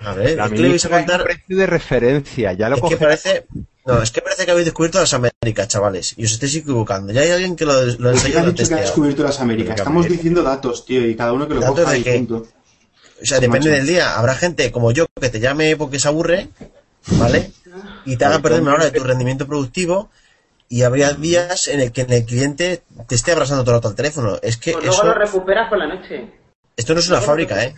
A 0.00 0.14
ver, 0.14 0.36
la 0.36 0.46
es 0.46 0.52
que 0.52 0.58
le 0.62 0.68
vais 0.70 0.84
a 0.84 0.88
contar. 0.88 1.22
precio 1.24 1.56
de 1.56 1.66
referencia, 1.66 2.52
ya 2.54 2.68
lo 2.68 2.76
Es 2.76 2.82
que 2.82 2.96
parece. 2.96 3.46
No, 3.84 4.02
es 4.02 4.10
que 4.10 4.20
parece 4.22 4.44
que 4.44 4.50
habéis 4.50 4.66
descubierto 4.66 4.98
las 5.00 5.12
Américas, 5.14 5.68
chavales. 5.68 6.14
Y 6.16 6.24
os 6.24 6.32
estáis 6.32 6.54
equivocando. 6.56 7.12
Ya 7.12 7.22
hay 7.22 7.30
alguien 7.30 7.56
que 7.56 7.64
lo, 7.66 7.72
lo 7.72 8.08
ha 8.10 8.12
Pues 8.12 8.24
¿quién 8.24 8.38
ensayado 8.38 8.38
ha 8.38 8.42
y 8.42 8.44
lo 8.44 8.50
ha 8.50 8.52
dicho 8.52 8.68
que 8.68 8.74
ha 8.74 8.80
descubierto 8.80 9.22
las 9.24 9.40
Américas? 9.40 9.76
Estamos 9.76 10.00
América. 10.06 10.16
diciendo 10.18 10.42
datos, 10.42 10.84
tío, 10.86 11.06
y 11.06 11.14
cada 11.16 11.32
uno 11.32 11.46
que 11.48 11.54
lo 11.54 11.60
¿Datos 11.60 11.84
coja 11.84 11.96
punto. 12.14 12.46
O 13.22 13.26
sea, 13.26 13.38
depende 13.40 13.68
macho. 13.68 13.78
del 13.78 13.86
día. 13.86 14.16
Habrá 14.18 14.34
gente 14.34 14.70
como 14.72 14.92
yo 14.92 15.06
que 15.20 15.28
te 15.28 15.40
llame 15.40 15.76
porque 15.76 15.98
se 15.98 16.08
aburre, 16.08 16.48
¿vale? 17.18 17.50
Y 18.06 18.16
te 18.16 18.24
haga 18.24 18.40
perder 18.40 18.62
una 18.62 18.74
hora 18.74 18.84
de 18.84 18.92
tu 18.92 19.04
rendimiento 19.04 19.46
productivo. 19.46 20.10
Y 20.72 20.84
habría 20.84 21.12
días 21.14 21.66
en 21.66 21.80
el 21.80 21.90
que 21.90 22.02
el 22.02 22.24
cliente 22.24 22.84
te 23.08 23.16
esté 23.16 23.32
abrazando 23.32 23.64
todo 23.64 23.74
el 23.74 23.78
rato 23.78 23.88
al 23.88 23.96
teléfono. 23.96 24.38
Es 24.40 24.56
que 24.56 24.70
Pues 24.72 24.84
luego 24.84 25.02
eso, 25.02 25.06
lo 25.08 25.14
recuperas 25.14 25.68
por 25.68 25.78
la 25.78 25.88
noche. 25.88 26.30
esto 26.76 26.94
no 26.94 27.00
es 27.00 27.08
una 27.08 27.20
fábrica, 27.20 27.64
¿eh? 27.64 27.74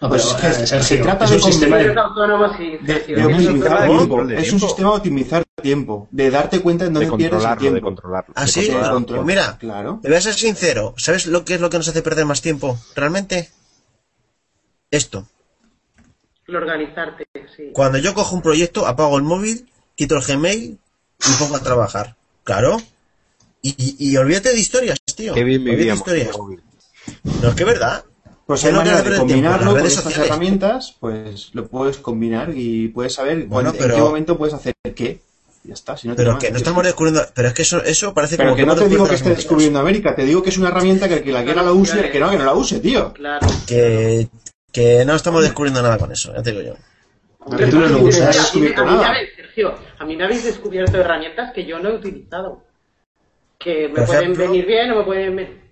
No, 0.00 0.08
Pues 0.08 0.24
pero, 0.40 0.52
es 0.54 0.72
que 0.72 0.82
se 0.82 0.98
trata 0.98 1.24
de 1.24 1.36
un 1.36 1.42
sistema 1.42 1.76
de... 1.78 1.84
De, 1.84 1.94
de 3.14 3.24
optimizar 3.24 3.86
tiempo. 3.86 4.24
de 4.24 4.34
Es 4.34 4.40
un 4.52 4.58
tiempo. 4.58 4.66
sistema 4.66 4.90
de 4.90 4.96
optimizar 4.96 5.44
tiempo, 5.62 6.08
de 6.10 6.30
darte 6.32 6.60
cuenta 6.60 6.86
en 6.86 6.94
de 6.94 7.06
dónde 7.06 7.16
pierdes 7.16 7.44
el 7.44 7.48
controlarlo, 7.48 7.62
de 7.62 7.70
tiempo. 7.70 7.86
controlarlo. 7.86 8.34
¿Ah, 8.36 8.42
de 8.42 8.48
sí? 8.48 8.60
controlarlo. 8.62 8.94
Control. 8.96 9.18
Pues 9.18 9.26
mira, 9.28 9.56
Claro. 9.60 10.00
te 10.02 10.08
voy 10.08 10.16
a 10.16 10.20
ser 10.20 10.34
sincero. 10.34 10.94
¿Sabes 10.96 11.26
lo 11.28 11.44
que 11.44 11.54
es 11.54 11.60
lo 11.60 11.70
que 11.70 11.76
nos 11.78 11.86
hace 11.86 12.02
perder 12.02 12.24
más 12.26 12.42
tiempo? 12.42 12.76
¿Realmente? 12.96 13.50
Esto. 14.90 15.28
El 16.48 16.56
organizarte, 16.56 17.24
sí. 17.56 17.70
Cuando 17.72 17.98
yo 17.98 18.14
cojo 18.14 18.34
un 18.34 18.42
proyecto, 18.42 18.88
apago 18.88 19.16
el 19.16 19.22
móvil, 19.22 19.70
quito 19.94 20.16
el 20.16 20.22
Gmail 20.24 20.78
y 21.28 21.32
pongo 21.38 21.56
a 21.56 21.60
trabajar. 21.60 22.16
Claro. 22.44 22.80
Y, 23.62 23.70
y, 23.78 24.10
y 24.10 24.16
olvídate 24.16 24.52
de 24.52 24.58
historias, 24.60 24.98
tío. 25.16 25.34
Qué 25.34 25.44
bien 25.44 25.60
Olvídate 25.62 25.76
de 25.76 25.76
vivíamos. 25.76 26.00
historias. 26.00 26.36
No, 27.42 27.48
es 27.48 27.54
que 27.54 27.62
es 27.62 27.66
verdad. 27.68 28.04
Pues 28.46 28.60
¿Qué 28.60 28.66
hay 28.66 28.72
que 28.72 28.78
manera 28.78 29.02
de 29.02 29.16
combinarlo 29.18 29.70
con 29.72 29.86
estas 29.86 30.02
sociales. 30.04 30.26
herramientas, 30.28 30.96
pues 30.98 31.50
lo 31.52 31.68
puedes 31.68 31.96
combinar 31.98 32.50
y 32.54 32.88
puedes 32.88 33.14
saber 33.14 33.44
Bueno, 33.46 33.70
cuándo- 33.70 33.72
pero- 33.78 33.94
en 33.94 34.00
qué 34.00 34.04
momento 34.04 34.36
puedes 34.38 34.54
hacer 34.54 34.74
qué. 34.94 35.20
Ya 35.64 35.74
está, 35.74 35.96
si 35.96 36.08
no 36.08 36.16
Pero 36.16 36.38
que 36.40 36.50
no 36.50 36.56
estamos 36.56 36.82
descubriendo. 36.82 37.24
Pero 37.34 37.46
es 37.48 37.54
que 37.54 37.62
eso, 37.62 37.84
eso 37.84 38.12
parece 38.12 38.36
Pero 38.36 38.48
como 38.50 38.56
que 38.56 38.66
no 38.66 38.74
te 38.74 38.88
digo 38.88 39.06
que 39.08 39.14
esté 39.14 39.30
descubriendo 39.30 39.78
América, 39.78 40.16
te 40.16 40.24
digo 40.24 40.42
que 40.42 40.50
es 40.50 40.58
una 40.58 40.68
herramienta 40.70 41.06
que 41.08 41.14
el 41.18 41.22
que 41.22 41.30
la 41.30 41.44
quiera 41.44 41.62
la 41.62 41.72
use 41.72 42.00
el 42.00 42.10
que 42.10 42.18
no, 42.18 42.30
que 42.30 42.36
no 42.38 42.44
la 42.44 42.54
use, 42.54 42.80
tío. 42.80 43.12
Claro. 43.12 43.46
Que, 43.64 44.26
que 44.72 45.04
no 45.04 45.14
estamos 45.14 45.40
descubriendo 45.44 45.80
nada 45.80 45.98
con 45.98 46.10
eso, 46.10 46.34
ya 46.34 46.42
te 46.42 46.50
digo 46.50 46.62
yo. 46.64 47.56
Que 47.56 47.66
tú 47.68 47.78
no 47.78 47.86
lo 47.86 48.02
usas. 48.02 48.52
Has 49.56 49.66
descubierto 49.66 49.72
a 49.72 49.72
mí, 49.72 49.72
me 49.72 49.74
nada. 49.74 49.74
habéis, 49.74 49.74
Sergio, 49.74 49.74
a 49.98 50.04
mí 50.04 50.16
me 50.16 50.24
habéis 50.24 50.44
descubierto 50.44 50.96
herramientas 50.98 51.52
que 51.52 51.64
yo 51.66 51.78
no 51.78 51.88
he 51.90 51.94
utilizado. 51.96 52.64
Que 53.58 53.88
me 53.88 53.94
Por 53.94 54.06
pueden 54.06 54.22
ejemplo. 54.22 54.44
venir 54.48 54.66
bien 54.66 54.90
o 54.92 54.96
me 54.98 55.04
pueden 55.04 55.36
venir. 55.36 55.62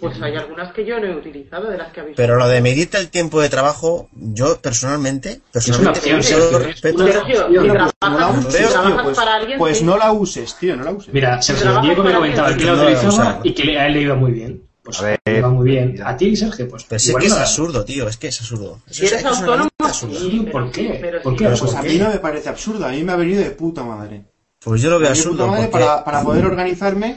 Pues 0.00 0.20
hay 0.20 0.34
algunas 0.34 0.72
que 0.72 0.84
yo 0.84 0.98
no 0.98 1.06
he 1.06 1.14
utilizado 1.16 1.70
de 1.70 1.78
las 1.78 1.92
que 1.92 2.00
habéis 2.00 2.16
Pero 2.16 2.34
lo 2.36 2.48
de 2.48 2.60
medirte 2.60 2.98
el 2.98 3.10
tiempo 3.10 3.40
de 3.40 3.48
trabajo, 3.48 4.08
yo 4.12 4.60
personalmente, 4.60 5.40
personalmente, 5.52 6.00
opción, 6.00 6.20
con 6.20 6.26
todo 6.28 6.40
Sergio, 6.40 6.58
es 6.58 6.66
respeto, 6.66 6.96
una- 7.04 7.12
Sergio, 7.12 7.46
si 7.48 8.10
No 8.10 8.18
la 8.18 8.28
uses, 8.28 8.52
si 8.54 8.58
trabajas 8.72 8.92
tío, 8.92 9.02
pues, 9.04 9.16
para 9.16 9.34
alguien, 9.36 9.58
pues 9.58 9.78
sí. 9.78 9.84
no 9.84 9.96
la 9.96 10.12
uses, 10.12 10.54
tío, 10.58 10.76
no 10.76 10.82
la 10.84 10.90
uses. 10.90 11.14
Mira, 11.14 11.40
Sergio, 11.40 11.62
trabajas 11.62 11.84
Diego 11.86 12.02
me 12.02 12.12
comentaba 12.12 12.56
que 12.56 12.64
lo 12.64 12.72
utilizaba 12.74 13.40
y 13.44 13.54
que 13.54 13.64
le, 13.64 13.78
a 13.78 13.86
él 13.86 13.92
le 13.94 14.00
iba 14.02 14.14
muy 14.16 14.32
bien. 14.32 14.63
Pues 14.84 15.00
A 15.00 15.04
ver, 15.04 15.18
va 15.42 15.48
muy 15.48 15.70
bien. 15.70 15.98
A 16.04 16.14
ti, 16.14 16.36
Sergio, 16.36 16.68
pues 16.68 16.84
Pero 16.84 16.98
si 16.98 17.04
es 17.06 17.08
igual 17.08 17.22
que 17.22 17.26
es 17.28 17.34
absurdo, 17.34 17.84
tío, 17.86 18.06
es 18.06 18.16
que 18.18 18.28
es 18.28 18.38
absurdo. 18.40 18.82
Si 18.90 19.06
es- 19.06 19.12
eres 19.12 19.24
autónomo, 19.24 19.70
sí, 19.92 20.46
¿Por 20.52 20.70
qué? 20.70 20.98
pero 21.00 21.22
¿Por 21.22 21.36
qué? 21.36 21.46
Pues 21.48 21.60
¿Por 21.60 21.76
a 21.76 21.82
mí 21.82 21.96
no 21.96 22.10
me 22.10 22.18
parece 22.18 22.50
absurdo, 22.50 22.84
a 22.84 22.90
mí 22.90 23.02
me 23.02 23.12
ha 23.12 23.16
venido 23.16 23.42
de 23.42 23.50
puta 23.52 23.82
madre. 23.82 24.24
Pues 24.62 24.82
yo 24.82 24.90
lo 24.90 24.98
veo 24.98 25.08
absurdo 25.08 25.46
madre 25.46 25.68
porque... 25.68 25.84
para, 25.86 26.04
para 26.04 26.22
poder 26.22 26.44
organizarme, 26.44 27.16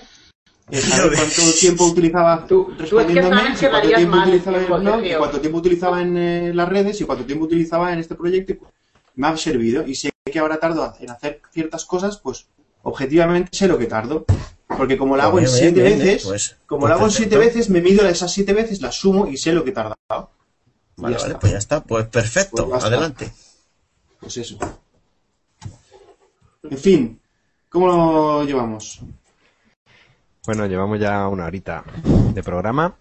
eh, 0.72 0.80
saber 0.81 1.11
cuánto 1.18 1.41
tiempo 1.60 1.85
utilizaba 1.88 2.45
Tú- 2.48 2.65
tú 2.65 2.72
es 2.72 2.77
que 2.77 2.84
respondiéndome, 2.84 3.35
sabes 3.35 3.57
y 3.57 3.60
que 3.60 3.69
cuánto 3.69 3.88
tiempo 3.89 4.15
mal 4.15 4.27
utilizaba 4.30 4.57
en 4.57 4.65
blog, 4.84 5.06
y 5.06 5.14
cuánto 5.15 5.39
tiempo 5.41 5.57
utilizaba 5.60 6.02
en 6.02 6.18
eh, 6.18 6.52
las 6.53 6.69
redes 6.69 7.02
y 7.02 7.03
cuánto 7.03 7.26
tiempo 7.26 7.45
utilizaba 7.45 7.91
en 7.91 7.99
este 7.99 8.15
proyecto. 8.15 8.53
y 8.53 8.60
Me 9.15 9.27
ha 9.27 9.35
servido 9.35 9.85
y 9.85 9.95
sé 9.95 10.10
que 10.31 10.39
ahora 10.39 10.57
tardo 10.57 10.94
en 11.02 11.10
hacer 11.11 11.41
ciertas 11.52 11.84
cosas, 11.85 12.18
pues 12.18 12.48
objetivamente 12.84 13.49
sé 13.52 13.68
lo 13.68 13.77
que 13.77 13.88
tardo. 13.88 14.26
Porque 14.68 14.98
como 14.98 15.15
lo 15.15 15.23
hago 15.23 15.39
en 15.39 15.45
Pues 15.45 15.60
bien, 15.60 15.73
siete 15.73 15.88
bien, 15.88 15.99
veces, 15.99 16.23
pues- 16.26 16.57
como 16.65 16.81
pues 16.81 16.89
lo 16.89 16.95
hago 16.95 17.06
en 17.06 17.11
siete 17.11 17.38
veces, 17.38 17.69
me 17.69 17.81
mido 17.81 18.06
esas 18.07 18.31
siete 18.31 18.53
veces, 18.53 18.81
las 18.81 18.95
sumo 18.95 19.27
y 19.27 19.38
sé 19.38 19.53
lo 19.53 19.64
que 19.64 19.69
he 19.69 19.73
tardado. 19.73 19.95
Vale, 20.10 21.15
vale, 21.15 21.15
está. 21.18 21.39
pues 21.39 21.52
ya 21.53 21.57
está, 21.60 21.84
pues 21.84 22.07
perfecto, 22.07 22.68
Pues 22.69 22.84
adelante. 22.84 23.31
Pues 24.19 24.35
eso. 24.38 24.57
En 26.69 26.77
fin, 26.77 27.22
¿cómo 27.69 27.88
lo 27.88 28.44
llevamos? 28.44 29.02
Bueno, 30.45 30.65
llevamos 30.65 30.99
ya 30.99 31.27
una 31.27 31.45
horita 31.45 31.84
de 32.34 32.44
programa. 32.44 32.95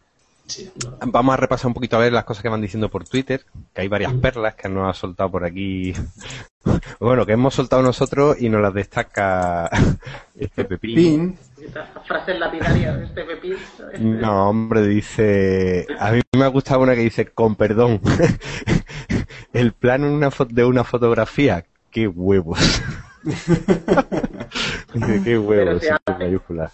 Sí. 0.47 0.71
Vamos 1.07 1.33
a 1.33 1.37
repasar 1.37 1.67
un 1.67 1.75
poquito 1.75 1.97
a 1.97 2.01
ver 2.01 2.13
las 2.13 2.25
cosas 2.25 2.43
que 2.43 2.49
van 2.49 2.61
diciendo 2.61 2.89
por 2.89 3.09
Twitter, 3.09 3.45
que 3.75 3.81
hay 3.81 3.89
varias 3.89 4.13
perlas 4.15 4.55
que 4.55 4.69
nos 4.69 4.89
ha 4.89 4.99
soltado 4.99 5.31
por 5.31 5.45
aquí. 5.45 5.93
Bueno, 6.99 7.25
que 7.25 7.31
hemos 7.33 7.55
soltado 7.55 7.81
nosotros 7.81 8.39
y 8.41 8.49
nos 8.49 8.61
las 8.61 8.75
destaca 8.75 9.71
este 10.35 10.65
Pepín. 10.65 11.39
Estas 11.39 11.46
frases 12.05 12.39
lapidarias 12.39 12.99
de 12.99 13.05
este. 13.05 13.25
¿sabes? 13.77 14.01
No, 14.01 14.49
hombre, 14.49 14.87
dice. 14.87 15.87
A 15.99 16.13
mí 16.13 16.21
me 16.37 16.45
ha 16.45 16.49
gustado 16.49 16.81
una 16.81 16.95
que 16.95 17.01
dice, 17.03 17.27
con 17.27 17.55
perdón. 17.57 18.01
El 19.53 19.73
plano 19.73 20.07
en 20.07 20.13
una 20.13 20.31
fo- 20.31 20.47
de 20.49 20.65
una 20.65 20.85
fotografía 20.85 21.65
qué 21.91 22.07
huevos. 22.09 22.59
Dice, 24.95 25.21
qué 25.25 25.39
huevos, 25.39 25.83
mayúsculas. 26.19 26.73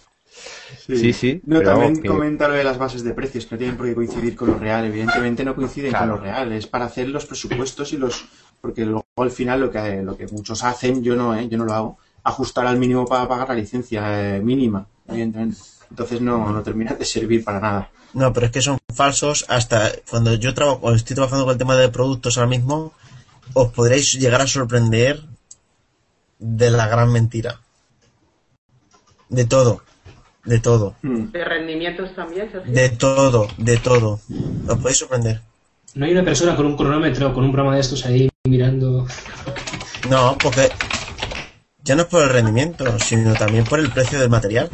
Sí, 0.87 1.13
sí, 1.13 1.41
No, 1.45 1.59
pero 1.59 1.71
también 1.71 2.01
que- 2.01 2.07
comenta 2.07 2.47
lo 2.47 2.55
de 2.55 2.63
las 2.63 2.77
bases 2.77 3.03
de 3.03 3.13
precios, 3.13 3.45
que 3.45 3.55
no 3.55 3.59
tienen 3.59 3.77
por 3.77 3.85
qué 3.85 3.95
coincidir 3.95 4.35
con 4.35 4.49
lo 4.49 4.57
real. 4.57 4.85
Evidentemente 4.85 5.45
no 5.45 5.55
coinciden 5.55 5.91
Claro. 5.91 6.13
con 6.13 6.15
lo 6.19 6.23
real. 6.25 6.51
Es 6.51 6.67
para 6.67 6.85
hacer 6.85 7.07
los 7.09 7.25
presupuestos 7.25 7.93
y 7.93 7.97
los... 7.97 8.25
Porque 8.59 8.83
luego 8.85 9.05
al 9.17 9.31
final 9.31 9.61
lo 9.61 9.71
que, 9.71 10.01
lo 10.01 10.17
que 10.17 10.27
muchos 10.27 10.63
hacen, 10.63 11.03
yo 11.03 11.15
no, 11.15 11.35
¿eh? 11.35 11.47
yo 11.49 11.57
no 11.57 11.65
lo 11.65 11.73
hago, 11.73 11.97
ajustar 12.23 12.67
al 12.67 12.77
mínimo 12.77 13.05
para 13.05 13.27
pagar 13.27 13.49
la 13.49 13.55
licencia 13.55 14.35
eh, 14.35 14.39
mínima, 14.39 14.85
evidentemente. 15.07 15.57
Entonces 15.89 16.21
no, 16.21 16.51
no 16.51 16.61
termina 16.63 16.93
de 16.93 17.05
servir 17.05 17.43
para 17.43 17.59
nada. 17.59 17.89
No, 18.13 18.31
pero 18.31 18.45
es 18.47 18.51
que 18.51 18.61
son 18.61 18.77
falsos 18.93 19.45
hasta 19.49 19.91
cuando 20.09 20.33
yo 20.35 20.53
trabajo, 20.53 20.79
cuando 20.81 20.97
estoy 20.97 21.15
trabajando 21.15 21.45
con 21.45 21.51
el 21.53 21.57
tema 21.57 21.75
de 21.75 21.89
productos 21.89 22.37
ahora 22.37 22.49
mismo, 22.49 22.93
os 23.53 23.71
podréis 23.71 24.13
llegar 24.13 24.41
a 24.41 24.47
sorprender 24.47 25.21
de 26.39 26.71
la 26.71 26.87
gran 26.87 27.11
mentira. 27.11 27.59
De 29.29 29.45
todo, 29.45 29.81
de 30.45 30.59
todo, 30.59 30.95
Mm. 31.01 31.31
De 31.31 31.43
rendimientos 31.45 32.13
también, 32.15 32.51
Sergio. 32.51 32.71
de 32.73 32.89
todo, 32.89 33.47
de 33.57 33.77
todo. 33.77 34.19
Os 34.67 34.77
podéis 34.77 34.97
sorprender. 34.97 35.41
No 35.95 36.05
hay 36.05 36.11
una 36.11 36.23
persona 36.23 36.55
con 36.55 36.65
un 36.65 36.75
cronómetro, 36.77 37.33
con 37.33 37.43
un 37.43 37.51
programa 37.51 37.75
de 37.75 37.81
estos 37.81 38.05
ahí 38.05 38.29
mirando. 38.47 39.07
No, 40.09 40.37
porque 40.41 40.69
ya 41.83 41.95
no 41.95 42.03
es 42.03 42.07
por 42.07 42.23
el 42.23 42.29
rendimiento, 42.29 42.97
sino 42.99 43.33
también 43.33 43.65
por 43.65 43.79
el 43.79 43.91
precio 43.91 44.19
del 44.19 44.29
material. 44.29 44.69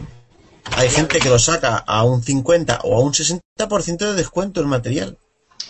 Hay 0.77 0.90
gente 0.90 1.19
que 1.19 1.30
lo 1.30 1.40
saca 1.40 1.77
a 1.77 2.03
un 2.03 2.22
50 2.22 2.81
o 2.84 2.95
a 2.98 2.99
un 3.02 3.11
60% 3.14 3.98
de 3.98 4.14
descuento 4.14 4.60
el 4.61 4.68
material. 4.68 5.18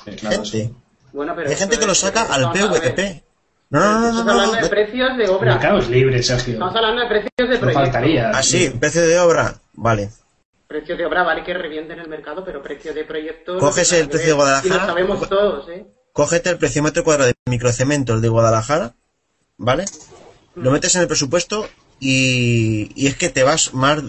Eh, 0.05 0.15
claro, 0.15 0.35
Gente. 0.43 0.49
sí. 0.49 0.73
Bueno, 1.13 1.33
pero 1.35 1.49
Hay 1.49 1.55
gente 1.55 1.79
que 1.79 1.85
lo 1.87 1.95
saca 1.95 2.23
al. 2.23 2.51
PVP. 2.51 3.23
No, 3.71 3.79
no, 3.79 3.85
no, 3.85 3.99
no, 3.99 4.07
Estamos 4.09 4.25
no, 4.25 4.31
hablando 4.31 4.55
no, 4.55 4.61
de 4.61 4.69
precios 4.69 5.17
de 5.17 5.29
obra. 5.29 5.53
mercado 5.53 5.79
es 5.79 5.89
libre, 5.89 6.23
Sergio. 6.23 6.53
Estamos 6.53 6.75
hablando 6.75 7.01
de 7.03 7.07
precios 7.07 7.31
de 7.37 7.45
No 7.55 7.59
proyecto. 7.59 7.79
faltaría. 7.83 8.31
Ah, 8.33 8.43
sí, 8.43 8.69
precio 8.79 9.01
de 9.07 9.19
obra. 9.19 9.55
Vale. 9.73 10.09
Precio 10.67 10.97
de 10.97 11.05
obra 11.05 11.23
vale 11.23 11.43
que 11.43 11.53
reviente 11.53 11.93
en 11.93 11.99
el 11.99 12.07
mercado, 12.09 12.43
pero 12.45 12.61
precio 12.61 12.93
de 12.93 13.03
proyecto... 13.05 13.57
Coges 13.57 13.91
el 13.93 14.07
precio 14.09 14.29
de. 14.29 14.33
Guadalajara, 14.33 14.75
Y 14.75 14.79
lo 14.79 14.85
sabemos 14.85 15.29
todos, 15.29 15.69
¿eh? 15.69 15.85
Cógete 16.13 16.49
el 16.49 16.57
precio 16.57 16.83
metro 16.83 17.03
cuadrado 17.03 17.27
de 17.29 17.35
microcemento, 17.49 18.13
el 18.13 18.21
de 18.21 18.27
Guadalajara, 18.29 18.93
¿vale? 19.57 19.85
Lo 20.61 20.71
metes 20.71 20.95
en 20.95 21.01
el 21.01 21.07
presupuesto 21.07 21.67
y, 21.99 22.91
y 22.95 23.07
es 23.07 23.15
que 23.15 23.29
te 23.29 23.43
vas 23.43 23.73
más... 23.73 24.01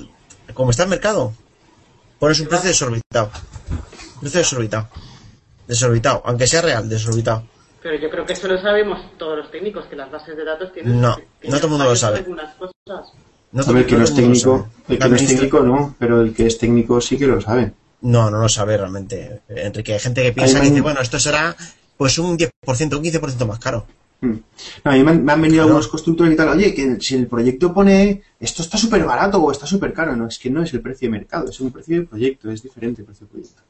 Como 0.54 0.70
está 0.70 0.82
el 0.82 0.88
mercado, 0.88 1.32
pones 2.18 2.40
un 2.40 2.48
precio 2.48 2.68
desorbitado. 2.68 3.30
Precio 4.20 4.40
desorbitado. 4.40 4.88
Desorbitado, 5.68 6.22
aunque 6.24 6.46
sea 6.46 6.62
real, 6.62 6.88
desorbitado. 6.88 7.44
Pero 7.82 7.96
yo 7.96 8.10
creo 8.10 8.26
que 8.26 8.32
eso 8.34 8.48
lo 8.48 8.60
sabemos 8.60 9.00
todos 9.16 9.38
los 9.38 9.50
técnicos, 9.50 9.86
que 9.86 9.96
las 9.96 10.10
bases 10.10 10.36
de 10.36 10.44
datos 10.44 10.72
tienen... 10.72 11.00
No, 11.00 11.14
tienen 11.14 11.52
no 11.52 11.56
todo 11.56 11.66
el 11.66 11.70
mundo 11.70 11.84
lo 11.84 11.96
sabe. 11.96 12.24
cosas. 12.58 13.12
No 13.52 13.62
A 13.62 13.72
ver, 13.72 13.86
que 13.86 13.96
no 13.96 14.04
es 14.04 14.14
técnico, 14.14 14.68
el 14.88 14.98
que 14.98 15.08
no 15.08 15.16
es 15.16 15.26
técnico 15.26 15.60
no, 15.60 15.96
pero 15.98 16.20
el 16.20 16.32
que 16.32 16.46
es 16.46 16.58
técnico 16.58 17.00
sí 17.00 17.18
que 17.18 17.26
lo 17.26 17.40
sabe. 17.40 17.72
No, 18.02 18.30
no 18.30 18.38
lo 18.38 18.48
sabe 18.48 18.76
realmente. 18.76 19.42
Enrique, 19.48 19.94
hay 19.94 19.98
gente 19.98 20.22
que 20.22 20.32
piensa 20.32 20.60
que 20.60 20.68
dice, 20.68 20.80
bueno, 20.80 21.00
esto 21.00 21.18
será 21.18 21.56
pues 21.96 22.18
un 22.18 22.38
10%, 22.38 22.48
un 22.96 23.04
15% 23.04 23.46
más 23.46 23.58
caro. 23.58 23.86
Mm. 24.22 24.36
No, 24.84 24.90
a 24.90 24.94
mí 24.94 25.02
me 25.02 25.10
han, 25.12 25.24
me 25.24 25.32
han 25.32 25.40
venido 25.40 25.62
Claro. 25.62 25.68
algunos 25.68 25.88
constructores 25.88 26.34
y 26.34 26.36
tal, 26.36 26.48
oye, 26.50 26.74
que 26.74 27.00
si 27.00 27.14
el 27.14 27.26
proyecto 27.26 27.72
pone 27.72 28.22
esto 28.38 28.62
está 28.62 28.76
súper 28.76 29.04
barato 29.04 29.38
o 29.42 29.50
está 29.50 29.66
súper 29.66 29.92
caro, 29.92 30.14
no, 30.14 30.26
es 30.26 30.38
que 30.38 30.50
no 30.50 30.62
es 30.62 30.72
el 30.74 30.80
precio 30.82 31.08
de 31.08 31.12
mercado, 31.12 31.48
es 31.48 31.58
un 31.60 31.70
precio 31.70 32.00
de 32.00 32.06
proyecto, 32.06 32.50
es 32.50 32.62
diferente 32.62 33.00
el 33.02 33.06
precio 33.06 33.26
de 33.26 33.30
proyecto. 33.32 33.62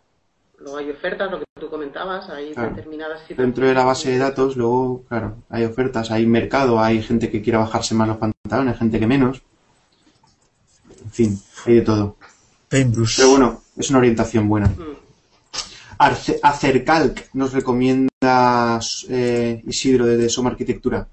Luego 0.58 0.76
hay 0.76 0.90
ofertas, 0.90 1.30
lo 1.30 1.38
que 1.38 1.44
tú 1.58 1.70
comentabas, 1.70 2.28
hay 2.28 2.52
Claro. 2.52 2.74
determinadas 2.74 3.20
Dentro 3.28 3.66
de 3.66 3.74
la 3.74 3.84
base 3.84 4.10
de 4.10 4.18
datos, 4.18 4.56
luego, 4.56 5.04
claro, 5.08 5.36
hay 5.48 5.64
ofertas, 5.64 6.10
hay 6.10 6.26
mercado, 6.26 6.80
hay 6.80 7.02
gente 7.02 7.30
que 7.30 7.40
quiera 7.40 7.60
bajarse 7.60 7.94
más 7.94 8.08
los 8.08 8.18
pantalones, 8.18 8.76
gente 8.78 8.98
que 8.98 9.06
menos. 9.06 9.42
En 11.04 11.10
fin, 11.10 11.40
hay 11.66 11.74
de 11.76 11.80
todo. 11.82 12.16
Pero 12.68 13.30
bueno, 13.30 13.62
es 13.76 13.88
una 13.90 13.98
orientación 14.00 14.48
buena. 14.48 14.66
Mm. 14.68 14.99
Arce- 16.00 16.40
Acercalc 16.42 17.28
nos 17.34 17.52
recomienda 17.52 18.80
eh, 19.10 19.62
Isidro 19.66 20.06
de 20.06 20.28
Soma 20.30 20.50
Arquitectura. 20.50 21.06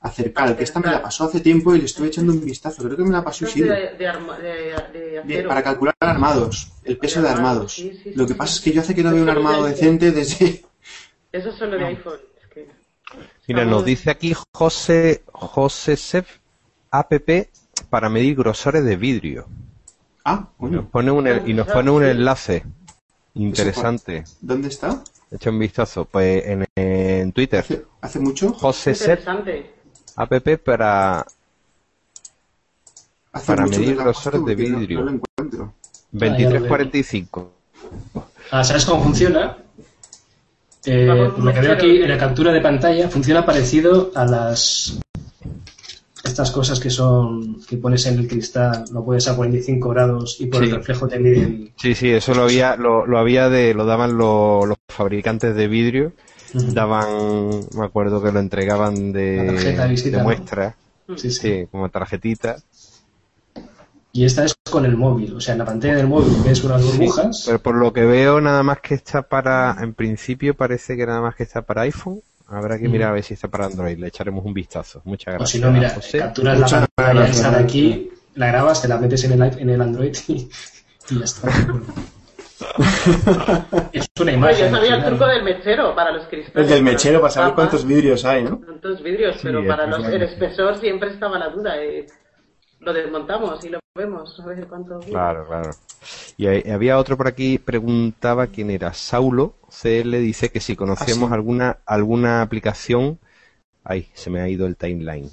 Acercalc, 0.00 0.60
esta 0.60 0.80
me 0.80 0.90
la 0.90 1.00
pasó 1.00 1.24
hace 1.24 1.38
tiempo 1.40 1.72
y 1.74 1.78
le 1.78 1.84
estuve 1.84 2.08
echando 2.08 2.32
un 2.32 2.44
vistazo. 2.44 2.82
Creo 2.82 2.96
que 2.96 3.04
me 3.04 3.10
la 3.12 3.22
pasó 3.22 3.44
es 3.44 3.52
Isidro. 3.54 3.72
de, 3.72 3.80
de, 3.80 4.92
de- 4.92 5.22
de 5.24 5.36
De- 5.42 5.42
para 5.44 5.62
calcular 5.62 5.94
armados, 6.00 6.72
el 6.82 6.98
peso 6.98 7.22
de 7.22 7.28
armados. 7.28 7.74
Sí, 7.74 7.92
sí, 8.02 8.12
Lo 8.16 8.26
que 8.26 8.34
pasa 8.34 8.54
es 8.56 8.60
que 8.60 8.72
yo 8.72 8.80
hace 8.80 8.92
que 8.94 9.04
no 9.04 9.12
veo 9.12 9.22
un 9.22 9.30
armado 9.30 9.64
decente 9.64 10.10
desde... 10.10 10.64
Eso 11.32 11.52
solo 11.52 11.78
de 11.78 11.84
iPhone. 11.84 12.18
Es 12.42 12.46
que... 12.52 12.68
Mira, 13.46 13.64
nos 13.64 13.84
dice 13.84 14.10
aquí 14.10 14.34
José, 14.52 15.22
José 15.32 15.96
Sef, 15.96 16.38
app 16.90 17.12
para 17.88 18.08
medir 18.08 18.34
grosores 18.34 18.84
de 18.84 18.96
vidrio. 18.96 19.46
Ah, 20.24 20.48
Y 20.60 20.64
nos 20.66 20.86
pone 20.86 21.10
un, 21.12 21.48
y 21.48 21.54
nos 21.54 21.68
pone 21.68 21.90
un 21.92 22.04
enlace 22.04 22.64
interesante. 23.34 24.24
¿dónde 24.40 24.68
está? 24.68 25.02
Echa 25.30 25.50
un 25.50 25.58
vistazo. 25.58 26.04
Pues 26.04 26.44
en, 26.46 26.66
en 26.76 27.32
Twitter, 27.32 27.60
¿Hace, 27.60 27.84
hace 28.00 28.18
mucho? 28.20 28.52
José 28.52 28.90
Interesante. 28.90 29.70
app 30.16 30.32
para 30.64 31.26
Hace 33.32 33.46
para 33.46 33.66
medir 33.66 33.96
grosores 33.96 34.44
de 34.44 34.52
porque 34.54 34.68
no- 34.68 34.78
vidrio. 34.78 34.98
No, 35.00 35.04
lo 35.06 35.10
encuentro. 35.12 35.74
2345. 36.12 37.52
Ah, 38.50 38.62
¿sabes 38.62 38.84
cómo 38.84 39.02
funciona? 39.02 39.56
Eh, 40.84 41.06
por 41.34 41.38
lo 41.44 41.54
que 41.54 41.60
veo 41.60 41.72
aquí 41.72 42.02
en 42.02 42.08
la 42.10 42.18
captura 42.18 42.52
de 42.52 42.60
pantalla, 42.60 43.08
funciona 43.08 43.46
parecido 43.46 44.10
a 44.14 44.26
las 44.26 44.98
estas 46.24 46.50
cosas 46.50 46.78
que 46.80 46.90
son 46.90 47.60
que 47.68 47.76
pones 47.76 48.06
en 48.06 48.18
el 48.18 48.28
cristal, 48.28 48.84
lo 48.92 49.04
pones 49.04 49.26
a 49.28 49.36
45 49.36 49.88
grados 49.90 50.36
y 50.40 50.46
por 50.46 50.62
Sí. 50.62 50.68
el 50.70 50.76
reflejo 50.76 51.08
te 51.08 51.18
mide 51.18 51.42
el- 51.42 51.72
Sí, 51.76 51.94
sí, 51.94 52.10
eso 52.10 52.34
lo 52.34 52.44
había, 52.44 52.76
lo, 52.76 53.06
lo 53.06 53.18
había 53.18 53.48
de, 53.48 53.74
lo 53.74 53.84
daban 53.84 54.16
lo- 54.16 54.66
los 54.66 54.76
fabricantes 54.88 55.54
de 55.56 55.66
vidrio, 55.68 56.12
daban, 56.54 57.66
me 57.74 57.84
acuerdo 57.84 58.22
que 58.22 58.30
lo 58.30 58.38
entregaban 58.40 59.12
de, 59.12 59.36
La 59.38 59.52
tarjeta 59.52 59.82
de 59.84 59.90
visita, 59.90 60.10
de 60.10 60.18
¿no? 60.18 60.24
muestra, 60.24 60.76
Sí, 61.16 61.30
sí. 61.30 61.30
sí, 61.30 61.66
como 61.70 61.88
tarjetita. 61.88 62.56
Y 64.14 64.24
esta 64.26 64.44
es 64.44 64.54
con 64.70 64.84
el 64.84 64.96
móvil, 64.96 65.34
o 65.34 65.40
sea, 65.40 65.52
en 65.54 65.58
la 65.58 65.64
pantalla 65.64 65.96
del 65.96 66.06
móvil 66.06 66.34
ves 66.44 66.62
unas 66.64 66.84
burbujas. 66.84 67.44
Pero 67.46 67.58
por 67.60 67.74
lo 67.76 67.92
que 67.92 68.04
veo, 68.04 68.40
nada 68.40 68.62
más 68.62 68.80
que 68.80 68.94
está 68.94 69.22
para, 69.22 69.76
en 69.80 69.94
principio 69.94 70.54
parece 70.54 70.96
que 70.96 71.06
nada 71.06 71.20
más 71.22 71.34
que 71.34 71.44
está 71.44 71.62
para 71.62 71.82
iPhone. 71.82 72.20
Habrá 72.52 72.78
que 72.78 72.88
mirar 72.88 73.10
a 73.10 73.12
ver 73.14 73.22
si 73.24 73.34
está 73.34 73.48
para 73.48 73.66
Android. 73.66 73.96
Le 73.98 74.08
echaremos 74.08 74.44
un 74.44 74.52
vistazo. 74.54 75.00
Muchas 75.04 75.34
o 75.34 75.38
gracias. 75.38 75.50
si 75.50 75.60
no, 75.60 75.70
mira, 75.70 75.90
José. 75.90 76.18
capturas 76.18 76.58
Muchas 76.58 76.80
la 76.80 76.86
pantalla 76.94 77.26
esa 77.30 77.50
de 77.50 77.64
aquí, 77.64 78.10
la 78.34 78.46
grabas, 78.48 78.82
te 78.82 78.88
la 78.88 78.98
metes 78.98 79.24
en 79.24 79.42
el, 79.42 79.58
en 79.58 79.70
el 79.70 79.80
Android 79.80 80.14
y, 80.28 80.48
y 81.10 81.18
ya 81.18 81.24
está. 81.24 81.48
es 83.92 84.06
una 84.20 84.32
imagen. 84.32 84.70
yo 84.70 84.76
sabía 84.76 84.96
el 84.96 85.04
truco 85.04 85.26
del 85.26 85.42
mechero 85.42 85.94
para 85.94 86.12
los 86.12 86.26
cristales. 86.26 86.68
El 86.68 86.74
del 86.74 86.82
mechero 86.84 87.20
para 87.20 87.32
saber 87.32 87.54
cuántos 87.54 87.84
vidrios 87.86 88.24
hay, 88.24 88.44
¿no? 88.44 88.58
Tantos 88.58 89.02
vidrios, 89.02 89.38
pero 89.42 89.62
Sí, 89.62 89.66
para 89.66 89.86
los, 89.86 90.06
el 90.06 90.22
espesor 90.22 90.78
siempre 90.78 91.10
estaba 91.10 91.38
la 91.38 91.48
duda. 91.48 91.82
eh, 91.82 92.06
lo 92.80 92.92
desmontamos 92.92 93.64
y 93.64 93.68
lo 93.68 93.78
vemos, 93.96 94.40
a 94.40 94.46
ver 94.46 94.66
cuánto. 94.66 95.00
Claro, 95.00 95.46
claro. 95.46 95.70
Y 96.36 96.46
hay- 96.46 96.70
había 96.70 96.98
otro 96.98 97.16
por 97.16 97.28
aquí, 97.28 97.58
preguntaba 97.58 98.46
quién 98.46 98.70
era. 98.70 98.92
Saulo 98.94 99.54
CL 99.70 100.18
dice 100.20 100.50
que 100.50 100.60
si 100.60 100.76
conocemos 100.76 101.24
Ah, 101.24 101.28
sí. 101.28 101.34
alguna, 101.34 101.78
alguna 101.86 102.42
aplicación. 102.42 103.18
Ay, 103.84 104.08
se 104.14 104.30
me 104.30 104.40
ha 104.40 104.48
ido 104.48 104.66
el 104.66 104.76
timeline. 104.76 105.30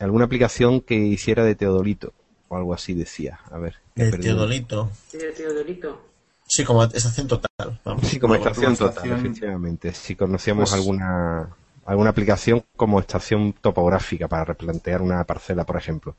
Alguna 0.00 0.24
aplicación 0.24 0.80
que 0.80 0.94
hiciera 0.94 1.44
de 1.44 1.54
Teodolito. 1.54 2.12
O 2.48 2.56
algo 2.56 2.74
así 2.74 2.92
decía. 2.94 3.38
A 3.50 3.58
ver. 3.58 3.76
El 3.94 4.10
perdido. 4.10 4.34
Teodolito. 4.36 4.90
Sí, 5.08 5.18
de 5.18 5.32
Teodorito. 5.32 6.02
Sí, 6.46 6.64
como 6.64 6.82
estación 6.84 7.28
total. 7.28 7.80
Vamos. 7.84 8.06
Sí, 8.06 8.18
como 8.18 8.34
Vamos. 8.34 8.46
estación 8.48 8.76
total, 8.76 8.88
estación. 9.04 9.18
efectivamente. 9.20 9.92
Si 9.94 10.16
conocíamos 10.16 10.70
Pues- 10.70 10.80
alguna 10.80 11.48
alguna 11.84 12.10
aplicación 12.10 12.64
como 12.76 13.00
estación 13.00 13.54
topográfica 13.60 14.28
para 14.28 14.44
replantear 14.44 15.02
una 15.02 15.24
parcela, 15.24 15.64
por 15.64 15.76
ejemplo. 15.76 16.16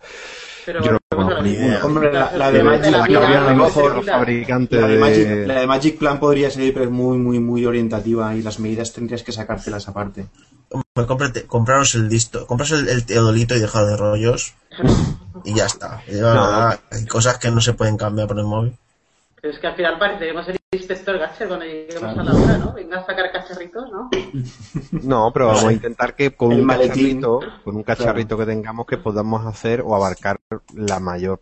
Pero 0.65 0.81
Yo 0.84 0.91
no 0.94 0.98
conozco 1.10 1.41
ninguna. 1.41 1.85
Hombre, 1.85 2.11
la- 2.14 2.31
la 2.38 2.52
de 2.52 2.64
Magic- 2.64 2.91
la 2.91 4.88
de. 4.88 4.98
Magic, 4.99 5.48
la 5.48 5.60
de 5.60 5.68
Magic 5.68 5.98
Plan 5.98 6.19
podría 6.19 6.49
ser, 6.49 6.73
pero 6.73 6.85
es 6.85 6.91
muy, 6.91 7.18
muy, 7.18 7.40
muy 7.40 7.65
orientativa 7.65 8.35
y 8.35 8.41
las 8.41 8.60
medidas 8.60 8.94
tendrías 8.94 9.23
que 9.23 9.31
sacártelas 9.31 9.88
aparte. 9.88 10.26
Hombre, 10.69 11.07
cómprate- 11.07 11.45
compraros 11.45 11.95
el 11.95 12.07
listo, 12.10 12.48
compraros 12.48 12.72
el, 12.80 12.90
el 12.90 13.06
Teodolito 13.06 13.56
y 13.56 13.60
dejar 13.60 13.85
de 13.85 13.98
rollos 13.98 14.53
y 15.44 15.53
ya 15.53 15.65
está. 15.65 16.02
Y 16.07 16.14
ya, 16.15 16.34
No. 16.34 16.69
Hay 16.91 17.06
cosas 17.07 17.38
que 17.38 17.52
no 17.52 17.61
se 17.61 17.73
pueden 17.73 17.98
cambiar 17.98 18.27
por 18.27 18.40
el 18.40 18.45
móvil. 18.45 18.77
Pero 19.44 19.56
es 19.56 19.60
que 19.60 19.68
al 19.68 19.76
final 19.76 19.99
pareceremos 19.99 20.48
el 20.48 20.57
inspector 20.72 21.20
Gatcher 21.20 21.48
cuando 21.49 21.65
lleguemos 21.65 22.18
a 22.18 22.24
la 22.24 22.34
hora, 22.34 22.57
¿no? 22.60 22.72
Venga 22.72 22.99
a 22.99 23.06
sacar 23.06 23.30
cacharritos, 23.30 23.91
¿no? 23.91 24.10
No, 25.03 25.32
pero 25.34 25.48
vamos 25.48 25.65
a 25.65 25.74
intentar 25.74 26.15
que 26.15 26.32
con 26.32 26.53
El 26.53 26.61
un 26.61 26.65
maletín. 26.65 27.20
cacharrito, 27.20 27.41
con 27.65 27.76
un 27.76 27.84
cacharrito 27.84 28.38
que 28.38 28.45
tengamos 28.45 28.86
que 28.86 28.98
podamos 28.98 29.45
hacer 29.45 29.82
o 29.82 29.94
abarcar 29.98 30.40
la 30.74 31.02
mayor 31.02 31.41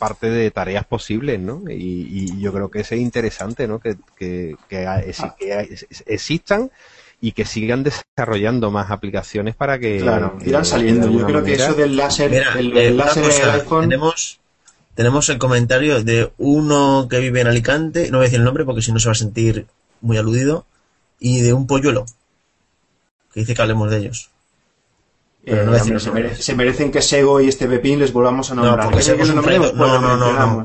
parte 0.00 0.28
de 0.28 0.50
tareas 0.50 0.84
posibles, 0.86 1.38
¿no? 1.38 1.62
Y, 1.70 2.08
y 2.10 2.40
yo 2.40 2.52
creo 2.52 2.68
que 2.68 2.80
eso 2.80 2.96
es 2.96 3.00
interesante, 3.00 3.68
¿no? 3.68 3.78
Que, 3.78 3.94
que, 4.16 4.56
que, 4.68 4.88
es- 5.06 5.22
que 5.38 5.52
es- 5.60 5.86
existan 6.06 6.72
y 7.20 7.30
que 7.30 7.44
sigan 7.44 7.84
desarrollando 7.84 8.72
más 8.72 8.90
aplicaciones 8.90 9.54
para 9.54 9.78
que 9.78 10.00
Claro, 10.00 10.36
irán 10.44 10.62
de 10.62 10.68
saliendo. 10.68 11.08
Yo 11.08 11.24
creo 11.26 11.44
que 11.44 11.52
eso 11.54 11.74
del 11.74 11.96
láser, 11.96 12.28
Mira, 12.32 12.54
el, 12.58 12.76
eh, 12.76 12.90
láser 12.90 13.22
cosa, 13.22 13.52
del 13.52 13.60
iPhone, 13.60 13.80
tenemos, 13.82 14.40
tenemos 15.00 15.30
el 15.30 15.38
comentario 15.38 16.04
de 16.04 16.30
uno 16.36 17.06
que 17.08 17.20
vive 17.20 17.40
en 17.40 17.46
Alicante, 17.46 18.10
no 18.10 18.18
voy 18.18 18.24
a 18.24 18.26
decir 18.26 18.38
el 18.40 18.44
nombre 18.44 18.66
porque 18.66 18.82
si 18.82 18.92
no 18.92 18.98
se 19.00 19.08
va 19.08 19.12
a 19.12 19.14
sentir 19.14 19.66
muy 20.02 20.18
aludido, 20.18 20.66
y 21.18 21.40
de 21.40 21.54
un 21.54 21.66
polluelo, 21.66 22.04
que 23.32 23.40
dice 23.40 23.54
que 23.54 23.62
hablemos 23.62 23.90
de 23.90 23.96
ellos. 23.96 24.28
pero 25.42 25.56
eh, 25.62 25.64
no 25.64 25.70
hombre, 25.72 25.78
decir 25.78 26.00
se, 26.02 26.10
mere- 26.12 26.36
se 26.36 26.54
merecen 26.54 26.92
que 26.92 27.00
Sego 27.00 27.40
y 27.40 27.48
este 27.48 27.66
Pepín 27.66 27.98
les 27.98 28.12
volvamos 28.12 28.50
a 28.50 28.54
No, 28.54 28.62
nombrar. 28.62 28.90
porque 28.90 29.02
¿Quieren 29.02 29.20
que 29.20 29.24
Sego 29.24 29.24
es 29.24 29.28
un 29.30 29.36
nombremos? 29.36 29.72
traidor. 29.72 29.90
Pues 29.90 30.02
No, 30.02 30.16
no, 30.18 30.64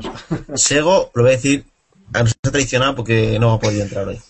no. 0.50 0.56
Sego, 0.58 1.10
lo 1.14 1.22
voy 1.22 1.32
a 1.32 1.36
decir, 1.36 1.64
a 2.12 2.18
no 2.22 2.26
ser 2.26 2.36
traicionado 2.52 2.94
porque 2.94 3.38
no 3.38 3.54
ha 3.54 3.58
podido 3.58 3.84
entrar 3.84 4.06
hoy. 4.06 4.20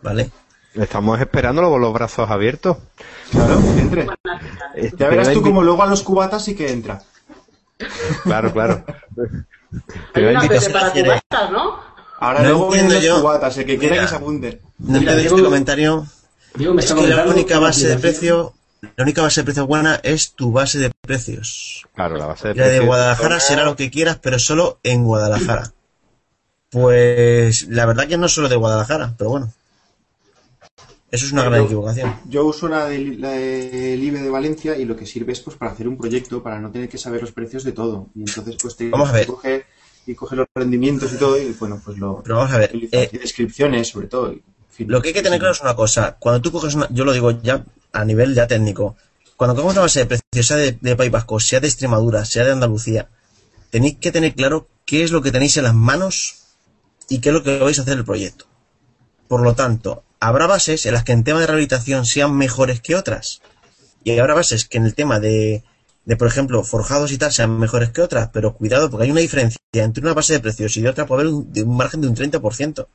¿Vale? 0.00 0.30
Estamos 0.72 1.20
esperándolo 1.20 1.68
con 1.68 1.82
los 1.82 1.92
brazos 1.92 2.30
abiertos. 2.30 2.78
Claro, 3.30 3.60
entre. 3.76 4.06
Este, 4.74 4.96
Ya 4.96 5.08
verás 5.10 5.34
tú 5.34 5.42
como 5.42 5.62
luego 5.62 5.82
a 5.82 5.86
los 5.86 6.02
cubatas 6.02 6.42
sí 6.46 6.54
que 6.54 6.72
entra. 6.72 7.02
Claro, 8.24 8.52
claro. 8.52 8.84
Te 10.12 10.28
Hay 10.28 10.34
una 10.36 10.48
para 10.72 10.90
cubatas, 10.92 11.50
¿no? 11.50 11.80
Ahora 12.20 12.42
No 12.42 12.48
luego 12.50 12.68
vienen 12.70 12.92
entiendo 12.92 12.94
los 12.94 13.16
yo. 13.18 13.22
cubatas, 13.22 13.58
el 13.58 13.66
que 13.66 13.78
quiera 13.78 13.94
Mira. 13.94 14.04
que 14.04 14.10
se 14.10 14.16
apunte. 14.16 14.60
No 14.78 14.98
entiendo 14.98 15.20
este 15.22 15.42
comentario. 15.42 16.06
Me 16.54 16.82
Es 16.82 16.92
que 16.92 17.06
la 17.08 17.24
única 17.26 17.58
base 17.58 17.88
de 17.88 17.96
precio, 17.98 18.52
la 18.96 19.04
única 19.04 19.22
base 19.22 19.40
de 19.40 19.44
precio 19.44 19.66
buena 19.66 19.98
es 20.02 20.32
tu 20.34 20.52
base 20.52 20.78
de 20.78 20.90
precios. 21.00 21.86
Claro, 21.94 22.16
la 22.16 22.26
base 22.26 22.48
de 22.48 22.54
La 22.54 22.64
de 22.64 22.68
precios- 22.70 22.86
Guadalajara 22.86 23.40
será 23.40 23.64
lo 23.64 23.74
que 23.76 23.90
quieras, 23.90 24.18
pero 24.22 24.38
solo 24.38 24.78
en 24.82 25.04
Guadalajara. 25.04 25.72
Pues 26.70 27.68
la 27.68 27.86
verdad 27.86 28.06
que 28.06 28.16
no 28.18 28.28
solo 28.28 28.48
de 28.48 28.56
Guadalajara, 28.56 29.14
pero 29.18 29.30
bueno. 29.30 29.52
Eso 31.12 31.26
es 31.26 31.32
una 31.32 31.44
gran 31.44 31.60
Yo- 31.60 31.66
equivocación. 31.66 32.16
Yo 32.28 32.44
uso 32.46 32.68
la 32.68 32.86
del 32.86 33.20
la 33.20 33.30
del 33.30 34.02
IBE 34.02 34.20
de 34.22 34.30
Valencia 34.30 34.76
y 34.76 34.84
lo 34.86 34.96
que 34.96 35.06
sirve 35.06 35.32
es 35.32 35.40
pues 35.40 35.56
para 35.56 35.70
hacer 35.70 35.86
un 35.86 35.96
proyecto, 35.98 36.42
para 36.42 36.58
no 36.58 36.70
tener 36.72 36.88
que 36.88 36.98
saber 36.98 37.20
los 37.20 37.32
precios 37.32 37.62
de 37.64 37.72
todo. 37.72 38.08
Y 38.14 38.20
entonces 38.20 38.56
pues 38.60 38.76
te 38.76 38.88
Vamos 38.88 39.10
a 39.10 39.12
ver. 39.12 39.26
coge 39.26 39.64
y 40.06 40.14
coge 40.14 40.34
los 40.36 40.46
rendimientos 40.54 41.12
y 41.12 41.16
todo 41.18 41.40
y 41.40 41.52
bueno, 41.52 41.80
pues 41.84 41.98
lo 41.98 42.22
Pero 42.24 42.36
vamos 42.38 42.52
a 42.52 42.58
ver, 42.58 42.72
eh, 42.90 43.10
y 43.12 43.18
descripciones 43.18 43.88
sobre 43.88 44.08
todo. 44.08 44.32
en 44.32 44.42
fin. 44.70 44.90
Lo 44.90 45.00
que 45.02 45.08
hay 45.08 45.14
que 45.14 45.22
tener 45.22 45.38
claro 45.38 45.52
es 45.54 45.60
una 45.60 45.76
cosa. 45.76 46.16
Cuando 46.18 46.40
tú 46.40 46.50
coges 46.50 46.74
una, 46.74 46.88
yo 46.90 47.04
lo 47.04 47.12
digo 47.12 47.30
ya 47.42 47.64
a 47.92 48.04
nivel 48.04 48.34
ya 48.34 48.46
técnico, 48.46 48.96
cuando 49.36 49.54
coges 49.54 49.72
una 49.72 49.82
base 49.82 50.00
de 50.00 50.06
precios, 50.06 50.46
sea 50.46 50.56
de, 50.56 50.78
de 50.80 50.96
País 50.96 51.10
Vasco, 51.10 51.38
sea 51.38 51.60
de 51.60 51.68
Extremadura, 51.68 52.24
sea 52.24 52.44
de 52.44 52.52
Andalucía, 52.52 53.08
tenéis 53.70 53.98
que 53.98 54.10
tener 54.10 54.34
claro 54.34 54.66
qué 54.86 55.02
es 55.04 55.12
lo 55.12 55.20
que 55.20 55.30
tenéis 55.30 55.58
en 55.58 55.64
las 55.64 55.74
manos 55.74 56.36
y 57.10 57.18
qué 57.20 57.28
es 57.28 57.34
lo 57.34 57.42
que 57.42 57.58
vais 57.58 57.78
a 57.78 57.82
hacer 57.82 57.98
el 57.98 58.04
proyecto. 58.04 58.46
Por 59.28 59.42
lo 59.42 59.54
tanto, 59.54 60.04
habrá 60.22 60.46
bases 60.46 60.86
en 60.86 60.94
las 60.94 61.02
que 61.02 61.12
en 61.12 61.24
tema 61.24 61.40
de 61.40 61.46
rehabilitación 61.46 62.06
sean 62.06 62.36
mejores 62.36 62.80
que 62.80 62.94
otras. 62.94 63.42
Y 64.04 64.16
habrá 64.18 64.34
bases 64.34 64.68
que 64.68 64.78
en 64.78 64.86
el 64.86 64.94
tema 64.94 65.18
de, 65.18 65.64
de, 66.04 66.16
por 66.16 66.28
ejemplo, 66.28 66.62
forjados 66.62 67.10
y 67.10 67.18
tal 67.18 67.32
sean 67.32 67.58
mejores 67.58 67.90
que 67.90 68.02
otras. 68.02 68.30
Pero 68.32 68.54
cuidado, 68.54 68.88
porque 68.88 69.04
hay 69.04 69.10
una 69.10 69.20
diferencia 69.20 69.58
entre 69.72 70.04
una 70.04 70.14
base 70.14 70.34
de 70.34 70.40
precios 70.40 70.76
y 70.76 70.82
de 70.82 70.88
otra 70.88 71.06
puede 71.06 71.22
haber 71.22 71.34
un, 71.34 71.52
de 71.52 71.64
un 71.64 71.76
margen 71.76 72.00
de 72.00 72.06
un 72.06 72.14
30%. 72.14 72.86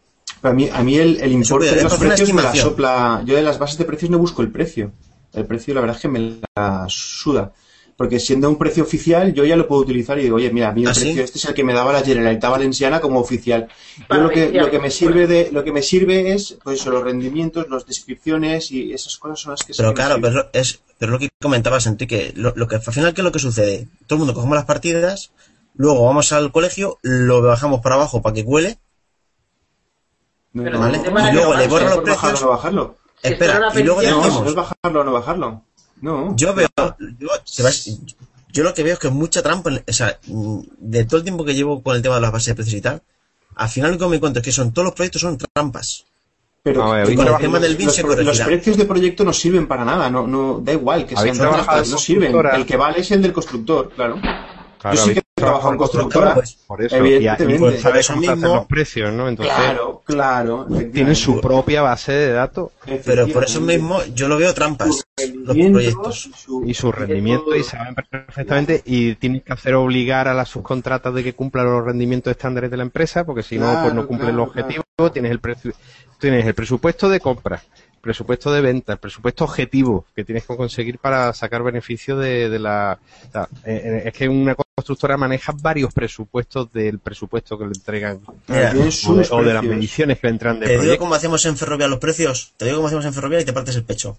Pero 0.42 0.52
a 0.52 0.54
mí, 0.54 0.70
a 0.72 0.82
mí 0.84 0.98
el, 0.98 1.20
el 1.20 1.32
importe 1.34 1.76
de 1.76 1.84
los 1.84 1.98
para 1.98 2.08
precios 2.08 2.30
me 2.30 2.42
la 2.42 2.50
estimación. 2.50 2.70
sopla. 2.70 3.22
Yo 3.26 3.36
de 3.36 3.42
las 3.42 3.60
bases 3.60 3.78
de 3.78 3.86
precios 3.86 4.10
no 4.10 4.20
busco 4.20 4.42
el 4.42 4.50
precio. 4.50 4.92
El 5.34 5.46
precio, 5.46 5.74
la 5.74 5.82
verdad 5.82 5.98
es 5.98 6.02
que 6.02 6.08
me 6.08 6.40
la 6.56 6.86
suda. 6.88 7.52
Porque 7.98 8.20
siendo 8.20 8.48
un 8.48 8.58
precio 8.60 8.84
oficial, 8.84 9.34
yo 9.34 9.44
ya 9.44 9.56
lo 9.56 9.68
puedo 9.68 9.82
utilizar 9.82 10.20
y 10.20 10.24
digo, 10.24 10.36
oye, 10.36 10.52
mira, 10.52 10.72
el 10.76 10.88
¿Ah, 10.88 10.94
sí? 10.94 11.06
precio 11.06 11.24
este 11.24 11.40
es 11.40 11.46
el 11.46 11.56
que 11.56 11.64
me 11.64 11.74
daba 11.74 11.92
la 11.92 12.04
Generalitat 12.04 12.52
Valenciana 12.52 13.02
como 13.02 13.20
oficial. 13.20 13.68
Yo 14.08 14.18
lo 14.18 14.30
que, 14.30 14.52
lo 14.52 14.70
que 14.70 14.78
me 14.80 14.92
sirve 14.92 15.26
de, 15.26 15.50
lo 15.52 15.64
que 15.64 15.72
me 15.72 15.82
sirve 15.82 16.32
es, 16.34 16.60
pues 16.64 16.80
eso, 16.80 16.92
los 16.92 17.04
rendimientos, 17.04 17.68
las 17.72 17.88
descripciones 17.88 18.72
y 18.72 18.94
esas 18.94 19.18
cosas 19.18 19.40
son 19.40 19.52
las 19.54 19.64
que 19.64 19.74
Pero 19.76 19.96
claro, 19.96 20.18
pero 20.22 20.34
lo- 20.34 20.50
es 20.54 20.80
pero 21.00 21.12
lo 21.12 21.18
que 21.20 21.30
comentabas, 21.42 21.88
Enrique, 21.88 22.34
lo, 22.36 22.54
lo 22.56 22.68
que 22.68 22.76
al 22.76 22.82
final, 22.84 23.16
¿qué 23.16 23.22
es 23.22 23.26
lo 23.26 23.32
que 23.32 23.40
sucede? 23.40 23.88
Todo 24.06 24.18
el 24.18 24.20
mundo 24.20 24.34
cogemos 24.36 24.56
las 24.58 24.66
partidas, 24.66 25.32
luego 25.76 26.06
vamos 26.06 26.32
al 26.34 26.52
colegio, 26.52 27.00
lo 27.02 27.42
bajamos 27.42 27.82
para 27.82 27.96
abajo 27.96 28.22
para 28.22 28.36
que 28.36 28.46
cuele, 28.46 28.78
Pero 30.54 30.80
¿vale? 30.80 31.00
Y 31.00 31.34
luego 31.34 31.56
le 31.56 31.68
bases, 31.68 31.82
los 31.82 31.98
¿Es 31.98 31.98
bajarlo 31.98 31.98
o 31.98 32.04
precios, 32.04 32.42
no 32.42 32.50
bajarlo? 32.50 32.98
Si 33.24 33.28
espera, 33.34 33.70
y 33.74 33.84
luego 33.84 34.02
No, 34.04 34.22
decimos, 34.22 34.44
no 34.44 34.50
es 34.50 34.56
bajarlo 34.56 35.02
o 35.02 35.04
no 35.04 35.12
bajarlo. 35.14 35.64
No. 36.02 36.36
yo 36.36 36.54
veo, 36.54 36.68
yo, 38.52 38.64
lo 38.64 38.74
que 38.74 38.84
veo 38.84 38.94
es 38.94 39.00
que 39.00 39.08
es 39.08 39.14
mucha 39.14 39.42
trampa, 39.42 39.72
o 39.88 39.94
sea, 39.94 40.20
de 40.26 41.06
todo 41.06 41.18
el 41.18 41.24
tiempo 41.24 41.44
que 41.44 41.56
llevo 41.56 41.82
con 41.82 41.96
el 41.96 42.02
tema 42.02 42.16
de 42.16 42.22
las 42.22 42.32
bases 42.32 42.48
de 42.48 42.56
precios 42.56 42.76
y 42.76 42.82
tal, 42.82 43.02
al 43.56 43.70
final 43.70 43.92
lo 43.94 43.98
que 43.98 44.08
me 44.08 44.16
encuentro 44.18 44.40
es 44.42 44.46
que 44.46 44.52
son 44.52 44.72
todos 44.74 44.86
los 44.86 44.94
proyectos 44.94 45.22
son 45.22 45.38
trampas. 45.38 46.06
Pero 46.64 46.84
No, 46.84 46.90
con 47.16 47.28
el 47.28 47.38
tema 47.38 47.60
del 47.60 47.78
los, 47.82 47.96
se 47.96 48.04
los- 48.04 48.42
precios 48.42 48.78
de 48.78 48.86
proyecto 48.86 49.24
no 49.24 49.32
sirven 49.32 49.68
para 49.68 49.86
nada, 49.86 50.10
no, 50.10 50.28
no 50.28 50.60
da 50.62 50.74
igual 50.74 51.06
que 51.08 51.16
¿Habéis 51.16 51.38
sean 51.38 51.50
trabajado 51.50 51.84
trampas, 51.84 51.90
no 51.90 51.96
en 51.96 52.02
sirven. 52.02 52.36
El 52.54 52.66
que 52.66 52.78
vale 52.78 53.00
es 53.00 53.12
el 53.12 53.22
del 53.22 53.34
constructor, 53.34 53.90
claro. 53.96 54.20
Claro, 54.80 54.96
Yo 54.96 55.04
sí 55.04 55.14
que 55.14 55.22
trabajado 55.38 55.72
en 55.74 55.78
constructora. 55.78 56.34
pues, 56.34 56.58
Por 56.68 56.84
eso, 56.84 56.96
Evidentemente. 56.98 57.60
pues, 57.60 57.82
sabes 57.82 58.08
cómo 58.08 58.22
mismo- 58.22 58.56
los 58.56 58.66
precios, 58.66 59.14
¿no? 59.14 59.30
Entonces, 59.30 59.56
Claro, 59.56 60.02
claro. 60.04 60.68
tienen 60.92 61.16
su 61.16 61.40
propia 61.40 61.82
base 61.84 62.12
de 62.12 62.32
datos 62.34 62.72
Pero 63.06 63.28
por 63.28 63.44
eso 63.44 63.62
mismo 63.62 64.04
yo 64.16 64.28
lo 64.28 64.38
veo 64.38 64.54
trampas, 64.54 65.04
los 65.46 65.56
proyectos. 65.56 66.30
y 66.66 66.74
su 66.74 66.92
rendimiento 66.92 67.56
y 67.56 67.64
saben 67.64 67.94
perfectamente 67.96 68.82
y 68.86 69.16
tienes 69.16 69.44
que 69.44 69.54
hacer 69.54 69.76
obligar 69.76 70.28
a 70.28 70.34
las 70.34 70.50
subcontratas 70.50 71.14
de 71.14 71.24
que 71.24 71.34
cumplan 71.34 71.66
los 71.68 71.86
rendimientos 71.86 72.32
estándares 72.32 72.72
de 72.72 72.78
la 72.78 72.84
empresa 72.84 73.24
porque 73.24 73.44
si 73.44 73.58
no 73.60 73.66
Claro, 73.66 73.82
pues 73.84 73.94
no 73.94 74.08
cumplen 74.08 74.30
claro, 74.32 74.44
el 74.44 74.50
objetivo 74.50 74.84
tienes 75.12 75.32
el 75.32 75.40
precio 75.40 75.72
tienes 76.20 76.46
el 76.48 76.56
presupuesto 76.56 77.10
de 77.10 77.20
compra 77.20 77.62
presupuesto 78.02 78.52
de 78.52 78.62
venta 78.62 78.94
el 78.94 79.00
presupuesto 79.00 79.44
objetivo 79.44 80.06
que 80.16 80.24
tienes 80.24 80.46
que 80.46 80.56
conseguir 80.56 81.00
para 81.00 81.34
sacar 81.34 81.64
beneficio 81.64 82.16
de, 82.18 82.50
de 82.50 82.60
la 82.60 83.00
o 83.28 83.32
sea, 83.32 83.50
eh, 83.66 83.82
eh, 83.84 84.02
es 84.06 84.14
que 84.14 84.30
una 84.30 84.56
constructora 84.56 85.18
maneja 85.18 85.54
varios 85.62 85.94
presupuestos 85.94 86.72
del 86.72 87.00
presupuesto 87.00 87.58
que 87.58 87.66
le 87.66 87.72
entregan 87.72 88.22
Mira, 88.48 88.72
o 88.72 88.74
de, 88.84 88.92
sus 88.92 89.32
o 89.32 89.44
de 89.44 89.54
las 89.54 89.64
mediciones 89.64 90.20
que 90.20 90.28
le 90.28 90.32
entran 90.32 90.60
de 90.60 90.68
Te 90.68 90.80
digo 90.80 90.98
cómo 90.98 91.16
hacemos 91.16 91.46
en 91.46 91.58
Ferrovial 91.58 91.90
los 91.90 92.00
precios, 92.00 92.54
te 92.58 92.66
digo 92.66 92.78
cómo 92.78 92.88
hacemos 92.88 93.06
en 93.06 93.14
Ferrovial 93.14 93.42
y 93.42 93.46
te 93.46 93.54
partes 93.54 93.76
el 93.76 93.84
pecho. 93.84 94.18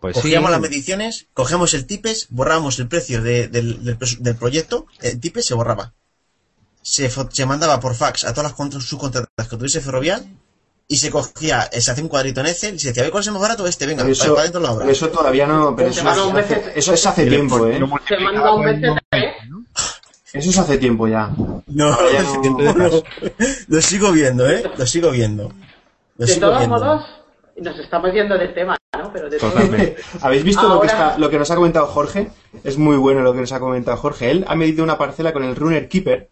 pues 0.00 0.16
sí 0.16 0.22
Cogíamos 0.22 0.50
las 0.50 0.60
mediciones, 0.60 1.26
cogemos 1.34 1.74
el 1.74 1.86
tipes, 1.86 2.28
borrábamos 2.30 2.78
el 2.78 2.88
precio 2.88 3.20
de- 3.22 3.48
del, 3.48 3.84
del 3.84 4.36
proyecto, 4.36 4.86
el 5.00 5.20
tipes 5.20 5.44
se 5.46 5.54
borraba. 5.54 5.92
Se, 6.80 7.08
se 7.08 7.46
mandaba 7.46 7.78
por 7.78 7.94
fax 7.94 8.24
a 8.24 8.30
todas 8.32 8.50
las 8.50 8.52
contra- 8.54 8.80
subcontratas 8.80 9.48
que 9.48 9.56
tuviese 9.56 9.80
Ferrovial 9.80 10.24
y 10.88 10.96
se 10.96 11.10
cogía, 11.10 11.68
eh, 11.72 11.80
se 11.80 11.90
hacía 11.90 12.02
un 12.04 12.08
cuadrito 12.10 12.40
en 12.40 12.46
Excel 12.46 12.74
y 12.74 12.78
se 12.78 12.88
decía, 12.88 13.02
a 13.02 13.04
ver 13.04 13.12
cuál 13.12 13.22
es 13.22 13.26
el 13.28 13.32
más 13.32 13.42
barato 13.42 13.66
este, 13.66 13.86
venga, 13.86 14.06
eso, 14.06 14.30
para 14.34 14.42
dentro 14.42 14.60
la 14.60 14.72
obra. 14.72 14.80
pero 14.80 14.92
eso 14.92 15.08
todavía 15.08 15.46
no. 15.46 15.74
Pero 15.74 15.92
Se 15.92 16.00
eso, 16.00 16.04
manda 16.04 16.24
un 16.26 16.38
es 16.38 16.44
hace, 16.44 16.72
eso 16.76 16.92
es 16.94 17.06
hace 17.06 17.26
tiempo, 17.26 17.66
¿eh? 17.66 17.80
Se 18.08 18.16
manda 18.18 18.52
un 18.54 18.64
BCT, 18.64 19.14
Eso 20.34 20.50
es 20.50 20.58
hace 20.58 20.78
tiempo 20.78 21.06
ya. 21.08 21.30
No, 21.66 21.96
ya 22.12 22.22
no- 22.22 22.42
no, 22.58 22.72
no. 22.74 23.02
lo 23.68 23.80
sigo 23.82 24.12
viendo, 24.12 24.48
eh, 24.48 24.64
lo 24.76 24.86
sigo 24.86 25.10
viendo. 25.10 25.52
Lo 26.18 26.26
de 26.26 26.32
sigo 26.32 26.46
todos 26.48 26.58
viendo. 26.58 26.78
modos, 26.78 27.04
nos 27.56 27.78
estamos 27.78 28.12
yendo 28.12 28.36
del 28.36 28.52
tema, 28.54 28.76
¿no? 28.98 29.12
Pero 29.12 29.30
de 29.30 29.38
todos 29.38 29.52
Totalmente. 29.54 29.96
¿Habéis 30.20 30.44
visto 30.44 30.68
lo, 30.68 30.80
que 30.80 30.86
está, 30.88 31.16
lo 31.18 31.30
que 31.30 31.38
nos 31.38 31.50
ha 31.50 31.54
comentado 31.54 31.86
Jorge? 31.86 32.30
Es 32.64 32.76
muy 32.76 32.96
bueno 32.96 33.20
lo 33.22 33.32
que 33.32 33.40
nos 33.40 33.52
ha 33.52 33.60
comentado 33.60 33.96
Jorge. 33.96 34.30
Él 34.30 34.44
ha 34.48 34.54
medido 34.54 34.84
una 34.84 34.98
parcela 34.98 35.32
con 35.32 35.44
el 35.44 35.56
Runner 35.56 35.88
Keeper 35.88 36.28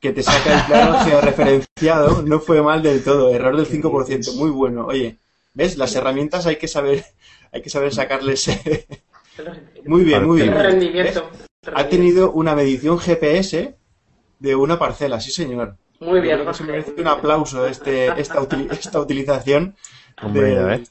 que 0.00 0.12
te 0.12 0.22
saca 0.22 0.60
el 0.60 0.66
plano 0.66 0.98
georreferenciado. 1.04 2.22
No 2.22 2.40
fue 2.40 2.62
mal 2.62 2.82
del 2.82 3.02
todo, 3.04 3.30
error 3.34 3.56
del 3.56 3.66
5%. 3.66 4.34
Muy 4.36 4.50
bueno. 4.50 4.86
Oye, 4.86 5.16
¿ves? 5.54 5.76
Las 5.76 5.94
herramientas 5.94 6.46
hay 6.46 6.56
que 6.56 6.68
saber, 6.68 7.04
hay 7.52 7.62
que 7.62 7.70
saber 7.70 7.92
sacarles. 7.94 8.46
muy 9.84 10.04
bien, 10.04 10.24
muy 10.26 10.42
bien. 10.42 10.54
rendimiento. 10.54 11.28
Ha 11.74 11.88
tenido 11.88 12.32
una 12.32 12.54
medición 12.54 12.98
GPS 12.98 13.76
de 14.38 14.56
una 14.56 14.78
parcela, 14.78 15.20
sí 15.20 15.30
señor. 15.30 15.76
Muy 16.00 16.20
bien, 16.20 16.38
que 16.38 16.44
se 16.54 16.64
Jorge. 16.64 16.64
merece 16.64 16.94
un 16.98 17.06
aplauso 17.06 17.66
este, 17.66 18.06
esta, 18.18 18.40
util- 18.40 18.72
esta 18.72 19.00
utilización. 19.00 19.76
De-. 20.32 20.84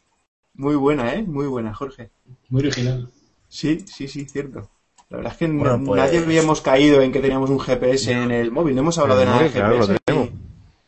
Muy 0.54 0.76
buena, 0.76 1.14
¿eh? 1.16 1.24
Muy 1.24 1.48
buena, 1.48 1.74
Jorge. 1.74 2.12
Muy 2.50 2.62
original. 2.62 3.10
Sí, 3.48 3.80
sí, 3.88 4.08
sí, 4.08 4.26
cierto. 4.26 4.70
La 5.10 5.18
verdad 5.18 5.32
es 5.34 5.38
que 5.40 5.48
Bueno, 5.48 5.82
pues- 5.86 6.02
nadie 6.02 6.20
habíamos 6.20 6.62
caído 6.62 7.02
en 7.02 7.12
que 7.12 7.20
teníamos 7.20 7.50
un 7.50 7.60
GPS 7.60 8.12
en 8.12 8.32
el 8.32 8.52
móvil. 8.52 8.76
No 8.76 8.82
hemos 8.82 8.98
hablado 8.98 9.20
de 9.20 9.26
nada 9.26 9.42
de 9.44 9.50
claro, 9.50 9.74
GPS. 9.76 9.94
lo 9.94 10.00
tenemos. 10.06 10.30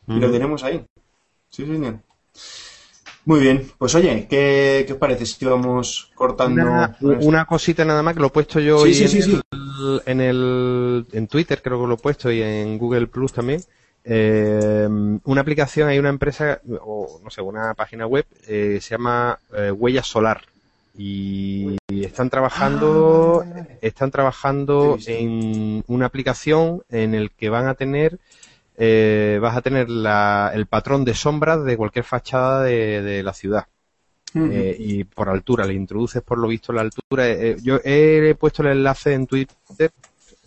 y, 0.07 0.13
y 0.13 0.19
lo 0.19 0.31
tenemos 0.31 0.63
ahí. 0.63 0.85
Sí, 1.49 1.65
señor. 1.65 1.95
Muy 3.25 3.39
bien. 3.39 3.71
Pues 3.77 3.93
oye, 3.95 4.27
¿qué, 4.29 4.83
qué 4.87 4.93
os 4.93 4.99
parece 4.99 5.25
si 5.25 5.45
vamos 5.45 6.11
cortando? 6.15 6.61
Una, 6.61 6.97
una 7.01 7.45
cosita 7.45 7.85
nada 7.85 8.01
más 8.03 8.13
que 8.15 8.19
lo 8.19 8.27
he 8.27 8.31
puesto 8.31 8.59
yo 8.59 8.77
Sí, 8.79 8.83
hoy 8.83 8.93
sí, 8.93 9.03
en, 9.03 9.09
sí, 9.09 9.21
sí. 9.21 9.41
el- 9.51 10.01
en 10.05 10.21
el 10.21 11.05
en 11.11 11.27
Twitter 11.27 11.61
creo 11.61 11.81
que 11.81 11.87
lo 11.87 11.93
he 11.95 11.97
puesto 11.97 12.31
y 12.31 12.41
en 12.41 12.77
Google 12.77 13.07
Plus 13.07 13.33
también 13.33 13.61
Eh, 14.03 14.87
una 15.25 15.41
aplicación 15.41 15.87
hay 15.87 15.99
una 15.99 16.09
empresa 16.09 16.59
o 16.83 17.19
no 17.23 17.29
sé 17.29 17.39
una 17.41 17.75
página 17.75 18.07
web 18.07 18.25
eh, 18.47 18.79
se 18.81 18.89
llama 18.95 19.37
eh, 19.55 19.69
Huella 19.69 20.01
Solar 20.01 20.41
y 20.97 21.77
están 21.89 22.29
trabajando 22.29 23.43
están 23.81 24.11
trabajando 24.11 24.97
en 25.07 25.83
una 25.87 26.05
aplicación 26.05 26.83
en 26.89 27.15
el 27.15 27.31
que 27.31 27.49
van 27.49 27.67
a 27.67 27.73
tener 27.75 28.19
eh, 28.77 29.37
vas 29.41 29.55
a 29.57 29.61
tener 29.61 29.89
la- 29.89 30.51
el 30.53 30.65
patrón 30.65 31.05
de 31.05 31.13
sombras 31.13 31.63
de 31.63 31.77
cualquier 31.77 32.05
fachada 32.05 32.63
de, 32.63 33.01
de 33.01 33.21
la 33.23 33.33
ciudad. 33.33 33.65
Eh, 34.33 34.75
y 34.79 35.03
por 35.03 35.27
altura, 35.29 35.65
le 35.65 35.73
introduces 35.73 36.21
por 36.21 36.37
lo 36.39 36.47
visto 36.47 36.71
la 36.71 36.81
altura. 36.81 37.27
Eh, 37.29 37.57
yo 37.61 37.79
he 37.83 38.33
puesto 38.39 38.63
el 38.63 38.69
enlace 38.69 39.13
en 39.13 39.27
Twitter 39.27 39.91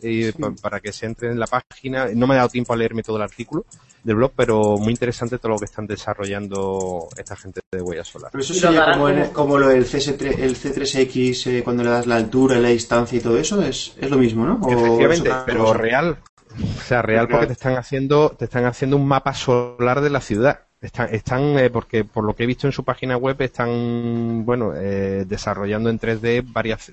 eh, 0.02 0.32
para 0.60 0.80
que 0.80 0.92
se 0.92 1.06
entre 1.06 1.30
en 1.30 1.38
la 1.38 1.46
página. 1.46 2.08
No 2.14 2.26
me 2.26 2.34
ha 2.34 2.38
dado 2.38 2.48
tiempo 2.50 2.72
a 2.72 2.76
leerme 2.76 3.02
todo 3.02 3.16
el 3.16 3.22
artículo 3.22 3.64
del 4.02 4.16
blog, 4.16 4.32
pero 4.36 4.76
muy 4.78 4.90
interesante 4.92 5.38
todo 5.38 5.52
lo 5.52 5.58
que 5.58 5.64
están 5.64 5.86
desarrollando 5.86 7.08
esta 7.16 7.36
gente 7.36 7.60
de 7.72 7.80
huella 7.80 8.04
solar. 8.04 8.30
Pero 8.32 8.42
eso 8.44 8.52
sería 8.54 8.92
como, 8.92 9.08
en- 9.08 9.30
como 9.30 9.58
lo 9.58 9.68
del 9.68 9.86
CS3, 9.86 10.38
el 10.40 10.56
C3X 10.56 11.46
eh, 11.46 11.62
cuando 11.64 11.82
le 11.84 11.90
das 11.90 12.06
la 12.06 12.16
altura, 12.16 12.58
la 12.58 12.68
distancia 12.68 13.16
y 13.18 13.20
todo 13.22 13.38
eso, 13.38 13.62
es, 13.62 13.94
es 13.98 14.10
lo 14.10 14.18
mismo, 14.18 14.44
¿no? 14.44 14.60
O 14.62 14.70
Efectivamente, 14.70 15.30
pero 15.46 15.64
cosa? 15.64 15.78
real. 15.78 16.18
O 16.60 16.80
sea, 16.82 17.02
real 17.02 17.26
porque 17.28 17.46
te 17.48 17.52
están 17.54 17.76
haciendo, 17.76 18.30
te 18.38 18.44
están 18.44 18.64
haciendo 18.66 18.96
un 18.96 19.06
mapa 19.08 19.34
solar 19.34 20.00
de 20.02 20.10
la 20.10 20.20
ciudad. 20.20 20.60
Están, 20.80 21.12
están 21.14 21.58
eh, 21.58 21.70
porque 21.70 22.04
por 22.04 22.24
lo 22.24 22.36
que 22.36 22.44
he 22.44 22.46
visto 22.46 22.66
en 22.66 22.72
su 22.72 22.84
página 22.84 23.16
web 23.16 23.40
están, 23.40 24.44
bueno, 24.44 24.72
eh, 24.76 25.24
desarrollando 25.26 25.88
en 25.88 25.98
3D 25.98 26.44
varias, 26.46 26.92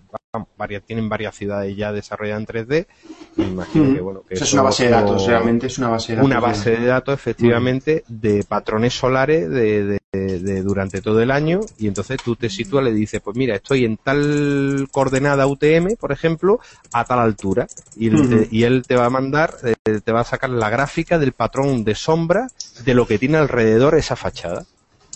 varias, 0.58 0.84
tienen 0.84 1.10
varias 1.10 1.36
ciudades 1.36 1.76
ya 1.76 1.92
desarrolladas 1.92 2.42
en 2.42 2.46
3D. 2.46 2.88
Me 3.36 3.48
imagino 3.48 3.86
Mm. 3.86 3.94
que, 3.96 4.02
bueno, 4.02 4.22
que 4.28 4.36
O 4.36 4.38
sea, 4.38 4.46
es 4.48 4.54
una 4.54 4.62
base 4.64 4.86
de 4.86 4.90
datos, 4.92 5.28
realmente 5.28 5.68
es 5.68 5.78
una 5.78 5.90
base 5.90 6.12
de 6.14 6.16
datos. 6.18 6.26
una 6.32 6.40
base 6.40 6.72
de 6.72 6.86
datos 6.86 7.14
efectivamente 7.14 8.04
de 8.08 8.44
patrones 8.44 8.94
solares 8.94 9.50
de, 9.50 9.84
de- 9.84 10.00
de 10.14 10.62
durante 10.62 11.02
todo 11.02 11.22
el 11.22 11.32
año 11.32 11.62
y 11.78 11.88
entonces 11.88 12.20
tú 12.24 12.36
te 12.36 12.50
sitúas 12.50 12.84
le 12.84 12.92
dices 12.92 13.22
pues 13.24 13.38
mira 13.38 13.56
estoy 13.56 13.86
en 13.86 13.96
tal 13.96 14.90
coordenada 14.92 15.48
UTM 15.48 15.96
por 15.96 16.12
ejemplo 16.12 16.60
a 16.92 17.06
tal 17.06 17.20
altura 17.20 17.68
y 17.96 18.08
él, 18.08 18.28
te, 18.30 18.36
Ujú. 18.36 18.48
y 18.52 18.64
él 18.66 18.84
te 18.86 18.98
va 18.98 19.06
a 19.06 19.10
mandar 19.10 19.56
eh, 19.64 19.76
te 20.04 20.12
va 20.12 20.20
a 20.22 20.26
sacar 20.26 20.50
la 20.50 20.70
gráfica 20.70 21.18
del 21.18 21.32
patrón 21.32 21.86
de 21.86 21.96
sombra 21.96 22.50
de 22.84 22.94
lo 22.94 23.08
que 23.08 23.20
tiene 23.20 23.38
alrededor 23.38 23.96
esa 23.96 24.18
fachada 24.18 24.66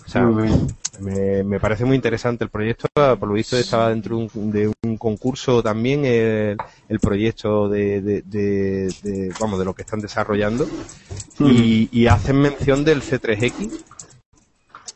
o 0.06 0.10
sea, 0.10 0.22
Muy 0.22 0.44
bien. 0.44 0.68
Me, 1.00 1.44
me 1.44 1.60
parece 1.60 1.86
muy 1.86 1.96
interesante 1.96 2.44
el 2.44 2.50
proyecto. 2.50 2.88
Por 2.96 3.28
lo 3.28 3.34
visto 3.34 3.58
estaba 3.58 3.90
dentro 3.90 4.18
de 4.18 4.30
un, 4.36 4.52
de 4.52 4.72
un 4.84 4.98
concurso 4.98 5.62
también 5.62 6.06
el, 6.06 6.58
el 6.90 7.00
proyecto 7.00 7.68
de, 7.70 8.02
de- 8.02 8.22
de- 8.24 8.94
de, 9.04 9.34
vamos 9.40 9.60
de 9.60 9.66
lo 9.66 9.74
que 9.74 9.82
están 9.84 10.02
desarrollando 10.02 10.68
y, 11.40 11.90
y 11.92 12.08
hacen 12.08 12.40
mención 12.40 12.84
del 12.86 13.02
C3X 13.02 13.82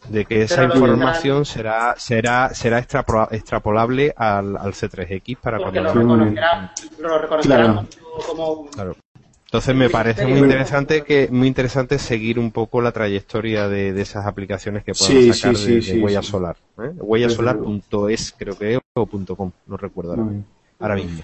de 0.10 0.26
que 0.26 0.42
esa 0.44 0.62
Pero 0.68 0.76
información 0.76 1.46
será 1.46 1.94
será 1.98 2.54
será 2.54 2.80
extrapo- 2.80 3.28
extrapolable 3.32 4.14
al, 4.18 4.58
al 4.58 4.74
C3X 4.74 5.38
para 5.38 5.58
Porque 5.60 5.82
lo 5.82 5.92
cuando 5.94 6.16
reconocerá, 6.16 6.74
lo 7.00 7.18
reconocerá 7.20 7.56
Claro. 7.58 7.86
como 8.26 8.66
Claro. 8.72 8.96
Entonces 9.50 9.76
me 9.76 9.90
parece 9.90 10.28
muy 10.28 10.40
interesante 10.40 11.02
que 11.04 11.28
muy 11.32 11.48
interesante 11.48 11.98
seguir 11.98 12.38
un 12.38 12.52
poco 12.52 12.82
la 12.82 12.92
trayectoria 12.92 13.68
de, 13.68 13.94
de 13.94 14.02
esas 14.04 14.28
aplicaciones 14.28 14.84
que 14.84 14.94
puedan 14.94 15.14
Sí, 15.16 15.34
sacar 15.34 15.56
sí, 15.56 15.74
de, 15.76 15.82
sí, 15.82 15.98
de 15.98 16.04
huella 16.04 16.22
sí. 16.22 16.28
solar. 16.30 16.56
¿eh? 16.78 16.92
Huellasolar.es 16.98 18.36
creo 18.38 18.56
que 18.58 18.76
es 18.76 18.80
o 18.94 19.06
punto 19.08 19.36
.com, 19.36 19.52
no 19.66 19.78
recuerdo 19.78 20.12
ahora, 20.12 20.26
ahora 20.80 20.96
mismo. 20.96 21.24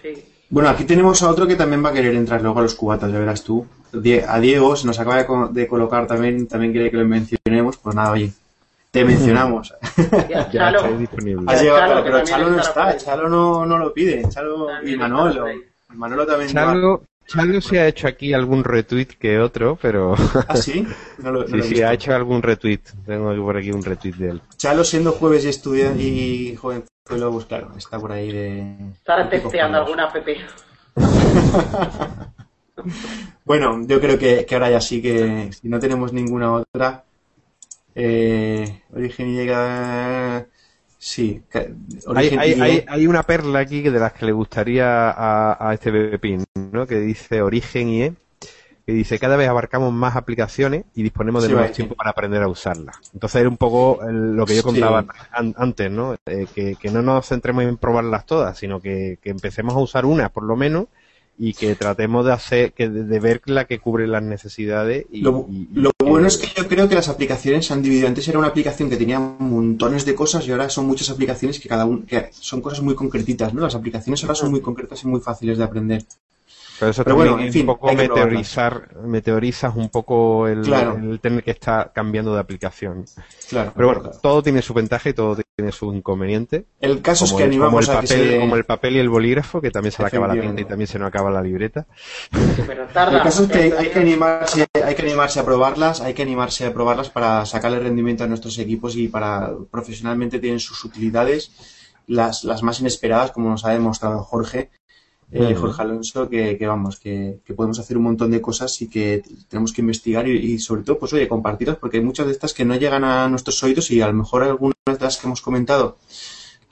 Bueno, 0.50 0.70
aquí 0.70 0.86
tenemos 0.86 1.22
a 1.22 1.30
otro 1.30 1.46
que 1.46 1.56
también 1.56 1.86
va 1.86 1.90
a 1.90 1.94
querer 1.94 2.16
entrar 2.16 2.42
luego 2.42 2.58
a 2.60 2.64
los 2.64 2.74
cubatas, 2.74 3.12
ya 3.12 3.20
verás 3.20 3.44
tú. 3.44 3.66
A 4.28 4.40
Diego 4.40 4.76
se 4.76 4.88
nos 4.88 5.00
acaba 5.00 5.18
de, 5.18 5.26
co- 5.28 5.48
de 5.50 5.68
colocar 5.68 6.08
también, 6.08 6.48
también 6.48 6.72
quiere 6.72 6.90
que 6.90 6.98
lo 6.98 7.06
mencionemos, 7.06 7.78
pues 7.78 7.96
nada, 7.96 8.12
oye, 8.12 8.32
te 8.90 9.06
mencionamos. 9.06 9.72
Ya, 10.28 10.28
Ya 10.30 10.52
Chalo. 10.52 10.80
está 10.80 10.98
disponible. 10.98 11.52
Has 11.54 11.62
llegado, 11.62 11.80
Chalo, 11.80 12.04
pero, 12.04 12.24
Chalo 12.24 12.50
no 12.50 12.60
está. 12.60 12.98
Chalo 12.98 13.30
no, 13.30 13.66
no 13.68 13.78
lo 13.78 13.94
pide, 13.94 14.28
Chalo 14.30 14.68
y 14.84 14.96
Manolo. 14.98 15.46
Manolo 15.90 16.26
también 16.26 16.50
va- 16.50 16.54
Chalo, 16.54 17.04
Chalo 17.28 17.62
se 17.62 17.80
ha 17.80 17.88
hecho 17.88 18.08
aquí 18.08 18.34
algún 18.34 18.64
retweet 18.64 19.08
que 19.20 19.40
otro, 19.40 19.78
pero 19.82 20.16
¿Ah, 20.48 20.56
sí? 20.56 20.86
No 21.20 21.32
lo, 21.32 21.40
no 21.48 21.48
sí, 21.48 21.58
lo 21.58 21.64
he 21.64 21.68
sí, 21.68 21.82
ha 21.82 21.94
hecho 21.94 22.14
algún 22.14 22.42
retweet. 22.42 22.82
Tengo 23.06 23.36
por 23.44 23.58
aquí 23.58 23.72
un 23.72 23.84
retweet 23.84 24.14
de 24.14 24.30
él. 24.30 24.42
Chalo 24.58 24.84
siendo 24.84 25.12
jueves 25.12 25.46
y 25.46 25.50
estudiante 25.50 26.04
y 26.04 26.56
joven 26.56 26.84
pues 27.08 27.46
claro, 27.46 27.72
está 27.78 28.00
por 28.00 28.12
ahí 28.12 28.32
de... 28.32 28.76
Estará 28.94 29.30
testeando 29.30 29.78
alguna 29.78 30.06
app. 30.06 30.16
Bueno, 33.46 33.82
yo 33.86 34.02
creo 34.02 34.18
que, 34.18 34.46
que 34.46 34.56
ahora 34.56 34.72
ya 34.72 34.82
sí 34.82 35.02
que 35.02 35.52
si 35.54 35.70
no 35.70 35.80
tenemos 35.80 36.12
ninguna 36.14 36.52
otra, 36.54 37.04
eh, 37.94 38.82
origen 38.92 39.30
y 39.30 39.36
llega, 39.36 40.48
sí, 41.06 41.42
ca- 41.50 41.68
Hay, 42.16 42.30
hay, 42.40 42.54
hay, 42.60 42.86
hay 42.88 43.08
una 43.08 43.22
perla 43.22 43.60
aquí 43.60 43.84
que 43.84 43.92
de 43.92 44.00
las 44.00 44.14
que 44.14 44.26
le 44.26 44.32
gustaría 44.32 45.12
a, 45.12 45.70
a 45.70 45.74
este 45.76 45.92
Pepín, 45.92 46.44
¿no? 46.72 46.88
Que 46.88 47.00
dice 47.00 47.44
Origen 47.44 47.90
IE, 47.90 48.14
que 48.88 48.92
dice 48.92 49.20
cada 49.20 49.36
vez 49.36 49.48
abarcamos 49.48 49.94
más 49.94 50.16
aplicaciones 50.16 50.86
y 50.96 51.04
disponemos 51.04 51.44
de 51.44 51.50
Sí, 51.50 51.56
sí. 51.68 51.74
tiempo 51.74 51.94
para 51.96 52.10
aprender 52.10 52.42
a 52.42 52.48
usarlas. 52.48 52.96
Entonces 53.14 53.40
era 53.42 53.50
un 53.50 53.58
poco 53.58 54.00
el- 54.08 54.36
lo 54.36 54.46
que 54.48 54.56
yo 54.56 54.62
Sí. 54.62 54.66
contaba 54.68 55.06
an- 55.32 55.54
antes, 55.58 55.92
¿no? 55.92 56.16
Eh, 56.26 56.48
que, 56.56 56.76
que 56.76 56.90
no 56.90 57.04
nos 57.04 57.28
centremos 57.28 57.64
en 57.66 57.78
probarlas 57.78 58.26
todas, 58.26 58.58
sino 58.58 58.80
que, 58.82 59.20
que 59.22 59.30
empecemos 59.30 59.76
a 59.76 59.80
usar 59.80 60.06
una 60.06 60.30
por 60.30 60.44
lo 60.44 60.56
menos 60.56 60.86
y 61.38 61.54
que 61.54 61.76
tratemos 61.76 62.26
de 62.26 62.32
hacer, 62.32 62.72
que 62.74 62.88
de, 62.90 63.04
de 63.04 63.20
ver 63.20 63.42
la 63.46 63.66
que 63.66 63.78
cubre 63.80 64.08
las 64.08 64.24
necesidades 64.24 65.06
y, 65.12 65.22
Lo, 65.22 65.46
y- 65.50 65.68
y 65.72 65.80
lo 65.82 65.92
que- 66.00 66.05
bueno 66.16 66.30
es 66.30 66.38
que 66.38 66.48
yo 66.56 66.66
creo 66.70 66.88
que 66.88 66.96
las 66.96 67.10
aplicaciones 67.10 67.66
se 67.66 67.74
han 67.74 67.82
dividido. 67.82 68.08
Antes 68.08 68.26
era 68.30 68.40
una 68.40 68.48
aplicación 68.48 68.90
que 68.90 68.96
tenía 68.96 69.20
montones 69.20 70.06
de 70.06 70.16
cosas 70.16 70.48
y 70.48 70.52
ahora 70.52 70.70
son 70.70 70.88
muchas 70.88 71.10
aplicaciones 71.10 71.60
que 71.60 71.68
cada 71.68 71.86
que 72.08 72.30
son 72.32 72.62
cosas 72.62 72.82
muy 72.82 72.96
concretitas, 72.96 73.54
¿no? 73.54 73.62
Las 73.62 73.76
aplicaciones 73.76 74.24
ahora 74.24 74.36
son 74.36 74.52
muy 74.52 74.62
concretas 74.62 75.04
y 75.04 75.08
muy 75.08 75.20
fáciles 75.20 75.58
de 75.58 75.66
aprender. 75.66 76.06
Pero 76.80 76.92
eso 76.92 77.04
Pero 77.04 77.16
también 77.16 77.32
bueno, 77.34 77.42
en 77.44 77.48
es 77.48 77.54
fin, 77.54 77.62
un 77.62 77.68
poco 77.68 77.88
que 77.88 77.96
meteorizar, 77.96 78.96
meteorizas 79.04 79.76
un 79.76 79.90
poco 79.90 80.48
el, 80.48 80.62
Claro. 80.62 80.98
el 80.98 81.20
tener 81.22 81.44
que 81.44 81.52
estar 81.52 81.92
cambiando 81.94 82.34
de 82.34 82.40
aplicación. 82.42 83.06
Claro. 83.50 83.72
Pero 83.76 83.88
bueno, 83.88 84.02
claro. 84.04 84.18
todo 84.22 84.44
tiene 84.44 84.62
su 84.62 84.74
ventaja 84.74 85.10
y 85.10 85.14
todo 85.14 85.38
tiene 85.56 85.72
su 85.72 85.94
inconveniente. 85.94 86.66
El 86.82 87.02
caso 87.02 87.24
es 87.26 87.32
Como 87.32 87.38
que 87.38 87.44
el, 87.46 87.52
como 87.52 87.64
animamos 87.66 87.86
el 87.90 87.96
a 87.96 88.02
que 88.02 88.08
papel, 88.08 88.30
se... 88.30 88.40
como 88.40 88.56
el 88.58 88.66
papel 88.66 88.96
y 88.96 89.00
el 89.00 89.10
bolígrafo, 89.10 89.62
que 89.62 89.72
también 89.72 89.94
se 89.94 90.02
le 90.02 90.08
acaba 90.08 90.28
la 90.28 90.42
tinta 90.42 90.62
y 90.62 90.66
también 90.66 90.88
se 90.88 91.00
nos 91.00 91.08
acaba 91.08 91.32
la 91.32 91.42
libreta. 91.42 91.86
Pero 92.68 92.86
tarda. 92.88 93.18
El 93.18 93.24
caso 93.24 93.44
es 93.44 93.50
que 93.52 93.74
hay, 93.78 93.90
que 93.90 94.00
animarse, 94.00 94.68
hay 94.84 94.96
que 94.96 95.02
animarse 95.02 95.40
a 95.40 95.46
probarlas, 95.46 96.02
hay 96.02 96.14
que 96.14 96.24
animarse 96.24 96.66
a 96.66 96.74
probarlas 96.74 97.10
para 97.10 97.46
sacarle 97.46 97.80
rendimiento 97.80 98.24
a 98.26 98.28
nuestros 98.28 98.58
equipos 98.60 98.96
y 98.98 99.08
para 99.08 99.52
profesionalmente 99.72 100.40
tienen 100.40 100.60
sus 100.60 100.84
utilidades, 100.84 101.52
las, 102.08 102.44
las 102.44 102.64
más 102.64 102.82
inesperadas, 102.82 103.32
como 103.32 103.50
nos 103.50 103.64
ha 103.66 103.70
demostrado 103.72 104.24
Jorge, 104.24 104.70
eh. 105.36 105.56
Jorge 105.56 105.82
Alonso, 105.82 106.30
que, 106.30 106.58
que 106.58 106.68
vamos, 106.68 107.00
que, 107.00 107.40
que 107.46 107.54
podemos 107.54 107.80
hacer 107.80 107.98
un 107.98 108.04
montón 108.04 108.32
de 108.32 108.42
cosas 108.42 108.82
y 108.82 108.90
que 108.90 109.24
tenemos 109.48 109.74
que 109.74 109.82
investigar 109.82 110.28
y, 110.28 110.54
y 110.54 110.60
sobre 110.60 110.84
todo, 110.84 111.00
pues 111.00 111.14
oye, 111.14 111.28
compartirlas, 111.28 111.78
porque 111.78 111.98
hay 111.98 112.04
muchas 112.04 112.26
de 112.26 112.32
estas 112.32 112.54
que 112.54 112.66
no 112.66 112.76
llegan 112.76 113.04
a 113.04 113.28
nuestros 113.28 113.62
oídos 113.64 113.92
y 113.92 114.02
a 114.02 114.08
lo 114.08 114.14
mejor 114.14 114.44
algunas 114.44 114.76
de 114.86 114.98
las 115.00 115.18
que 115.18 115.28
hemos 115.28 115.42
comentado 115.42 115.98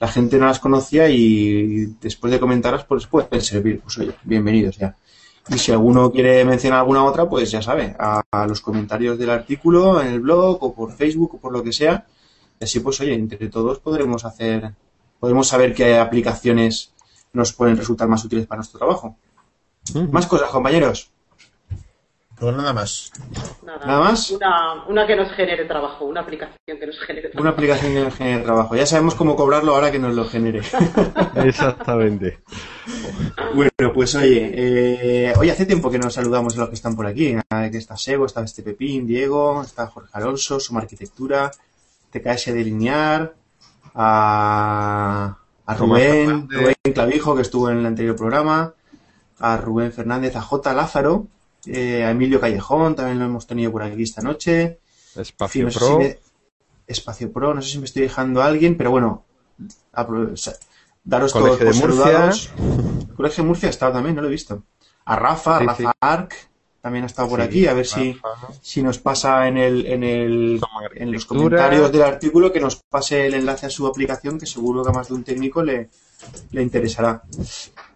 la 0.00 0.08
gente 0.08 0.38
no 0.38 0.46
las 0.46 0.58
conocía 0.58 1.08
y 1.08 1.86
después 2.00 2.32
de 2.32 2.40
comentarlas, 2.40 2.84
pues 2.84 3.06
pueden 3.06 3.40
servir. 3.40 3.80
Pues 3.80 3.98
oye, 3.98 4.14
bienvenidos 4.24 4.76
ya. 4.76 4.96
Y 5.48 5.58
si 5.58 5.72
alguno 5.72 6.10
quiere 6.10 6.44
mencionar 6.44 6.80
alguna 6.80 7.04
otra, 7.04 7.28
pues 7.28 7.50
ya 7.50 7.60
sabe, 7.60 7.94
a, 7.98 8.22
a 8.30 8.46
los 8.46 8.60
comentarios 8.60 9.18
del 9.18 9.30
artículo, 9.30 10.00
en 10.00 10.08
el 10.08 10.20
blog 10.20 10.62
o 10.62 10.74
por 10.74 10.92
Facebook 10.92 11.34
o 11.34 11.38
por 11.38 11.52
lo 11.52 11.62
que 11.62 11.72
sea. 11.72 12.06
Y 12.58 12.64
así, 12.64 12.80
pues 12.80 13.00
oye, 13.00 13.14
entre 13.14 13.48
todos 13.48 13.78
podremos 13.78 14.24
hacer, 14.24 14.72
podremos 15.20 15.48
saber 15.48 15.74
qué 15.74 15.98
aplicaciones 15.98 16.92
nos 17.34 17.52
pueden 17.52 17.76
resultar 17.76 18.08
más 18.08 18.24
útiles 18.24 18.46
para 18.46 18.58
nuestro 18.58 18.78
trabajo. 18.78 19.16
Más 20.10 20.26
cosas, 20.26 20.48
compañeros. 20.50 21.10
Pues 22.38 22.56
nada 22.56 22.72
más. 22.72 23.12
Nada, 23.62 23.86
¿Nada 23.86 24.00
más? 24.00 24.30
Una, 24.30 24.84
una 24.86 25.06
que 25.06 25.14
nos 25.14 25.30
genere 25.32 25.66
trabajo, 25.66 26.04
una 26.04 26.20
aplicación 26.20 26.56
que 26.66 26.86
nos 26.86 26.98
genere 26.98 27.28
trabajo. 27.28 27.42
Una 27.42 27.50
aplicación 27.50 27.94
que 27.94 28.00
nos 28.00 28.14
genere 28.14 28.42
trabajo. 28.42 28.74
Ya 28.74 28.86
sabemos 28.86 29.14
cómo 29.14 29.36
cobrarlo 29.36 29.74
ahora 29.74 29.92
que 29.92 30.00
nos 30.00 30.14
lo 30.14 30.24
genere. 30.24 30.62
Exactamente. 31.36 32.40
Bueno, 33.54 33.92
pues 33.94 34.14
oye, 34.16 34.50
eh, 34.52 35.32
hoy 35.38 35.50
hace 35.50 35.64
tiempo 35.64 35.90
que 35.90 35.98
nos 35.98 36.14
saludamos 36.14 36.56
a 36.56 36.60
los 36.60 36.68
que 36.70 36.74
están 36.74 36.96
por 36.96 37.06
aquí. 37.06 37.36
Que 37.70 37.78
está 37.78 37.96
Sego, 37.96 38.26
está 38.26 38.42
este 38.42 38.62
Pepín, 38.62 39.06
Diego, 39.06 39.62
está 39.62 39.86
Jorge 39.86 40.10
Alonso, 40.12 40.58
Suma 40.58 40.80
Arquitectura, 40.80 41.52
TKS 42.10 42.46
de 42.46 42.64
Linear, 42.64 43.34
a, 43.94 45.38
a 45.66 45.74
Rubén. 45.74 46.48
Rubén 46.50 46.74
Clavijo, 46.92 47.34
que 47.34 47.42
estuvo 47.42 47.70
en 47.70 47.78
el 47.78 47.86
anterior 47.86 48.16
programa, 48.16 48.74
a 49.38 49.56
Rubén 49.56 49.92
Fernández, 49.92 50.36
a 50.36 50.40
J. 50.42 50.72
Lázaro, 50.74 51.26
eh, 51.66 52.04
a 52.04 52.10
Emilio 52.10 52.40
Callejón, 52.40 52.94
también 52.94 53.18
lo 53.18 53.24
hemos 53.24 53.46
tenido 53.46 53.72
por 53.72 53.82
aquí 53.82 54.02
esta 54.02 54.22
noche. 54.22 54.62
En 54.62 54.78
fin, 55.14 55.22
Espacio 55.22 55.64
no 55.66 55.70
Pro. 55.72 55.86
si 55.86 55.94
me- 55.96 56.18
Espacio 56.86 57.32
Pro, 57.32 57.54
no 57.54 57.62
sé 57.62 57.70
si 57.70 57.78
me 57.78 57.86
estoy 57.86 58.02
dejando 58.02 58.42
a 58.42 58.46
alguien, 58.46 58.76
pero 58.76 58.90
bueno, 58.90 59.24
sea, 60.34 60.52
daros 61.02 61.32
Colegio 61.32 61.58
todos 61.58 61.74
de 61.80 61.86
Murcia. 61.86 62.04
saludados. 62.04 62.50
El 63.08 63.14
Colegio 63.14 63.42
de 63.44 63.48
Murcia 63.48 63.68
ha 63.68 63.70
estado 63.70 63.92
también, 63.92 64.14
no 64.16 64.22
lo 64.22 64.28
he 64.28 64.32
visto. 64.32 64.62
A 65.06 65.16
Rafa, 65.16 65.58
Sí, 65.60 65.66
Rafa 65.66 65.82
sí. 65.82 65.88
Arc, 66.00 66.34
también 66.84 67.04
ha 67.04 67.06
estado 67.06 67.30
por 67.30 67.40
Sí, 67.40 67.46
aquí, 67.46 67.66
a 67.66 67.72
ver 67.72 67.86
si, 67.86 68.14
si 68.60 68.82
nos 68.82 68.98
pasa 68.98 69.48
en 69.48 69.56
el, 69.56 69.86
en 69.86 70.04
el, 70.04 70.60
en 70.94 71.12
los 71.12 71.24
comentarios 71.24 71.90
del 71.90 72.02
artículo 72.02 72.52
que 72.52 72.60
nos 72.60 72.76
pase 72.76 73.26
el 73.26 73.32
enlace 73.32 73.64
a 73.64 73.70
su 73.70 73.86
aplicación, 73.86 74.38
que 74.38 74.44
seguro 74.44 74.84
que 74.84 74.90
a 74.90 74.92
más 74.92 75.08
de 75.08 75.14
un 75.14 75.24
técnico 75.24 75.62
le, 75.62 75.88
le 76.50 76.62
interesará. 76.62 77.22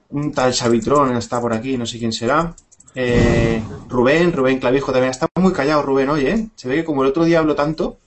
Un 0.08 0.32
tal 0.32 0.54
Xavitrón 0.54 1.14
está 1.18 1.38
por 1.38 1.52
aquí, 1.52 1.76
no 1.76 1.84
sé 1.84 1.98
quién 1.98 2.14
será. 2.14 2.54
Eh, 2.94 3.62
Rubén, 3.90 4.32
Rubén 4.32 4.58
Clavijo 4.58 4.90
también 4.90 5.10
está 5.10 5.26
muy 5.36 5.52
callado 5.52 5.82
Rubén 5.82 6.08
hoy, 6.08 6.26
¿eh? 6.26 6.48
Se 6.56 6.66
ve 6.66 6.76
que 6.76 6.84
como 6.86 7.02
el 7.02 7.10
otro 7.10 7.24
día 7.24 7.40
habló 7.40 7.54
tanto, 7.54 7.98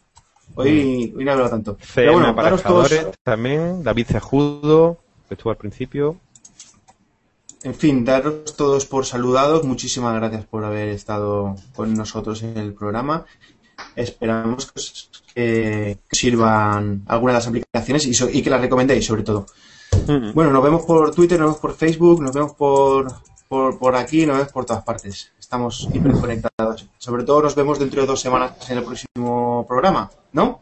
Hoy, 0.56 1.14
hoy 1.16 1.24
no 1.24 1.32
hablado 1.32 1.52
tanto. 1.52 1.78
CM 1.80 1.94
Pero 1.94 2.14
bueno, 2.14 2.58
todos, 2.58 2.92
también, 3.22 3.84
David 3.84 4.08
Cejudo, 4.08 4.98
que 5.28 5.36
estuvo 5.36 5.52
al 5.52 5.58
principio. 5.58 6.18
En 7.64 7.76
fin, 7.76 8.04
daros 8.06 8.56
todos 8.56 8.86
por 8.86 9.06
saludados. 9.06 9.64
Muchísimas 9.64 10.16
gracias 10.16 10.46
por 10.46 10.64
haber 10.66 10.90
estado 10.90 11.56
con 11.76 11.94
nosotros 11.94 12.42
en 12.44 12.58
el 12.58 12.74
programa. 12.74 13.26
Esperamos 13.96 14.66
que, 14.72 14.80
os- 14.80 15.10
que 15.34 15.98
sirvan 16.12 17.04
algunas 17.08 17.34
de 17.34 17.38
las 17.40 17.48
aplicaciones 17.48 18.06
y, 18.06 18.14
so- 18.14 18.30
y 18.32 18.42
que 18.42 18.50
las 18.50 18.62
recomendéis, 18.62 19.06
sobre 19.06 19.24
todo. 19.24 19.46
Bueno, 20.34 20.52
nos 20.52 20.64
vemos 20.64 20.84
por 20.86 21.14
Twitter, 21.14 21.40
nos 21.40 21.48
vemos 21.50 21.60
por 21.62 21.74
Facebook, 21.76 22.22
nos 22.22 22.34
vemos 22.34 22.54
por, 22.54 23.12
por, 23.48 23.78
por 23.78 23.96
aquí, 23.96 24.26
nos 24.26 24.38
vemos 24.38 24.52
por 24.52 24.66
todas 24.66 24.84
partes. 24.84 25.32
Estamos 25.40 25.88
hiperconectados. 25.94 26.88
Sobre 26.98 27.24
todo 27.24 27.42
nos 27.44 27.56
vemos 27.56 27.78
dentro 27.80 28.02
de 28.02 28.08
dos 28.08 28.22
semanas 28.22 28.54
en 28.70 28.78
el 28.78 28.84
próximo 28.84 29.66
programa, 29.68 30.10
¿no? 30.34 30.61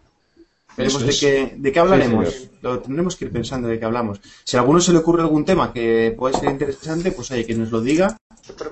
Veremos 0.77 1.05
de 1.05 1.17
qué, 1.19 1.53
de 1.57 1.71
qué 1.71 1.79
hablaremos. 1.79 2.29
Sí, 2.29 2.49
lo 2.61 2.79
tendremos 2.79 3.15
que 3.15 3.25
ir 3.25 3.31
pensando 3.31 3.67
de 3.67 3.77
qué 3.79 3.85
hablamos. 3.85 4.21
Si 4.43 4.55
a 4.55 4.61
alguno 4.61 4.79
se 4.79 4.91
le 4.93 4.99
ocurre 4.99 5.21
algún 5.21 5.43
tema 5.43 5.73
que 5.73 6.13
puede 6.17 6.37
ser 6.37 6.49
interesante, 6.51 7.11
pues 7.11 7.29
oye, 7.31 7.45
que 7.45 7.53
nos 7.55 7.69
lo 7.71 7.81
diga, 7.81 8.15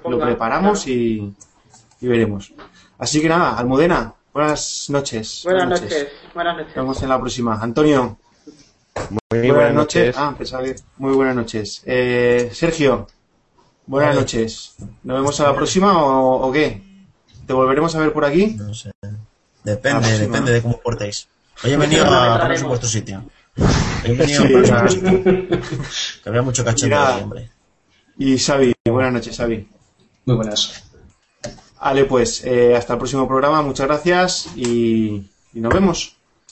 lo 0.08 0.20
preparamos 0.20 0.84
claro. 0.84 1.00
y, 1.00 1.34
y 2.02 2.08
veremos. 2.08 2.54
Así 2.98 3.22
que 3.22 3.28
nada, 3.30 3.58
Almudena, 3.58 4.14
buenas 4.34 4.86
noches. 4.90 5.42
Buenas 5.44 5.68
noches. 5.70 6.08
Buenas 6.34 6.56
noches. 6.58 6.76
Nos 6.76 6.84
vemos 6.86 7.04
en 7.04 7.10
la 7.10 7.20
próxima. 7.20 7.60
Antonio, 7.62 8.18
Muy 9.32 9.52
buenas, 9.52 9.74
noches. 9.74 10.16
Ah, 10.18 10.34
pensaba 10.38 10.64
que- 10.64 10.76
Muy 10.98 11.14
buenas 11.14 11.36
noches. 11.36 11.82
Eh, 11.86 12.50
Sergio, 12.54 13.08
buenas 13.86 14.10
Vale. 14.12 14.22
noches. 14.22 14.76
¿Nos 15.04 15.18
vemos 15.18 15.40
a 15.42 15.44
la 15.44 15.56
próxima 15.56 16.02
o, 16.06 16.48
o 16.48 16.52
qué? 16.52 16.82
¿Te 17.46 17.54
volveremos 17.54 17.94
a 17.96 18.00
ver 18.00 18.14
por 18.14 18.24
aquí? 18.26 18.56
No 18.58 18.74
sé. 18.74 18.92
Depende, 19.64 20.18
depende 20.18 20.52
de 20.54 20.62
cómo 20.62 20.76
os 20.76 20.82
portéis. 20.82 21.28
Hoy 21.64 21.72
he 21.72 21.78
venido 21.78 22.06
a 22.06 22.40
poneros 22.40 22.62
en 22.62 22.68
vuestro 22.68 22.90
sitio. 22.90 23.24
Hoy 23.58 24.12
he 24.12 24.14
venido 24.14 24.42
Sí. 24.42 24.48
a 24.48 24.50
poneros 24.52 24.96
en 24.96 25.02
vuestro 25.02 25.22
sitio. 25.22 25.62
Que 26.24 26.30
había 26.30 26.42
mucho 26.42 26.64
cachondeo 26.66 27.18
hombre. 27.24 27.50
Y 28.20 28.38
Xavi, 28.38 28.74
buenas 28.90 29.14
noches, 29.14 29.38
Xavi. 29.38 29.68
Muy 30.26 30.36
buenas. 30.36 30.84
Vale, 31.80 32.06
pues 32.06 32.44
eh, 32.44 32.76
hasta 32.76 32.94
el 32.94 33.00
próximo 33.00 33.28
programa. 33.28 33.62
Muchas 33.62 33.88
gracias 33.88 34.48
y, 34.56 35.24
y 35.54 35.60
nos 35.60 35.74
vemos. 35.74 36.17